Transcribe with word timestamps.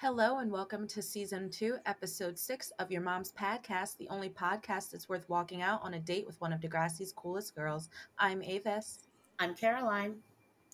Hello 0.00 0.38
and 0.38 0.50
welcome 0.50 0.88
to 0.88 1.00
season 1.00 1.48
two, 1.48 1.76
episode 1.86 2.36
six 2.36 2.72
of 2.80 2.90
Your 2.90 3.00
Mom's 3.00 3.32
Podcast, 3.32 3.96
the 3.96 4.08
only 4.08 4.28
podcast 4.28 4.90
that's 4.90 5.08
worth 5.08 5.26
walking 5.28 5.62
out 5.62 5.80
on 5.82 5.94
a 5.94 6.00
date 6.00 6.26
with 6.26 6.38
one 6.40 6.52
of 6.52 6.60
Degrassi's 6.60 7.12
coolest 7.12 7.54
girls. 7.54 7.88
I'm 8.18 8.42
Avis. 8.42 9.06
I'm 9.38 9.54
Caroline. 9.54 10.16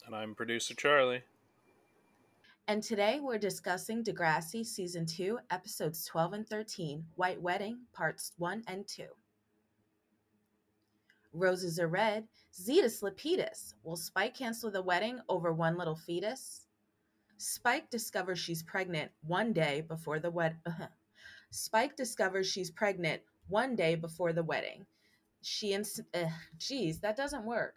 And 0.06 0.16
I'm 0.16 0.34
producer 0.34 0.74
Charlie. 0.74 1.22
And 2.66 2.82
today 2.82 3.20
we're 3.20 3.38
discussing 3.38 4.02
Degrassi 4.02 4.64
season 4.64 5.04
two, 5.04 5.38
episodes 5.50 6.04
12 6.06 6.32
and 6.32 6.48
13, 6.48 7.04
White 7.16 7.40
Wedding, 7.40 7.80
parts 7.92 8.32
one 8.38 8.64
and 8.68 8.88
two. 8.88 9.08
Roses 11.34 11.78
are 11.78 11.88
red, 11.88 12.26
Zetus 12.52 13.02
Lapidus. 13.02 13.74
Will 13.84 13.96
Spike 13.96 14.34
cancel 14.34 14.70
the 14.70 14.82
wedding 14.82 15.20
over 15.28 15.52
one 15.52 15.76
little 15.76 15.94
fetus? 15.94 16.66
Spike 17.40 17.88
discovers 17.88 18.38
she's 18.38 18.62
pregnant 18.62 19.10
one 19.22 19.54
day 19.54 19.80
before 19.80 20.20
the 20.20 20.30
wed. 20.30 20.58
Spike 21.50 21.96
discovers 21.96 22.46
she's 22.46 22.70
pregnant 22.70 23.22
one 23.48 23.74
day 23.74 23.94
before 23.94 24.34
the 24.34 24.42
wedding. 24.42 24.84
She 25.40 25.72
and 25.72 25.86
uh, 26.12 26.26
geez, 26.58 27.00
that 27.00 27.16
doesn't 27.16 27.46
work. 27.46 27.76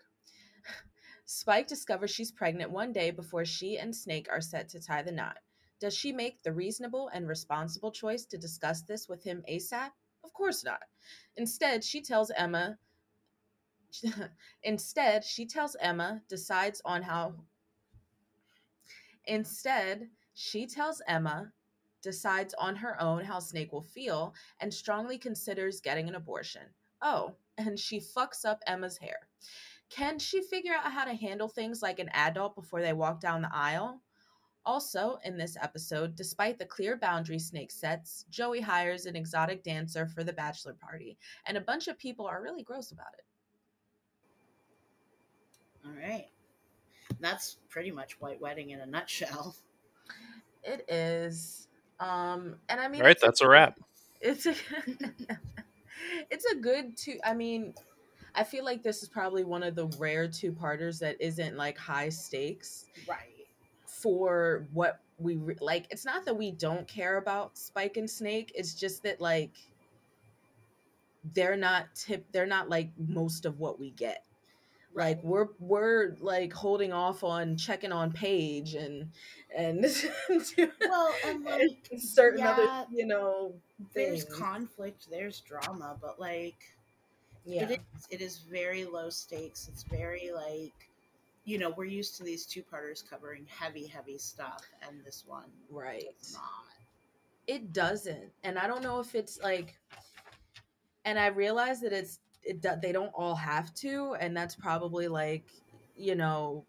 Spike 1.26 1.67
discovers 1.67 2.12
she's 2.12 2.30
pregnant 2.30 2.72
one 2.72 2.91
day 2.91 3.09
before 3.09 3.45
she 3.45 3.77
and 3.77 3.95
Snake 3.95 4.27
are 4.30 4.41
set 4.41 4.67
to 4.67 4.81
tie 4.81 5.02
the 5.02 5.13
knot. 5.13 5.38
Does 5.80 5.95
she 5.95 6.11
make 6.11 6.44
the 6.44 6.52
reasonable 6.52 7.09
and 7.14 7.25
responsible 7.25 7.91
choice 7.91 8.25
to 8.25 8.38
discuss 8.38 8.81
this 8.81 9.08
with 9.08 9.23
him 9.23 9.45
ASAP? 9.50 9.91
Of 10.25 10.34
course 10.34 10.66
not. 10.66 10.84
Instead, 11.38 11.86
she 11.86 12.02
tells 12.02 12.31
Emma. 12.36 12.77
Instead, 14.64 15.23
she 15.23 15.45
tells 15.45 15.77
Emma, 15.80 16.22
decides 16.27 16.81
on 16.84 17.02
how 17.02 17.36
Instead, 19.25 20.09
she 20.33 20.66
tells 20.66 21.02
Emma, 21.07 21.52
decides 22.02 22.53
on 22.55 22.75
her 22.75 22.99
own 23.02 23.23
how 23.23 23.39
Snake 23.39 23.71
will 23.71 23.81
feel, 23.81 24.33
and 24.59 24.73
strongly 24.73 25.17
considers 25.17 25.81
getting 25.81 26.07
an 26.07 26.15
abortion. 26.15 26.63
Oh, 27.02 27.35
and 27.57 27.80
she 27.80 27.99
fucks 27.99 28.45
up 28.45 28.61
Emma's 28.67 28.97
hair. 28.97 29.27
Can 29.89 30.19
she 30.19 30.41
figure 30.41 30.73
out 30.73 30.91
how 30.91 31.05
to 31.05 31.13
handle 31.13 31.47
things 31.47 31.81
like 31.81 31.99
an 31.99 32.09
adult 32.13 32.55
before 32.55 32.81
they 32.81 32.93
walk 32.93 33.21
down 33.21 33.41
the 33.41 33.53
aisle? 33.53 34.02
Also, 34.65 35.17
in 35.25 35.37
this 35.37 35.58
episode, 35.61 36.15
despite 36.15 36.58
the 36.58 36.65
clear 36.65 36.97
boundary 36.97 37.37
Snake 37.37 37.69
sets, 37.71 38.25
Joey 38.30 38.61
hires 38.61 39.05
an 39.05 39.15
exotic 39.15 39.61
dancer 39.63 40.08
for 40.08 40.23
the 40.23 40.33
bachelor 40.33 40.73
party, 40.73 41.17
and 41.45 41.58
a 41.58 41.61
bunch 41.61 41.87
of 41.87 41.97
people 41.97 42.25
are 42.25 42.41
really 42.41 42.63
gross 42.63 42.91
about 42.91 43.13
it. 43.17 43.25
All 45.85 45.93
right. 45.93 46.33
That's 47.23 47.57
pretty 47.69 47.89
much 47.89 48.19
White 48.19 48.41
Wedding 48.41 48.71
in 48.71 48.81
a 48.81 48.85
nutshell. 48.85 49.55
It 50.63 50.85
is. 50.89 51.67
Um, 51.99 52.55
and 52.69 52.80
I 52.80 52.88
mean, 52.88 53.02
All 53.02 53.07
right, 53.07 53.19
that's 53.19 53.41
a, 53.41 53.45
a 53.45 53.49
wrap. 53.49 53.80
It's 54.21 54.45
a, 54.45 54.55
it's 56.30 56.45
a 56.45 56.55
good 56.55 56.97
two. 56.97 57.17
I 57.23 57.33
mean, 57.33 57.73
I 58.35 58.43
feel 58.43 58.65
like 58.65 58.83
this 58.83 59.03
is 59.03 59.09
probably 59.09 59.43
one 59.43 59.63
of 59.63 59.75
the 59.75 59.88
rare 59.99 60.27
two 60.27 60.52
parters 60.52 60.99
that 60.99 61.17
isn't 61.19 61.55
like 61.55 61.77
high 61.77 62.09
stakes. 62.09 62.85
Right. 63.07 63.47
For 63.85 64.67
what 64.73 64.99
we 65.17 65.37
re- 65.37 65.55
like, 65.61 65.87
it's 65.91 66.05
not 66.05 66.25
that 66.25 66.35
we 66.35 66.52
don't 66.52 66.87
care 66.87 67.17
about 67.17 67.58
Spike 67.58 67.97
and 67.97 68.09
Snake. 68.09 68.52
It's 68.55 68.73
just 68.73 69.03
that 69.03 69.21
like 69.21 69.52
they're 71.33 71.58
not 71.58 71.93
tip. 71.95 72.25
They're 72.31 72.45
not 72.45 72.69
like 72.69 72.89
most 72.97 73.45
of 73.45 73.59
what 73.59 73.80
we 73.80 73.91
get 73.91 74.23
like 74.95 75.23
we're 75.23 75.47
we're 75.59 76.16
like 76.19 76.53
holding 76.53 76.94
off 76.94 77.23
on 77.23 77.58
checking 77.58 77.91
on 77.91 78.11
Paige 78.11 78.75
and 78.75 79.09
and 79.55 79.86
well 80.81 81.13
and 81.25 81.44
like 81.45 81.89
certain 81.97 82.39
yeah, 82.39 82.52
other 82.52 82.86
you 82.91 83.05
know 83.05 83.54
things. 83.93 84.26
there's 84.26 84.39
conflict 84.39 85.08
there's 85.09 85.42
drama 85.42 85.98
but 86.02 86.20
like 86.20 86.76
yeah. 87.45 87.64
it 87.64 87.71
is 87.71 88.08
it 88.09 88.21
is 88.21 88.37
very 88.49 88.86
low 88.86 89.09
stakes 89.09 89.67
it's 89.67 89.83
very 89.83 90.31
like 90.33 90.89
you 91.45 91.58
know 91.58 91.73
we're 91.75 91.86
used 91.86 92.15
to 92.17 92.23
these 92.23 92.45
two 92.45 92.64
parters 92.64 93.04
covering 93.08 93.45
heavy 93.48 93.86
heavy 93.86 94.17
stuff 94.17 94.64
and 94.87 95.04
this 95.04 95.23
one 95.27 95.49
right 95.70 96.05
does 96.20 96.33
not 96.33 96.43
it 97.48 97.73
doesn't 97.73 98.31
and 98.43 98.58
i 98.58 98.67
don't 98.67 98.83
know 98.83 98.99
if 98.99 99.15
it's 99.15 99.42
like 99.42 99.77
and 101.05 101.20
i 101.20 101.27
realize 101.27 101.81
that 101.81 101.92
it's 101.92 102.20
it, 102.43 102.65
they 102.81 102.92
don't 102.92 103.11
all 103.15 103.36
have 103.36 103.73
to 103.73 104.15
and 104.20 104.36
that's 104.36 104.55
probably 104.55 105.08
like 105.08 105.45
you 105.95 106.15
know 106.15 106.65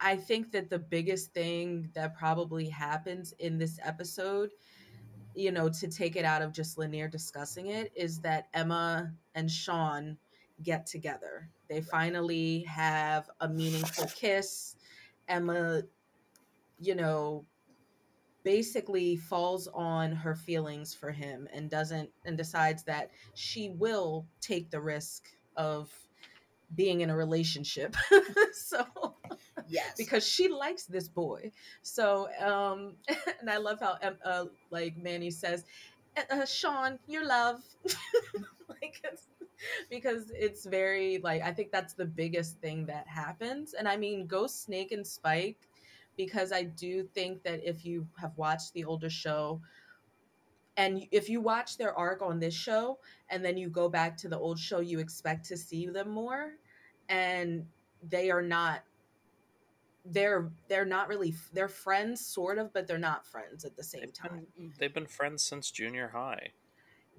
I 0.00 0.16
think 0.16 0.52
that 0.52 0.70
the 0.70 0.78
biggest 0.78 1.32
thing 1.32 1.90
that 1.94 2.16
probably 2.16 2.68
happens 2.68 3.32
in 3.38 3.58
this 3.58 3.78
episode, 3.84 4.50
you 5.34 5.52
know, 5.52 5.68
to 5.68 5.88
take 5.88 6.16
it 6.16 6.24
out 6.24 6.42
of 6.42 6.52
just 6.52 6.78
Lanier 6.78 7.08
discussing 7.08 7.68
it, 7.68 7.92
is 7.94 8.18
that 8.20 8.48
Emma 8.52 9.12
and 9.34 9.50
Sean 9.50 10.16
get 10.62 10.86
together. 10.86 11.48
They 11.68 11.80
finally 11.80 12.64
have 12.68 13.30
a 13.40 13.48
meaningful 13.48 14.06
kiss. 14.14 14.76
Emma, 15.28 15.82
you 16.80 16.94
know, 16.96 17.44
basically 18.42 19.16
falls 19.16 19.68
on 19.68 20.12
her 20.12 20.34
feelings 20.34 20.94
for 20.94 21.10
him 21.10 21.48
and 21.52 21.70
doesn't 21.70 22.10
and 22.24 22.36
decides 22.36 22.82
that 22.84 23.10
she 23.34 23.70
will 23.70 24.26
take 24.40 24.70
the 24.70 24.80
risk 24.80 25.24
of 25.56 25.92
being 26.74 27.00
in 27.00 27.10
a 27.10 27.16
relationship. 27.16 27.96
So 28.52 28.84
yes. 29.68 29.94
because 29.96 30.26
she 30.26 30.48
likes 30.48 30.84
this 30.84 31.08
boy. 31.08 31.50
So 31.82 32.28
um 32.40 32.94
and 33.40 33.50
i 33.50 33.56
love 33.56 33.80
how 33.80 33.96
uh, 34.24 34.44
like 34.70 34.96
manny 34.96 35.30
says 35.30 35.64
uh, 36.30 36.44
sean 36.44 36.98
your 37.06 37.26
love. 37.26 37.62
Like 38.68 39.00
it's, 39.04 39.26
because 39.90 40.30
it's 40.30 40.64
very 40.64 41.18
like 41.18 41.42
i 41.42 41.52
think 41.52 41.72
that's 41.72 41.92
the 41.94 42.04
biggest 42.04 42.58
thing 42.60 42.86
that 42.86 43.06
happens. 43.08 43.74
And 43.74 43.88
i 43.88 43.96
mean 43.96 44.26
ghost 44.26 44.64
snake 44.64 44.92
and 44.92 45.06
spike 45.06 45.68
because 46.26 46.52
I 46.52 46.64
do 46.64 47.02
think 47.02 47.42
that 47.44 47.66
if 47.66 47.82
you 47.82 48.06
have 48.20 48.36
watched 48.36 48.74
the 48.74 48.84
older 48.84 49.08
show, 49.08 49.62
and 50.76 51.06
if 51.10 51.30
you 51.30 51.40
watch 51.40 51.78
their 51.78 51.94
arc 51.94 52.20
on 52.20 52.38
this 52.38 52.52
show 52.52 52.98
and 53.30 53.42
then 53.42 53.56
you 53.56 53.70
go 53.70 53.88
back 53.88 54.18
to 54.18 54.28
the 54.28 54.38
old 54.38 54.58
show, 54.58 54.80
you 54.80 54.98
expect 54.98 55.46
to 55.46 55.56
see 55.56 55.86
them 55.86 56.10
more, 56.10 56.56
and 57.08 57.64
they 58.06 58.30
are 58.30 58.42
not. 58.42 58.82
They're 60.04 60.50
they're 60.68 60.84
not 60.84 61.08
really 61.08 61.34
they're 61.54 61.68
friends 61.68 62.20
sort 62.20 62.58
of, 62.58 62.70
but 62.74 62.86
they're 62.86 62.98
not 62.98 63.26
friends 63.26 63.64
at 63.64 63.76
the 63.76 63.82
same 63.82 64.02
they've 64.02 64.12
time. 64.12 64.46
Been, 64.58 64.72
they've 64.78 64.94
been 64.94 65.06
friends 65.06 65.42
since 65.42 65.70
junior 65.70 66.08
high. 66.08 66.50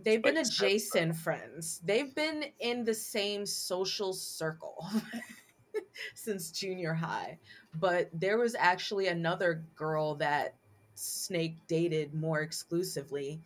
They've 0.04 0.22
been 0.22 0.38
adjacent 0.38 1.16
friends. 1.16 1.82
They've 1.84 2.14
been 2.14 2.46
in 2.60 2.84
the 2.84 2.94
same 2.94 3.48
social 3.48 4.14
circle. 4.14 4.86
since 6.16 6.52
junior 6.52 6.94
high. 6.94 7.38
But 7.80 8.10
there 8.14 8.38
was 8.38 8.56
actually 8.58 9.08
another 9.08 9.64
girl 9.76 10.16
that 10.16 10.56
Snake 10.96 11.56
dated 11.68 12.14
more 12.14 12.42
exclusively. 12.42 13.42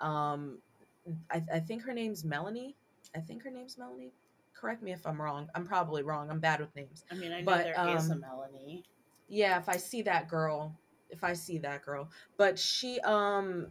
Um, 0.00 0.58
I, 1.30 1.42
I 1.52 1.60
think 1.60 1.82
her 1.82 1.92
name's 1.92 2.24
Melanie. 2.24 2.76
I 3.14 3.20
think 3.20 3.42
her 3.44 3.50
name's 3.50 3.78
Melanie. 3.78 4.12
Correct 4.54 4.82
me 4.82 4.92
if 4.92 5.06
I'm 5.06 5.20
wrong. 5.20 5.48
I'm 5.54 5.66
probably 5.66 6.02
wrong. 6.02 6.30
I'm 6.30 6.40
bad 6.40 6.60
with 6.60 6.74
names. 6.74 7.04
I 7.10 7.14
mean, 7.14 7.32
I 7.32 7.40
know 7.40 7.46
but, 7.46 7.64
there 7.64 7.78
um, 7.78 7.96
is 7.96 8.10
a 8.10 8.16
Melanie. 8.16 8.84
Yeah, 9.28 9.58
if 9.58 9.68
I 9.68 9.76
see 9.76 10.02
that 10.02 10.28
girl, 10.28 10.74
if 11.10 11.22
I 11.22 11.34
see 11.34 11.58
that 11.58 11.84
girl, 11.84 12.08
but 12.36 12.58
she 12.58 13.00
um 13.00 13.68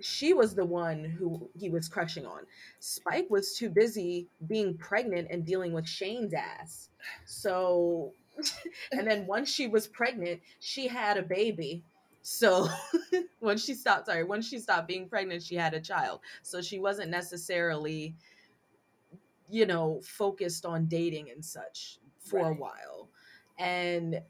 she 0.00 0.32
was 0.32 0.54
the 0.54 0.64
one 0.64 1.04
who 1.04 1.48
he 1.58 1.70
was 1.70 1.88
crushing 1.88 2.26
on. 2.26 2.40
Spike 2.78 3.28
was 3.30 3.54
too 3.54 3.68
busy 3.68 4.28
being 4.46 4.76
pregnant 4.76 5.28
and 5.30 5.44
dealing 5.44 5.72
with 5.72 5.88
Shane's 5.88 6.34
ass. 6.34 6.90
So, 7.24 8.12
and 8.92 9.06
then 9.06 9.26
once 9.26 9.52
she 9.52 9.66
was 9.66 9.86
pregnant, 9.86 10.40
she 10.60 10.86
had 10.86 11.16
a 11.16 11.22
baby. 11.22 11.82
So, 12.22 12.68
once 13.40 13.64
she 13.64 13.74
stopped, 13.74 14.06
sorry, 14.06 14.24
once 14.24 14.48
she 14.48 14.58
stopped 14.58 14.88
being 14.88 15.08
pregnant, 15.08 15.42
she 15.42 15.54
had 15.56 15.74
a 15.74 15.80
child. 15.80 16.20
So, 16.42 16.60
she 16.60 16.78
wasn't 16.78 17.10
necessarily, 17.10 18.14
you 19.50 19.66
know, 19.66 20.00
focused 20.04 20.64
on 20.64 20.86
dating 20.86 21.30
and 21.30 21.44
such 21.44 21.98
for 22.20 22.42
right. 22.42 22.50
a 22.50 22.60
while. 22.60 23.08
And 23.58 24.20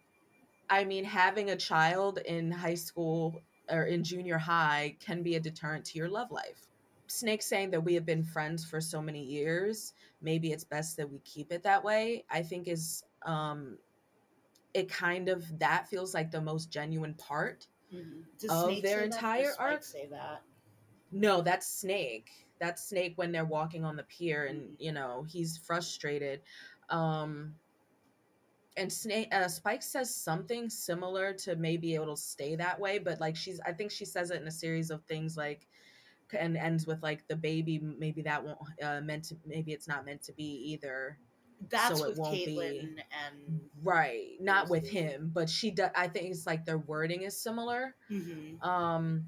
I 0.71 0.85
mean, 0.85 1.05
having 1.05 1.51
a 1.51 1.57
child 1.57 2.19
in 2.25 2.51
high 2.51 2.75
school 2.75 3.43
or 3.71 3.85
in 3.85 4.03
junior 4.05 4.39
high 4.39 4.97
can 5.01 5.23
be 5.23 5.37
a 5.37 5.41
deterrent 5.41 5.85
to 5.87 5.99
your 5.99 6.09
love 6.09 6.31
life. 6.31 6.69
Snake 7.07 7.43
saying 7.43 7.71
that 7.71 7.81
we 7.81 7.95
have 7.95 8.05
been 8.05 8.23
friends 8.23 8.65
for 8.65 8.81
so 8.81 9.01
many 9.01 9.23
years, 9.23 9.95
maybe 10.21 10.53
it's 10.53 10.65
best 10.65 10.97
that 10.97 11.11
we 11.11 11.19
keep 11.21 11.53
it 11.53 11.63
that 11.63 11.83
way. 11.83 12.25
I 12.31 12.43
think 12.43 12.69
is 12.69 13.05
um 13.23 13.79
it 14.75 14.89
kind 14.89 15.29
of 15.29 15.59
that 15.59 15.89
feels 15.89 16.15
like 16.15 16.31
the 16.31 16.41
most 16.41 16.71
genuine 16.71 17.15
part 17.15 17.67
mm-hmm. 17.93 18.51
of 18.51 18.83
their 18.83 19.01
entire 19.01 19.53
arc. 19.59 19.83
Say 19.83 20.07
that. 20.11 20.43
No, 21.11 21.41
that's 21.41 21.67
Snake. 21.67 22.31
That's 22.61 22.89
Snake 22.89 23.15
when 23.17 23.33
they're 23.33 23.45
walking 23.45 23.85
on 23.85 23.97
the 23.97 24.03
pier 24.05 24.45
and 24.47 24.61
mm-hmm. 24.61 24.75
you 24.83 24.93
know, 24.93 25.25
he's 25.29 25.57
frustrated. 25.57 26.41
Um 26.91 27.55
and 28.79 28.93
Snake 28.93 29.29
uh, 29.35 29.49
Spike 29.49 29.83
says 29.83 30.15
something 30.15 30.71
similar 30.71 31.33
to 31.35 31.57
maybe 31.57 31.95
it'll 31.95 32.17
stay 32.17 32.57
that 32.57 32.79
way, 32.79 32.99
but 32.99 33.21
like 33.21 33.37
she's 33.37 33.61
I 33.67 33.73
think 33.73 33.91
she 33.91 34.05
says 34.05 34.31
it 34.31 34.41
in 34.41 34.49
a 34.49 34.53
series 34.53 34.91
of 34.91 35.03
things 35.05 35.37
like 35.37 35.67
and 36.39 36.57
ends 36.57 36.87
with 36.87 37.03
like 37.03 37.27
the 37.29 37.37
baby 37.37 37.81
maybe 37.99 38.23
that 38.23 38.45
won't 38.45 38.59
uh, 38.83 39.01
meant 39.01 39.25
to 39.25 39.37
maybe 39.47 39.73
it's 39.73 39.89
not 39.89 40.05
meant 40.05 40.23
to 40.23 40.33
be 40.33 40.45
either. 40.73 41.19
That's 41.71 41.99
so 41.99 42.09
with 42.09 42.19
Caitlin 42.19 42.99
and 43.27 43.61
right, 43.83 44.29
not 44.41 44.69
with 44.69 44.89
him, 44.89 45.33
but 45.35 45.51
she 45.51 45.73
does. 45.73 45.91
I 45.97 46.07
think 46.07 46.31
it's 46.31 46.47
like 46.47 46.65
their 46.65 46.79
wording 46.79 47.23
is 47.23 47.37
similar. 47.37 47.97
Mm-hmm. 48.11 48.63
Um, 48.69 49.27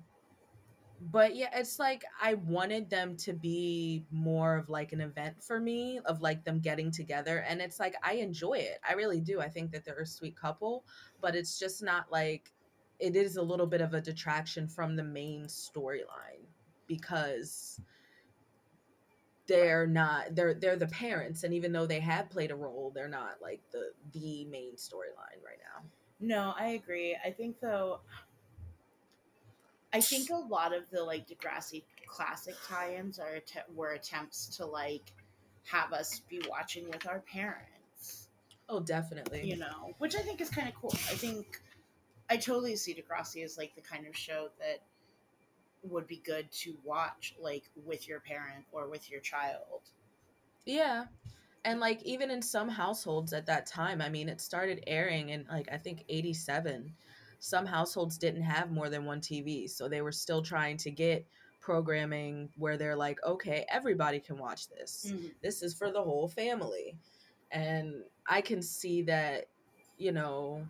but 1.00 1.34
yeah 1.34 1.48
it's 1.54 1.78
like 1.78 2.04
i 2.22 2.34
wanted 2.34 2.90
them 2.90 3.16
to 3.16 3.32
be 3.32 4.04
more 4.10 4.56
of 4.56 4.68
like 4.68 4.92
an 4.92 5.00
event 5.00 5.42
for 5.42 5.58
me 5.58 5.98
of 6.04 6.20
like 6.20 6.44
them 6.44 6.60
getting 6.60 6.90
together 6.90 7.38
and 7.48 7.60
it's 7.60 7.80
like 7.80 7.94
i 8.02 8.14
enjoy 8.14 8.54
it 8.54 8.78
i 8.88 8.92
really 8.92 9.20
do 9.20 9.40
i 9.40 9.48
think 9.48 9.70
that 9.72 9.84
they're 9.84 10.00
a 10.00 10.06
sweet 10.06 10.36
couple 10.36 10.84
but 11.20 11.34
it's 11.34 11.58
just 11.58 11.82
not 11.82 12.10
like 12.12 12.52
it 12.98 13.16
is 13.16 13.36
a 13.36 13.42
little 13.42 13.66
bit 13.66 13.80
of 13.80 13.94
a 13.94 14.00
detraction 14.00 14.68
from 14.68 14.94
the 14.94 15.02
main 15.02 15.44
storyline 15.44 16.44
because 16.86 17.80
they're 19.46 19.86
not 19.86 20.34
they're 20.34 20.54
they're 20.54 20.76
the 20.76 20.86
parents 20.88 21.44
and 21.44 21.54
even 21.54 21.72
though 21.72 21.86
they 21.86 21.98
have 21.98 22.28
played 22.30 22.50
a 22.50 22.54
role 22.54 22.92
they're 22.94 23.08
not 23.08 23.36
like 23.40 23.60
the 23.72 23.90
the 24.12 24.44
main 24.44 24.74
storyline 24.76 25.42
right 25.44 25.58
now. 25.58 25.84
No 26.20 26.52
i 26.58 26.68
agree 26.68 27.16
i 27.24 27.30
think 27.30 27.56
though 27.60 28.00
I 29.92 30.00
think 30.00 30.30
a 30.30 30.36
lot 30.36 30.74
of 30.74 30.88
the 30.90 31.02
like 31.02 31.28
Degrassi 31.28 31.82
classic 32.06 32.54
tie-ins 32.66 33.18
are 33.18 33.36
att- 33.36 33.74
were 33.74 33.92
attempts 33.92 34.56
to 34.56 34.66
like 34.66 35.12
have 35.64 35.92
us 35.92 36.20
be 36.28 36.40
watching 36.48 36.88
with 36.88 37.06
our 37.06 37.20
parents. 37.20 38.28
Oh, 38.68 38.80
definitely. 38.80 39.48
You 39.48 39.56
know, 39.56 39.94
which 39.98 40.14
I 40.14 40.20
think 40.20 40.40
is 40.40 40.48
kind 40.48 40.68
of 40.68 40.74
cool. 40.74 40.92
I 40.92 41.14
think 41.14 41.60
I 42.28 42.36
totally 42.36 42.76
see 42.76 42.94
Degrassi 42.94 43.44
as 43.44 43.58
like 43.58 43.74
the 43.74 43.80
kind 43.80 44.06
of 44.06 44.16
show 44.16 44.48
that 44.60 44.82
would 45.82 46.06
be 46.06 46.22
good 46.24 46.50
to 46.52 46.76
watch 46.84 47.34
like 47.40 47.64
with 47.84 48.06
your 48.06 48.20
parent 48.20 48.64
or 48.70 48.88
with 48.88 49.10
your 49.10 49.20
child. 49.20 49.90
Yeah. 50.64 51.06
And 51.64 51.80
like 51.80 52.02
even 52.04 52.30
in 52.30 52.42
some 52.42 52.68
households 52.68 53.32
at 53.32 53.46
that 53.46 53.66
time, 53.66 54.00
I 54.00 54.08
mean, 54.08 54.28
it 54.28 54.40
started 54.40 54.84
airing 54.86 55.30
in 55.30 55.46
like 55.50 55.68
I 55.72 55.76
think 55.76 56.04
87 56.08 56.94
some 57.40 57.66
households 57.66 58.18
didn't 58.18 58.42
have 58.42 58.70
more 58.70 58.88
than 58.88 59.04
one 59.04 59.20
TV, 59.20 59.68
so 59.68 59.88
they 59.88 60.02
were 60.02 60.12
still 60.12 60.42
trying 60.42 60.76
to 60.76 60.90
get 60.90 61.26
programming 61.60 62.48
where 62.56 62.76
they're 62.76 62.96
like, 62.96 63.18
okay, 63.26 63.66
everybody 63.68 64.20
can 64.20 64.38
watch 64.38 64.68
this. 64.68 65.06
Mm-hmm. 65.08 65.26
This 65.42 65.62
is 65.62 65.74
for 65.74 65.90
the 65.90 66.02
whole 66.02 66.28
family. 66.28 66.96
And 67.50 68.02
I 68.26 68.40
can 68.40 68.62
see 68.62 69.02
that, 69.02 69.46
you 69.98 70.12
know, 70.12 70.66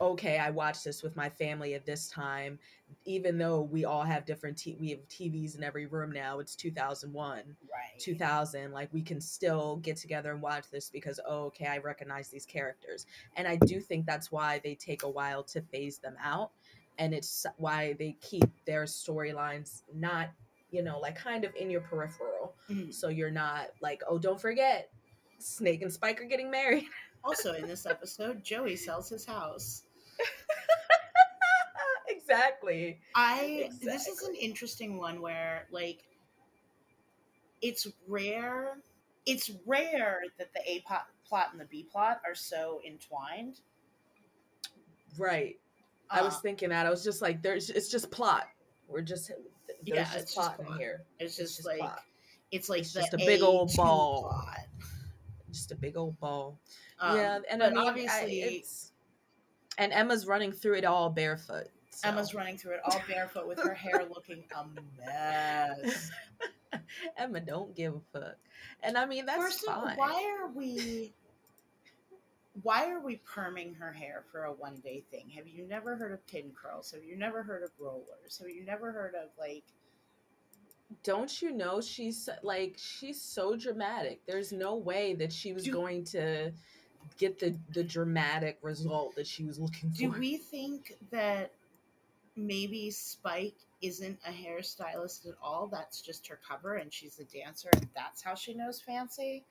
okay, 0.00 0.38
I 0.38 0.50
watched 0.50 0.84
this 0.84 1.02
with 1.02 1.16
my 1.16 1.28
family 1.28 1.74
at 1.74 1.86
this 1.86 2.08
time, 2.08 2.58
even 3.04 3.38
though 3.38 3.62
we 3.62 3.84
all 3.84 4.02
have 4.02 4.24
different 4.24 4.58
t- 4.58 4.76
we 4.80 4.90
have 4.90 5.06
TVs 5.08 5.56
in 5.56 5.64
every 5.64 5.86
room 5.86 6.10
now. 6.10 6.38
It's 6.40 6.56
2001, 6.56 7.36
right? 7.36 7.44
2000. 7.98 8.72
Like 8.72 8.92
we 8.92 9.02
can 9.02 9.20
still 9.20 9.76
get 9.76 9.96
together 9.96 10.32
and 10.32 10.42
watch 10.42 10.70
this 10.70 10.90
because 10.90 11.20
oh, 11.26 11.44
okay, 11.44 11.66
I 11.66 11.78
recognize 11.78 12.28
these 12.28 12.46
characters, 12.46 13.06
and 13.36 13.46
I 13.46 13.56
do 13.56 13.80
think 13.80 14.06
that's 14.06 14.32
why 14.32 14.60
they 14.62 14.74
take 14.74 15.02
a 15.02 15.08
while 15.08 15.42
to 15.44 15.60
phase 15.60 15.98
them 15.98 16.16
out, 16.22 16.50
and 16.98 17.14
it's 17.14 17.46
why 17.56 17.94
they 17.98 18.16
keep 18.20 18.50
their 18.66 18.84
storylines 18.84 19.82
not 19.94 20.30
you 20.70 20.82
know 20.82 20.98
like 20.98 21.16
kind 21.16 21.44
of 21.44 21.54
in 21.54 21.70
your 21.70 21.82
peripheral, 21.82 22.54
mm-hmm. 22.70 22.90
so 22.90 23.08
you're 23.08 23.30
not 23.30 23.70
like 23.80 24.02
oh, 24.08 24.18
don't 24.18 24.40
forget, 24.40 24.90
Snake 25.38 25.82
and 25.82 25.92
Spike 25.92 26.20
are 26.20 26.26
getting 26.26 26.50
married. 26.50 26.84
Also, 27.24 27.54
in 27.54 27.66
this 27.66 27.86
episode, 27.86 28.44
Joey 28.44 28.76
sells 28.76 29.08
his 29.08 29.24
house. 29.24 29.82
exactly. 32.08 33.00
I 33.14 33.66
exactly. 33.66 33.88
this 33.88 34.06
is 34.06 34.22
an 34.22 34.34
interesting 34.34 34.98
one 34.98 35.20
where 35.20 35.66
like 35.70 36.04
it's 37.62 37.86
rare 38.06 38.78
it's 39.26 39.50
rare 39.66 40.20
that 40.38 40.52
the 40.52 40.60
A 40.70 40.84
plot 41.26 41.48
and 41.52 41.60
the 41.60 41.64
B 41.64 41.86
plot 41.90 42.20
are 42.26 42.34
so 42.34 42.80
entwined. 42.86 43.60
Right. 45.18 45.58
Uh, 46.10 46.18
I 46.20 46.22
was 46.22 46.34
uh, 46.34 46.40
thinking 46.40 46.68
that. 46.70 46.86
I 46.86 46.90
was 46.90 47.02
just 47.02 47.22
like 47.22 47.42
there's 47.42 47.70
it's 47.70 47.88
just 47.88 48.10
plot. 48.10 48.48
We're 48.88 49.00
just 49.00 49.28
there's 49.28 49.38
yeah, 49.84 50.04
just 50.04 50.16
it's 50.16 50.34
plot 50.34 50.58
just 50.58 50.70
in 50.70 50.76
here. 50.76 51.02
It's 51.18 51.36
just, 51.36 51.40
it's 51.40 51.56
just 51.56 51.66
like 51.66 51.78
plot. 51.78 52.00
it's 52.50 52.68
like 52.68 52.80
it's 52.80 52.92
just 52.92 53.14
a 53.14 53.18
big 53.18 53.42
old 53.42 53.72
ball. 53.74 54.28
Plot. 54.28 54.58
Just 55.54 55.72
a 55.72 55.76
big 55.76 55.96
old 55.96 56.18
ball. 56.18 56.58
Um, 56.98 57.16
yeah, 57.16 57.38
and 57.50 57.62
I 57.62 57.70
mean, 57.70 57.78
obviously, 57.78 58.42
I, 58.42 58.46
it's 58.46 58.92
and 59.78 59.92
Emma's 59.92 60.26
running 60.26 60.52
through 60.52 60.74
it 60.74 60.84
all 60.84 61.10
barefoot. 61.10 61.68
So. 61.90 62.08
Emma's 62.08 62.34
running 62.34 62.58
through 62.58 62.72
it 62.72 62.80
all 62.84 63.00
barefoot 63.06 63.46
with 63.46 63.62
her 63.62 63.74
hair 63.74 64.04
looking 64.12 64.42
a 64.52 64.64
mess. 65.00 66.10
Emma 67.16 67.40
don't 67.40 67.74
give 67.76 67.94
a 67.94 68.00
fuck, 68.12 68.36
and 68.82 68.98
I 68.98 69.06
mean 69.06 69.26
that's 69.26 69.40
First 69.40 69.64
fine. 69.64 69.90
All, 69.90 69.96
why 69.96 70.36
are 70.40 70.48
we? 70.48 71.14
Why 72.62 72.90
are 72.90 73.00
we 73.00 73.20
perming 73.28 73.76
her 73.78 73.92
hair 73.92 74.24
for 74.30 74.44
a 74.44 74.52
one 74.52 74.80
day 74.82 75.04
thing? 75.10 75.30
Have 75.36 75.46
you 75.46 75.66
never 75.68 75.96
heard 75.96 76.12
of 76.12 76.26
pin 76.26 76.52
curls? 76.60 76.90
Have 76.92 77.04
you 77.04 77.16
never 77.16 77.42
heard 77.42 77.62
of 77.62 77.70
rollers? 77.78 78.38
Have 78.38 78.48
you 78.48 78.64
never 78.64 78.90
heard 78.90 79.14
of 79.14 79.28
like? 79.38 79.64
Don't 81.02 81.42
you 81.42 81.50
know 81.50 81.80
she's 81.80 82.28
like 82.42 82.76
she's 82.78 83.20
so 83.20 83.56
dramatic. 83.56 84.20
There's 84.26 84.52
no 84.52 84.76
way 84.76 85.14
that 85.14 85.32
she 85.32 85.52
was 85.52 85.64
Do, 85.64 85.72
going 85.72 86.04
to 86.06 86.52
get 87.18 87.38
the 87.38 87.56
the 87.72 87.84
dramatic 87.84 88.58
result 88.62 89.14
that 89.16 89.26
she 89.26 89.44
was 89.44 89.58
looking 89.58 89.90
for. 89.90 89.96
Do 89.96 90.10
we 90.10 90.36
think 90.36 90.94
that 91.10 91.52
maybe 92.36 92.90
Spike 92.90 93.56
isn't 93.82 94.18
a 94.26 94.30
hairstylist 94.30 95.28
at 95.28 95.34
all? 95.42 95.68
That's 95.70 96.00
just 96.00 96.26
her 96.28 96.38
cover, 96.48 96.74
and 96.76 96.92
she's 96.92 97.18
a 97.18 97.24
dancer, 97.24 97.68
and 97.72 97.88
that's 97.94 98.22
how 98.22 98.34
she 98.34 98.54
knows 98.54 98.80
fancy. 98.80 99.44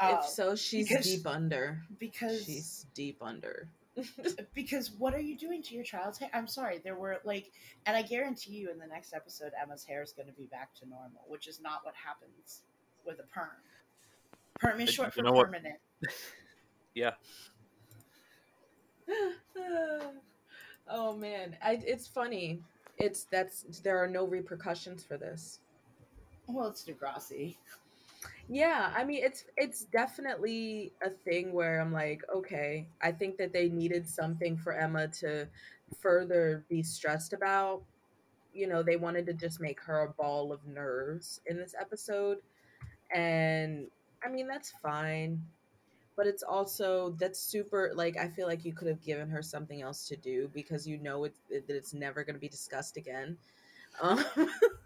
If 0.00 0.18
uh, 0.18 0.22
so, 0.22 0.56
she's 0.56 0.88
because, 0.88 1.04
deep 1.04 1.26
under. 1.26 1.82
Because 1.98 2.44
she's 2.44 2.86
deep 2.94 3.18
under. 3.22 3.68
because 4.54 4.90
what 4.92 5.14
are 5.14 5.20
you 5.20 5.36
doing 5.36 5.62
to 5.62 5.74
your 5.74 5.84
child's 5.84 6.18
hair? 6.18 6.30
I'm 6.32 6.46
sorry, 6.46 6.80
there 6.82 6.96
were 6.96 7.20
like, 7.24 7.52
and 7.86 7.96
I 7.96 8.02
guarantee 8.02 8.52
you, 8.54 8.70
in 8.70 8.78
the 8.78 8.86
next 8.86 9.14
episode, 9.14 9.52
Emma's 9.60 9.84
hair 9.84 10.02
is 10.02 10.12
going 10.12 10.26
to 10.28 10.34
be 10.34 10.46
back 10.46 10.74
to 10.80 10.88
normal, 10.88 11.22
which 11.28 11.46
is 11.46 11.60
not 11.60 11.80
what 11.84 11.94
happens 11.94 12.62
with 13.06 13.20
a 13.20 13.24
perm. 13.24 13.48
Perm 14.58 14.80
is 14.80 14.90
short 14.90 15.14
for 15.14 15.22
permanent. 15.22 15.78
yeah. 16.94 17.12
oh 20.88 21.16
man, 21.16 21.56
I, 21.62 21.80
it's 21.86 22.06
funny. 22.06 22.60
It's 22.98 23.24
that's 23.24 23.62
there 23.82 24.02
are 24.02 24.08
no 24.08 24.24
repercussions 24.24 25.04
for 25.04 25.16
this. 25.16 25.60
Well, 26.46 26.68
it's 26.68 26.84
Degrassi. 26.84 27.56
Yeah, 28.48 28.92
I 28.94 29.04
mean 29.04 29.24
it's 29.24 29.44
it's 29.56 29.84
definitely 29.86 30.92
a 31.02 31.10
thing 31.10 31.52
where 31.52 31.80
I'm 31.80 31.92
like, 31.92 32.22
okay, 32.34 32.88
I 33.02 33.10
think 33.12 33.38
that 33.38 33.52
they 33.52 33.68
needed 33.70 34.06
something 34.08 34.56
for 34.58 34.74
Emma 34.74 35.08
to 35.20 35.48
further 36.00 36.64
be 36.68 36.82
stressed 36.82 37.32
about. 37.32 37.82
You 38.54 38.68
know, 38.68 38.82
they 38.82 38.96
wanted 38.96 39.26
to 39.26 39.34
just 39.34 39.60
make 39.60 39.80
her 39.82 40.02
a 40.02 40.10
ball 40.10 40.52
of 40.52 40.66
nerves 40.66 41.40
in 41.46 41.56
this 41.58 41.74
episode. 41.80 42.38
And 43.14 43.88
I 44.24 44.28
mean, 44.30 44.48
that's 44.48 44.72
fine. 44.82 45.42
But 46.16 46.26
it's 46.28 46.42
also 46.44 47.16
that's 47.18 47.40
super 47.40 47.92
like 47.94 48.16
I 48.16 48.28
feel 48.28 48.46
like 48.46 48.64
you 48.64 48.72
could 48.72 48.88
have 48.88 49.02
given 49.02 49.28
her 49.30 49.42
something 49.42 49.82
else 49.82 50.06
to 50.08 50.16
do 50.16 50.50
because 50.54 50.86
you 50.86 50.98
know 50.98 51.24
it's, 51.24 51.40
that 51.50 51.64
it's 51.70 51.94
never 51.94 52.24
going 52.24 52.34
to 52.36 52.40
be 52.40 52.48
discussed 52.48 52.96
again. 52.96 53.36
Um, 54.02 54.24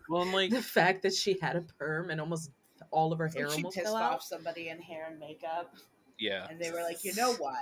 well, 0.08 0.22
I'm 0.22 0.32
like 0.34 0.50
the 0.50 0.62
fact 0.62 1.02
that 1.02 1.14
she 1.14 1.38
had 1.40 1.56
a 1.56 1.62
perm 1.62 2.10
and 2.10 2.20
almost 2.20 2.50
all 2.90 3.12
of 3.12 3.18
her 3.18 3.28
hair 3.28 3.48
almost 3.48 3.74
pissed 3.74 3.86
fell 3.86 3.96
off 3.96 4.14
out. 4.14 4.22
somebody 4.22 4.68
in 4.68 4.80
hair 4.80 5.06
and 5.10 5.18
makeup. 5.18 5.74
Yeah, 6.18 6.46
and 6.50 6.60
they 6.60 6.70
were 6.70 6.82
like, 6.82 7.04
you 7.04 7.14
know 7.14 7.32
what? 7.34 7.56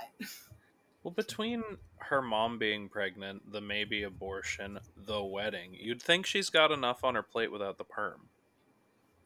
Well, 1.03 1.15
between 1.15 1.63
her 1.99 2.21
mom 2.21 2.59
being 2.59 2.89
pregnant, 2.89 3.53
the 3.53 3.61
maybe 3.61 4.03
abortion, 4.03 4.81
the 4.97 5.23
wedding, 5.23 5.77
you'd 5.79 6.03
think 6.03 6.27
she's 6.27 6.51
got 6.51 6.73
enough 6.73 7.05
on 7.05 7.15
her 7.15 7.23
plate 7.23 7.53
without 7.53 7.79
the 7.79 7.85
perm. 7.85 8.23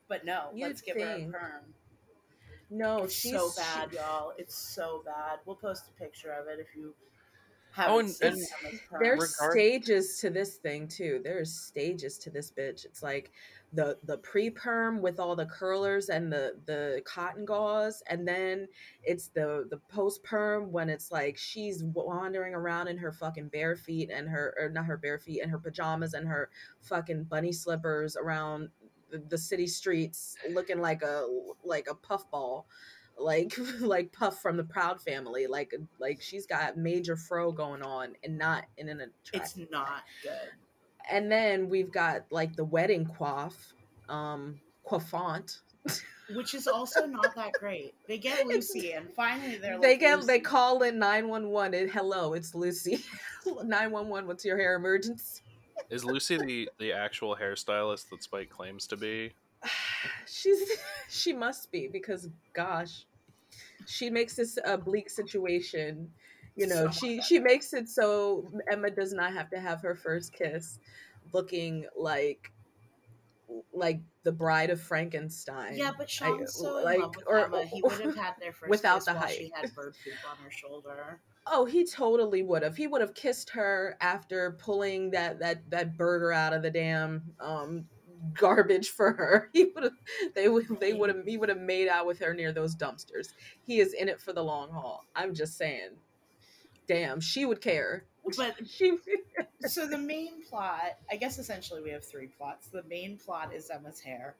But 0.06 0.26
no, 0.26 0.48
you'd 0.54 0.66
let's 0.66 0.82
give 0.82 0.96
her 0.96 1.14
a 1.14 1.24
perm. 1.24 1.72
No, 2.68 3.04
it's 3.04 3.14
she's 3.14 3.32
so 3.32 3.50
bad, 3.56 3.90
she, 3.90 3.96
y'all. 3.96 4.32
It's 4.36 4.54
so 4.54 5.02
bad. 5.06 5.38
We'll 5.46 5.56
post 5.56 5.84
a 5.88 5.98
picture 5.98 6.32
of 6.32 6.48
it 6.48 6.60
if 6.60 6.76
you 6.76 6.94
Oh, 7.78 7.98
haven't 7.98 8.16
oh, 8.22 8.26
and, 8.26 8.36
and 8.64 8.80
There's 9.00 9.36
regard- 9.38 9.52
stages 9.52 10.18
to 10.20 10.30
this 10.30 10.56
thing 10.56 10.88
too. 10.88 11.20
There's 11.22 11.52
stages 11.54 12.18
to 12.18 12.30
this 12.30 12.50
bitch. 12.50 12.84
It's 12.84 13.02
like 13.02 13.30
the 13.72 13.96
the 14.04 14.18
pre 14.18 14.50
perm 14.50 15.00
with 15.00 15.20
all 15.20 15.36
the 15.36 15.46
curlers 15.46 16.08
and 16.08 16.32
the 16.32 16.56
the 16.66 17.00
cotton 17.04 17.44
gauze, 17.44 18.02
and 18.08 18.26
then 18.26 18.66
it's 19.04 19.28
the 19.28 19.66
the 19.70 19.78
post 19.88 20.24
perm 20.24 20.72
when 20.72 20.88
it's 20.88 21.12
like 21.12 21.36
she's 21.36 21.84
wandering 21.84 22.54
around 22.54 22.88
in 22.88 22.98
her 22.98 23.12
fucking 23.12 23.48
bare 23.48 23.76
feet 23.76 24.10
and 24.10 24.28
her 24.28 24.54
or 24.58 24.68
not 24.70 24.86
her 24.86 24.96
bare 24.96 25.18
feet 25.18 25.40
and 25.40 25.50
her 25.50 25.58
pajamas 25.58 26.14
and 26.14 26.26
her 26.26 26.50
fucking 26.80 27.24
bunny 27.24 27.52
slippers 27.52 28.16
around 28.16 28.68
the 29.28 29.38
city 29.38 29.66
streets 29.66 30.36
looking 30.50 30.80
like 30.80 31.02
a 31.02 31.26
like 31.64 31.86
a 31.90 31.94
puffball 31.94 32.66
like 33.20 33.56
like 33.80 34.12
Puff 34.12 34.40
from 34.40 34.56
the 34.56 34.64
Proud 34.64 35.00
Family. 35.00 35.46
Like 35.46 35.74
like 35.98 36.20
she's 36.20 36.46
got 36.46 36.76
major 36.76 37.16
fro 37.16 37.52
going 37.52 37.82
on 37.82 38.14
and 38.24 38.38
not 38.38 38.64
in 38.76 38.88
an 38.88 39.00
attractive. 39.00 39.62
It's 39.62 39.70
not 39.70 40.02
good. 40.22 40.32
And 41.10 41.30
then 41.30 41.68
we've 41.68 41.92
got 41.92 42.26
like 42.30 42.56
the 42.56 42.64
wedding 42.64 43.06
coif, 43.06 43.54
um, 44.08 44.60
coiffant. 44.84 45.60
Which 46.34 46.54
is 46.54 46.68
also 46.68 47.06
not 47.06 47.34
that 47.34 47.52
great. 47.58 47.94
They 48.06 48.18
get 48.18 48.46
Lucy 48.46 48.92
and 48.92 49.12
finally 49.14 49.56
they're 49.56 49.72
like 49.72 49.82
they 49.82 49.96
get 49.96 50.16
Lucy. 50.16 50.26
they 50.26 50.40
call 50.40 50.82
in 50.82 50.98
911 50.98 51.80
and 51.80 51.90
hello, 51.90 52.34
it's 52.34 52.54
Lucy. 52.54 53.04
911, 53.46 54.28
what's 54.28 54.44
your 54.44 54.56
hair 54.56 54.76
emergency? 54.76 55.42
Is 55.88 56.04
Lucy 56.04 56.36
the 56.36 56.70
the 56.78 56.92
actual 56.92 57.34
hairstylist 57.34 58.10
that 58.10 58.22
Spike 58.22 58.50
claims 58.50 58.86
to 58.88 58.96
be? 58.96 59.32
She's 60.26 60.70
she 61.08 61.32
must 61.32 61.72
be 61.72 61.88
because 61.88 62.28
gosh, 62.52 63.06
she 63.86 64.10
makes 64.10 64.34
this 64.34 64.58
a 64.64 64.76
bleak 64.78 65.10
situation. 65.10 66.10
You 66.56 66.66
know, 66.66 66.86
So 66.86 66.90
she 66.90 67.22
she 67.22 67.38
makes 67.38 67.72
it 67.72 67.88
so 67.88 68.50
Emma 68.70 68.90
does 68.90 69.12
not 69.12 69.32
have 69.32 69.48
to 69.50 69.60
have 69.60 69.80
her 69.82 69.94
first 69.94 70.32
kiss 70.32 70.78
looking 71.32 71.86
like 71.96 72.52
like 73.72 74.00
the 74.22 74.32
bride 74.32 74.70
of 74.70 74.80
Frankenstein. 74.80 75.76
Yeah, 75.76 75.92
but 75.96 76.08
Sean's 76.10 76.54
so 76.54 76.78
in 76.78 76.84
like, 76.84 76.98
love 77.00 77.16
with 77.16 77.24
or- 77.26 77.44
Emma. 77.46 77.64
He 77.64 77.82
would 77.82 78.00
have 78.00 78.16
had 78.16 78.34
their 78.40 78.52
first 78.58 78.70
without 78.70 78.96
kiss 78.96 79.04
the 79.06 79.14
hype. 79.14 79.30
she 79.30 79.50
had 79.54 79.74
bird 79.74 79.94
poop 80.04 80.14
on 80.30 80.36
her 80.44 80.50
shoulder. 80.50 81.20
Oh, 81.46 81.64
he 81.64 81.84
totally 81.84 82.42
would 82.42 82.62
have. 82.62 82.76
He 82.76 82.86
would 82.86 83.00
have 83.00 83.14
kissed 83.14 83.50
her 83.50 83.96
after 84.00 84.52
pulling 84.60 85.10
that 85.12 85.38
that 85.40 85.68
that 85.70 85.96
burger 85.96 86.32
out 86.32 86.52
of 86.52 86.62
the 86.62 86.70
damn 86.70 87.22
um 87.40 87.86
garbage 88.34 88.90
for 88.90 89.12
her. 89.12 89.50
He 89.54 89.64
would 89.74 89.84
have 89.84 89.92
they 90.34 90.48
would 90.48 90.66
they 90.80 90.92
would 90.92 91.08
have 91.14 91.24
he 91.26 91.36
would 91.36 91.48
have 91.48 91.58
made 91.60 91.88
out 91.88 92.06
with 92.06 92.18
her 92.20 92.34
near 92.34 92.52
those 92.52 92.74
dumpsters. 92.74 93.28
He 93.66 93.80
is 93.80 93.92
in 93.92 94.08
it 94.08 94.20
for 94.20 94.32
the 94.32 94.42
long 94.44 94.70
haul. 94.70 95.04
I'm 95.16 95.34
just 95.34 95.56
saying. 95.58 95.90
Damn, 96.86 97.20
she 97.20 97.44
would 97.44 97.60
care. 97.60 98.04
But 98.36 98.56
She 98.66 98.96
so 99.66 99.86
the 99.86 99.98
main 99.98 100.42
plot, 100.48 100.98
I 101.10 101.16
guess 101.16 101.38
essentially 101.38 101.82
we 101.82 101.90
have 101.90 102.04
three 102.04 102.26
plots. 102.26 102.68
The 102.68 102.82
main 102.88 103.16
plot 103.16 103.54
is 103.54 103.70
Emma's 103.70 104.00
hair. 104.00 104.34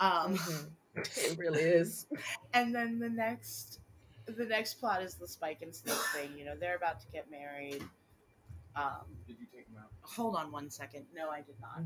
Um 0.00 0.36
Mhm. 0.36 0.70
it 0.96 1.38
really 1.38 1.62
is. 1.62 2.06
and 2.54 2.74
then 2.74 2.98
the 2.98 3.08
next 3.10 3.80
the 4.26 4.44
next 4.44 4.74
plot 4.74 5.02
is 5.02 5.14
the 5.14 5.26
Spike 5.28 5.62
and 5.62 5.74
Snake 5.74 5.94
thing. 6.14 6.30
You 6.38 6.44
know, 6.44 6.54
they're 6.58 6.76
about 6.76 7.00
to 7.00 7.06
get 7.12 7.30
married. 7.30 7.82
Um 8.76 9.04
Did 9.26 9.38
you 9.40 9.46
take 9.54 9.66
them 9.68 9.82
out? 9.82 9.90
hold 10.02 10.36
on 10.36 10.50
one 10.52 10.70
second. 10.70 11.04
No, 11.14 11.30
I 11.30 11.42
did 11.42 11.56
not. 11.60 11.82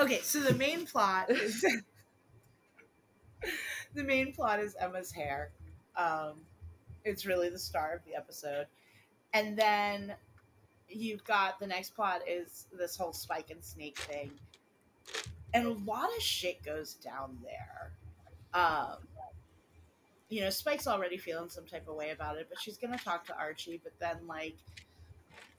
Okay, 0.00 0.20
so 0.22 0.40
the 0.40 0.54
main 0.54 0.86
plot 0.86 1.28
is 1.28 1.60
the 3.94 4.04
main 4.04 4.32
plot 4.32 4.60
is 4.60 4.76
Emma's 4.78 5.10
hair. 5.10 5.50
Um, 5.96 6.34
it's 7.04 7.26
really 7.26 7.48
the 7.48 7.58
star 7.58 7.94
of 7.94 8.04
the 8.04 8.14
episode, 8.14 8.66
and 9.34 9.56
then 9.58 10.14
you've 10.88 11.24
got 11.24 11.58
the 11.58 11.66
next 11.66 11.96
plot 11.96 12.20
is 12.28 12.66
this 12.72 12.96
whole 12.96 13.12
Spike 13.12 13.50
and 13.50 13.62
Snake 13.62 13.98
thing, 13.98 14.30
and 15.52 15.66
a 15.66 15.72
lot 15.72 16.08
of 16.16 16.22
shit 16.22 16.62
goes 16.62 16.94
down 16.94 17.36
there. 17.42 17.90
Um, 18.54 18.98
you 20.28 20.42
know, 20.42 20.50
Spike's 20.50 20.86
already 20.86 21.16
feeling 21.16 21.48
some 21.48 21.66
type 21.66 21.88
of 21.88 21.96
way 21.96 22.10
about 22.10 22.36
it, 22.36 22.48
but 22.48 22.60
she's 22.60 22.76
gonna 22.78 22.98
talk 22.98 23.26
to 23.26 23.36
Archie. 23.36 23.80
But 23.82 23.92
then, 23.98 24.26
like, 24.26 24.56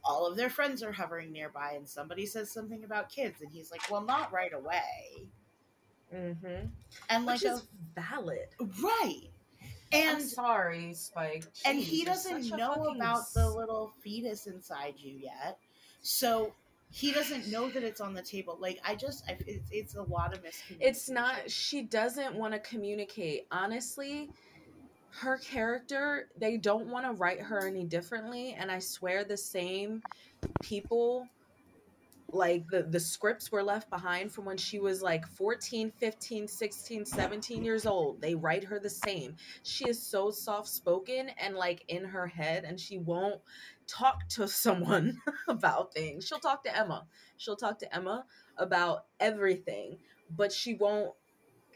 all 0.03 0.27
of 0.27 0.38
their 0.38 0.49
friends 0.49 0.83
are 0.83 0.91
hovering 0.91 1.31
nearby, 1.31 1.73
and 1.75 1.88
somebody 1.88 2.25
says 2.25 2.51
something 2.51 2.83
about 2.83 3.09
kids, 3.09 3.41
and 3.41 3.51
he's 3.51 3.71
like, 3.71 3.89
"Well, 3.89 4.01
not 4.01 4.31
right 4.31 4.53
away." 4.53 5.27
Mm-hmm. 6.13 6.67
And 7.09 7.25
like, 7.25 7.41
Which 7.41 7.51
is 7.51 7.59
a, 7.59 8.01
valid. 8.01 8.47
right, 8.81 9.21
I'm 9.93 10.15
and 10.15 10.21
sorry, 10.21 10.93
Spike. 10.93 11.45
and 11.65 11.77
he 11.79 12.03
doesn't 12.05 12.49
know 12.55 12.93
about 12.95 13.31
the 13.33 13.49
little 13.49 13.91
fetus 14.03 14.47
inside 14.47 14.95
you 14.97 15.15
yet, 15.15 15.59
so 16.01 16.53
he 16.91 17.11
doesn't 17.11 17.47
know 17.51 17.69
that 17.69 17.83
it's 17.83 18.01
on 18.01 18.13
the 18.15 18.21
table. 18.23 18.57
Like, 18.59 18.79
I 18.83 18.95
just, 18.95 19.23
I, 19.27 19.38
it's, 19.45 19.69
it's 19.71 19.95
a 19.95 20.01
lot 20.01 20.33
of 20.33 20.43
miscommunication. 20.43 20.77
it's 20.79 21.09
not 21.09 21.49
she 21.51 21.83
doesn't 21.83 22.33
want 22.35 22.53
to 22.53 22.59
communicate 22.59 23.45
honestly 23.51 24.31
her 25.11 25.37
character 25.37 26.29
they 26.37 26.57
don't 26.57 26.87
want 26.87 27.05
to 27.05 27.11
write 27.13 27.41
her 27.41 27.67
any 27.67 27.83
differently 27.83 28.55
and 28.57 28.71
i 28.71 28.79
swear 28.79 29.23
the 29.23 29.37
same 29.37 30.01
people 30.61 31.27
like 32.31 32.67
the 32.69 32.83
the 32.83 32.99
scripts 32.99 33.51
were 33.51 33.63
left 33.63 33.89
behind 33.89 34.31
from 34.31 34.45
when 34.45 34.57
she 34.57 34.79
was 34.79 35.01
like 35.01 35.25
14 35.27 35.91
15 35.99 36.47
16 36.47 37.05
17 37.05 37.63
years 37.63 37.85
old. 37.85 38.21
They 38.21 38.35
write 38.35 38.63
her 38.65 38.79
the 38.79 38.89
same. 38.89 39.35
She 39.63 39.89
is 39.89 40.01
so 40.01 40.29
soft 40.31 40.67
spoken 40.67 41.29
and 41.41 41.55
like 41.55 41.83
in 41.87 42.05
her 42.05 42.27
head 42.27 42.63
and 42.65 42.79
she 42.79 42.97
won't 42.97 43.41
talk 43.87 44.27
to 44.29 44.47
someone 44.47 45.19
about 45.47 45.93
things. 45.93 46.27
She'll 46.27 46.39
talk 46.39 46.63
to 46.63 46.77
emma. 46.77 47.05
She'll 47.37 47.55
talk 47.55 47.79
to 47.79 47.95
emma 47.95 48.25
about 48.57 49.05
everything 49.19 49.97
but 50.35 50.51
she 50.51 50.75
won't 50.75 51.11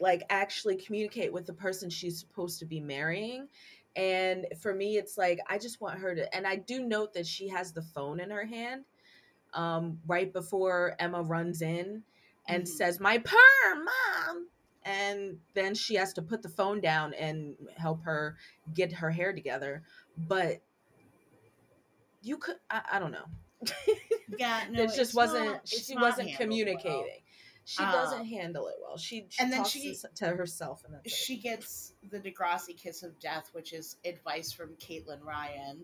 like 0.00 0.22
actually 0.30 0.76
communicate 0.76 1.32
with 1.32 1.46
the 1.46 1.52
person 1.52 1.88
she's 1.88 2.18
supposed 2.18 2.58
to 2.58 2.66
be 2.66 2.80
marrying 2.80 3.48
and 3.96 4.46
for 4.60 4.74
me 4.74 4.96
it's 4.96 5.16
like 5.16 5.38
i 5.48 5.56
just 5.56 5.80
want 5.80 5.98
her 5.98 6.14
to 6.14 6.34
and 6.34 6.46
i 6.46 6.56
do 6.56 6.82
note 6.82 7.12
that 7.14 7.26
she 7.26 7.48
has 7.48 7.72
the 7.72 7.82
phone 7.82 8.20
in 8.20 8.30
her 8.30 8.44
hand 8.44 8.84
um, 9.52 9.98
right 10.06 10.32
before 10.32 10.96
emma 10.98 11.22
runs 11.22 11.62
in 11.62 12.02
and 12.48 12.64
Mhm. 12.64 12.68
says 12.68 12.98
my 13.00 13.18
perm 13.18 13.84
mom 13.84 14.48
and 14.84 15.38
then 15.54 15.74
she 15.74 15.94
has 15.94 16.12
to 16.14 16.22
put 16.22 16.42
the 16.42 16.48
phone 16.48 16.80
down 16.80 17.14
and 17.14 17.54
help 17.76 18.02
her 18.02 18.36
get 18.74 18.92
her 18.92 19.10
hair 19.10 19.32
together 19.32 19.82
but 20.16 20.60
you 22.22 22.36
could 22.36 22.56
i, 22.70 22.82
I 22.92 22.98
don't 22.98 23.12
know 23.12 23.26
yeah, 24.38 24.62
no, 24.70 24.82
it 24.82 24.90
just 24.94 25.14
wasn't 25.14 25.46
not- 25.46 25.68
she 25.68 25.96
wasn't 25.96 26.36
communicating 26.36 26.90
well. 26.98 27.06
She 27.64 27.82
Um, 27.82 27.92
doesn't 27.92 28.24
handle 28.26 28.66
it 28.68 28.74
well 28.82 28.96
she, 28.98 29.26
she 29.30 29.42
and 29.42 29.50
then 29.52 29.60
talks 29.60 29.70
she- 29.70 29.94
to, 29.94 30.08
to 30.16 30.26
herself 30.26 30.84
and 30.86 30.96
it. 31.04 31.10
she 31.10 31.36
gets 31.36 31.94
the 32.10 32.18
Degrassi 32.20 32.76
kiss 32.76 33.02
of 33.02 33.18
death, 33.18 33.48
which 33.52 33.72
is 33.72 33.96
advice 34.04 34.52
from 34.52 34.70
Caitlin 34.76 35.22
Ryan. 35.22 35.82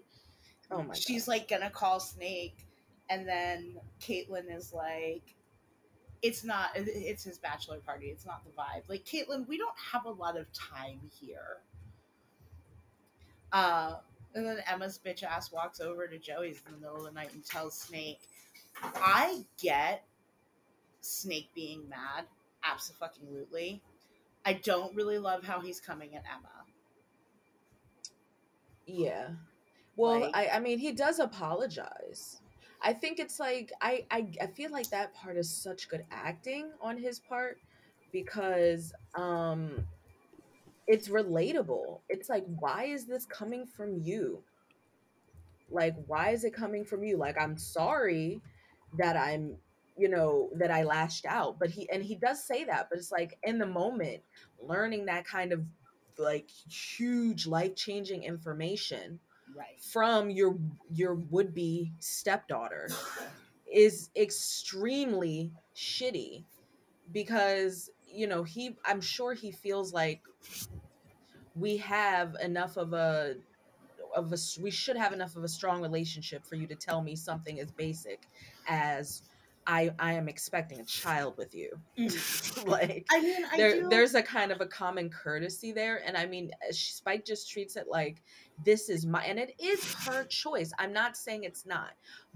oh 0.71 0.83
my 0.83 0.95
She's 0.95 1.23
gosh. 1.25 1.29
like 1.29 1.49
gonna 1.49 1.71
call 1.71 1.99
Snake, 2.01 2.67
and 3.09 3.27
then 3.27 3.77
Caitlin 4.01 4.55
is 4.55 4.73
like, 4.73 5.35
"It's 6.23 6.45
not. 6.45 6.71
It's 6.77 7.25
his 7.25 7.39
bachelor 7.39 7.79
party. 7.81 8.07
It's 8.09 8.27
not 8.27 8.45
the 8.45 8.51
vibe." 8.51 8.83
Like 8.89 9.05
Caitlin, 9.05 9.49
we 9.49 9.57
don't 9.59 9.75
have 9.93 10.05
a 10.05 10.11
lot 10.11 10.37
of 10.37 10.47
time 10.53 11.01
here. 11.21 11.59
Uh, 13.53 13.97
and 14.35 14.47
then 14.47 14.59
Emma's 14.71 14.99
bitch 15.05 15.23
ass 15.23 15.51
walks 15.51 15.81
over 15.81 16.07
to 16.07 16.19
Joey's 16.19 16.63
in 16.67 16.73
the 16.75 16.79
middle 16.79 16.97
of 16.99 17.05
the 17.05 17.11
night 17.13 17.33
and 17.33 17.45
tells 17.45 17.75
Snake, 17.77 18.21
"I 18.83 19.45
get 19.61 20.05
Snake 21.01 21.51
being 21.55 21.89
mad, 21.89 22.27
absolutely. 22.65 23.83
I 24.45 24.55
don't 24.55 24.95
really 24.95 25.19
love 25.19 25.45
how 25.45 25.61
he's 25.61 25.81
coming 25.81 26.17
at 26.17 26.25
Emma." 26.27 26.65
Yeah. 28.87 29.31
Well, 29.97 30.21
Like- 30.21 30.37
I 30.37 30.49
I 30.49 30.61
mean 30.61 30.79
he 30.79 30.93
does 30.93 31.19
apologize. 31.19 32.41
I 32.83 32.93
think 32.95 33.19
it's 33.19 33.39
like 33.39 33.73
I, 33.83 34.07
I 34.11 34.31
I 34.41 34.47
feel 34.49 34.71
like 34.71 34.89
that 34.91 35.15
part 35.15 35.37
is 35.37 35.51
such 35.51 35.89
good 35.89 36.05
acting 36.11 36.71
on 36.81 36.97
his 36.97 37.21
part 37.21 37.59
because 38.13 38.93
um 39.15 39.87
it's 40.87 41.09
relatable. 41.09 42.01
It's 42.09 42.29
like 42.29 42.45
why 42.59 42.85
is 42.85 43.07
this 43.07 43.27
coming 43.27 43.67
from 43.67 43.99
you? 44.03 44.43
Like 45.71 45.95
why 46.07 46.31
is 46.31 46.45
it 46.45 46.53
coming 46.55 46.85
from 46.85 47.05
you? 47.05 47.17
Like 47.17 47.37
I'm 47.41 47.57
sorry 47.57 48.41
that 48.99 49.17
I'm 49.17 49.57
you 50.01 50.09
know 50.09 50.51
that 50.59 50.71
I 50.71 50.85
lashed 50.85 51.27
out, 51.27 51.59
but 51.59 51.71
he 51.71 51.89
and 51.91 52.03
he 52.03 52.17
does 52.17 52.45
say 52.45 52.65
that, 52.65 52.89
but 52.91 52.99
it's 52.99 53.13
like 53.13 53.39
in 53.43 53.59
the 53.59 53.67
moment 53.67 54.23
learning 54.61 55.07
that 55.07 55.27
kind 55.27 55.53
of 55.53 55.63
like 56.19 56.51
huge 56.69 57.47
life-changing 57.47 58.25
information 58.25 59.21
Right. 59.57 59.81
from 59.93 60.31
your 60.31 60.59
your 60.93 61.15
would-be 61.15 61.93
stepdaughter 61.99 62.89
is 63.73 64.11
extremely 64.17 65.53
shitty 65.77 66.45
because 67.13 67.91
you 68.07 68.27
know 68.27 68.43
he 68.43 68.77
i'm 68.85 69.01
sure 69.01 69.35
he 69.35 69.53
feels 69.53 69.93
like 69.93 70.23
we 71.55 71.77
have 71.79 72.37
enough 72.43 72.77
of 72.77 72.93
a 72.93 73.37
of 74.17 74.33
a 74.33 74.37
we 74.61 74.71
should 74.71 74.97
have 74.97 75.13
enough 75.13 75.37
of 75.37 75.45
a 75.45 75.49
strong 75.49 75.83
relationship 75.83 76.45
for 76.47 76.57
you 76.57 76.67
to 76.67 76.75
tell 76.75 77.03
me 77.03 77.17
something 77.17 77.61
as 77.61 77.71
basic 77.73 78.29
as 78.69 79.23
i 79.71 79.91
i 80.01 80.13
am 80.13 80.29
expecting 80.29 80.81
a 80.81 80.85
child 80.85 81.35
with 81.39 81.55
you 81.55 81.71
like 82.67 83.07
I 83.11 83.21
mean, 83.21 83.45
I 83.51 83.57
there 83.57 83.83
do. 83.83 83.89
there's 83.89 84.15
a 84.15 84.23
kind 84.23 84.51
of 84.51 84.61
a 84.61 84.67
common 84.67 85.09
courtesy 85.11 85.71
there 85.73 86.03
and 86.05 86.17
i 86.17 86.27
mean 86.27 86.51
uh, 86.69 86.73
spike 86.73 87.25
just 87.25 87.51
treats 87.51 87.77
it 87.77 87.87
like 87.89 88.23
this 88.65 88.89
is 88.89 89.07
my 89.07 89.23
and 89.25 89.39
it 89.39 89.55
is 89.59 89.93
her 89.95 90.25
choice 90.25 90.73
i'm 90.79 90.93
not 90.93 91.17
saying 91.17 91.45
it's 91.45 91.67
not 91.67 91.91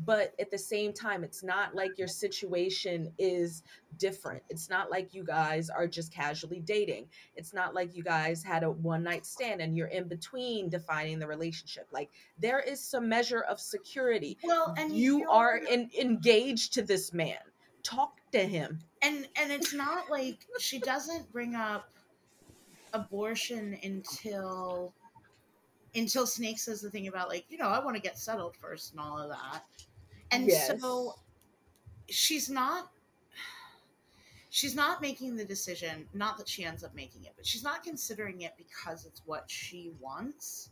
but 0.05 0.35
at 0.41 0.51
the 0.51 0.59
same 0.59 0.93
time 0.93 1.23
it's 1.23 1.43
not 1.43 1.75
like 1.75 1.99
your 1.99 2.09
situation 2.09 3.13
is 3.19 3.63
different 3.99 4.43
it's 4.51 4.69
not 4.69 4.91
like 4.91 5.15
you 5.15 5.23
guys 5.23 5.71
are 5.71 5.87
just 5.87 6.13
casually 6.13 6.61
dating 6.61 7.07
it's 7.37 7.55
not 7.55 7.75
like 7.75 7.95
you 7.95 8.03
guys 8.03 8.43
had 8.43 8.65
a 8.65 8.71
one 8.71 9.03
night 9.03 9.25
stand 9.25 9.61
and 9.61 9.77
you're 9.77 9.87
in 9.89 10.09
between 10.09 10.69
defining 10.69 11.19
the 11.19 11.27
relationship 11.27 11.87
like 11.93 12.11
there 12.39 12.61
is 12.61 12.81
some 12.81 13.09
measure 13.09 13.43
of 13.43 13.61
security. 13.61 14.37
Well 14.43 14.75
and 14.77 14.95
you 14.95 15.29
are 15.31 15.57
in, 15.59 15.91
engaged 15.99 16.75
to 16.75 16.83
this 16.83 17.13
man 17.13 17.39
talk 17.83 18.19
to 18.33 18.41
him. 18.41 18.81
And 19.03 19.29
and 19.37 19.53
it's 19.53 19.73
not 19.73 20.11
like 20.11 20.47
she 20.59 20.79
doesn't 20.79 21.31
bring 21.33 21.55
up 21.55 21.91
abortion 22.93 23.79
until 23.83 24.95
until 25.95 26.27
Snake 26.27 26.59
says 26.59 26.81
the 26.81 26.91
thing 26.91 27.09
about 27.09 27.29
like, 27.29 27.45
you 27.49 27.59
know, 27.59 27.69
I 27.69 27.83
want 27.83 27.97
to 27.97 28.03
get 28.03 28.19
settled 28.19 28.57
first 28.57 28.93
and 28.93 29.01
all 29.01 29.19
of 29.19 29.31
that. 29.31 29.63
And 30.31 30.47
yes. 30.47 30.81
so 30.81 31.15
she's 32.09 32.51
not 32.51 32.91
she's 34.51 34.75
not 34.75 35.03
making 35.03 35.37
the 35.37 35.45
decision, 35.45 36.07
not 36.15 36.39
that 36.39 36.49
she 36.49 36.65
ends 36.65 36.85
up 36.85 36.95
making 36.95 37.25
it, 37.25 37.33
but 37.37 37.47
she's 37.47 37.65
not 37.65 37.83
considering 37.83 38.43
it 38.43 38.55
because 38.57 39.05
it's 39.05 39.23
what 39.27 39.45
she 39.47 39.93
wants 40.01 40.71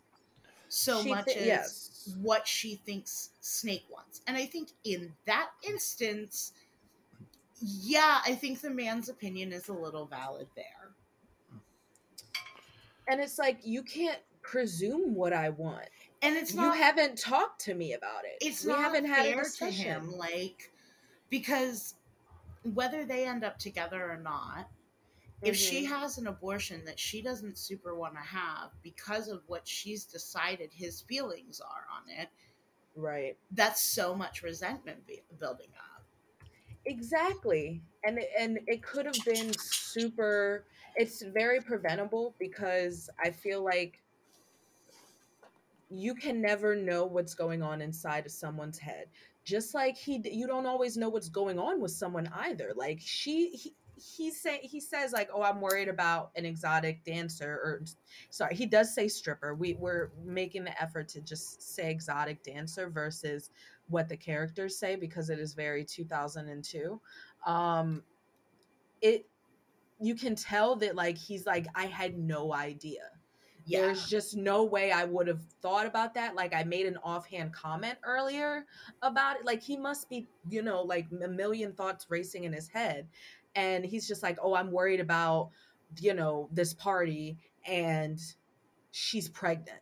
so 0.69 1.03
she 1.03 1.11
much 1.11 1.27
th- 1.27 1.37
as 1.37 1.47
yes. 1.47 2.15
what 2.23 2.49
she 2.49 2.77
thinks 2.77 3.31
Snake 3.41 3.85
wants. 3.91 4.23
And 4.27 4.37
I 4.37 4.47
think 4.47 4.71
in 4.85 5.13
that 5.27 5.51
instance, 5.63 6.53
yeah, 7.61 8.21
I 8.27 8.35
think 8.35 8.61
the 8.61 8.71
man's 8.71 9.09
opinion 9.09 9.53
is 9.53 9.69
a 9.69 9.75
little 9.75 10.07
valid 10.07 10.47
there. 10.57 10.65
And 13.09 13.21
it's 13.21 13.39
like 13.39 13.59
you 13.65 13.83
can't 13.83 14.19
presume 14.43 15.15
what 15.15 15.33
I 15.33 15.51
want. 15.51 15.87
And 16.21 16.37
it's 16.37 16.55
not, 16.55 16.77
you 16.77 16.83
haven't 16.83 17.19
talked 17.19 17.63
to 17.63 17.75
me 17.75 17.95
about 17.95 18.25
it. 18.25 18.47
It's 18.47 18.65
we 18.65 18.73
not 18.73 18.81
haven't 18.81 19.07
had 19.07 19.27
a 19.27 19.37
discussion. 19.37 19.85
to 19.85 19.91
him, 19.91 20.13
like 20.17 20.71
because 21.31 21.95
whether 22.75 23.05
they 23.05 23.27
end 23.27 23.45
up 23.45 23.59
together 23.59 24.11
or 24.11 24.19
not, 24.19 24.69
mm-hmm. 24.69 25.47
if 25.47 25.57
she 25.57 25.85
mm-hmm. 25.85 25.95
has 25.95 26.19
an 26.19 26.27
abortion 26.27 26.85
that 26.85 26.99
she 26.99 27.23
doesn't 27.23 27.59
super 27.59 27.95
want 27.95 28.15
to 28.15 28.21
have 28.21 28.71
because 28.83 29.29
of 29.29 29.43
what 29.47 29.67
she's 29.67 30.05
decided 30.05 30.71
his 30.73 31.01
feelings 31.01 31.61
are 31.61 31.87
on 31.97 32.09
it, 32.21 32.29
right? 32.95 33.37
That's 33.51 33.83
so 33.83 34.15
much 34.15 34.43
resentment 34.43 35.07
be- 35.07 35.23
building 35.41 35.71
up. 35.77 36.05
Exactly, 36.85 37.81
and 38.05 38.19
and 38.39 38.59
it 38.67 38.83
could 38.83 39.07
have 39.07 39.25
been 39.25 39.53
super. 39.59 40.67
It's 40.97 41.23
very 41.23 41.61
preventable 41.61 42.35
because 42.39 43.09
I 43.23 43.31
feel 43.31 43.65
like 43.65 44.02
you 45.93 46.15
can 46.15 46.41
never 46.41 46.75
know 46.75 47.05
what's 47.05 47.35
going 47.35 47.63
on 47.63 47.83
inside 47.83 48.27
of 48.27 48.33
someone's 48.33 48.79
head. 48.79 49.07
Just 49.45 49.75
like 49.75 49.97
he 49.97 50.23
you 50.25 50.47
don't 50.47 50.67
always 50.67 50.97
know 50.97 51.09
what's 51.09 51.29
going 51.29 51.59
on 51.59 51.81
with 51.81 51.91
someone 51.91 52.29
either. 52.35 52.73
Like 52.75 53.01
she 53.01 53.51
he, 53.51 53.75
he 53.97 54.31
say 54.31 54.61
he 54.63 54.81
says 54.81 55.13
like 55.13 55.29
oh 55.35 55.43
i'm 55.43 55.61
worried 55.61 55.89
about 55.89 56.31
an 56.35 56.45
exotic 56.45 57.05
dancer 57.05 57.53
or 57.53 57.83
sorry 58.31 58.55
he 58.55 58.67
does 58.67 58.95
say 58.95 59.09
stripper. 59.09 59.55
We 59.55 59.75
we're 59.75 60.13
making 60.25 60.65
the 60.65 60.81
effort 60.81 61.09
to 61.09 61.21
just 61.21 61.75
say 61.75 61.91
exotic 61.91 62.43
dancer 62.43 62.89
versus 62.89 63.51
what 63.89 64.09
the 64.09 64.17
characters 64.17 64.79
say 64.79 64.97
because 64.97 65.29
it 65.29 65.39
is 65.39 65.55
very 65.55 65.85
2002 65.85 67.01
um 67.47 68.03
it 69.03 69.27
you 70.01 70.15
can 70.15 70.35
tell 70.35 70.77
that 70.77 70.95
like 70.95 71.19
he's 71.19 71.47
like 71.47 71.67
i 71.75 71.85
had 71.85 72.17
no 72.17 72.55
idea 72.55 73.03
yeah. 73.65 73.81
There's 73.83 74.09
just 74.09 74.37
no 74.37 74.65
way 74.65 74.93
I 74.93 75.05
would 75.05 75.27
have 75.27 75.43
thought 75.61 75.87
about 75.87 76.15
that. 76.15 76.35
Like 76.35 76.55
I 76.55 76.65
made 76.65 76.87
an 76.87 76.97
offhand 77.05 77.53
comment 77.53 77.99
earlier 78.05 78.67
about 79.03 79.37
it. 79.37 79.45
Like 79.45 79.63
he 79.63 79.77
must 79.77 80.09
be, 80.09 80.27
you 80.49 80.63
know, 80.63 80.83
like 80.83 81.07
a 81.25 81.29
million 81.29 81.73
thoughts 81.73 82.07
racing 82.09 82.45
in 82.45 82.53
his 82.53 82.69
head. 82.69 83.09
And 83.55 83.85
he's 83.85 84.09
just 84.09 84.23
like, 84.23 84.39
oh, 84.43 84.55
I'm 84.55 84.71
worried 84.71 85.01
about, 85.01 85.51
you 86.01 86.15
know, 86.15 86.49
this 86.53 86.73
party 86.75 87.39
and 87.67 88.19
she's 88.91 89.29
pregnant. 89.29 89.81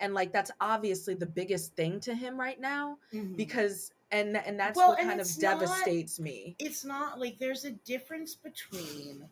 And 0.00 0.14
like 0.14 0.32
that's 0.32 0.50
obviously 0.60 1.14
the 1.14 1.26
biggest 1.26 1.76
thing 1.76 2.00
to 2.00 2.14
him 2.14 2.38
right 2.38 2.60
now 2.60 2.98
mm-hmm. 3.12 3.34
because 3.34 3.92
and 4.10 4.36
and 4.36 4.58
that's 4.58 4.76
well, 4.76 4.90
what 4.90 5.00
and 5.00 5.08
kind 5.08 5.20
of 5.20 5.28
devastates 5.38 6.18
not, 6.18 6.24
me. 6.24 6.56
It's 6.58 6.84
not 6.84 7.20
like 7.20 7.38
there's 7.38 7.64
a 7.64 7.70
difference 7.70 8.34
between 8.34 9.28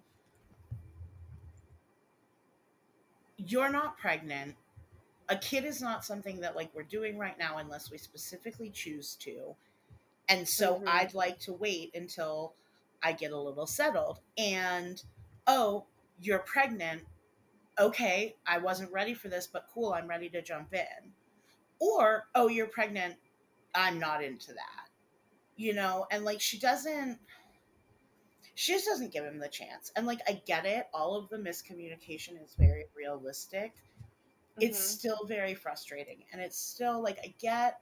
you're 3.46 3.70
not 3.70 3.98
pregnant. 3.98 4.55
A 5.28 5.37
kid 5.37 5.64
is 5.64 5.81
not 5.81 6.05
something 6.05 6.40
that 6.40 6.57
like 6.57 6.70
we're 6.74 6.83
doing 6.83 7.18
right 7.18 7.38
now 7.38 7.59
unless 7.59 7.90
we 7.90 7.98
specifically 7.98 8.70
choose 8.70 9.16
to. 9.20 9.55
And 10.28 10.48
so 10.48 10.76
mm-hmm. 10.76 10.88
I'd 10.88 11.14
like 11.14 11.38
to 11.40 11.52
wait 11.52 11.92
until 11.94 12.55
I 13.02 13.12
get 13.12 13.33
a 13.33 13.38
little 13.38 13.66
settled. 13.66 14.20
And 14.38 15.02
oh, 15.46 15.85
you're 16.20 16.40
pregnant. 16.40 17.02
Okay, 17.78 18.37
I 18.46 18.59
wasn't 18.59 18.92
ready 18.92 19.14
for 19.14 19.28
this, 19.28 19.48
but 19.50 19.66
cool, 19.72 19.92
I'm 19.92 20.07
ready 20.07 20.28
to 20.31 20.42
jump 20.42 20.74
in. 20.74 21.12
Or, 21.81 22.24
oh, 22.35 22.48
you're 22.48 22.66
pregnant. 22.66 23.16
I'm 23.74 23.98
not 23.98 24.22
into 24.22 24.52
that. 24.52 24.88
You 25.57 25.74
know, 25.74 26.07
and 26.11 26.24
like 26.24 26.40
she 26.40 26.59
doesn't 26.59 27.18
she 28.54 28.72
just 28.72 28.86
doesn't 28.86 29.12
give 29.12 29.24
him 29.24 29.38
the 29.38 29.48
chance. 29.48 29.92
And 29.96 30.06
like 30.06 30.20
I 30.28 30.42
get 30.46 30.66
it, 30.66 30.86
all 30.92 31.16
of 31.16 31.28
the 31.28 31.38
miscommunication 31.38 32.42
is 32.42 32.54
very 32.58 32.84
realistic. 32.94 33.74
Mm-hmm. 33.74 34.62
It's 34.62 34.78
still 34.78 35.24
very 35.26 35.54
frustrating. 35.54 36.18
And 36.32 36.40
it's 36.40 36.58
still 36.58 37.02
like 37.02 37.18
I 37.24 37.34
get 37.40 37.80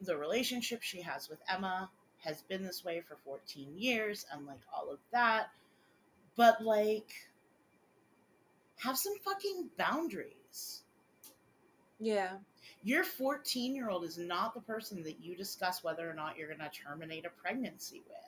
the 0.00 0.16
relationship 0.16 0.82
she 0.82 1.00
has 1.02 1.28
with 1.28 1.40
Emma 1.48 1.90
has 2.18 2.42
been 2.42 2.62
this 2.62 2.84
way 2.84 3.00
for 3.00 3.16
14 3.24 3.74
years 3.76 4.26
and 4.32 4.46
like 4.46 4.60
all 4.74 4.90
of 4.90 4.98
that. 5.12 5.48
But 6.36 6.62
like 6.62 7.10
have 8.78 8.96
some 8.96 9.14
fucking 9.24 9.70
boundaries. 9.76 10.82
Yeah. 11.98 12.34
Your 12.82 13.04
14 13.04 13.74
year 13.74 13.88
old 13.88 14.04
is 14.04 14.18
not 14.18 14.54
the 14.54 14.60
person 14.60 15.02
that 15.02 15.24
you 15.24 15.34
discuss 15.34 15.82
whether 15.82 16.08
or 16.08 16.14
not 16.14 16.36
you're 16.36 16.48
going 16.48 16.60
to 16.60 16.70
terminate 16.70 17.24
a 17.24 17.30
pregnancy 17.30 18.02
with 18.06 18.25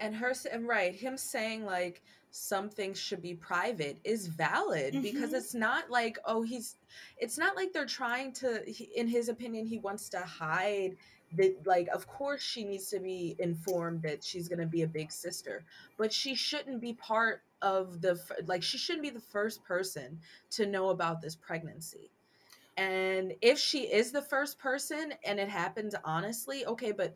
and 0.00 0.14
her 0.14 0.32
and 0.50 0.66
right 0.66 0.94
him 0.94 1.16
saying 1.16 1.64
like 1.64 2.02
some 2.32 2.68
things 2.68 2.98
should 2.98 3.20
be 3.20 3.34
private 3.34 3.98
is 4.04 4.26
valid 4.26 4.94
mm-hmm. 4.94 5.02
because 5.02 5.32
it's 5.32 5.54
not 5.54 5.90
like 5.90 6.18
oh 6.24 6.42
he's 6.42 6.76
it's 7.18 7.38
not 7.38 7.56
like 7.56 7.72
they're 7.72 7.86
trying 7.86 8.32
to 8.32 8.62
he, 8.66 8.84
in 8.96 9.06
his 9.06 9.28
opinion 9.28 9.66
he 9.66 9.78
wants 9.78 10.08
to 10.08 10.20
hide 10.20 10.96
that 11.36 11.54
like 11.66 11.88
of 11.88 12.06
course 12.06 12.42
she 12.42 12.64
needs 12.64 12.88
to 12.88 12.98
be 12.98 13.36
informed 13.38 14.02
that 14.02 14.22
she's 14.24 14.48
going 14.48 14.58
to 14.58 14.66
be 14.66 14.82
a 14.82 14.86
big 14.86 15.12
sister 15.12 15.64
but 15.96 16.12
she 16.12 16.34
shouldn't 16.34 16.80
be 16.80 16.92
part 16.94 17.42
of 17.62 18.00
the 18.00 18.18
like 18.46 18.62
she 18.62 18.78
shouldn't 18.78 19.02
be 19.02 19.10
the 19.10 19.20
first 19.20 19.62
person 19.64 20.18
to 20.50 20.66
know 20.66 20.90
about 20.90 21.20
this 21.20 21.36
pregnancy 21.36 22.10
and 22.76 23.34
if 23.42 23.58
she 23.58 23.80
is 23.80 24.12
the 24.12 24.22
first 24.22 24.58
person 24.58 25.12
and 25.24 25.38
it 25.38 25.48
happens 25.48 25.94
honestly 26.04 26.64
okay 26.64 26.92
but 26.92 27.14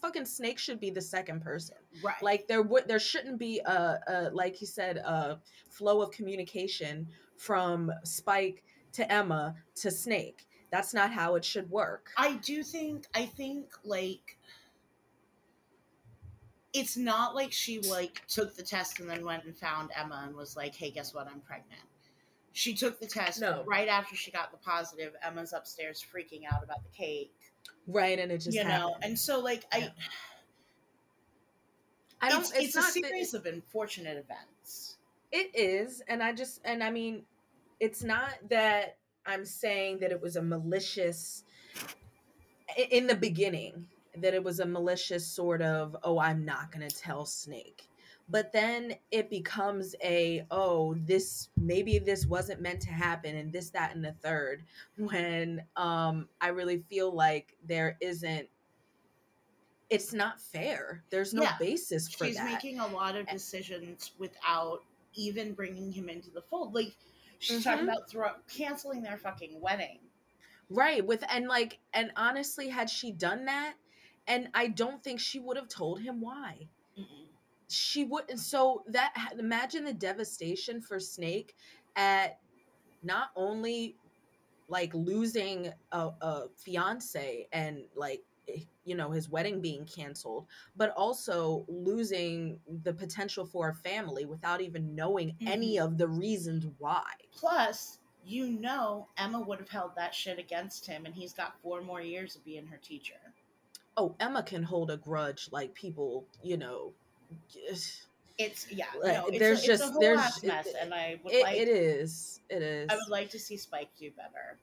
fucking 0.00 0.24
snake 0.24 0.58
should 0.58 0.80
be 0.80 0.90
the 0.90 1.00
second 1.00 1.42
person. 1.42 1.76
Right. 2.02 2.22
Like 2.22 2.48
there 2.48 2.62
would 2.62 2.88
there 2.88 2.98
shouldn't 2.98 3.38
be 3.38 3.60
a, 3.60 3.98
a 4.06 4.30
like 4.32 4.54
he 4.54 4.66
said 4.66 4.98
a 4.98 5.40
flow 5.70 6.02
of 6.02 6.10
communication 6.10 7.08
from 7.36 7.90
spike 8.04 8.64
to 8.92 9.10
emma 9.10 9.54
to 9.76 9.90
snake. 9.90 10.46
That's 10.70 10.92
not 10.92 11.12
how 11.12 11.34
it 11.36 11.44
should 11.44 11.70
work. 11.70 12.10
I 12.16 12.34
do 12.36 12.62
think 12.62 13.06
i 13.14 13.24
think 13.24 13.70
like 13.84 14.36
it's 16.74 16.96
not 16.96 17.34
like 17.34 17.52
she 17.52 17.80
like 17.80 18.22
took 18.26 18.54
the 18.54 18.62
test 18.62 19.00
and 19.00 19.08
then 19.08 19.24
went 19.24 19.44
and 19.44 19.56
found 19.56 19.90
emma 19.96 20.24
and 20.26 20.36
was 20.36 20.56
like 20.56 20.74
hey 20.74 20.90
guess 20.90 21.14
what? 21.14 21.26
I'm 21.26 21.40
pregnant. 21.40 21.82
She 22.52 22.74
took 22.74 22.98
the 22.98 23.06
test 23.06 23.40
no. 23.40 23.62
right 23.66 23.88
after 23.88 24.16
she 24.16 24.30
got 24.32 24.50
the 24.50 24.58
positive. 24.58 25.12
Emma's 25.22 25.52
upstairs 25.52 26.04
freaking 26.04 26.42
out 26.50 26.64
about 26.64 26.82
the 26.82 26.90
cake 26.90 27.32
right 27.86 28.18
and 28.18 28.30
it 28.30 28.38
just 28.38 28.56
you 28.56 28.62
happened. 28.62 28.80
know 28.80 28.96
and 29.02 29.18
so 29.18 29.40
like 29.40 29.64
yeah. 29.76 29.88
i 32.20 32.26
i 32.26 32.30
don't 32.30 32.40
it's, 32.40 32.52
it's, 32.52 32.76
it's 32.76 32.88
a 32.88 32.92
series 32.92 33.34
of 33.34 33.46
unfortunate 33.46 34.16
events 34.16 34.96
it 35.32 35.50
is 35.54 36.02
and 36.08 36.22
i 36.22 36.32
just 36.32 36.60
and 36.64 36.82
i 36.82 36.90
mean 36.90 37.22
it's 37.80 38.02
not 38.02 38.30
that 38.48 38.96
i'm 39.26 39.44
saying 39.44 39.98
that 39.98 40.10
it 40.10 40.20
was 40.20 40.36
a 40.36 40.42
malicious 40.42 41.44
in 42.90 43.06
the 43.06 43.14
beginning 43.14 43.86
that 44.16 44.34
it 44.34 44.42
was 44.42 44.60
a 44.60 44.66
malicious 44.66 45.26
sort 45.26 45.62
of 45.62 45.96
oh 46.02 46.18
i'm 46.18 46.44
not 46.44 46.70
going 46.72 46.86
to 46.86 46.94
tell 46.94 47.24
snake 47.24 47.87
but 48.28 48.52
then 48.52 48.94
it 49.10 49.30
becomes 49.30 49.94
a 50.02 50.44
oh 50.50 50.94
this 51.06 51.48
maybe 51.56 51.98
this 51.98 52.26
wasn't 52.26 52.60
meant 52.60 52.80
to 52.80 52.90
happen 52.90 53.36
and 53.36 53.52
this 53.52 53.70
that 53.70 53.94
and 53.94 54.04
the 54.04 54.12
third 54.22 54.64
when 54.98 55.62
um 55.76 56.28
i 56.40 56.48
really 56.48 56.78
feel 56.88 57.12
like 57.12 57.56
there 57.66 57.96
isn't 58.00 58.48
it's 59.90 60.12
not 60.12 60.40
fair 60.40 61.02
there's 61.10 61.32
no 61.32 61.42
yeah, 61.42 61.56
basis 61.58 62.12
for 62.12 62.26
she's 62.26 62.36
that 62.36 62.50
making 62.50 62.78
a 62.78 62.86
lot 62.88 63.16
of 63.16 63.26
decisions 63.28 64.12
without 64.18 64.82
even 65.14 65.52
bringing 65.54 65.90
him 65.90 66.08
into 66.08 66.30
the 66.30 66.42
fold 66.42 66.74
like 66.74 66.94
She's 67.38 67.60
mm-hmm. 67.60 67.70
talking 67.70 67.88
about 67.88 68.10
throw, 68.10 68.30
canceling 68.52 69.02
their 69.02 69.16
fucking 69.16 69.60
wedding. 69.60 69.98
Right. 70.70 71.04
With 71.04 71.24
and 71.30 71.48
like 71.48 71.78
and 71.94 72.10
honestly, 72.16 72.68
had 72.68 72.90
she 72.90 73.12
done 73.12 73.46
that, 73.46 73.74
and 74.26 74.48
I 74.54 74.68
don't 74.68 75.02
think 75.02 75.20
she 75.20 75.38
would 75.38 75.56
have 75.56 75.68
told 75.68 76.00
him 76.00 76.20
why. 76.20 76.68
She 77.68 78.04
wouldn't. 78.04 78.40
So 78.40 78.82
that 78.88 79.12
imagine 79.38 79.84
the 79.84 79.92
devastation 79.92 80.80
for 80.80 80.98
Snake 80.98 81.54
at 81.96 82.38
not 83.02 83.30
only 83.36 83.96
like 84.68 84.92
losing 84.94 85.72
a, 85.92 86.10
a 86.20 86.42
fiance 86.56 87.48
and 87.52 87.84
like 87.96 88.22
eh, 88.48 88.60
you 88.84 88.94
know 88.94 89.10
his 89.10 89.28
wedding 89.28 89.60
being 89.60 89.84
canceled 89.86 90.46
but 90.76 90.90
also 90.96 91.64
losing 91.68 92.58
the 92.82 92.92
potential 92.92 93.44
for 93.44 93.70
a 93.70 93.74
family 93.74 94.26
without 94.26 94.60
even 94.60 94.94
knowing 94.94 95.28
mm-hmm. 95.28 95.48
any 95.48 95.78
of 95.78 95.98
the 95.98 96.06
reasons 96.06 96.66
why 96.78 97.10
plus 97.32 97.98
you 98.24 98.48
know 98.48 99.08
emma 99.16 99.40
would 99.40 99.58
have 99.58 99.70
held 99.70 99.92
that 99.96 100.14
shit 100.14 100.38
against 100.38 100.86
him 100.86 101.06
and 101.06 101.14
he's 101.14 101.32
got 101.32 101.60
four 101.62 101.80
more 101.80 102.02
years 102.02 102.36
of 102.36 102.44
being 102.44 102.66
her 102.66 102.78
teacher 102.82 103.14
oh 103.96 104.14
emma 104.20 104.42
can 104.42 104.62
hold 104.62 104.90
a 104.90 104.96
grudge 104.96 105.48
like 105.50 105.72
people 105.74 106.26
you 106.42 106.56
know 106.56 106.92
it's 108.38 108.70
yeah 108.70 108.86
no, 109.02 109.26
it's 109.26 109.38
there's 109.38 109.64
a, 109.64 109.66
just 109.66 109.82
it's 109.82 109.90
a 109.90 109.92
whole 109.92 110.00
there's 110.00 110.42
mess 110.44 110.68
and 110.80 110.94
i 110.94 111.18
would 111.24 111.32
it, 111.32 111.42
like 111.42 111.56
it 111.56 111.68
is 111.68 112.40
it 112.48 112.62
is 112.62 112.88
i 112.90 112.94
would 112.94 113.08
like 113.08 113.28
to 113.30 113.38
see 113.38 113.56
spike 113.56 113.90
do 113.98 114.10
better 114.12 114.58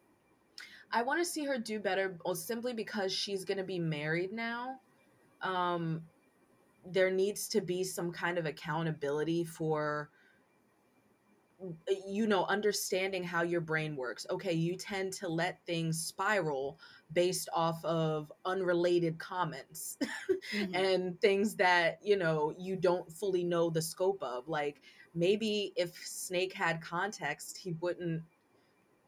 I 0.91 1.01
want 1.01 1.19
to 1.19 1.25
see 1.25 1.43
her 1.43 1.57
do 1.57 1.79
better 1.79 2.17
simply 2.35 2.71
because 2.71 3.11
she's 3.11 3.43
going 3.43 3.57
to 3.57 3.65
be 3.65 3.79
married 3.79 4.31
now. 4.31 4.79
Um, 5.41 6.03
there 6.85 7.11
needs 7.11 7.49
to 7.49 7.59
be 7.59 7.83
some 7.83 8.11
kind 8.11 8.37
of 8.37 8.45
accountability 8.45 9.43
for 9.43 10.09
you 12.07 12.27
know 12.27 12.45
understanding 12.45 13.23
how 13.23 13.43
your 13.43 13.61
brain 13.61 13.95
works. 13.95 14.25
Okay 14.29 14.53
you 14.53 14.75
tend 14.75 15.13
to 15.13 15.27
let 15.27 15.65
things 15.65 16.01
spiral 16.01 16.79
based 17.13 17.49
off 17.53 17.83
of 17.85 18.31
unrelated 18.45 19.17
comments 19.17 19.97
mm-hmm. 20.53 20.75
and 20.75 21.19
things 21.21 21.55
that 21.55 21.99
you 22.03 22.17
know 22.17 22.53
you 22.57 22.75
don't 22.75 23.11
fully 23.11 23.43
know 23.43 23.69
the 23.69 23.81
scope 23.81 24.21
of. 24.21 24.47
Like 24.47 24.81
maybe 25.13 25.73
if 25.75 25.95
snake 26.05 26.53
had 26.53 26.81
context 26.81 27.57
he 27.57 27.73
wouldn't 27.73 28.21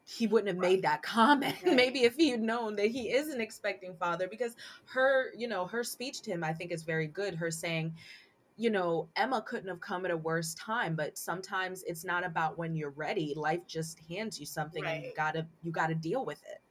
he 0.10 0.26
wouldn't 0.26 0.48
have 0.48 0.58
made 0.58 0.84
that 0.84 1.02
comment. 1.02 1.56
Right. 1.66 1.76
maybe 1.76 2.04
if 2.04 2.16
he 2.16 2.30
had 2.30 2.42
known 2.42 2.78
that 2.78 2.88
he 2.88 3.12
isn't 3.12 3.42
expecting 3.42 3.94
father 3.96 4.28
because 4.30 4.56
her 4.86 5.34
you 5.38 5.50
know 5.50 5.68
her 5.68 5.84
speech 5.84 6.22
to 6.22 6.32
him 6.32 6.44
i 6.44 6.54
think 6.54 6.72
is 6.72 6.84
very 6.84 7.08
good. 7.08 7.36
Her 7.36 7.52
saying 7.52 7.94
you 8.58 8.70
know 8.70 9.08
emma 9.16 9.42
couldn't 9.42 9.70
have 9.70 9.80
come 9.80 10.04
at 10.04 10.12
a 10.12 10.18
worse 10.18 10.54
time 10.56 10.96
but 10.96 11.18
sometimes 11.18 11.84
it's 11.84 12.04
not 12.04 12.26
about 12.26 12.58
when 12.58 12.76
you're 12.76 12.90
ready 12.92 13.34
life 13.36 13.62
just 13.68 14.00
hands 14.10 14.40
you 14.40 14.46
something 14.46 14.84
right. 14.84 14.96
and 14.96 15.04
you 15.06 15.12
gotta 15.16 15.46
you 15.62 15.72
gotta 15.72 15.96
deal 15.96 16.26
with 16.26 16.42
it 16.44 16.62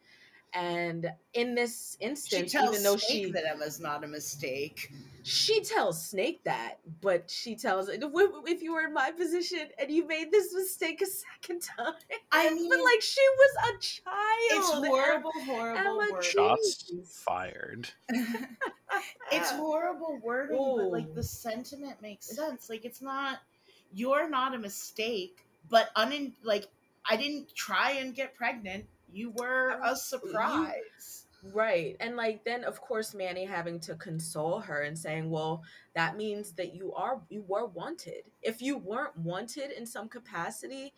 and 0.53 1.11
in 1.35 1.55
this 1.55 1.97
instance, 2.01 2.55
even 2.55 2.83
though 2.83 2.97
Snake 2.97 3.25
she 3.27 3.31
that 3.33 3.45
Emma's 3.47 3.79
not 3.79 4.05
a 4.05 4.07
mistake, 4.07 4.91
she 5.23 5.61
tells 5.61 6.03
Snake 6.03 6.45
that, 6.45 6.79
but 7.01 7.31
she 7.31 7.57
tells 7.57 7.89
if 7.91 8.63
you 8.63 8.73
were 8.73 8.83
in 8.83 8.95
my 8.95 9.11
position 9.11 9.69
and 9.79 9.91
you 9.91 10.07
made 10.07 10.31
this 10.31 10.55
mistake 10.55 11.03
a 11.03 11.07
second 11.07 11.63
time, 11.63 11.95
I 12.33 12.49
mean, 12.55 12.71
but 12.71 12.79
like 12.79 13.03
she 13.03 13.21
was 13.37 13.57
a 13.57 13.79
child. 13.81 14.51
It's 14.53 14.71
horrible, 14.89 15.33
horrible 15.45 16.01
Emma 16.01 16.23
Shots 16.23 16.93
fired. 17.05 17.91
it's 19.31 19.51
horrible 19.57 20.21
wording, 20.23 20.57
Ooh. 20.57 20.77
but 20.77 20.91
like 20.91 21.15
the 21.15 21.23
sentiment 21.23 22.01
makes 22.01 22.27
sense. 22.27 22.71
Like 22.71 22.85
it's 22.85 23.03
not 23.03 23.39
you're 23.93 24.31
not 24.31 24.55
a 24.55 24.59
mistake, 24.59 25.45
but 25.69 25.91
un 25.97 26.33
like 26.45 26.67
I 27.09 27.17
didn't 27.17 27.55
try 27.55 27.93
and 27.93 28.15
get 28.15 28.35
pregnant 28.35 28.87
you 29.13 29.31
were 29.31 29.81
a 29.83 29.97
surprise. 29.97 31.27
You, 31.43 31.51
right. 31.53 31.97
And 32.01 32.17
like 32.17 32.45
then 32.45 32.65
of 32.65 32.81
course 32.81 33.15
Manny 33.15 33.45
having 33.45 33.81
to 33.81 33.95
console 33.95 34.61
her 34.61 34.83
and 34.83 34.99
saying, 34.99 35.31
"Well, 35.31 35.63
that 35.95 36.17
means 36.17 36.53
that 36.53 36.75
you 36.75 36.93
are 36.95 37.21
you 37.29 37.45
were 37.47 37.67
wanted. 37.67 38.25
If 38.43 38.61
you 38.61 38.79
weren't 38.79 39.17
wanted 39.17 39.71
in 39.71 39.87
some 39.87 40.09
capacity, 40.09 40.93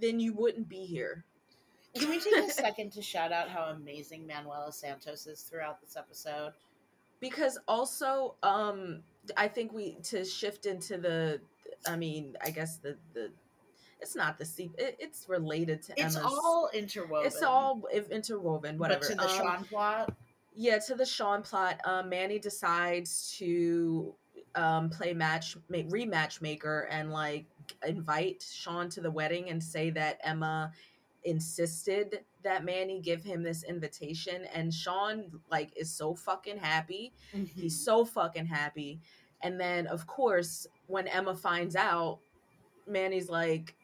then 0.00 0.20
you 0.20 0.34
wouldn't 0.34 0.68
be 0.68 0.84
here." 0.84 1.24
Can 1.94 2.08
we 2.08 2.20
take 2.20 2.36
a 2.36 2.50
second 2.50 2.92
to 2.92 3.02
shout 3.02 3.32
out 3.32 3.48
how 3.48 3.64
amazing 3.64 4.26
Manuela 4.26 4.72
Santos 4.72 5.26
is 5.26 5.42
throughout 5.42 5.80
this 5.80 5.96
episode? 5.96 6.52
Because 7.20 7.58
also 7.68 8.36
um 8.42 9.02
I 9.36 9.48
think 9.48 9.72
we 9.72 9.98
to 10.04 10.24
shift 10.24 10.66
into 10.66 10.98
the 10.98 11.40
I 11.86 11.96
mean, 11.96 12.36
I 12.42 12.50
guess 12.50 12.78
the 12.78 12.96
the 13.12 13.30
it's 14.02 14.16
not 14.16 14.38
the 14.38 14.44
sequel. 14.44 14.76
It, 14.78 14.96
it's 14.98 15.28
related 15.28 15.82
to 15.82 15.92
it's 15.92 16.16
Emma's. 16.16 16.32
all 16.32 16.68
interwoven. 16.74 17.26
It's 17.26 17.42
all 17.42 17.82
interwoven. 18.10 18.76
Whatever. 18.76 19.00
But 19.00 19.08
to 19.08 19.14
the 19.14 19.22
um, 19.22 19.38
Sean 19.38 19.64
plot. 19.64 20.14
Yeah, 20.54 20.78
to 20.78 20.94
the 20.94 21.06
Sean 21.06 21.42
plot. 21.42 21.80
Um, 21.84 22.08
Manny 22.08 22.38
decides 22.38 23.34
to 23.38 24.14
um, 24.54 24.90
play 24.90 25.14
match, 25.14 25.56
make, 25.68 25.88
rematch 25.88 26.42
maker, 26.42 26.88
and 26.90 27.10
like 27.10 27.46
invite 27.86 28.44
Sean 28.52 28.90
to 28.90 29.00
the 29.00 29.10
wedding 29.10 29.48
and 29.48 29.62
say 29.62 29.90
that 29.90 30.18
Emma 30.22 30.72
insisted 31.24 32.20
that 32.42 32.64
Manny 32.64 33.00
give 33.00 33.22
him 33.22 33.42
this 33.44 33.62
invitation, 33.62 34.44
and 34.52 34.74
Sean 34.74 35.40
like 35.50 35.70
is 35.76 35.90
so 35.90 36.14
fucking 36.14 36.58
happy. 36.58 37.12
Mm-hmm. 37.34 37.60
He's 37.60 37.82
so 37.82 38.04
fucking 38.04 38.46
happy. 38.46 39.00
And 39.42 39.58
then, 39.58 39.86
of 39.86 40.06
course, 40.06 40.66
when 40.86 41.08
Emma 41.08 41.34
finds 41.34 41.74
out, 41.74 42.20
Manny's 42.86 43.28
like, 43.28 43.74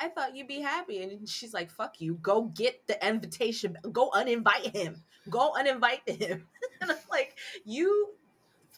I 0.00 0.08
thought 0.08 0.36
you'd 0.36 0.48
be 0.48 0.60
happy. 0.60 1.02
And 1.02 1.28
she's 1.28 1.52
like, 1.52 1.70
fuck 1.70 2.00
you. 2.00 2.14
Go 2.22 2.42
get 2.54 2.86
the 2.86 3.06
invitation. 3.06 3.76
Go 3.92 4.10
uninvite 4.10 4.74
him. 4.74 5.02
Go 5.28 5.52
uninvite 5.58 6.08
him. 6.08 6.46
and 6.80 6.90
I'm 6.90 6.96
like, 7.10 7.36
you 7.64 8.10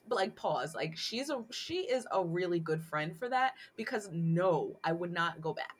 like 0.08 0.34
pause. 0.34 0.74
Like 0.74 0.96
she's 0.96 1.30
a 1.30 1.42
she 1.50 1.80
is 1.80 2.06
a 2.12 2.24
really 2.24 2.58
good 2.58 2.82
friend 2.82 3.16
for 3.16 3.28
that 3.28 3.54
because 3.76 4.08
no, 4.12 4.76
I 4.84 4.92
would 4.92 5.12
not 5.12 5.40
go 5.40 5.52
back. 5.52 5.76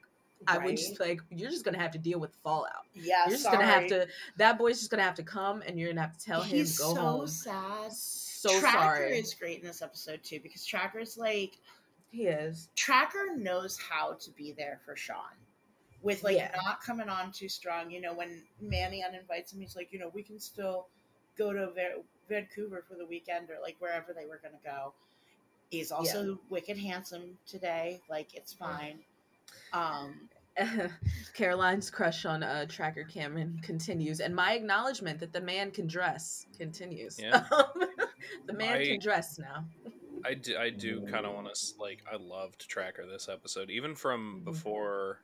Right. 0.48 0.60
I 0.60 0.64
would 0.64 0.76
just 0.76 1.00
like 1.00 1.20
you're 1.30 1.50
just 1.50 1.64
gonna 1.64 1.78
have 1.78 1.90
to 1.92 1.98
deal 1.98 2.18
with 2.18 2.34
fallout. 2.42 2.86
Yeah, 2.94 3.24
you're 3.26 3.32
just 3.32 3.42
sorry. 3.42 3.58
gonna 3.58 3.68
have 3.68 3.86
to. 3.88 4.06
That 4.36 4.58
boy's 4.58 4.78
just 4.78 4.90
gonna 4.90 5.02
have 5.02 5.16
to 5.16 5.22
come, 5.22 5.62
and 5.66 5.78
you're 5.78 5.90
gonna 5.90 6.00
have 6.00 6.16
to 6.16 6.24
tell 6.24 6.42
He's 6.42 6.80
him 6.80 6.86
go 6.86 6.94
so 6.94 7.00
home. 7.00 7.26
Sad. 7.26 7.92
So 7.92 8.58
Tracker 8.58 8.78
sorry. 8.78 9.18
is 9.18 9.34
great 9.34 9.60
in 9.60 9.66
this 9.66 9.82
episode 9.82 10.22
too 10.22 10.40
because 10.42 10.64
Tracker's 10.64 11.18
like 11.18 11.58
he 12.10 12.26
is. 12.26 12.68
Tracker 12.76 13.36
knows 13.36 13.78
how 13.78 14.14
to 14.14 14.30
be 14.32 14.52
there 14.52 14.80
for 14.84 14.96
Sean. 14.96 15.16
With 16.02 16.24
like 16.24 16.36
yeah. 16.36 16.50
not 16.64 16.82
coming 16.82 17.08
on 17.08 17.30
too 17.30 17.48
strong. 17.48 17.90
You 17.90 18.00
know, 18.00 18.14
when 18.14 18.42
Manny 18.60 19.04
uninvites 19.04 19.52
him, 19.52 19.60
he's 19.60 19.76
like, 19.76 19.88
you 19.92 19.98
know, 19.98 20.10
we 20.14 20.22
can 20.22 20.40
still 20.40 20.86
go 21.36 21.52
to 21.52 21.70
Vancouver 22.28 22.84
for 22.88 22.94
the 22.94 23.06
weekend 23.06 23.50
or 23.50 23.56
like 23.62 23.76
wherever 23.80 24.12
they 24.12 24.26
were 24.26 24.40
going 24.42 24.54
to 24.54 24.64
go. 24.64 24.94
He's 25.70 25.92
also 25.92 26.24
yeah. 26.24 26.34
wicked 26.48 26.78
handsome 26.78 27.38
today. 27.46 28.00
Like, 28.08 28.34
it's 28.34 28.52
fine. 28.52 28.98
Um, 29.72 30.28
Caroline's 31.34 31.90
crush 31.90 32.24
on 32.24 32.42
uh, 32.42 32.66
Tracker 32.66 33.04
Cameron 33.04 33.60
continues, 33.62 34.20
and 34.20 34.34
my 34.34 34.54
acknowledgement 34.54 35.20
that 35.20 35.32
the 35.32 35.40
man 35.40 35.70
can 35.70 35.86
dress 35.86 36.46
continues. 36.56 37.18
Yeah. 37.20 37.44
the 38.46 38.52
man 38.52 38.84
can 38.84 39.00
dress 39.00 39.38
now. 39.38 39.64
I 40.24 40.34
do, 40.34 40.56
I 40.56 40.70
do 40.70 41.06
kind 41.10 41.26
of 41.26 41.34
want 41.34 41.52
to 41.52 41.74
like 41.78 42.02
I 42.10 42.16
loved 42.16 42.68
Tracker 42.68 43.06
this 43.06 43.28
episode, 43.28 43.70
even 43.70 43.94
from 43.94 44.36
mm-hmm. 44.36 44.44
before 44.44 45.20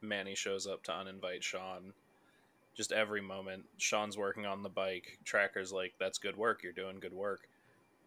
Manny 0.00 0.34
shows 0.34 0.66
up 0.66 0.82
to 0.84 0.92
uninvite 0.92 1.42
Sean. 1.42 1.92
Just 2.74 2.92
every 2.92 3.20
moment, 3.20 3.64
Sean's 3.78 4.18
working 4.18 4.46
on 4.46 4.62
the 4.62 4.68
bike. 4.68 5.18
Tracker's 5.24 5.72
like, 5.72 5.94
"That's 5.98 6.18
good 6.18 6.36
work. 6.36 6.62
You're 6.62 6.72
doing 6.72 6.98
good 7.00 7.12
work." 7.12 7.48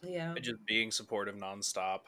Yeah, 0.01 0.33
and 0.35 0.43
just 0.43 0.65
being 0.65 0.91
supportive 0.91 1.35
nonstop. 1.35 2.01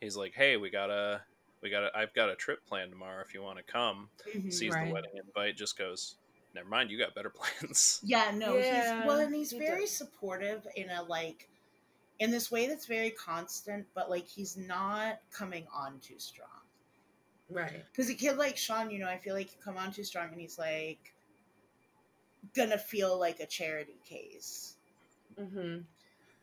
He's 0.00 0.16
like, 0.16 0.34
"Hey, 0.34 0.56
we 0.56 0.70
gotta, 0.70 1.22
we 1.62 1.70
gotta. 1.70 1.90
I've 1.96 2.12
got 2.14 2.30
a 2.30 2.34
trip 2.34 2.66
planned 2.66 2.90
tomorrow. 2.90 3.22
If 3.26 3.32
you 3.32 3.42
want 3.42 3.58
to 3.58 3.64
come." 3.64 4.08
Mm-hmm, 4.28 4.50
Sees 4.50 4.72
right. 4.72 4.88
the 4.88 4.92
wedding 4.92 5.12
invite, 5.14 5.56
just 5.56 5.78
goes, 5.78 6.16
"Never 6.54 6.68
mind. 6.68 6.90
You 6.90 6.98
got 6.98 7.14
better 7.14 7.30
plans." 7.60 8.00
Yeah, 8.02 8.32
no. 8.34 8.56
Yeah, 8.56 8.98
he's 8.98 9.06
well, 9.06 9.20
and 9.20 9.34
he's 9.34 9.52
he 9.52 9.58
very 9.58 9.82
does. 9.82 9.96
supportive 9.96 10.66
in 10.74 10.90
a 10.90 11.02
like 11.04 11.48
in 12.20 12.30
this 12.30 12.50
way 12.50 12.66
that's 12.66 12.86
very 12.86 13.10
constant, 13.10 13.86
but 13.94 14.10
like 14.10 14.26
he's 14.26 14.56
not 14.56 15.20
coming 15.32 15.66
on 15.74 15.98
too 16.00 16.18
strong. 16.18 16.48
Right. 17.50 17.84
Because 17.90 18.10
a 18.10 18.14
kid 18.14 18.36
like 18.36 18.56
Sean, 18.56 18.90
you 18.90 18.98
know, 18.98 19.08
I 19.08 19.18
feel 19.18 19.34
like 19.34 19.52
you 19.52 19.58
come 19.64 19.76
on 19.76 19.92
too 19.92 20.04
strong 20.04 20.28
and 20.32 20.40
he's 20.40 20.58
like 20.58 21.12
gonna 22.54 22.78
feel 22.78 23.18
like 23.18 23.40
a 23.40 23.46
charity 23.46 23.96
case. 24.04 24.74
Mm-hmm. 25.40 25.78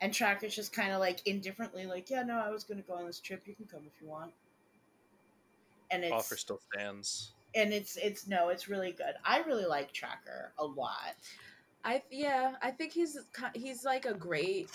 And 0.02 0.14
Tracker's 0.14 0.56
just 0.56 0.74
kind 0.74 0.92
of 0.92 1.00
like 1.00 1.26
indifferently, 1.26 1.86
like, 1.86 2.10
yeah, 2.10 2.24
no, 2.24 2.38
I 2.40 2.50
was 2.50 2.64
gonna 2.64 2.82
go 2.82 2.96
on 2.96 3.06
this 3.06 3.20
trip. 3.20 3.44
You 3.46 3.56
can 3.56 3.66
come 3.66 3.82
if 3.86 4.02
you 4.02 4.08
want. 4.08 4.32
And 5.92 6.04
it's 6.04 6.12
offer 6.12 6.38
still 6.38 6.60
stands. 6.74 7.32
And 7.54 7.72
it's 7.72 7.98
it's 7.98 8.28
no, 8.28 8.50
it's 8.50 8.68
really 8.68 8.92
good. 8.92 9.14
I 9.24 9.40
really 9.42 9.66
like 9.66 9.94
Tracker 9.94 10.52
a 10.58 10.66
lot. 10.66 11.16
I 11.84 12.02
yeah, 12.10 12.56
I 12.62 12.72
think 12.72 12.94
he's 12.94 13.18
he's 13.54 13.86
like 13.86 14.06
a 14.06 14.14
great 14.14 14.70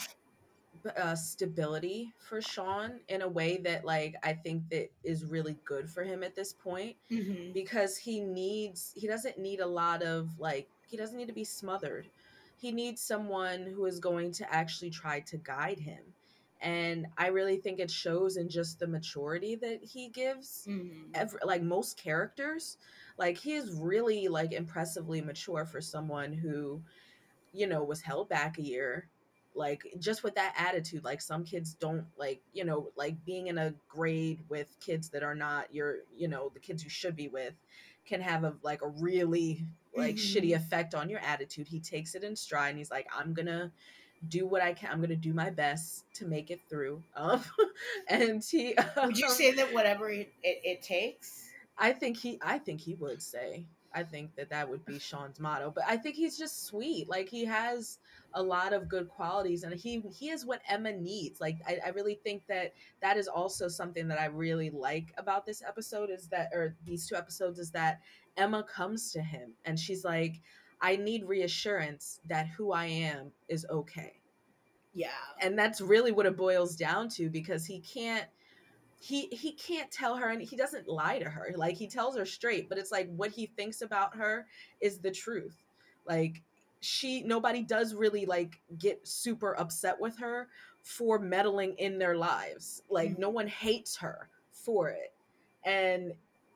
uh, 0.97 1.15
stability 1.15 2.13
for 2.19 2.41
Sean 2.41 3.01
in 3.09 3.23
a 3.23 3.29
way 3.29 3.59
that 3.59 3.85
like 3.85 4.15
I 4.23 4.33
think 4.35 4.69
that 4.71 4.91
is 5.03 5.25
really 5.25 5.59
good 5.65 5.91
for 5.91 6.03
him 6.05 6.23
at 6.23 6.35
this 6.35 6.53
point 6.53 6.97
Mhm. 7.11 7.55
because 7.55 7.97
he 7.97 8.21
needs 8.21 8.93
he 8.95 9.07
doesn't 9.07 9.39
need 9.39 9.61
a 9.61 9.67
lot 9.67 10.03
of 10.03 10.39
like 10.39 10.69
he 10.87 10.97
doesn't 10.97 11.17
need 11.17 11.29
to 11.29 11.35
be 11.35 11.45
smothered. 11.45 12.09
He 12.57 12.73
needs 12.73 13.03
someone 13.03 13.67
who 13.67 13.87
is 13.87 13.99
going 14.01 14.33
to 14.33 14.53
actually 14.55 14.91
try 14.91 15.21
to 15.21 15.39
guide 15.39 15.79
him. 15.81 16.15
And 16.61 17.07
I 17.17 17.29
really 17.29 17.57
think 17.57 17.79
it 17.81 17.91
shows 17.91 18.37
in 18.37 18.49
just 18.49 18.79
the 18.79 18.87
maturity 18.87 19.57
that 19.57 19.83
he 19.83 20.09
gives 20.09 20.69
Mhm. 20.69 21.15
ever 21.15 21.39
like 21.45 21.63
most 21.63 21.97
characters 21.97 22.77
like 23.19 23.37
he 23.37 23.55
is 23.55 23.73
really 23.73 24.29
like 24.29 24.53
impressively 24.53 25.21
mature 25.21 25.65
for 25.65 25.81
someone 25.81 26.33
who 26.33 26.83
you 27.53 27.67
know 27.67 27.83
was 27.85 28.03
held 28.03 28.29
back 28.29 28.59
a 28.59 28.63
year 28.63 29.09
like 29.55 29.83
just 29.99 30.23
with 30.23 30.35
that 30.35 30.55
attitude 30.57 31.05
like 31.05 31.21
some 31.21 31.45
kids 31.45 31.75
don't 31.75 32.05
like 32.17 32.41
you 32.53 32.65
know 32.65 32.91
like 32.97 33.17
being 33.25 33.49
in 33.49 33.59
a 33.59 33.75
grade 33.89 34.41
with 34.49 34.77
kids 34.81 35.09
that 35.09 35.23
are 35.23 35.35
not 35.35 35.73
your 35.75 35.99
you 36.17 36.29
know 36.29 36.51
the 36.55 36.61
kids 36.61 36.85
you 36.85 36.91
should 36.91 37.17
be 37.17 37.29
with 37.29 37.55
can 38.07 38.21
have 38.21 38.45
a 38.45 38.55
like 38.63 38.83
a 38.83 38.89
really 38.89 39.65
like 39.97 40.17
shitty 40.17 40.51
Mhm. 40.51 40.57
effect 40.57 40.95
on 40.95 41.09
your 41.11 41.21
attitude 41.21 41.67
he 41.67 41.81
takes 41.81 42.15
it 42.15 42.23
in 42.23 42.37
stride 42.37 42.71
and 42.71 42.79
he's 42.79 42.91
like 42.91 43.07
i'm 43.17 43.35
gonna 43.35 43.71
do 44.29 44.47
what 44.47 44.63
i 44.63 44.73
can 44.73 44.91
i'm 44.93 45.01
gonna 45.01 45.17
do 45.17 45.33
my 45.33 45.51
best 45.51 46.05
to 46.15 46.27
make 46.27 46.51
it 46.51 46.61
through 46.69 47.03
um 47.17 47.43
and 48.09 48.45
he 48.45 48.77
Would 48.77 49.19
you 49.19 49.27
um, 49.27 49.33
say 49.33 49.53
that 49.53 49.73
whatever 49.75 50.11
it, 50.11 50.33
it, 50.43 50.61
it 50.65 50.83
takes? 50.83 51.49
I 51.79 51.93
think 51.93 52.17
he 52.17 52.39
I 52.43 52.59
think 52.59 52.81
he 52.81 52.95
would 52.95 53.23
say. 53.23 53.65
I 53.93 54.05
think 54.05 54.37
that 54.37 54.51
that 54.51 54.69
would 54.69 54.85
be 54.87 55.01
Sean's 55.01 55.41
motto. 55.41 55.73
But 55.75 55.85
I 55.89 55.97
think 55.97 56.15
he's 56.15 56.39
just 56.39 56.67
sweet. 56.67 57.09
Like 57.09 57.29
he 57.29 57.45
has 57.47 57.99
a 58.35 58.43
lot 58.43 58.73
of 58.73 58.89
good 58.89 59.09
qualities 59.09 59.65
and 59.65 59.75
he 59.75 60.01
he 60.13 60.31
is 60.31 60.47
what 60.47 60.61
Emma 60.69 60.93
needs. 60.93 61.41
Like 61.41 61.59
I, 61.67 61.79
I 61.87 61.89
really 61.91 62.15
think 62.15 62.47
that 62.49 62.75
that 63.03 63.17
is 63.17 63.29
also 63.29 63.69
something 63.69 64.09
that 64.09 64.21
I 64.21 64.27
really 64.27 64.71
like 64.71 65.13
about 65.19 65.47
this 65.47 65.63
episode 65.67 66.11
is 66.11 66.29
that 66.29 66.51
or 66.53 66.77
these 66.85 67.07
two 67.09 67.17
episodes 67.17 67.59
is 67.59 67.71
that 67.73 68.01
Emma 68.37 68.63
comes 68.65 69.13
to 69.13 69.21
him 69.23 69.53
and 69.65 69.79
she's 69.79 70.05
like 70.05 70.41
I 70.81 70.97
need 70.97 71.25
reassurance 71.25 72.21
that 72.29 72.49
who 72.49 72.73
I 72.73 72.87
am 72.87 73.33
is 73.49 73.67
okay 73.71 74.15
Yeah. 74.93 75.09
and 75.41 75.59
that's 75.59 75.81
really 75.81 76.13
what 76.13 76.27
it 76.27 76.37
boils 76.37 76.77
down 76.77 77.09
to 77.11 77.29
because 77.31 77.67
he 77.67 77.81
can't 77.81 78.27
he 79.01 79.27
he 79.33 79.53
can't 79.53 79.91
tell 79.91 80.17
her 80.17 80.29
and 80.29 80.43
he 80.43 80.57
doesn't 80.57 80.87
lie 80.89 81.19
to 81.19 81.29
her 81.29 81.53
like 81.57 81.77
he 81.77 81.87
tells 81.89 82.17
her 82.17 82.25
straight 82.27 82.69
but 82.69 82.79
it's 82.79 82.93
like 82.93 83.09
what 83.17 83.31
he 83.31 83.47
thinks 83.47 83.83
about 83.83 84.17
her 84.17 84.47
is 84.81 84.99
the 84.99 85.11
truth 85.11 85.57
like 86.07 86.43
she 86.81 87.23
nobody 87.23 87.63
does 87.63 87.95
really 87.95 88.27
like 88.27 88.61
get 88.79 89.07
super 89.07 89.59
upset 89.59 90.01
with 90.01 90.19
her 90.19 90.49
for 90.83 91.19
meddling 91.19 91.75
in 91.79 91.99
their 91.99 92.17
lives. 92.17 92.83
Like 92.89 93.19
no 93.19 93.29
one 93.29 93.47
hates 93.47 93.97
her 93.99 94.29
for 94.53 94.89
it. 94.89 95.13
And 95.65 96.13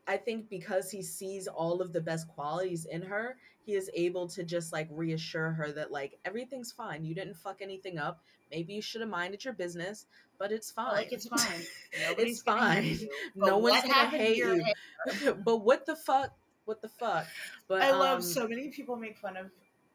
i 0.06 0.18
think 0.18 0.50
because 0.50 0.90
he 0.90 1.02
sees 1.02 1.48
all 1.48 1.80
of 1.80 1.94
the 1.94 2.00
best 2.00 2.28
qualities 2.28 2.84
in 2.84 3.00
her 3.00 3.38
he 3.64 3.72
is 3.72 3.90
able 3.94 4.28
to 4.28 4.44
just 4.44 4.70
like 4.70 4.87
reassure 4.90 5.50
her 5.50 5.72
that 5.72 5.90
like 5.90 6.18
everything's 6.26 6.70
fine. 6.70 7.04
You 7.04 7.14
didn't 7.14 7.37
fuck 7.37 7.62
anything 7.62 7.98
up. 7.98 8.20
Maybe 8.50 8.74
you 8.74 8.82
should 8.82 9.00
have 9.00 9.08
minded 9.08 9.42
your 9.44 9.54
business 9.54 10.06
but 10.38 10.52
it's 10.52 10.70
fine 10.70 10.92
Like 10.92 11.12
it's 11.12 11.26
fine. 11.26 11.62
It's 11.92 12.42
fine 12.42 12.82
hate 12.82 13.00
you. 13.00 13.08
But 13.37 13.46
no 13.46 13.58
one's 13.58 13.82
gonna 13.82 14.08
hate 14.10 14.37
you. 14.37 14.64
but 15.44 15.58
what 15.58 15.87
the 15.87 15.96
fuck? 15.96 16.32
What 16.64 16.80
the 16.80 16.88
fuck? 16.88 17.26
But 17.68 17.82
I 17.82 17.90
love 17.90 18.16
um, 18.16 18.22
so 18.22 18.48
many 18.48 18.68
people 18.68 18.96
make 18.96 19.16
fun 19.18 19.37
of 19.37 19.50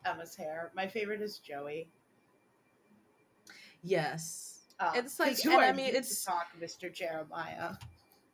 Emma's 0.06 0.36
hair. 0.36 0.72
My 0.76 0.88
favorite 0.88 1.22
is 1.22 1.40
Joey. 1.40 1.90
yes 3.84 4.56
Um, 4.82 4.96
It's 4.96 5.20
like- 5.20 5.38
who 5.42 5.52
and 5.52 5.62
I 5.62 5.74
mean, 5.74 5.88
it's- 5.90 6.24
talk, 6.24 6.48
Mr. 6.58 6.92
Jeremiah. 6.94 7.74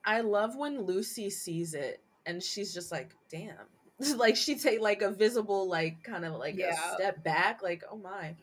I 0.04 0.22
love 0.22 0.56
when 0.56 0.82
Lucy 0.84 1.32
sees 1.32 1.74
it 1.74 2.02
and 2.28 2.44
she's 2.44 2.72
just 2.72 2.92
like, 2.92 3.16
damn. 3.30 3.66
like 4.18 4.36
she 4.36 4.56
take 4.60 4.80
like 4.80 5.02
a 5.02 5.10
visible 5.10 5.68
like 5.68 6.04
kind 6.04 6.24
of 6.24 6.34
like 6.36 6.56
Yeah. 6.56 6.74
a 6.92 6.94
step 6.96 7.24
back 7.24 7.64
like 7.64 7.84
oh 7.92 7.98
my. 7.98 8.36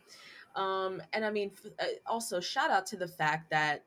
Um 0.55 1.01
and 1.13 1.23
I 1.23 1.29
mean 1.29 1.51
f- 1.53 1.71
uh, 1.79 1.91
also 2.05 2.41
shout 2.41 2.69
out 2.71 2.85
to 2.87 2.97
the 2.97 3.07
fact 3.07 3.49
that 3.51 3.85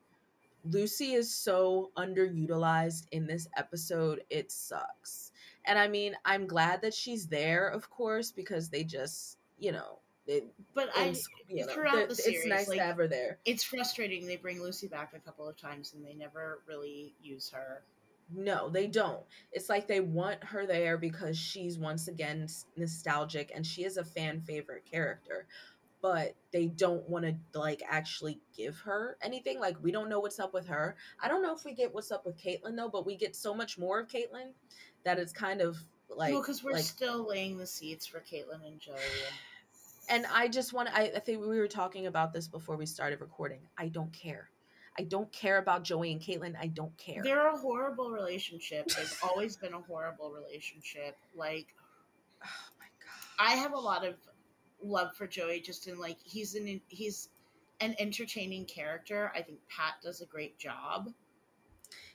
Lucy 0.65 1.13
is 1.13 1.31
so 1.31 1.91
underutilized 1.95 3.05
in 3.11 3.27
this 3.27 3.47
episode. 3.55 4.23
It 4.31 4.51
sucks. 4.51 5.26
And 5.67 5.77
I 5.77 5.87
mean, 5.87 6.15
I'm 6.25 6.47
glad 6.47 6.81
that 6.81 6.93
she's 6.93 7.27
there, 7.27 7.67
of 7.67 7.89
course, 7.89 8.31
because 8.31 8.69
they 8.69 8.83
just, 8.83 9.37
you 9.59 9.71
know, 9.71 9.99
it, 10.25 10.45
But 10.73 10.89
I, 10.97 11.05
it's, 11.05 11.27
you 11.47 11.65
know, 11.65 11.73
throughout 11.73 12.09
the 12.09 12.21
it's 12.25 12.45
nice 12.45 12.67
like- 12.67 12.77
to 12.79 12.83
have 12.83 12.97
her 12.97 13.07
there. 13.07 13.37
it's 13.45 13.63
frustrating. 13.63 14.25
They 14.27 14.35
bring 14.37 14.61
Lucy 14.61 14.87
back 14.87 15.13
a 15.15 15.19
couple 15.19 15.47
of 15.47 15.57
times 15.57 15.93
and 15.93 16.05
they 16.05 16.13
never 16.13 16.59
really 16.67 17.13
use 17.21 17.49
her. 17.51 17.83
No, 18.35 18.67
they 18.69 18.87
don't. 18.87 19.21
It's 19.53 19.69
like 19.69 19.87
they 19.87 20.01
want 20.01 20.43
her 20.43 20.65
there 20.65 20.97
because 20.97 21.37
she's 21.37 21.77
once 21.79 22.09
again 22.09 22.47
nostalgic 22.75 23.51
and 23.55 23.65
she 23.65 23.85
is 23.85 23.95
a 23.95 24.03
fan 24.03 24.41
favorite 24.41 24.83
character. 24.89 25.47
But 26.09 26.35
they 26.53 26.67
don't 26.67 27.07
want 27.09 27.25
to 27.25 27.59
like 27.59 27.83
actually 27.89 28.39
give 28.55 28.77
her 28.79 29.17
anything. 29.21 29.59
Like 29.59 29.75
we 29.83 29.91
don't 29.91 30.07
know 30.07 30.21
what's 30.21 30.39
up 30.39 30.53
with 30.53 30.67
her. 30.67 30.95
I 31.21 31.27
don't 31.27 31.41
know 31.41 31.53
if 31.53 31.65
we 31.65 31.73
get 31.73 31.93
what's 31.93 32.11
up 32.11 32.25
with 32.25 32.37
Caitlin 32.41 32.77
though, 32.77 32.87
but 32.87 33.05
we 33.05 33.17
get 33.17 33.35
so 33.35 33.53
much 33.53 33.77
more 33.77 33.99
of 33.99 34.07
Caitlin 34.07 34.51
that 35.03 35.19
it's 35.19 35.33
kind 35.33 35.61
of 35.61 35.77
like 36.09 36.31
well, 36.31 36.41
because 36.41 36.63
we're 36.63 36.71
like 36.71 36.83
still 36.83 37.27
laying 37.27 37.57
the 37.57 37.67
seeds 37.67 38.05
for 38.05 38.19
Caitlin 38.19 38.65
and 38.65 38.79
Joey. 38.79 38.95
and 40.07 40.25
I 40.33 40.47
just 40.47 40.71
want 40.71 40.87
I, 40.93 41.11
I 41.15 41.19
think 41.19 41.41
we 41.41 41.59
were 41.59 41.67
talking 41.67 42.07
about 42.07 42.31
this 42.31 42.47
before 42.47 42.77
we 42.77 42.85
started 42.85 43.19
recording. 43.19 43.59
I 43.77 43.89
don't 43.89 44.13
care. 44.13 44.49
I 44.97 45.03
don't 45.03 45.31
care 45.31 45.57
about 45.57 45.83
Joey 45.83 46.13
and 46.13 46.21
Caitlin. 46.21 46.55
I 46.59 46.67
don't 46.67 46.97
care. 46.97 47.21
They're 47.21 47.49
a 47.49 47.57
horrible 47.57 48.11
relationship. 48.11 48.87
They've 48.97 49.19
always 49.21 49.57
been 49.57 49.73
a 49.73 49.81
horrible 49.81 50.31
relationship. 50.31 51.17
Like 51.35 51.67
oh 52.43 52.71
my 52.79 52.85
god. 53.03 53.51
I 53.53 53.57
have 53.57 53.73
a 53.73 53.79
lot 53.79 54.05
of 54.05 54.15
love 54.81 55.15
for 55.15 55.27
Joey 55.27 55.59
just 55.59 55.87
in 55.87 55.99
like 55.99 56.17
he's 56.23 56.55
an 56.55 56.81
he's 56.87 57.29
an 57.79 57.95
entertaining 57.99 58.65
character. 58.65 59.31
I 59.35 59.41
think 59.41 59.59
Pat 59.69 59.95
does 60.03 60.21
a 60.21 60.25
great 60.25 60.57
job. 60.57 61.13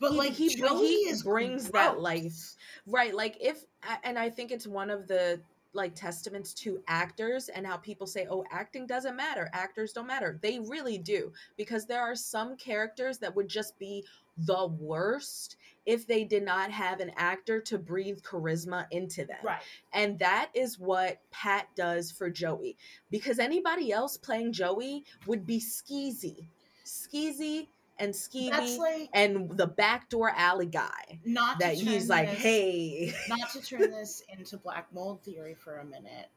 But 0.01 0.13
He- 0.13 0.19
like 0.19 0.33
he- 0.33 0.55
Joey 0.57 0.87
he 0.87 0.95
is 1.09 1.23
brings 1.23 1.71
that 1.71 2.01
life. 2.01 2.57
Right, 2.87 3.15
like 3.15 3.37
if 3.41 3.65
and 4.05 4.19
I 4.19 4.31
think 4.31 4.51
it's 4.51 4.67
one 4.67 4.91
of 4.91 5.07
the 5.07 5.41
like 5.75 5.95
testaments 5.95 6.53
to 6.55 6.83
actors 6.89 7.49
and 7.49 7.67
how 7.67 7.77
people 7.77 8.07
say, 8.07 8.27
"Oh, 8.31 8.45
acting 8.51 8.87
doesn't 8.87 9.17
matter. 9.17 9.49
Actors 9.53 9.93
don't 9.93 10.07
matter." 10.07 10.39
They 10.43 10.59
really 10.61 10.99
do 10.99 11.33
because 11.57 11.87
there 11.87 12.01
are 12.01 12.15
some 12.15 12.57
characters 12.57 13.19
that 13.19 13.35
would 13.35 13.49
just 13.49 13.79
be 13.79 14.05
the 14.37 14.67
worst 14.67 15.57
if 15.85 16.07
they 16.07 16.25
did 16.25 16.43
not 16.43 16.71
have 16.71 17.01
an 17.01 17.11
actor 17.17 17.61
to 17.61 17.79
breathe 17.79 18.21
charisma 18.23 18.87
into 18.91 19.25
them. 19.25 19.39
Right. 19.43 19.63
And 19.93 20.19
that 20.21 20.51
is 20.55 20.79
what 20.79 21.21
Pat 21.31 21.69
does 21.75 22.11
for 22.11 22.31
Joey. 22.31 22.77
Because 23.11 23.39
anybody 23.39 23.93
else 23.93 24.17
playing 24.17 24.53
Joey 24.53 25.05
would 25.27 25.45
be 25.47 25.59
skeezy. 25.59 26.47
Skeezy 26.85 27.69
and 28.03 28.13
skeevy 28.15 28.79
like 28.79 29.09
and 29.15 29.57
the 29.57 29.67
backdoor 29.67 30.31
alley 30.31 30.67
guy 30.67 31.21
not 31.25 31.61
to 31.61 31.67
that 31.67 31.75
he's 31.77 32.09
like, 32.09 32.29
this- 32.31 32.39
hey. 32.43 33.15
not 33.29 33.51
to 33.53 33.61
turn 33.63 33.91
this 33.91 34.23
into 34.29 34.57
black 34.57 34.93
mold 34.93 35.23
theory 35.23 35.55
for 35.55 35.79
a 35.79 35.85
minute, 35.85 36.29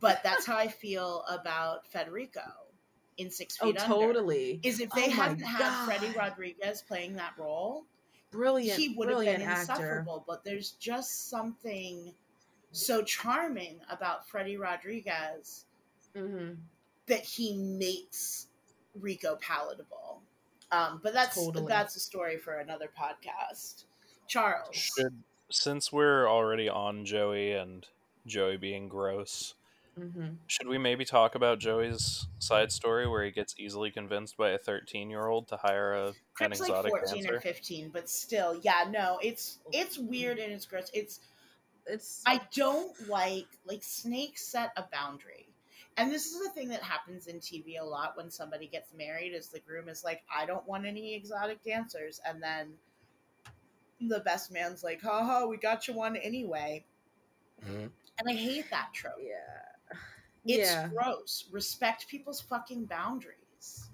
but 0.00 0.22
that's 0.22 0.46
how 0.46 0.56
I 0.56 0.68
feel 0.68 1.24
about 1.28 1.86
Federico 1.88 2.42
in 3.18 3.30
Six 3.30 3.58
Oh, 3.60 3.66
Feet 3.66 3.78
Under. 3.82 3.94
totally. 3.94 4.60
Is 4.62 4.80
if 4.80 4.90
they 4.90 5.06
Oh 5.06 5.10
hadn't 5.10 5.40
had 5.40 5.84
Freddy 5.84 6.10
Rodriguez 6.16 6.82
playing 6.86 7.14
that 7.16 7.32
role, 7.36 7.84
Brilliant. 8.30 8.78
he 8.80 8.90
would 8.96 9.08
have 9.08 9.16
brilliant 9.18 9.40
been 9.40 9.48
actor. 9.48 9.72
insufferable. 9.72 10.24
But 10.26 10.44
there's 10.44 10.70
just 10.72 11.28
something 11.28 12.14
so 12.70 13.02
charming 13.02 13.80
about 13.90 14.26
Freddy 14.28 14.56
Rodriguez 14.56 15.66
hmm 16.16 16.52
that 17.06 17.20
he 17.24 17.56
makes 17.56 18.46
Rico 18.98 19.36
palatable. 19.40 20.22
Um, 20.72 21.00
but 21.02 21.12
that's 21.12 21.36
Totally. 21.36 21.68
that's 21.68 21.94
a 21.96 22.00
story 22.00 22.38
for 22.38 22.54
another 22.54 22.88
podcast. 22.98 23.84
Charles, 24.26 24.74
Should 24.74 25.22
since 25.50 25.92
we're 25.92 26.26
already 26.26 26.68
on 26.68 27.04
Joey 27.04 27.52
and 27.52 27.86
Joey 28.26 28.56
being 28.56 28.88
gross, 28.88 29.54
hmm 29.96 30.28
should 30.46 30.66
we 30.68 30.78
maybe 30.78 31.04
talk 31.04 31.34
about 31.34 31.60
Joey's 31.60 32.26
side 32.38 32.72
story 32.72 33.06
where 33.06 33.24
he 33.24 33.30
gets 33.30 33.54
easily 33.58 33.90
convinced 33.90 34.36
by 34.36 34.50
a 34.50 34.58
13 34.58 35.08
year 35.10 35.26
old 35.26 35.48
to 35.48 35.56
hire 35.56 35.94
a 35.94 36.06
an 36.08 36.14
Crip's 36.34 36.60
like 36.60 36.68
exotic 36.70 36.90
14 36.90 37.24
dancer? 37.24 37.36
or 37.36 37.40
15, 37.40 37.90
but 37.92 38.08
still, 38.08 38.58
yeah, 38.62 38.84
no, 38.90 39.18
it's 39.22 39.58
it's 39.72 39.98
weird 39.98 40.38
and 40.38 40.52
it's 40.52 40.66
gross. 40.66 40.90
It's 40.94 41.20
It's 41.86 42.22
I 42.26 42.40
don't 42.54 43.08
like 43.08 43.46
like 43.66 43.82
Snake 43.82 44.38
set 44.38 44.72
a 44.76 44.84
boundary. 44.92 45.41
And 45.96 46.10
this 46.10 46.26
is 46.26 46.40
the 46.42 46.48
thing 46.50 46.68
that 46.68 46.82
happens 46.82 47.26
in 47.26 47.36
TV 47.38 47.80
a 47.80 47.84
lot 47.84 48.16
when 48.16 48.30
somebody 48.30 48.66
gets 48.66 48.92
married 48.94 49.34
is 49.34 49.48
the 49.48 49.60
groom 49.60 49.88
is 49.88 50.02
like, 50.02 50.22
I 50.34 50.46
don't 50.46 50.66
want 50.66 50.86
any 50.86 51.14
exotic 51.14 51.62
dancers 51.62 52.20
and 52.26 52.42
then 52.42 52.74
the 54.00 54.20
best 54.20 54.50
man's 54.50 54.82
like, 54.82 55.02
haha, 55.02 55.46
we 55.46 55.56
got 55.56 55.86
you 55.86 55.94
one 55.94 56.16
anyway. 56.16 56.84
Mhm. 57.64 57.90
And 58.18 58.28
I 58.28 58.32
hate 58.32 58.70
that 58.70 58.92
trope. 58.92 59.14
yeah. 59.20 59.98
It's 60.44 60.70
yeah. 60.70 60.88
gross. 60.88 61.44
Respect 61.52 62.08
people's 62.08 62.40
fucking 62.40 62.86
boundaries. 62.86 63.88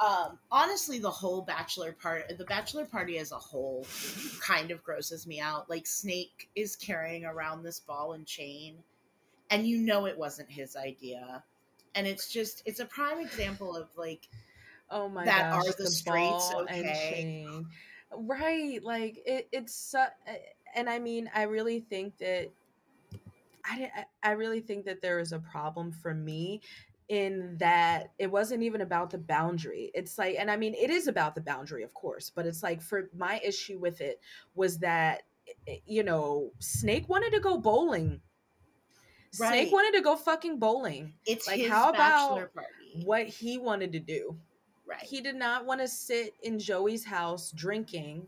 Um, 0.00 0.38
honestly, 0.50 0.98
the 0.98 1.10
whole 1.10 1.42
bachelor 1.42 1.92
part, 1.92 2.36
the 2.36 2.44
bachelor 2.44 2.84
party 2.84 3.18
as 3.18 3.32
a 3.32 3.38
whole, 3.38 3.86
kind 4.40 4.70
of 4.70 4.82
grosses 4.82 5.26
me 5.26 5.40
out. 5.40 5.70
Like 5.70 5.86
Snake 5.86 6.50
is 6.56 6.76
carrying 6.76 7.24
around 7.24 7.62
this 7.62 7.80
ball 7.80 8.12
and 8.12 8.26
chain, 8.26 8.82
and 9.52 9.66
you 9.66 9.78
know 9.78 10.06
it 10.06 10.18
wasn't 10.18 10.50
his 10.50 10.74
idea, 10.74 11.44
and 11.94 12.06
it's 12.06 12.28
just 12.28 12.62
it's 12.66 12.80
a 12.80 12.86
prime 12.86 13.20
example 13.20 13.76
of 13.76 13.88
like, 13.96 14.28
oh 14.90 15.08
my 15.08 15.24
that 15.24 15.52
gosh, 15.52 15.68
are 15.68 15.72
the, 15.78 15.86
streets 15.86 16.52
okay? 16.54 17.46
Right, 18.16 18.82
like 18.82 19.22
it, 19.24 19.48
it's 19.52 19.74
so 19.74 20.04
and 20.74 20.88
I 20.88 20.98
mean, 20.98 21.30
I 21.34 21.42
really 21.42 21.80
think 21.80 22.18
that 22.18 22.48
I, 23.64 23.90
I 24.22 24.30
really 24.32 24.60
think 24.60 24.86
that 24.86 25.02
there 25.02 25.20
is 25.20 25.32
a 25.32 25.38
problem 25.38 25.92
for 25.92 26.14
me 26.14 26.62
in 27.08 27.56
that 27.58 28.10
it 28.18 28.30
wasn't 28.30 28.62
even 28.62 28.80
about 28.80 29.10
the 29.10 29.18
boundary. 29.18 29.90
It's 29.94 30.16
like, 30.18 30.36
and 30.38 30.50
I 30.50 30.56
mean, 30.56 30.74
it 30.74 30.88
is 30.88 31.08
about 31.08 31.34
the 31.34 31.42
boundary, 31.42 31.82
of 31.82 31.92
course, 31.92 32.30
but 32.34 32.46
it's 32.46 32.62
like 32.62 32.80
for 32.80 33.10
my 33.14 33.38
issue 33.44 33.78
with 33.78 34.00
it 34.00 34.18
was 34.54 34.78
that, 34.78 35.22
eh, 35.68 35.76
you 35.84 36.02
know, 36.02 36.52
Snake 36.58 37.08
wanted 37.08 37.32
to 37.32 37.40
go 37.40 37.58
bowling. 37.58 38.20
Snake 39.32 39.72
wanted 39.72 39.96
to 39.96 40.02
go 40.04 40.16
fucking 40.16 40.58
bowling. 40.58 41.14
It's 41.26 41.46
Like, 41.46 41.60
his 41.60 41.70
how 41.70 41.92
bachelor 41.92 42.50
about 42.52 42.54
party, 42.54 43.02
What 43.04 43.26
he 43.26 43.58
wanted 43.58 43.92
to 43.92 44.00
do. 44.00 44.36
right? 44.86 45.02
He 45.02 45.20
did 45.20 45.36
not 45.36 45.64
want 45.64 45.80
to 45.80 45.88
sit 45.88 46.34
in 46.42 46.58
Joey's 46.58 47.04
house 47.04 47.50
drinking. 47.52 48.26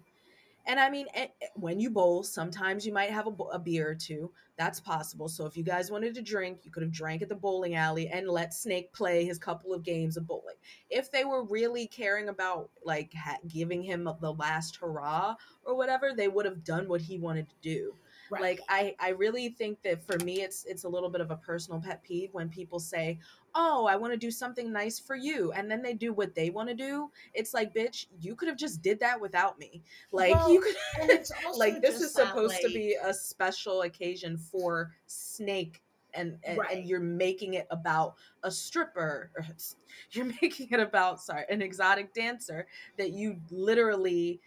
And 0.67 0.81
I 0.81 0.89
mean, 0.89 1.07
eh, 1.13 1.27
eh, 1.43 1.47
when 1.57 1.79
you 1.79 1.91
bowl, 1.91 2.23
sometimes 2.23 2.87
you 2.87 2.93
might 2.93 3.11
have 3.11 3.27
a, 3.27 3.31
a 3.53 3.59
beer 3.59 3.91
or 3.91 3.95
two. 3.95 4.33
That's 4.57 4.81
possible. 4.81 5.29
So 5.29 5.45
if 5.45 5.59
you 5.59 5.63
guys 5.63 5.91
wanted 5.91 6.15
to 6.15 6.23
drink, 6.23 6.61
you 6.63 6.71
could 6.71 6.83
have 6.83 6.93
drank 6.93 7.21
at 7.21 7.29
the 7.29 7.35
bowling 7.35 7.75
alley 7.75 8.09
and 8.09 8.27
let 8.29 8.55
Snake 8.55 8.91
play 8.95 9.27
his 9.27 9.37
couple 9.39 9.75
of 9.75 9.83
games 9.83 10.17
of 10.17 10.27
bowling. 10.27 10.55
If 10.89 11.11
they 11.11 11.25
were 11.25 11.45
really 11.45 11.87
caring 11.87 12.31
about 12.31 12.71
like 12.83 13.13
ha- 13.13 13.37
giving 13.47 13.83
him 13.83 14.09
the 14.23 14.33
last 14.33 14.77
hurrah 14.77 15.35
or 15.65 15.77
whatever, 15.77 16.13
they 16.17 16.29
would 16.29 16.47
have 16.47 16.65
done 16.65 16.89
what 16.89 17.03
he 17.03 17.19
wanted 17.19 17.49
to 17.51 17.57
do 17.61 17.95
right. 18.31 18.43
like 18.43 18.61
i 18.69 18.95
i 19.01 19.11
really 19.11 19.49
think 19.49 19.81
that 19.83 20.03
for 20.05 20.19
me 20.25 20.43
it's 20.43 20.65
it's 20.65 20.85
a 20.85 20.89
little 20.89 21.09
bit 21.09 21.21
of 21.21 21.31
a 21.31 21.37
personal 21.37 21.81
pet 21.81 22.03
peeve 22.03 22.31
when 22.33 22.49
people 22.49 22.79
say 22.79 23.19
oh 23.55 23.87
i 23.87 23.97
want 23.97 24.13
to 24.13 24.17
do 24.17 24.31
something 24.31 24.73
nice 24.73 24.99
for 24.99 25.17
you 25.17 25.53
and 25.53 25.71
then 25.71 25.83
they 25.83 25.95
do 25.95 26.13
what 26.13 26.35
they 26.35 26.51
want 26.51 26.69
to 26.69 26.75
do 26.75 27.11
it's 27.35 27.55
like 27.55 27.75
bitch 27.75 28.07
you 28.21 28.35
could 28.35 28.49
have 28.49 28.57
just 28.59 28.83
did 28.83 28.99
that 29.01 29.21
without 29.21 29.59
me 29.59 29.83
like 30.13 30.35
Well, 30.35 30.53
you 30.53 30.61
could 30.61 30.77
and 31.01 31.11
it's 31.11 31.31
also 31.47 31.59
like 31.59 31.81
this 31.81 32.01
is 32.01 32.13
supposed 32.13 32.61
to 32.63 32.69
be 32.69 32.97
a 33.03 33.13
special 33.13 33.83
occasion 33.83 34.37
for 34.37 34.93
snake 35.07 35.83
and 36.15 36.39
and, 36.45 36.59
Right. 36.59 36.77
and 36.77 36.87
you're 36.87 37.01
making 37.01 37.55
it 37.55 37.67
about 37.71 38.15
a 38.43 38.51
stripper 38.51 39.31
or 39.37 39.47
you're 40.13 40.33
making 40.41 40.69
it 40.71 40.81
about 40.81 41.21
sorry 41.21 41.45
an 41.51 41.63
exotic 41.63 42.15
dancer 42.15 42.67
that 42.97 43.13
you 43.13 43.41
literally 43.51 44.41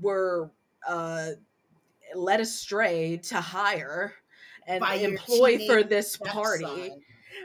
were 0.00 0.50
uh 0.86 1.30
led 2.14 2.40
astray 2.40 3.16
to 3.18 3.40
hire 3.40 4.14
and 4.66 4.80
By 4.80 4.94
employ 4.94 5.66
for 5.66 5.82
this 5.82 6.16
party. 6.16 6.92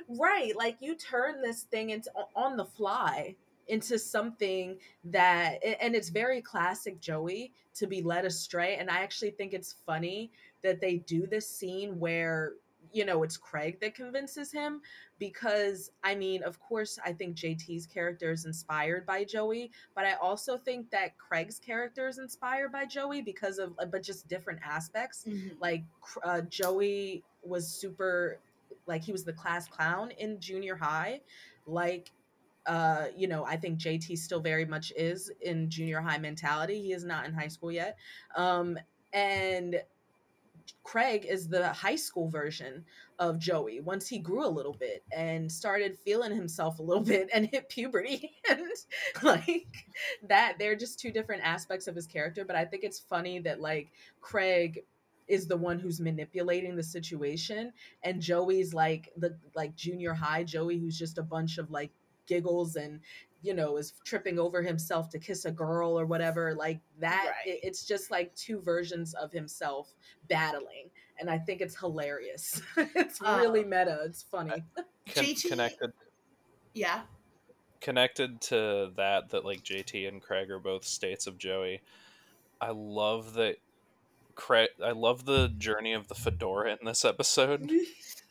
right 0.09 0.55
like 0.57 0.77
you 0.81 0.95
turn 0.95 1.41
this 1.41 1.63
thing 1.63 1.91
into 1.91 2.11
on 2.35 2.57
the 2.57 2.65
fly 2.65 3.35
into 3.67 3.97
something 3.97 4.77
that 5.05 5.63
and 5.81 5.95
it's 5.95 6.09
very 6.09 6.41
classic 6.41 6.99
joey 6.99 7.53
to 7.73 7.87
be 7.87 8.01
led 8.01 8.25
astray 8.25 8.75
and 8.75 8.89
i 8.89 8.97
actually 8.99 9.31
think 9.31 9.53
it's 9.53 9.75
funny 9.85 10.31
that 10.61 10.81
they 10.81 10.97
do 10.97 11.25
this 11.25 11.47
scene 11.47 11.99
where 11.99 12.53
you 12.93 13.03
know 13.05 13.23
it's 13.23 13.37
craig 13.37 13.79
that 13.81 13.95
convinces 13.95 14.51
him 14.51 14.81
because 15.19 15.91
i 16.03 16.13
mean 16.15 16.43
of 16.43 16.59
course 16.59 16.99
i 17.05 17.11
think 17.11 17.35
jt's 17.35 17.85
character 17.85 18.31
is 18.31 18.45
inspired 18.45 19.05
by 19.05 19.23
joey 19.23 19.71
but 19.95 20.05
i 20.05 20.13
also 20.13 20.57
think 20.57 20.89
that 20.91 21.17
craig's 21.17 21.59
character 21.59 22.07
is 22.07 22.19
inspired 22.19 22.71
by 22.71 22.85
joey 22.85 23.21
because 23.21 23.57
of 23.57 23.73
uh, 23.79 23.85
but 23.85 24.03
just 24.03 24.27
different 24.27 24.59
aspects. 24.63 25.25
Mhm. 25.27 25.51
like 25.59 25.83
uh, 26.23 26.41
joey 26.41 27.23
was 27.43 27.67
super 27.67 28.39
like 28.85 29.03
he 29.03 29.11
was 29.11 29.23
the 29.23 29.33
class 29.33 29.67
clown 29.67 30.11
in 30.11 30.39
junior 30.39 30.75
high. 30.75 31.21
Like 31.65 32.11
uh 32.65 33.07
you 33.17 33.27
know 33.27 33.43
i 33.43 33.57
think 33.57 33.77
jt 33.77 34.17
still 34.17 34.39
very 34.39 34.63
much 34.63 34.93
is 34.95 35.29
in 35.41 35.69
junior 35.69 35.99
high 36.01 36.17
mentality. 36.17 36.81
He 36.81 36.93
is 36.93 37.03
not 37.03 37.25
in 37.25 37.33
high 37.33 37.49
school 37.49 37.71
yet. 37.71 37.97
Um 38.37 38.77
and 39.11 39.81
craig 40.83 41.25
is 41.27 41.47
the 41.47 41.69
high 41.69 41.95
school 41.95 42.29
version 42.29 42.83
of 43.19 43.39
joey 43.39 43.79
once 43.79 44.07
he 44.07 44.19
grew 44.19 44.45
a 44.45 44.47
little 44.47 44.73
bit 44.73 45.03
and 45.15 45.51
started 45.51 45.97
feeling 45.97 46.33
himself 46.33 46.79
a 46.79 46.83
little 46.83 47.03
bit 47.13 47.29
and 47.33 47.47
hit 47.47 47.69
puberty. 47.69 48.31
And 48.49 48.61
like 49.23 49.85
that 50.27 50.55
they're 50.59 50.75
just 50.75 50.99
two 50.99 51.11
different 51.11 51.43
aspects 51.43 51.87
of 51.87 51.95
his 51.95 52.07
character 52.07 52.43
but 52.45 52.55
i 52.55 52.65
think 52.65 52.83
it's 52.83 52.99
funny 52.99 53.39
that 53.39 53.61
like 53.61 53.91
craig 54.21 54.83
is 55.27 55.47
the 55.47 55.55
one 55.57 55.79
who's 55.79 55.99
manipulating 55.99 56.75
the 56.75 56.83
situation 56.83 57.71
and 58.03 58.21
joey's 58.21 58.73
like 58.73 59.09
the 59.17 59.37
like 59.55 59.75
junior 59.75 60.13
high 60.13 60.43
joey 60.43 60.77
who's 60.77 60.97
just 60.97 61.17
a 61.17 61.23
bunch 61.23 61.57
of 61.57 61.71
like 61.71 61.91
giggles 62.27 62.75
and 62.75 62.99
you 63.43 63.53
know 63.53 63.77
is 63.77 63.93
tripping 64.03 64.39
over 64.39 64.61
himself 64.63 65.09
to 65.09 65.19
kiss 65.19 65.45
a 65.45 65.51
girl 65.51 65.99
or 65.99 66.05
whatever 66.07 66.55
like 66.55 66.79
that 66.99 67.25
Right. 67.27 67.53
it- 67.53 67.59
it's 67.63 67.85
just 67.85 68.09
like 68.09 68.33
two 68.35 68.59
versions 68.61 69.13
of 69.13 69.31
himself 69.31 69.93
battling 70.29 70.89
and 71.19 71.29
i 71.29 71.37
think 71.37 71.61
it's 71.61 71.77
hilarious 71.77 72.61
it's 72.77 73.21
really 73.21 73.63
Um, 73.63 73.69
meta 73.69 73.99
it's 74.05 74.23
funny 74.23 74.63
Con- 75.13 75.23
JT 75.25 75.49
connected 75.49 75.91
Yeah. 76.73 77.01
connected 77.81 78.39
to 78.41 78.91
that 78.95 79.29
that 79.31 79.43
like 79.45 79.61
JT 79.63 80.07
and 80.07 80.21
Craig 80.21 80.49
are 80.49 80.59
both 80.59 80.85
states 80.85 81.27
of 81.27 81.37
Joey. 81.37 81.81
I 82.61 82.71
love 82.71 83.33
that 83.33 83.57
Craig 84.35 84.69
I 84.81 84.91
love 84.91 85.25
the 85.25 85.49
journey 85.49 85.91
of 85.91 86.07
the 86.07 86.15
fedora 86.15 86.71
in 86.79 86.85
this 86.85 87.03
episode. 87.03 87.69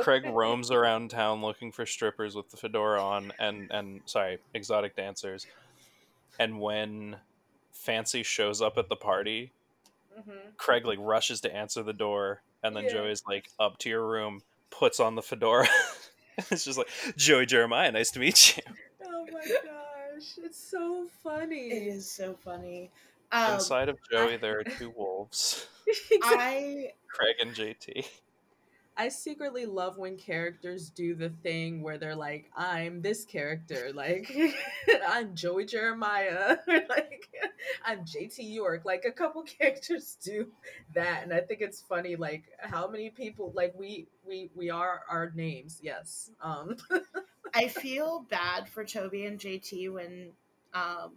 Craig 0.00 0.24
roams 0.32 0.70
around 0.70 1.10
town 1.10 1.42
looking 1.42 1.72
for 1.72 1.84
strippers 1.86 2.34
with 2.34 2.50
the 2.50 2.56
fedora 2.56 3.02
on 3.02 3.32
and 3.38 3.70
and 3.70 4.00
sorry, 4.06 4.38
exotic 4.54 4.96
dancers. 4.96 5.46
And 6.38 6.60
when 6.60 7.16
Fancy 7.72 8.22
shows 8.22 8.62
up 8.62 8.78
at 8.78 8.88
the 8.88 8.96
party, 8.96 9.52
Mhm. 10.18 10.56
Craig 10.56 10.84
like 10.86 10.98
rushes 11.00 11.40
to 11.42 11.54
answer 11.54 11.82
the 11.82 11.92
door 11.92 12.42
and 12.62 12.76
then 12.76 12.84
Yeah. 12.84 12.90
Joey's 12.92 13.22
like 13.26 13.48
up 13.58 13.78
to 13.78 13.88
your 13.88 14.06
room, 14.06 14.42
puts 14.70 15.00
on 15.00 15.14
the 15.14 15.22
fedora. 15.22 15.66
it's 16.50 16.64
just 16.64 16.78
like 16.78 16.88
Joey 17.16 17.46
Jeremiah, 17.46 17.90
nice 17.92 18.10
to 18.12 18.18
meet 18.20 18.56
you. 18.56 18.62
oh 19.04 19.26
my 19.32 19.40
gosh 19.40 20.38
it's 20.38 20.58
so 20.58 21.08
funny 21.22 21.70
It 21.70 21.86
is 21.88 22.10
so 22.10 22.34
funny. 22.44 22.90
Um, 23.32 23.54
Inside 23.54 23.88
of 23.88 23.98
Joey, 24.10 24.36
there 24.36 24.58
are 24.60 24.64
two 24.64 24.90
wolves, 24.90 25.66
I 26.22 26.92
Craig 27.08 27.36
and 27.40 27.54
JT. 27.54 28.06
I 28.96 29.08
secretly 29.08 29.64
love 29.64 29.96
when 29.96 30.16
characters 30.16 30.90
do 30.90 31.14
the 31.14 31.30
thing 31.42 31.82
where 31.82 31.96
they're 31.96 32.14
like, 32.16 32.50
I'm 32.56 33.00
this 33.00 33.24
character, 33.24 33.90
like 33.94 34.30
I'm 35.08 35.34
Joey 35.34 35.64
Jeremiah, 35.64 36.58
like 36.66 37.28
I'm 37.84 38.00
JT 38.00 38.36
York. 38.38 38.84
Like 38.84 39.04
a 39.06 39.10
couple 39.10 39.42
characters 39.60 40.18
do 40.22 40.48
that, 40.94 41.22
and 41.22 41.32
I 41.32 41.40
think 41.40 41.62
it's 41.62 41.80
funny, 41.80 42.16
like 42.16 42.44
how 42.58 42.86
many 42.86 43.08
people 43.10 43.52
like 43.54 43.74
we 43.78 44.08
we 44.26 44.50
we 44.54 44.68
are 44.70 45.00
our 45.08 45.32
names, 45.34 45.80
yes. 45.82 46.30
Um 46.42 46.76
I 47.54 47.68
feel 47.68 48.26
bad 48.30 48.68
for 48.68 48.84
Toby 48.84 49.24
and 49.24 49.38
JT 49.38 49.92
when 49.92 50.32
um 50.74 51.12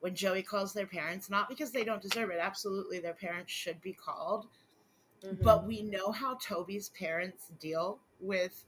when 0.00 0.14
Joey 0.14 0.42
calls 0.42 0.72
their 0.72 0.86
parents, 0.86 1.30
not 1.30 1.48
because 1.48 1.70
they 1.72 1.84
don't 1.84 2.02
deserve 2.02 2.30
it. 2.30 2.38
Absolutely 2.40 2.98
their 3.00 3.14
parents 3.14 3.52
should 3.52 3.80
be 3.80 3.92
called. 3.92 4.46
Mm-hmm. 5.24 5.42
But 5.44 5.66
we 5.66 5.82
know 5.82 6.12
how 6.12 6.34
Toby's 6.34 6.88
parents 6.90 7.48
deal 7.60 7.98
with 8.20 8.64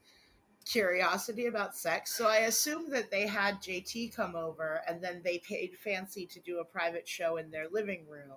curiosity 0.64 1.46
about 1.46 1.76
sex. 1.76 2.12
So 2.12 2.26
I 2.28 2.38
assume 2.38 2.90
that 2.90 3.10
they 3.10 3.26
had 3.26 3.60
JT 3.62 4.14
come 4.14 4.36
over 4.36 4.82
and 4.88 5.02
then 5.02 5.20
they 5.24 5.38
paid 5.38 5.72
Fancy 5.82 6.26
to 6.26 6.40
do 6.40 6.58
a 6.60 6.64
private 6.64 7.08
show 7.08 7.36
in 7.38 7.50
their 7.50 7.66
living 7.70 8.04
room 8.08 8.36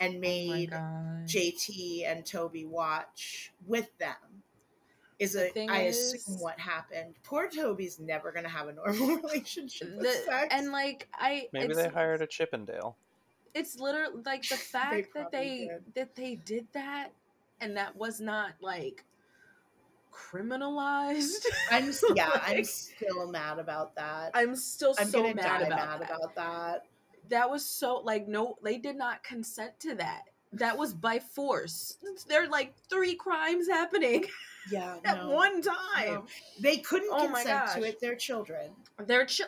and 0.00 0.16
oh 0.16 0.18
made 0.20 0.70
god. 0.70 1.26
JT 1.26 2.06
and 2.06 2.24
Toby 2.24 2.64
watch 2.64 3.52
with 3.66 3.96
them. 3.98 4.16
Is 5.18 5.34
The 5.34 5.48
a 5.48 5.50
thing 5.50 5.68
I 5.70 5.82
is- 5.82 6.14
assume 6.14 6.40
what 6.40 6.58
happened. 6.58 7.14
Poor 7.24 7.48
Toby's 7.48 7.98
never 8.00 8.32
gonna 8.32 8.48
have 8.48 8.68
a 8.68 8.72
normal 8.74 9.16
relationship 9.18 9.90
with 9.96 10.00
The- 10.02 10.12
sex. 10.30 10.48
and 10.50 10.72
like 10.72 11.08
I 11.12 11.48
Maybe 11.52 11.74
they 11.74 11.88
hired 11.88 12.22
a 12.22 12.26
Chippendale. 12.26 12.96
it's 13.54 13.78
literally 13.78 14.22
like 14.24 14.48
the 14.48 14.56
fact 14.56 15.12
that 15.14 15.30
they 15.30 15.68
did. 15.68 15.94
that 15.94 16.16
they 16.16 16.36
did 16.36 16.66
that 16.72 17.10
and 17.60 17.76
that 17.76 17.96
was 17.96 18.20
not 18.20 18.52
like 18.60 19.04
criminalized 20.12 21.44
I'm 21.70 21.92
yeah, 22.14 22.30
I'm 22.44 22.64
still 22.64 23.30
mad 23.30 23.58
about 23.58 23.94
that. 23.96 24.30
i'm 24.34 24.56
still 24.56 24.94
I'm 24.98 25.08
so 25.08 25.22
mad 25.32 25.62
about 25.62 25.68
mad 25.70 26.00
that. 26.00 26.10
about 26.10 26.34
that. 26.36 26.86
that 27.28 27.50
was 27.50 27.64
so 27.64 27.96
like 28.04 28.26
no 28.28 28.56
they 28.62 28.76
did 28.78 28.96
not 28.96 29.22
consent 29.22 29.78
to 29.80 29.94
that 29.96 30.22
that 30.52 30.76
was 30.76 30.92
by 30.92 31.18
force 31.20 31.96
there 32.28 32.42
are 32.44 32.48
like 32.48 32.74
three 32.88 33.14
crimes 33.14 33.68
happening 33.68 34.24
Yeah, 34.70 34.96
at 35.06 35.16
no, 35.24 35.30
one 35.30 35.62
no. 35.62 35.72
time 35.94 36.22
They 36.60 36.76
couldn't 36.76 37.08
Oh 37.10 37.26
consent 37.26 37.70
to 37.72 37.82
it. 37.82 37.98
They're 37.98 38.14
children. 38.14 38.70
they're 39.06 39.24
ch- 39.24 39.40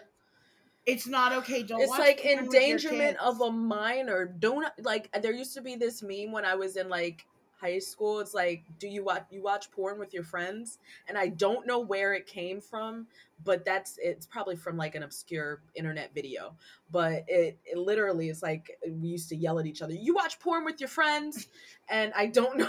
it's 0.86 1.06
not 1.06 1.32
okay. 1.32 1.62
Don't. 1.62 1.82
It's 1.82 1.90
watch 1.90 1.98
like 2.00 2.22
porn 2.22 2.46
with 2.46 2.54
your 2.54 2.62
endangerment 2.62 3.16
of 3.18 3.40
a 3.42 3.52
minor. 3.52 4.24
Don't 4.24 4.66
like. 4.80 5.10
There 5.20 5.32
used 5.32 5.52
to 5.54 5.60
be 5.60 5.76
this 5.76 6.02
meme 6.02 6.32
when 6.32 6.44
I 6.46 6.54
was 6.54 6.76
in 6.76 6.88
like 6.88 7.26
high 7.62 7.78
school. 7.78 8.20
It's 8.20 8.34
like, 8.34 8.64
do 8.78 8.88
you 8.88 9.04
watch 9.04 9.24
you 9.30 9.42
watch 9.42 9.70
porn 9.70 9.98
with 9.98 10.12
your 10.12 10.24
friends? 10.24 10.78
And 11.08 11.16
I 11.16 11.28
don't 11.28 11.66
know 11.66 11.78
where 11.78 12.12
it 12.14 12.26
came 12.26 12.60
from, 12.60 13.06
but 13.44 13.64
that's 13.64 13.98
it's 14.02 14.26
probably 14.26 14.56
from 14.56 14.76
like 14.76 14.94
an 14.94 15.02
obscure 15.02 15.62
internet 15.74 16.14
video. 16.14 16.54
But 16.90 17.24
it, 17.28 17.58
it 17.64 17.78
literally 17.78 18.28
is 18.28 18.42
like 18.42 18.78
we 18.86 19.08
used 19.08 19.28
to 19.30 19.36
yell 19.36 19.58
at 19.58 19.66
each 19.66 19.82
other. 19.82 19.94
You 19.94 20.14
watch 20.14 20.38
porn 20.40 20.64
with 20.64 20.80
your 20.80 20.88
friends, 20.88 21.46
and 21.88 22.12
I 22.16 22.26
don't 22.26 22.58
know. 22.58 22.68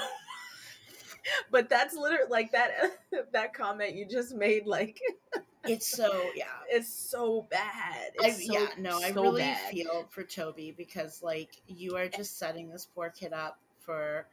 but 1.51 1.69
that's 1.69 1.95
literally 1.95 2.29
like 2.29 2.51
that 2.51 2.71
that 3.33 3.53
comment 3.53 3.95
you 3.95 4.05
just 4.05 4.35
made 4.35 4.65
like 4.65 4.99
It's 5.65 5.87
so 5.87 6.29
yeah. 6.35 6.45
it's 6.69 6.93
so 6.93 7.47
bad 7.49 8.11
I, 8.21 8.27
it's 8.27 8.45
so, 8.45 8.53
yeah, 8.53 8.67
no, 8.77 8.99
I 9.01 9.11
really 9.11 9.43
bad. 9.43 9.71
feel 9.71 10.07
for 10.09 10.23
Toby 10.23 10.73
because 10.75 11.23
like 11.23 11.55
you 11.67 11.95
are 11.95 12.09
just 12.09 12.37
setting 12.37 12.69
this 12.69 12.85
poor 12.85 13.09
kid 13.09 13.31
up 13.31 13.57
for 13.79 14.27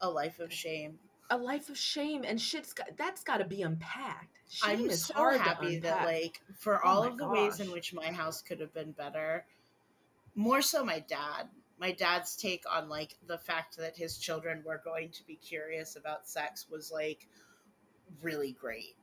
a 0.00 0.08
life 0.08 0.38
of 0.40 0.52
shame. 0.52 0.98
a 1.30 1.36
life 1.36 1.68
of 1.68 1.76
shame 1.76 2.24
and 2.24 2.40
shit's 2.40 2.72
got 2.72 2.88
that's 2.96 3.22
got 3.24 3.38
to 3.38 3.44
be 3.44 3.62
unpacked 3.62 4.28
shame 4.48 4.84
I'm 4.84 4.90
so 4.90 5.14
hard 5.14 5.40
happy 5.40 5.78
that 5.80 6.06
like 6.06 6.40
for 6.58 6.84
Oh 6.84 6.88
all 6.88 7.02
of 7.04 7.18
the 7.18 7.28
ways 7.28 7.60
in 7.60 7.70
which 7.70 7.92
my 7.92 8.06
house 8.12 8.40
could 8.42 8.60
have 8.60 8.72
been 8.72 8.92
better, 8.92 9.44
more 10.34 10.62
so 10.62 10.84
my 10.84 11.00
dad. 11.00 11.48
My 11.80 11.92
dad's 11.92 12.34
take 12.34 12.64
on 12.68 12.88
like 12.88 13.14
the 13.26 13.38
fact 13.38 13.76
that 13.76 13.96
his 13.96 14.18
children 14.18 14.62
were 14.64 14.80
going 14.84 15.10
to 15.10 15.26
be 15.26 15.36
curious 15.36 15.94
about 15.96 16.26
sex 16.28 16.66
was 16.70 16.90
like 16.90 17.28
really 18.22 18.52
great. 18.52 18.96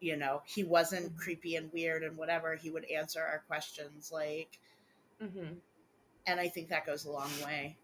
You 0.00 0.16
know, 0.16 0.42
he 0.46 0.64
wasn't 0.64 1.12
Mhm. 1.14 1.18
creepy 1.18 1.56
and 1.56 1.72
weird 1.72 2.02
and 2.02 2.16
whatever. 2.16 2.54
He 2.56 2.70
would 2.70 2.84
answer 2.90 3.22
our 3.22 3.38
questions 3.46 4.10
like 4.12 4.58
Mhm. 5.22 5.60
and 6.26 6.40
I 6.40 6.48
think 6.48 6.68
that 6.68 6.84
goes 6.86 7.04
a 7.04 7.10
long 7.10 7.30
way. 7.44 7.76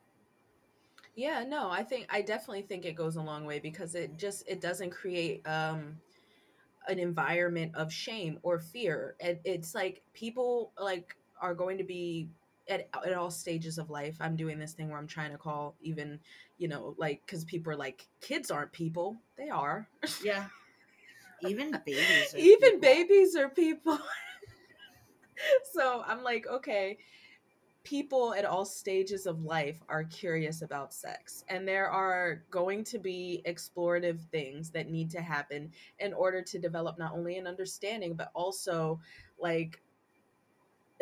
Yeah 1.17 1.45
no 1.47 1.71
i 1.71 1.83
think 1.83 2.07
i 2.11 2.23
definitely 2.23 2.63
think 2.63 2.85
it 2.85 2.95
goes 2.95 3.17
a 3.17 3.23
long 3.23 3.45
way 3.47 3.59
because 3.59 3.95
it 3.97 4.17
just 4.19 4.45
it 4.49 4.61
doesn't 4.61 4.91
create 4.91 5.47
um 5.49 5.97
an 6.89 6.99
environment 7.01 7.73
of 7.75 7.93
shame 7.93 8.39
or 8.43 8.61
fear 8.61 9.17
and 9.21 9.39
it's 9.45 9.75
like 9.75 10.03
people 10.15 10.73
like 10.81 11.17
are 11.41 11.55
going 11.55 11.79
to 11.79 11.85
be 11.85 12.29
at, 12.69 12.89
at 13.05 13.13
all 13.15 13.31
stages 13.31 13.79
of 13.79 13.91
life 13.91 14.17
i'm 14.21 14.37
doing 14.37 14.59
this 14.59 14.73
thing 14.75 14.89
where 14.89 14.99
i'm 14.99 15.07
trying 15.07 15.33
to 15.33 15.39
call 15.39 15.75
even 15.81 16.21
you 16.59 16.69
know 16.69 16.95
like 16.99 17.23
because 17.27 17.45
people 17.45 17.73
are 17.73 17.77
like 17.77 18.07
kids 18.21 18.51
aren't 18.51 18.73
people 18.73 19.17
they 19.37 19.49
are 19.49 19.89
Yeah. 20.23 20.47
Even 21.43 21.71
babies. 21.87 22.35
are 22.35 22.39
even 22.39 22.71
people. 22.73 22.81
babies 22.81 23.37
are 23.37 23.49
people 23.49 23.99
so 25.73 26.03
i'm 26.07 26.23
like 26.23 26.47
okay 26.47 26.99
people 27.87 28.35
at 28.35 28.45
all 28.45 28.65
stages 28.65 29.27
of 29.27 29.45
life 29.45 29.79
are 29.89 30.03
curious 30.03 30.63
about 30.63 30.93
sex 30.93 31.45
and 31.49 31.69
there 31.69 31.89
are 31.89 32.43
going 32.51 32.83
to 32.83 32.99
be 32.99 33.41
explorative 33.47 34.19
things 34.33 34.71
that 34.71 34.91
need 34.91 35.09
to 35.09 35.21
happen 35.21 35.71
in 36.01 36.13
order 36.13 36.43
to 36.43 36.59
develop 36.59 36.99
not 36.99 37.13
only 37.13 37.39
an 37.39 37.47
understanding 37.47 38.15
but 38.15 38.33
also 38.35 38.99
like 39.39 39.81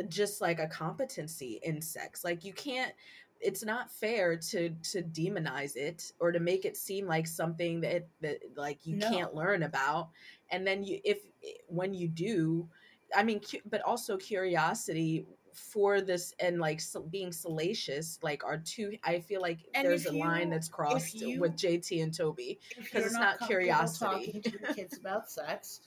just 0.08 0.42
like 0.42 0.58
a 0.58 0.66
competency 0.66 1.58
in 1.62 1.80
sex 1.80 2.22
like 2.22 2.44
you 2.44 2.52
can't 2.52 2.92
it's 3.40 3.64
not 3.64 3.90
fair 3.90 4.36
to 4.36 4.68
to 4.82 5.00
demonize 5.02 5.76
it 5.76 6.12
or 6.20 6.32
to 6.32 6.38
make 6.38 6.66
it 6.66 6.76
seem 6.76 7.06
like 7.06 7.26
something 7.26 7.80
that 7.80 8.06
that 8.20 8.40
like 8.56 8.84
you 8.84 8.96
No. 8.96 9.08
can't 9.08 9.34
learn 9.34 9.62
about 9.62 10.10
and 10.50 10.66
then 10.66 10.84
you 10.84 11.00
if 11.02 11.20
when 11.68 11.94
you 11.94 12.08
do 12.08 12.68
i 13.16 13.22
mean 13.22 13.40
cu- 13.40 13.60
but 13.70 13.80
also 13.80 14.18
curiosity 14.18 15.24
for 15.54 16.00
this 16.00 16.34
and 16.40 16.58
like 16.58 16.78
s- 16.78 16.96
being 17.10 17.30
salacious 17.32 18.18
like 18.22 18.44
are 18.44 18.58
two 18.58 18.92
i 19.04 19.18
feel 19.20 19.40
like 19.40 19.60
And 19.74 19.86
there's 19.86 20.06
a 20.06 20.10
if 20.10 20.14
line 20.16 20.50
that's 20.50 20.68
crossed 20.68 21.14
you- 21.14 21.40
with 21.40 21.52
jt 21.56 22.02
and 22.02 22.12
toby 22.12 22.58
because 22.76 23.06
it's 23.06 23.14
not, 23.14 23.38
not 23.40 23.48
curiosity. 23.48 24.04
talking 24.04 24.42
to 24.42 24.74
kids 24.74 24.98
about 25.00 25.30
sex, 25.30 25.82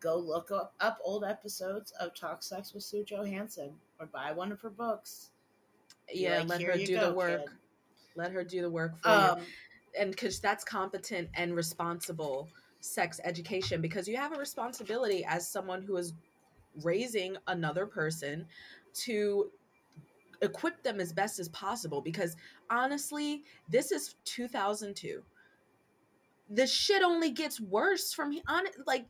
go 0.00 0.16
look 0.16 0.50
up, 0.50 0.74
up 0.80 0.98
old 1.04 1.24
episodes 1.24 1.92
of 2.00 2.14
Talk 2.14 2.42
Sex 2.42 2.72
with 2.74 2.82
Sue 2.82 3.04
Johanson 3.04 3.70
or 4.00 4.06
buy 4.06 4.32
one 4.32 4.50
of 4.50 4.60
her 4.62 4.70
books. 4.70 5.30
Yeah 6.12 6.38
like, 6.40 6.48
let 6.48 6.62
her 6.62 6.76
do 6.76 6.94
go, 6.96 7.08
the 7.10 7.14
work 7.14 7.40
kid." 7.42 7.50
let 8.16 8.32
her 8.32 8.42
do 8.44 8.60
the 8.62 8.70
work 8.70 8.98
for 9.02 9.08
you 9.08 9.14
Um, 9.14 9.40
and 9.98 10.10
because 10.10 10.40
that's 10.40 10.64
competent 10.64 11.28
and 11.34 11.54
responsible 11.54 12.48
sex 12.80 13.20
education 13.24 13.80
because 13.80 14.08
you 14.08 14.16
have 14.16 14.34
a 14.34 14.38
responsibility 14.38 15.24
as 15.24 15.46
someone 15.48 15.82
who 15.82 15.96
is 15.96 16.14
raising 16.82 17.36
another 17.48 17.86
person 17.86 18.46
to 18.94 19.50
equip 20.40 20.82
them 20.82 21.00
as 21.00 21.12
best 21.12 21.38
as 21.38 21.48
possible 21.50 22.00
because 22.00 22.36
honestly 22.70 23.44
this 23.68 23.92
is 23.92 24.16
2002 24.24 25.22
the 26.50 26.66
shit 26.66 27.02
only 27.02 27.30
gets 27.30 27.60
worse 27.60 28.12
from 28.12 28.36
on 28.48 28.64
like 28.86 29.06